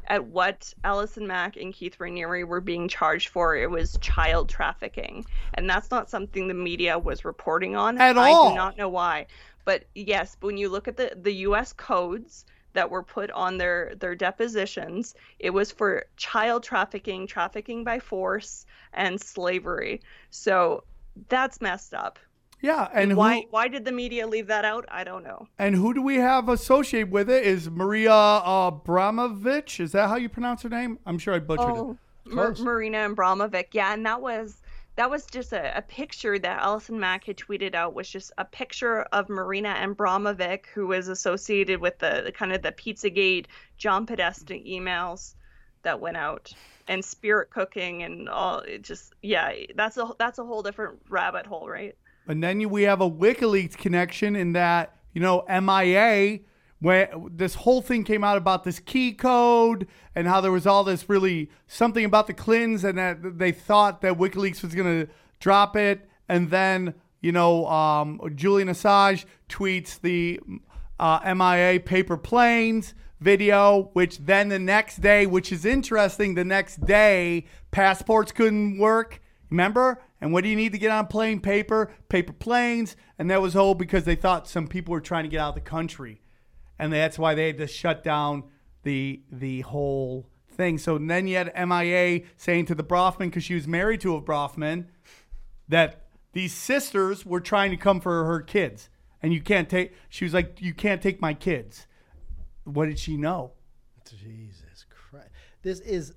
at 0.08 0.24
what 0.26 0.72
Allison 0.84 1.26
Mack 1.26 1.56
and 1.56 1.72
Keith 1.74 1.98
Raniere 1.98 2.46
were 2.46 2.60
being 2.60 2.88
charged 2.88 3.28
for. 3.28 3.56
It 3.56 3.70
was 3.70 3.98
child 4.00 4.48
trafficking, 4.48 5.24
and 5.54 5.68
that's 5.68 5.90
not 5.90 6.10
something 6.10 6.48
the 6.48 6.54
media 6.54 6.98
was 6.98 7.24
reporting 7.24 7.76
on 7.76 7.98
At 7.98 8.16
I 8.18 8.30
all. 8.30 8.50
do 8.50 8.54
not 8.54 8.76
know 8.76 8.88
why, 8.88 9.26
but 9.64 9.84
yes, 9.94 10.36
when 10.40 10.56
you 10.56 10.68
look 10.68 10.88
at 10.88 10.96
the 10.96 11.12
the 11.20 11.32
U.S. 11.48 11.72
codes 11.72 12.44
that 12.72 12.90
were 12.90 13.02
put 13.02 13.30
on 13.30 13.58
their 13.58 13.94
their 13.96 14.14
depositions, 14.14 15.14
it 15.38 15.50
was 15.50 15.70
for 15.72 16.04
child 16.16 16.62
trafficking, 16.62 17.26
trafficking 17.26 17.84
by 17.84 17.98
force, 17.98 18.66
and 18.92 19.20
slavery. 19.20 20.00
So 20.30 20.84
that's 21.28 21.60
messed 21.60 21.94
up. 21.94 22.18
Yeah, 22.66 22.88
and 22.92 23.12
who, 23.12 23.16
Why 23.16 23.46
why 23.50 23.68
did 23.68 23.84
the 23.84 23.92
media 23.92 24.26
leave 24.26 24.48
that 24.48 24.64
out? 24.64 24.84
I 24.90 25.04
don't 25.04 25.22
know. 25.22 25.46
and 25.56 25.76
who 25.76 25.94
do 25.94 26.02
we 26.02 26.16
have 26.16 26.48
associated 26.48 27.12
with 27.12 27.30
it? 27.30 27.44
Is 27.44 27.70
Maria 27.70 28.12
uh, 28.12 28.72
Abramovich? 28.72 29.78
Is 29.78 29.92
that 29.92 30.08
how 30.08 30.16
you 30.16 30.28
pronounce 30.28 30.62
her 30.62 30.68
name? 30.68 30.98
I'm 31.06 31.18
sure 31.18 31.32
I 31.34 31.38
butchered 31.38 31.76
it. 31.76 31.78
Oh, 31.78 31.96
Mar- 32.24 32.54
Close. 32.54 32.60
Marina 32.60 33.08
Abramovic. 33.08 33.66
Yeah, 33.70 33.94
and 33.94 34.04
that 34.04 34.20
was 34.20 34.62
that 34.96 35.08
was 35.08 35.26
just 35.26 35.52
a, 35.52 35.78
a 35.78 35.82
picture 35.82 36.40
that 36.40 36.60
Allison 36.60 36.98
Mack 36.98 37.24
had 37.24 37.36
tweeted 37.36 37.76
out 37.76 37.94
was 37.94 38.10
just 38.10 38.32
a 38.36 38.44
picture 38.44 39.02
of 39.12 39.28
Marina 39.28 39.72
Abramovic, 39.78 40.66
who 40.74 40.88
was 40.88 41.06
associated 41.06 41.80
with 41.80 41.98
the, 42.00 42.22
the 42.24 42.32
kind 42.32 42.52
of 42.52 42.62
the 42.62 42.72
Pizzagate 42.72 43.46
John 43.78 44.06
Podesta 44.06 44.54
emails 44.54 45.34
that 45.82 46.00
went 46.00 46.16
out 46.16 46.52
and 46.88 47.04
spirit 47.04 47.50
cooking 47.50 48.02
and 48.02 48.28
all 48.28 48.58
it 48.60 48.82
just 48.82 49.12
yeah 49.22 49.52
that's 49.76 49.96
a 49.96 50.08
that's 50.18 50.38
a 50.38 50.44
whole 50.44 50.62
different 50.62 50.98
rabbit 51.08 51.46
hole 51.46 51.68
right 51.68 51.96
And 52.28 52.42
then 52.42 52.68
we 52.68 52.82
have 52.82 53.00
a 53.00 53.10
WikiLeaks 53.10 53.76
connection 53.76 54.36
in 54.36 54.52
that, 54.52 54.96
you 55.12 55.20
know, 55.20 55.44
MIA, 55.48 56.40
where 56.80 57.10
this 57.30 57.54
whole 57.54 57.80
thing 57.80 58.04
came 58.04 58.22
out 58.22 58.36
about 58.36 58.64
this 58.64 58.78
key 58.78 59.12
code 59.12 59.86
and 60.14 60.26
how 60.26 60.40
there 60.40 60.52
was 60.52 60.66
all 60.66 60.84
this 60.84 61.08
really 61.08 61.50
something 61.66 62.04
about 62.04 62.26
the 62.26 62.34
Clintons 62.34 62.84
and 62.84 62.98
that 62.98 63.38
they 63.38 63.52
thought 63.52 64.02
that 64.02 64.14
WikiLeaks 64.14 64.62
was 64.62 64.74
going 64.74 65.06
to 65.06 65.12
drop 65.40 65.76
it. 65.76 66.08
And 66.28 66.50
then, 66.50 66.94
you 67.20 67.32
know, 67.32 67.66
um, 67.66 68.20
Julian 68.34 68.68
Assange 68.68 69.24
tweets 69.48 70.00
the 70.00 70.40
uh, 70.98 71.34
MIA 71.34 71.80
paper 71.80 72.16
planes 72.16 72.94
video, 73.20 73.90
which 73.94 74.18
then 74.18 74.48
the 74.48 74.58
next 74.58 75.00
day, 75.00 75.26
which 75.26 75.52
is 75.52 75.64
interesting, 75.64 76.34
the 76.34 76.44
next 76.44 76.84
day, 76.84 77.46
passports 77.70 78.32
couldn't 78.32 78.78
work. 78.78 79.22
Remember? 79.50 80.02
And 80.26 80.32
what 80.32 80.42
do 80.42 80.50
you 80.50 80.56
need 80.56 80.72
to 80.72 80.78
get 80.78 80.90
on 80.90 81.06
plane? 81.06 81.38
Paper, 81.38 81.92
paper 82.08 82.32
planes. 82.32 82.96
And 83.16 83.30
that 83.30 83.40
was 83.40 83.54
all 83.54 83.76
because 83.76 84.02
they 84.02 84.16
thought 84.16 84.48
some 84.48 84.66
people 84.66 84.90
were 84.90 85.00
trying 85.00 85.22
to 85.22 85.28
get 85.28 85.38
out 85.38 85.50
of 85.50 85.54
the 85.54 85.60
country. 85.60 86.20
And 86.80 86.92
that's 86.92 87.16
why 87.16 87.36
they 87.36 87.46
had 87.46 87.58
to 87.58 87.68
shut 87.68 88.02
down 88.02 88.42
the 88.82 89.22
the 89.30 89.60
whole 89.60 90.28
thing. 90.50 90.78
So 90.78 90.98
then 90.98 91.28
you 91.28 91.36
had 91.36 91.52
MIA 91.56 92.22
saying 92.36 92.66
to 92.66 92.74
the 92.74 92.82
Bronfman, 92.82 93.26
because 93.26 93.44
she 93.44 93.54
was 93.54 93.68
married 93.68 94.00
to 94.00 94.16
a 94.16 94.20
Bronfman, 94.20 94.86
that 95.68 96.08
these 96.32 96.52
sisters 96.52 97.24
were 97.24 97.40
trying 97.40 97.70
to 97.70 97.76
come 97.76 98.00
for 98.00 98.24
her 98.24 98.40
kids. 98.40 98.90
And 99.22 99.32
you 99.32 99.40
can't 99.40 99.68
take, 99.68 99.94
she 100.08 100.24
was 100.24 100.34
like, 100.34 100.60
you 100.60 100.74
can't 100.74 101.00
take 101.00 101.20
my 101.20 101.34
kids. 101.34 101.86
What 102.64 102.86
did 102.86 102.98
she 102.98 103.16
know? 103.16 103.52
Jesus 104.04 104.86
Christ. 104.90 105.28
This 105.62 105.78
is 105.78 106.14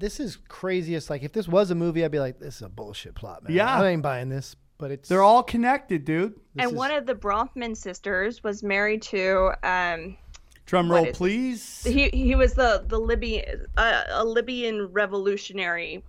this 0.00 0.18
is 0.18 0.36
craziest. 0.48 1.10
Like 1.10 1.22
if 1.22 1.32
this 1.32 1.46
was 1.46 1.70
a 1.70 1.74
movie, 1.74 2.04
I'd 2.04 2.10
be 2.10 2.18
like, 2.18 2.40
this 2.40 2.56
is 2.56 2.62
a 2.62 2.68
bullshit 2.68 3.14
plot, 3.14 3.44
man. 3.44 3.54
Yeah. 3.56 3.80
I 3.80 3.88
ain't 3.90 4.02
buying 4.02 4.28
this. 4.28 4.56
But 4.78 4.90
it's 4.90 5.08
They're 5.10 5.22
all 5.22 5.42
connected, 5.42 6.06
dude. 6.06 6.32
this 6.54 6.64
and 6.64 6.70
is- 6.72 6.76
one 6.76 6.90
of 6.90 7.04
the 7.04 7.14
Bronfman 7.14 7.76
sisters 7.76 8.42
was 8.42 8.62
married 8.62 9.02
to 9.02 9.52
um 9.62 10.16
Drum 10.64 10.90
roll, 10.90 11.04
is- 11.04 11.16
please. 11.16 11.82
he 11.84 12.08
he 12.08 12.34
was 12.34 12.54
the 12.54 12.82
the 12.86 12.98
Libyan 12.98 13.66
uh, 13.76 14.04
a 14.10 14.24
Libyan 14.24 14.86
revolutionary 14.92 16.02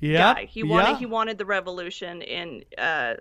Yeah, 0.00 0.34
guy. 0.34 0.44
He 0.44 0.62
wanted 0.62 0.90
yeah. 0.90 0.98
he 0.98 1.06
wanted 1.06 1.36
the 1.38 1.46
revolution 1.46 2.22
in 2.22 2.62
uh, 2.78 3.14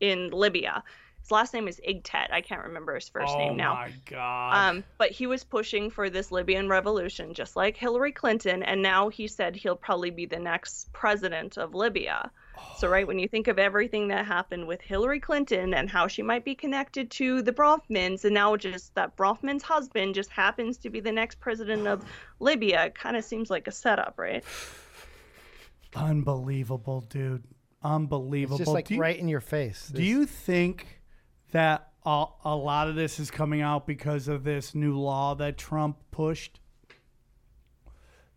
in 0.00 0.28
Libya. 0.30 0.84
His 1.26 1.32
last 1.32 1.52
name 1.54 1.66
is 1.66 1.80
Igtet. 1.80 2.30
I 2.30 2.40
can't 2.40 2.62
remember 2.62 2.94
his 2.94 3.08
first 3.08 3.34
oh 3.34 3.38
name 3.38 3.56
now. 3.56 3.72
Oh 3.72 3.74
my 3.74 3.92
god. 4.04 4.54
Um, 4.54 4.84
but 4.96 5.10
he 5.10 5.26
was 5.26 5.42
pushing 5.42 5.90
for 5.90 6.08
this 6.08 6.30
Libyan 6.30 6.68
revolution, 6.68 7.34
just 7.34 7.56
like 7.56 7.76
Hillary 7.76 8.12
Clinton, 8.12 8.62
and 8.62 8.80
now 8.80 9.08
he 9.08 9.26
said 9.26 9.56
he'll 9.56 9.74
probably 9.74 10.10
be 10.10 10.26
the 10.26 10.38
next 10.38 10.92
president 10.92 11.56
of 11.56 11.74
Libya. 11.74 12.30
So, 12.76 12.86
right 12.86 13.04
when 13.04 13.18
you 13.18 13.26
think 13.26 13.48
of 13.48 13.58
everything 13.58 14.06
that 14.06 14.24
happened 14.24 14.68
with 14.68 14.80
Hillary 14.80 15.18
Clinton 15.18 15.74
and 15.74 15.90
how 15.90 16.06
she 16.06 16.22
might 16.22 16.44
be 16.44 16.54
connected 16.54 17.10
to 17.10 17.42
the 17.42 17.52
Bronfmans, 17.52 18.24
and 18.24 18.32
now 18.32 18.54
just 18.56 18.94
that 18.94 19.16
Bronfman's 19.16 19.64
husband 19.64 20.14
just 20.14 20.30
happens 20.30 20.78
to 20.78 20.90
be 20.90 21.00
the 21.00 21.10
next 21.10 21.40
president 21.40 21.88
of 21.88 22.04
Libya, 22.38 22.84
it 22.84 22.94
kind 22.94 23.16
of 23.16 23.24
seems 23.24 23.50
like 23.50 23.66
a 23.66 23.72
setup, 23.72 24.14
right? 24.16 24.44
Unbelievable, 25.96 27.00
dude. 27.00 27.42
Unbelievable. 27.82 28.58
It's 28.58 28.66
just 28.66 28.74
like 28.74 28.90
you, 28.90 29.00
right 29.00 29.18
in 29.18 29.26
your 29.26 29.40
face. 29.40 29.90
Do 29.92 30.04
you 30.04 30.24
think 30.24 30.95
that 31.56 31.88
a, 32.04 32.26
a 32.44 32.54
lot 32.54 32.86
of 32.86 32.96
this 32.96 33.18
is 33.18 33.30
coming 33.30 33.62
out 33.62 33.86
because 33.86 34.28
of 34.28 34.44
this 34.44 34.74
new 34.74 34.98
law 34.98 35.34
that 35.34 35.56
Trump 35.56 35.96
pushed? 36.10 36.60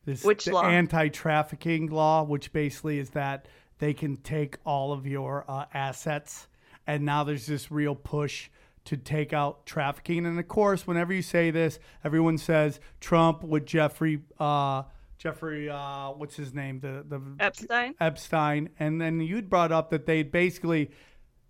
This 0.06 0.24
Which 0.24 0.48
law? 0.48 0.64
anti-trafficking 0.64 1.88
law, 1.88 2.24
which 2.24 2.54
basically 2.54 2.98
is 2.98 3.10
that 3.10 3.48
they 3.80 3.94
can 3.94 4.16
take 4.16 4.56
all 4.66 4.94
of 4.94 5.06
your 5.06 5.44
uh, 5.50 5.66
assets, 5.74 6.48
and 6.88 7.04
now 7.04 7.26
there's 7.26 7.46
this 7.46 7.70
real 7.70 7.94
push 7.94 8.50
to 8.86 8.96
take 8.96 9.34
out 9.34 9.66
trafficking. 9.66 10.26
And 10.26 10.40
of 10.40 10.48
course, 10.48 10.88
whenever 10.88 11.14
you 11.14 11.22
say 11.22 11.52
this, 11.52 11.78
everyone 12.06 12.38
says 12.38 12.80
Trump 13.02 13.44
with 13.44 13.66
Jeffrey, 13.66 14.22
uh, 14.40 14.84
Jeffrey, 15.18 15.70
uh, 15.70 16.12
what's 16.12 16.38
his 16.38 16.54
name, 16.54 16.80
the 16.80 17.04
the 17.08 17.22
Epstein? 17.38 17.96
Epstein, 18.00 18.70
and 18.80 19.02
then 19.02 19.20
you'd 19.20 19.50
brought 19.50 19.74
up 19.74 19.90
that 19.90 20.06
they 20.06 20.24
basically 20.24 20.92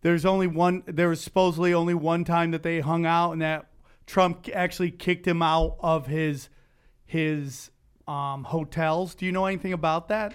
there's 0.01 0.25
only 0.25 0.47
one 0.47 0.83
there 0.85 1.09
was 1.09 1.21
supposedly 1.21 1.73
only 1.73 1.93
one 1.93 2.23
time 2.23 2.51
that 2.51 2.63
they 2.63 2.79
hung 2.79 3.05
out 3.05 3.31
and 3.31 3.41
that 3.41 3.67
Trump 4.05 4.47
actually 4.53 4.91
kicked 4.91 5.27
him 5.27 5.41
out 5.41 5.77
of 5.79 6.07
his 6.07 6.49
his 7.05 7.71
um, 8.07 8.43
hotels. 8.43 9.15
Do 9.15 9.25
you 9.25 9.31
know 9.31 9.45
anything 9.45 9.73
about 9.73 10.07
that? 10.07 10.33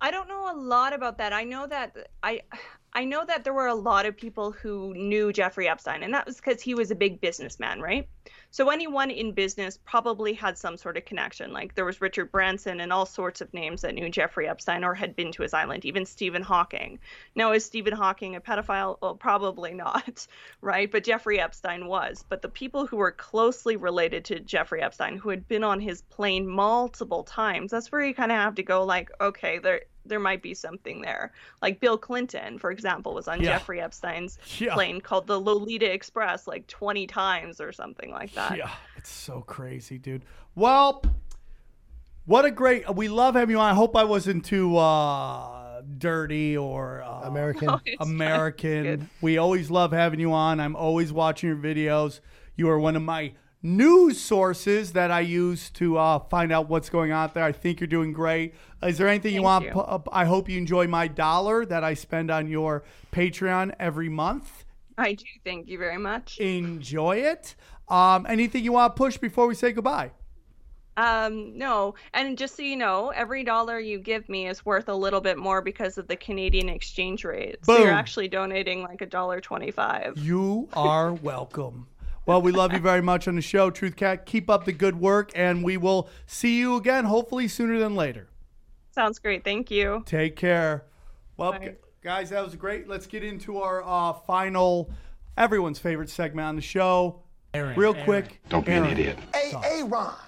I 0.00 0.10
don't 0.10 0.28
know 0.28 0.52
a 0.52 0.56
lot 0.56 0.92
about 0.92 1.18
that. 1.18 1.32
I 1.32 1.44
know 1.44 1.66
that 1.66 2.08
I 2.22 2.42
I 2.92 3.04
know 3.04 3.24
that 3.26 3.44
there 3.44 3.52
were 3.52 3.66
a 3.66 3.74
lot 3.74 4.06
of 4.06 4.16
people 4.16 4.52
who 4.52 4.94
knew 4.94 5.32
Jeffrey 5.32 5.68
Epstein, 5.68 6.02
and 6.02 6.14
that 6.14 6.26
was 6.26 6.36
because 6.36 6.62
he 6.62 6.74
was 6.74 6.90
a 6.90 6.94
big 6.94 7.20
businessman, 7.20 7.80
right? 7.80 8.08
So 8.50 8.70
anyone 8.70 9.10
in 9.10 9.32
business 9.32 9.78
probably 9.84 10.32
had 10.32 10.56
some 10.56 10.76
sort 10.76 10.96
of 10.96 11.04
connection. 11.04 11.52
Like 11.52 11.74
there 11.74 11.84
was 11.84 12.00
Richard 12.00 12.32
Branson 12.32 12.80
and 12.80 12.92
all 12.92 13.06
sorts 13.06 13.40
of 13.40 13.52
names 13.52 13.82
that 13.82 13.94
knew 13.94 14.08
Jeffrey 14.08 14.48
Epstein 14.48 14.84
or 14.84 14.94
had 14.94 15.16
been 15.16 15.32
to 15.32 15.42
his 15.42 15.54
island, 15.54 15.84
even 15.84 16.06
Stephen 16.06 16.42
Hawking. 16.42 16.98
Now, 17.34 17.52
is 17.52 17.64
Stephen 17.64 17.92
Hawking 17.92 18.36
a 18.36 18.40
pedophile? 18.40 18.98
Well, 19.00 19.14
probably 19.14 19.74
not, 19.74 20.26
right? 20.60 20.90
But 20.90 21.04
Jeffrey 21.04 21.40
Epstein 21.40 21.86
was. 21.86 22.24
But 22.28 22.42
the 22.42 22.48
people 22.48 22.86
who 22.86 22.96
were 22.96 23.12
closely 23.12 23.76
related 23.76 24.24
to 24.26 24.40
Jeffrey 24.40 24.82
Epstein, 24.82 25.16
who 25.16 25.28
had 25.28 25.46
been 25.48 25.64
on 25.64 25.80
his 25.80 26.02
plane 26.02 26.46
multiple 26.46 27.24
times, 27.24 27.70
that's 27.70 27.92
where 27.92 28.04
you 28.04 28.14
kind 28.14 28.32
of 28.32 28.38
have 28.38 28.54
to 28.56 28.62
go, 28.62 28.84
like, 28.84 29.10
okay, 29.20 29.58
there 29.58 29.82
there 30.08 30.20
might 30.20 30.42
be 30.42 30.54
something 30.54 31.00
there. 31.00 31.32
Like 31.62 31.80
Bill 31.80 31.98
Clinton, 31.98 32.58
for 32.58 32.70
example, 32.70 33.14
was 33.14 33.28
on 33.28 33.40
Yeah. 33.40 33.58
Jeffrey 33.58 33.80
Epstein's 33.80 34.38
Yeah. 34.58 34.74
plane 34.74 35.00
called 35.00 35.26
the 35.26 35.40
Lolita 35.40 35.92
Express 35.92 36.46
like 36.46 36.66
20 36.66 37.06
times 37.06 37.60
or 37.60 37.72
something 37.72 38.10
like 38.10 38.32
that. 38.34 38.56
Yeah, 38.56 38.70
it's 38.96 39.10
so 39.10 39.40
crazy, 39.42 39.98
dude. 39.98 40.24
Well, 40.54 41.02
what 42.24 42.44
a 42.44 42.50
great. 42.50 42.92
We 42.94 43.08
love 43.08 43.34
having 43.34 43.50
you 43.54 43.60
on. 43.60 43.70
I 43.70 43.74
hope 43.74 43.94
I 43.96 44.04
wasn't 44.04 44.44
too 44.44 44.76
uh, 44.76 45.82
dirty 45.98 46.56
or 46.56 47.02
uh, 47.02 47.20
American. 47.28 47.68
Oh, 47.78 47.80
American. 48.00 49.08
We 49.20 49.38
always 49.38 49.70
love 49.70 49.92
having 49.92 50.20
you 50.20 50.32
on. 50.32 50.58
I'm 50.60 50.74
always 50.76 51.12
watching 51.12 51.48
your 51.48 51.58
videos. 51.58 52.20
You 52.56 52.68
are 52.70 52.78
one 52.78 52.96
of 52.96 53.02
my 53.02 53.32
news 53.62 54.20
sources 54.20 54.92
that 54.92 55.10
I 55.10 55.20
use 55.20 55.70
to 55.70 55.98
uh, 55.98 56.18
find 56.18 56.52
out 56.52 56.68
what's 56.68 56.88
going 56.88 57.12
on 57.12 57.30
there. 57.34 57.44
I 57.44 57.52
think 57.52 57.80
you're 57.80 57.86
doing 57.86 58.12
great. 58.12 58.54
Is 58.82 58.98
there 58.98 59.08
anything 59.08 59.34
you 59.34 59.42
want? 59.42 59.64
you. 59.64 59.70
uh, 59.72 59.98
I 60.12 60.24
hope 60.24 60.48
you 60.48 60.58
enjoy 60.58 60.86
my 60.86 61.08
dollar 61.08 61.66
that 61.66 61.82
I 61.82 61.94
spend 61.94 62.30
on 62.30 62.48
your 62.48 62.84
Patreon 63.12 63.74
every 63.78 64.08
month. 64.08 64.64
I 64.98 65.14
do. 65.14 65.24
Thank 65.44 65.68
you 65.68 65.78
very 65.78 65.98
much. 65.98 66.38
Enjoy 66.38 67.16
it. 67.16 67.54
Um, 67.88 68.26
anything 68.28 68.64
you 68.64 68.72
want 68.72 68.94
to 68.94 68.98
push 68.98 69.16
before 69.16 69.46
we 69.46 69.54
say 69.54 69.72
goodbye? 69.72 70.12
Um, 70.98 71.58
no, 71.58 71.94
and 72.14 72.38
just 72.38 72.56
so 72.56 72.62
you 72.62 72.74
know, 72.74 73.10
every 73.10 73.44
dollar 73.44 73.78
you 73.78 73.98
give 73.98 74.26
me 74.30 74.48
is 74.48 74.64
worth 74.64 74.88
a 74.88 74.94
little 74.94 75.20
bit 75.20 75.36
more 75.36 75.60
because 75.60 75.98
of 75.98 76.08
the 76.08 76.16
Canadian 76.16 76.70
exchange 76.70 77.22
rate. 77.22 77.58
So 77.64 77.76
you're 77.76 77.90
actually 77.90 78.28
donating 78.28 78.82
like 78.82 79.02
a 79.02 79.06
dollar 79.06 79.42
twenty-five. 79.42 80.16
You 80.16 80.70
are 80.72 81.12
welcome. 81.12 81.86
Well, 82.26 82.42
we 82.42 82.50
love 82.50 82.72
you 82.72 82.80
very 82.80 83.00
much 83.02 83.28
on 83.28 83.36
the 83.36 83.40
show, 83.40 83.70
Truth 83.70 83.94
Cat. 83.94 84.26
Keep 84.26 84.50
up 84.50 84.64
the 84.64 84.72
good 84.72 84.98
work, 84.98 85.30
and 85.36 85.62
we 85.62 85.76
will 85.76 86.08
see 86.26 86.58
you 86.58 86.74
again, 86.74 87.04
hopefully 87.04 87.46
sooner 87.46 87.78
than 87.78 87.94
later. 87.94 88.28
Sounds 88.90 89.20
great. 89.20 89.44
Thank 89.44 89.70
you. 89.70 90.02
Take 90.06 90.34
care. 90.34 90.86
Well, 91.36 91.52
Bye. 91.52 91.76
guys, 92.02 92.30
that 92.30 92.44
was 92.44 92.56
great. 92.56 92.88
Let's 92.88 93.06
get 93.06 93.22
into 93.22 93.58
our 93.58 93.82
uh, 93.84 94.12
final, 94.12 94.90
everyone's 95.38 95.78
favorite 95.78 96.10
segment 96.10 96.48
on 96.48 96.56
the 96.56 96.62
show. 96.62 97.20
Real 97.54 97.94
quick. 97.94 98.40
Don't 98.48 98.66
be 98.66 98.72
an 98.72 98.84
idiot. 98.86 99.18
Hey, 99.32 99.52
Aaron, 99.64 99.90
well, 99.90 100.18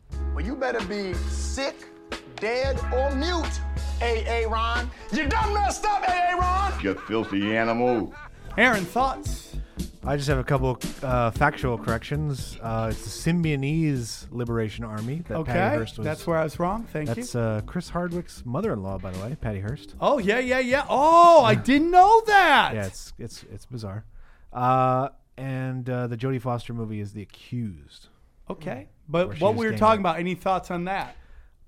you 0.40 0.54
better 0.54 0.80
be 0.86 1.14
sick, 1.14 1.88
dead, 2.36 2.78
or 2.94 3.14
mute. 3.14 3.60
Hey, 3.98 4.24
Aaron, 4.26 4.88
you 5.12 5.28
done 5.28 5.52
messed 5.52 5.84
up, 5.84 6.04
hey, 6.04 6.30
Aaron. 6.30 6.72
You 6.82 6.94
filthy 6.94 7.56
animal. 7.56 8.14
Aaron, 8.56 8.84
thoughts? 8.84 9.56
I 10.04 10.16
just 10.16 10.28
have 10.28 10.38
a 10.38 10.44
couple 10.44 10.78
uh, 11.02 11.30
factual 11.32 11.76
corrections. 11.76 12.56
Uh, 12.62 12.88
it's 12.92 13.02
the 13.04 13.30
Symbionese 13.32 14.26
Liberation 14.30 14.84
Army 14.84 15.22
that 15.28 15.44
Patty 15.44 15.76
Hearst 15.76 15.98
was. 15.98 16.04
that's 16.04 16.26
where 16.26 16.38
I 16.38 16.44
was 16.44 16.58
wrong. 16.58 16.84
Thank 16.92 17.08
That's 17.08 17.34
you. 17.34 17.40
uh, 17.40 17.60
Chris 17.62 17.90
Hardwick's 17.90 18.44
mother-in-law, 18.46 18.98
by 18.98 19.10
the 19.10 19.18
way, 19.18 19.36
Patty 19.40 19.60
Hearst. 19.60 19.94
oh 20.00 20.18
yeah, 20.18 20.38
yeah, 20.38 20.60
yeah. 20.60 20.86
Oh, 20.88 21.42
I 21.44 21.54
didn't 21.54 21.90
know 21.90 22.22
that. 22.26 22.72
Yeah, 22.74 22.86
it's 22.86 23.12
it's 23.18 23.44
it's 23.52 23.66
bizarre. 23.66 24.04
Uh, 24.52 25.08
and 25.36 25.88
uh, 25.90 26.06
the 26.06 26.16
Jodie 26.16 26.40
Foster 26.40 26.72
movie 26.72 27.00
is 27.00 27.12
The 27.12 27.22
Accused. 27.22 28.08
okay. 28.48 28.88
But 29.10 29.40
what 29.40 29.54
we 29.54 29.66
were 29.66 29.76
talking 29.76 30.00
about? 30.00 30.18
Any 30.18 30.34
thoughts 30.34 30.70
on 30.70 30.84
that? 30.84 31.16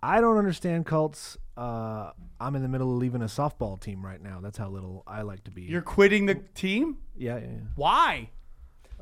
I 0.03 0.21
don't 0.21 0.37
understand 0.37 0.87
cults. 0.87 1.37
Uh, 1.57 2.11
I'm 2.39 2.55
in 2.57 2.63
the 2.63 2.69
middle 2.69 2.93
of 2.93 2.99
leaving 2.99 3.23
a 3.23 3.27
softball 3.27 3.81
team 3.81 4.05
right 4.05 4.21
now. 4.23 4.41
That's 4.43 4.57
how 4.59 4.69
little 4.69 5.03
I 5.07 5.23
like 5.23 5.45
to 5.45 5.51
be. 5.51 5.63
You're 5.63 5.83
quitting 5.83 6.27
the 6.27 6.37
team? 6.55 6.99
Yeah, 7.21 7.37
yeah, 7.37 7.43
yeah. 7.43 7.59
Why? 7.77 8.31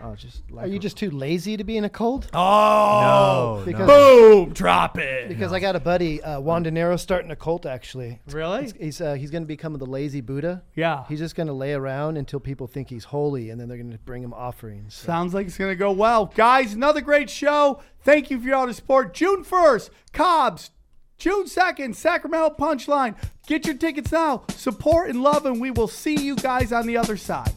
Oh, 0.00 0.14
just 0.14 0.42
Are 0.56 0.66
you 0.68 0.78
just 0.78 0.96
too 0.96 1.10
lazy 1.10 1.56
to 1.56 1.64
be 1.64 1.76
in 1.76 1.84
a 1.84 1.88
cult? 1.88 2.28
Oh, 2.32 3.56
no, 3.58 3.64
because- 3.64 3.88
no. 3.88 4.44
boom! 4.44 4.52
Drop 4.52 4.96
it. 4.96 5.28
Because 5.28 5.52
I 5.52 5.58
got 5.58 5.74
a 5.74 5.80
buddy, 5.80 6.22
uh, 6.22 6.38
Juan 6.38 6.62
De 6.62 6.70
Niro, 6.70 6.96
starting 6.98 7.32
a 7.32 7.36
cult. 7.36 7.66
Actually, 7.66 8.20
Really? 8.30 8.72
he's 8.78 9.00
uh, 9.00 9.14
he's 9.14 9.32
going 9.32 9.42
to 9.42 9.46
become 9.48 9.72
the 9.76 9.86
lazy 9.86 10.20
Buddha. 10.20 10.62
Yeah. 10.76 11.04
He's 11.08 11.18
just 11.18 11.34
going 11.34 11.48
to 11.48 11.52
lay 11.52 11.72
around 11.72 12.16
until 12.16 12.38
people 12.38 12.68
think 12.68 12.90
he's 12.90 13.04
holy, 13.04 13.50
and 13.50 13.60
then 13.60 13.66
they're 13.68 13.76
going 13.76 13.90
to 13.90 13.98
bring 13.98 14.22
him 14.22 14.32
offerings. 14.32 14.94
Sounds 14.94 15.34
like 15.34 15.48
it's 15.48 15.58
going 15.58 15.72
to 15.72 15.76
go 15.76 15.90
well. 15.90 16.26
Guys, 16.26 16.74
another 16.74 17.00
great 17.00 17.28
show. 17.28 17.80
Thank 18.02 18.30
you 18.30 18.40
for 18.40 18.54
all 18.54 18.68
the 18.68 18.74
support. 18.74 19.14
June 19.14 19.42
1st, 19.44 19.90
Cobbs. 20.12 20.70
June 21.16 21.46
2nd, 21.46 21.96
Sacramento 21.96 22.54
Punchline. 22.56 23.16
Get 23.48 23.66
your 23.66 23.76
tickets 23.76 24.12
now. 24.12 24.44
Support 24.50 25.10
and 25.10 25.20
love, 25.20 25.44
and 25.46 25.60
we 25.60 25.72
will 25.72 25.88
see 25.88 26.14
you 26.14 26.36
guys 26.36 26.72
on 26.72 26.86
the 26.86 26.96
other 26.96 27.16
side. 27.16 27.50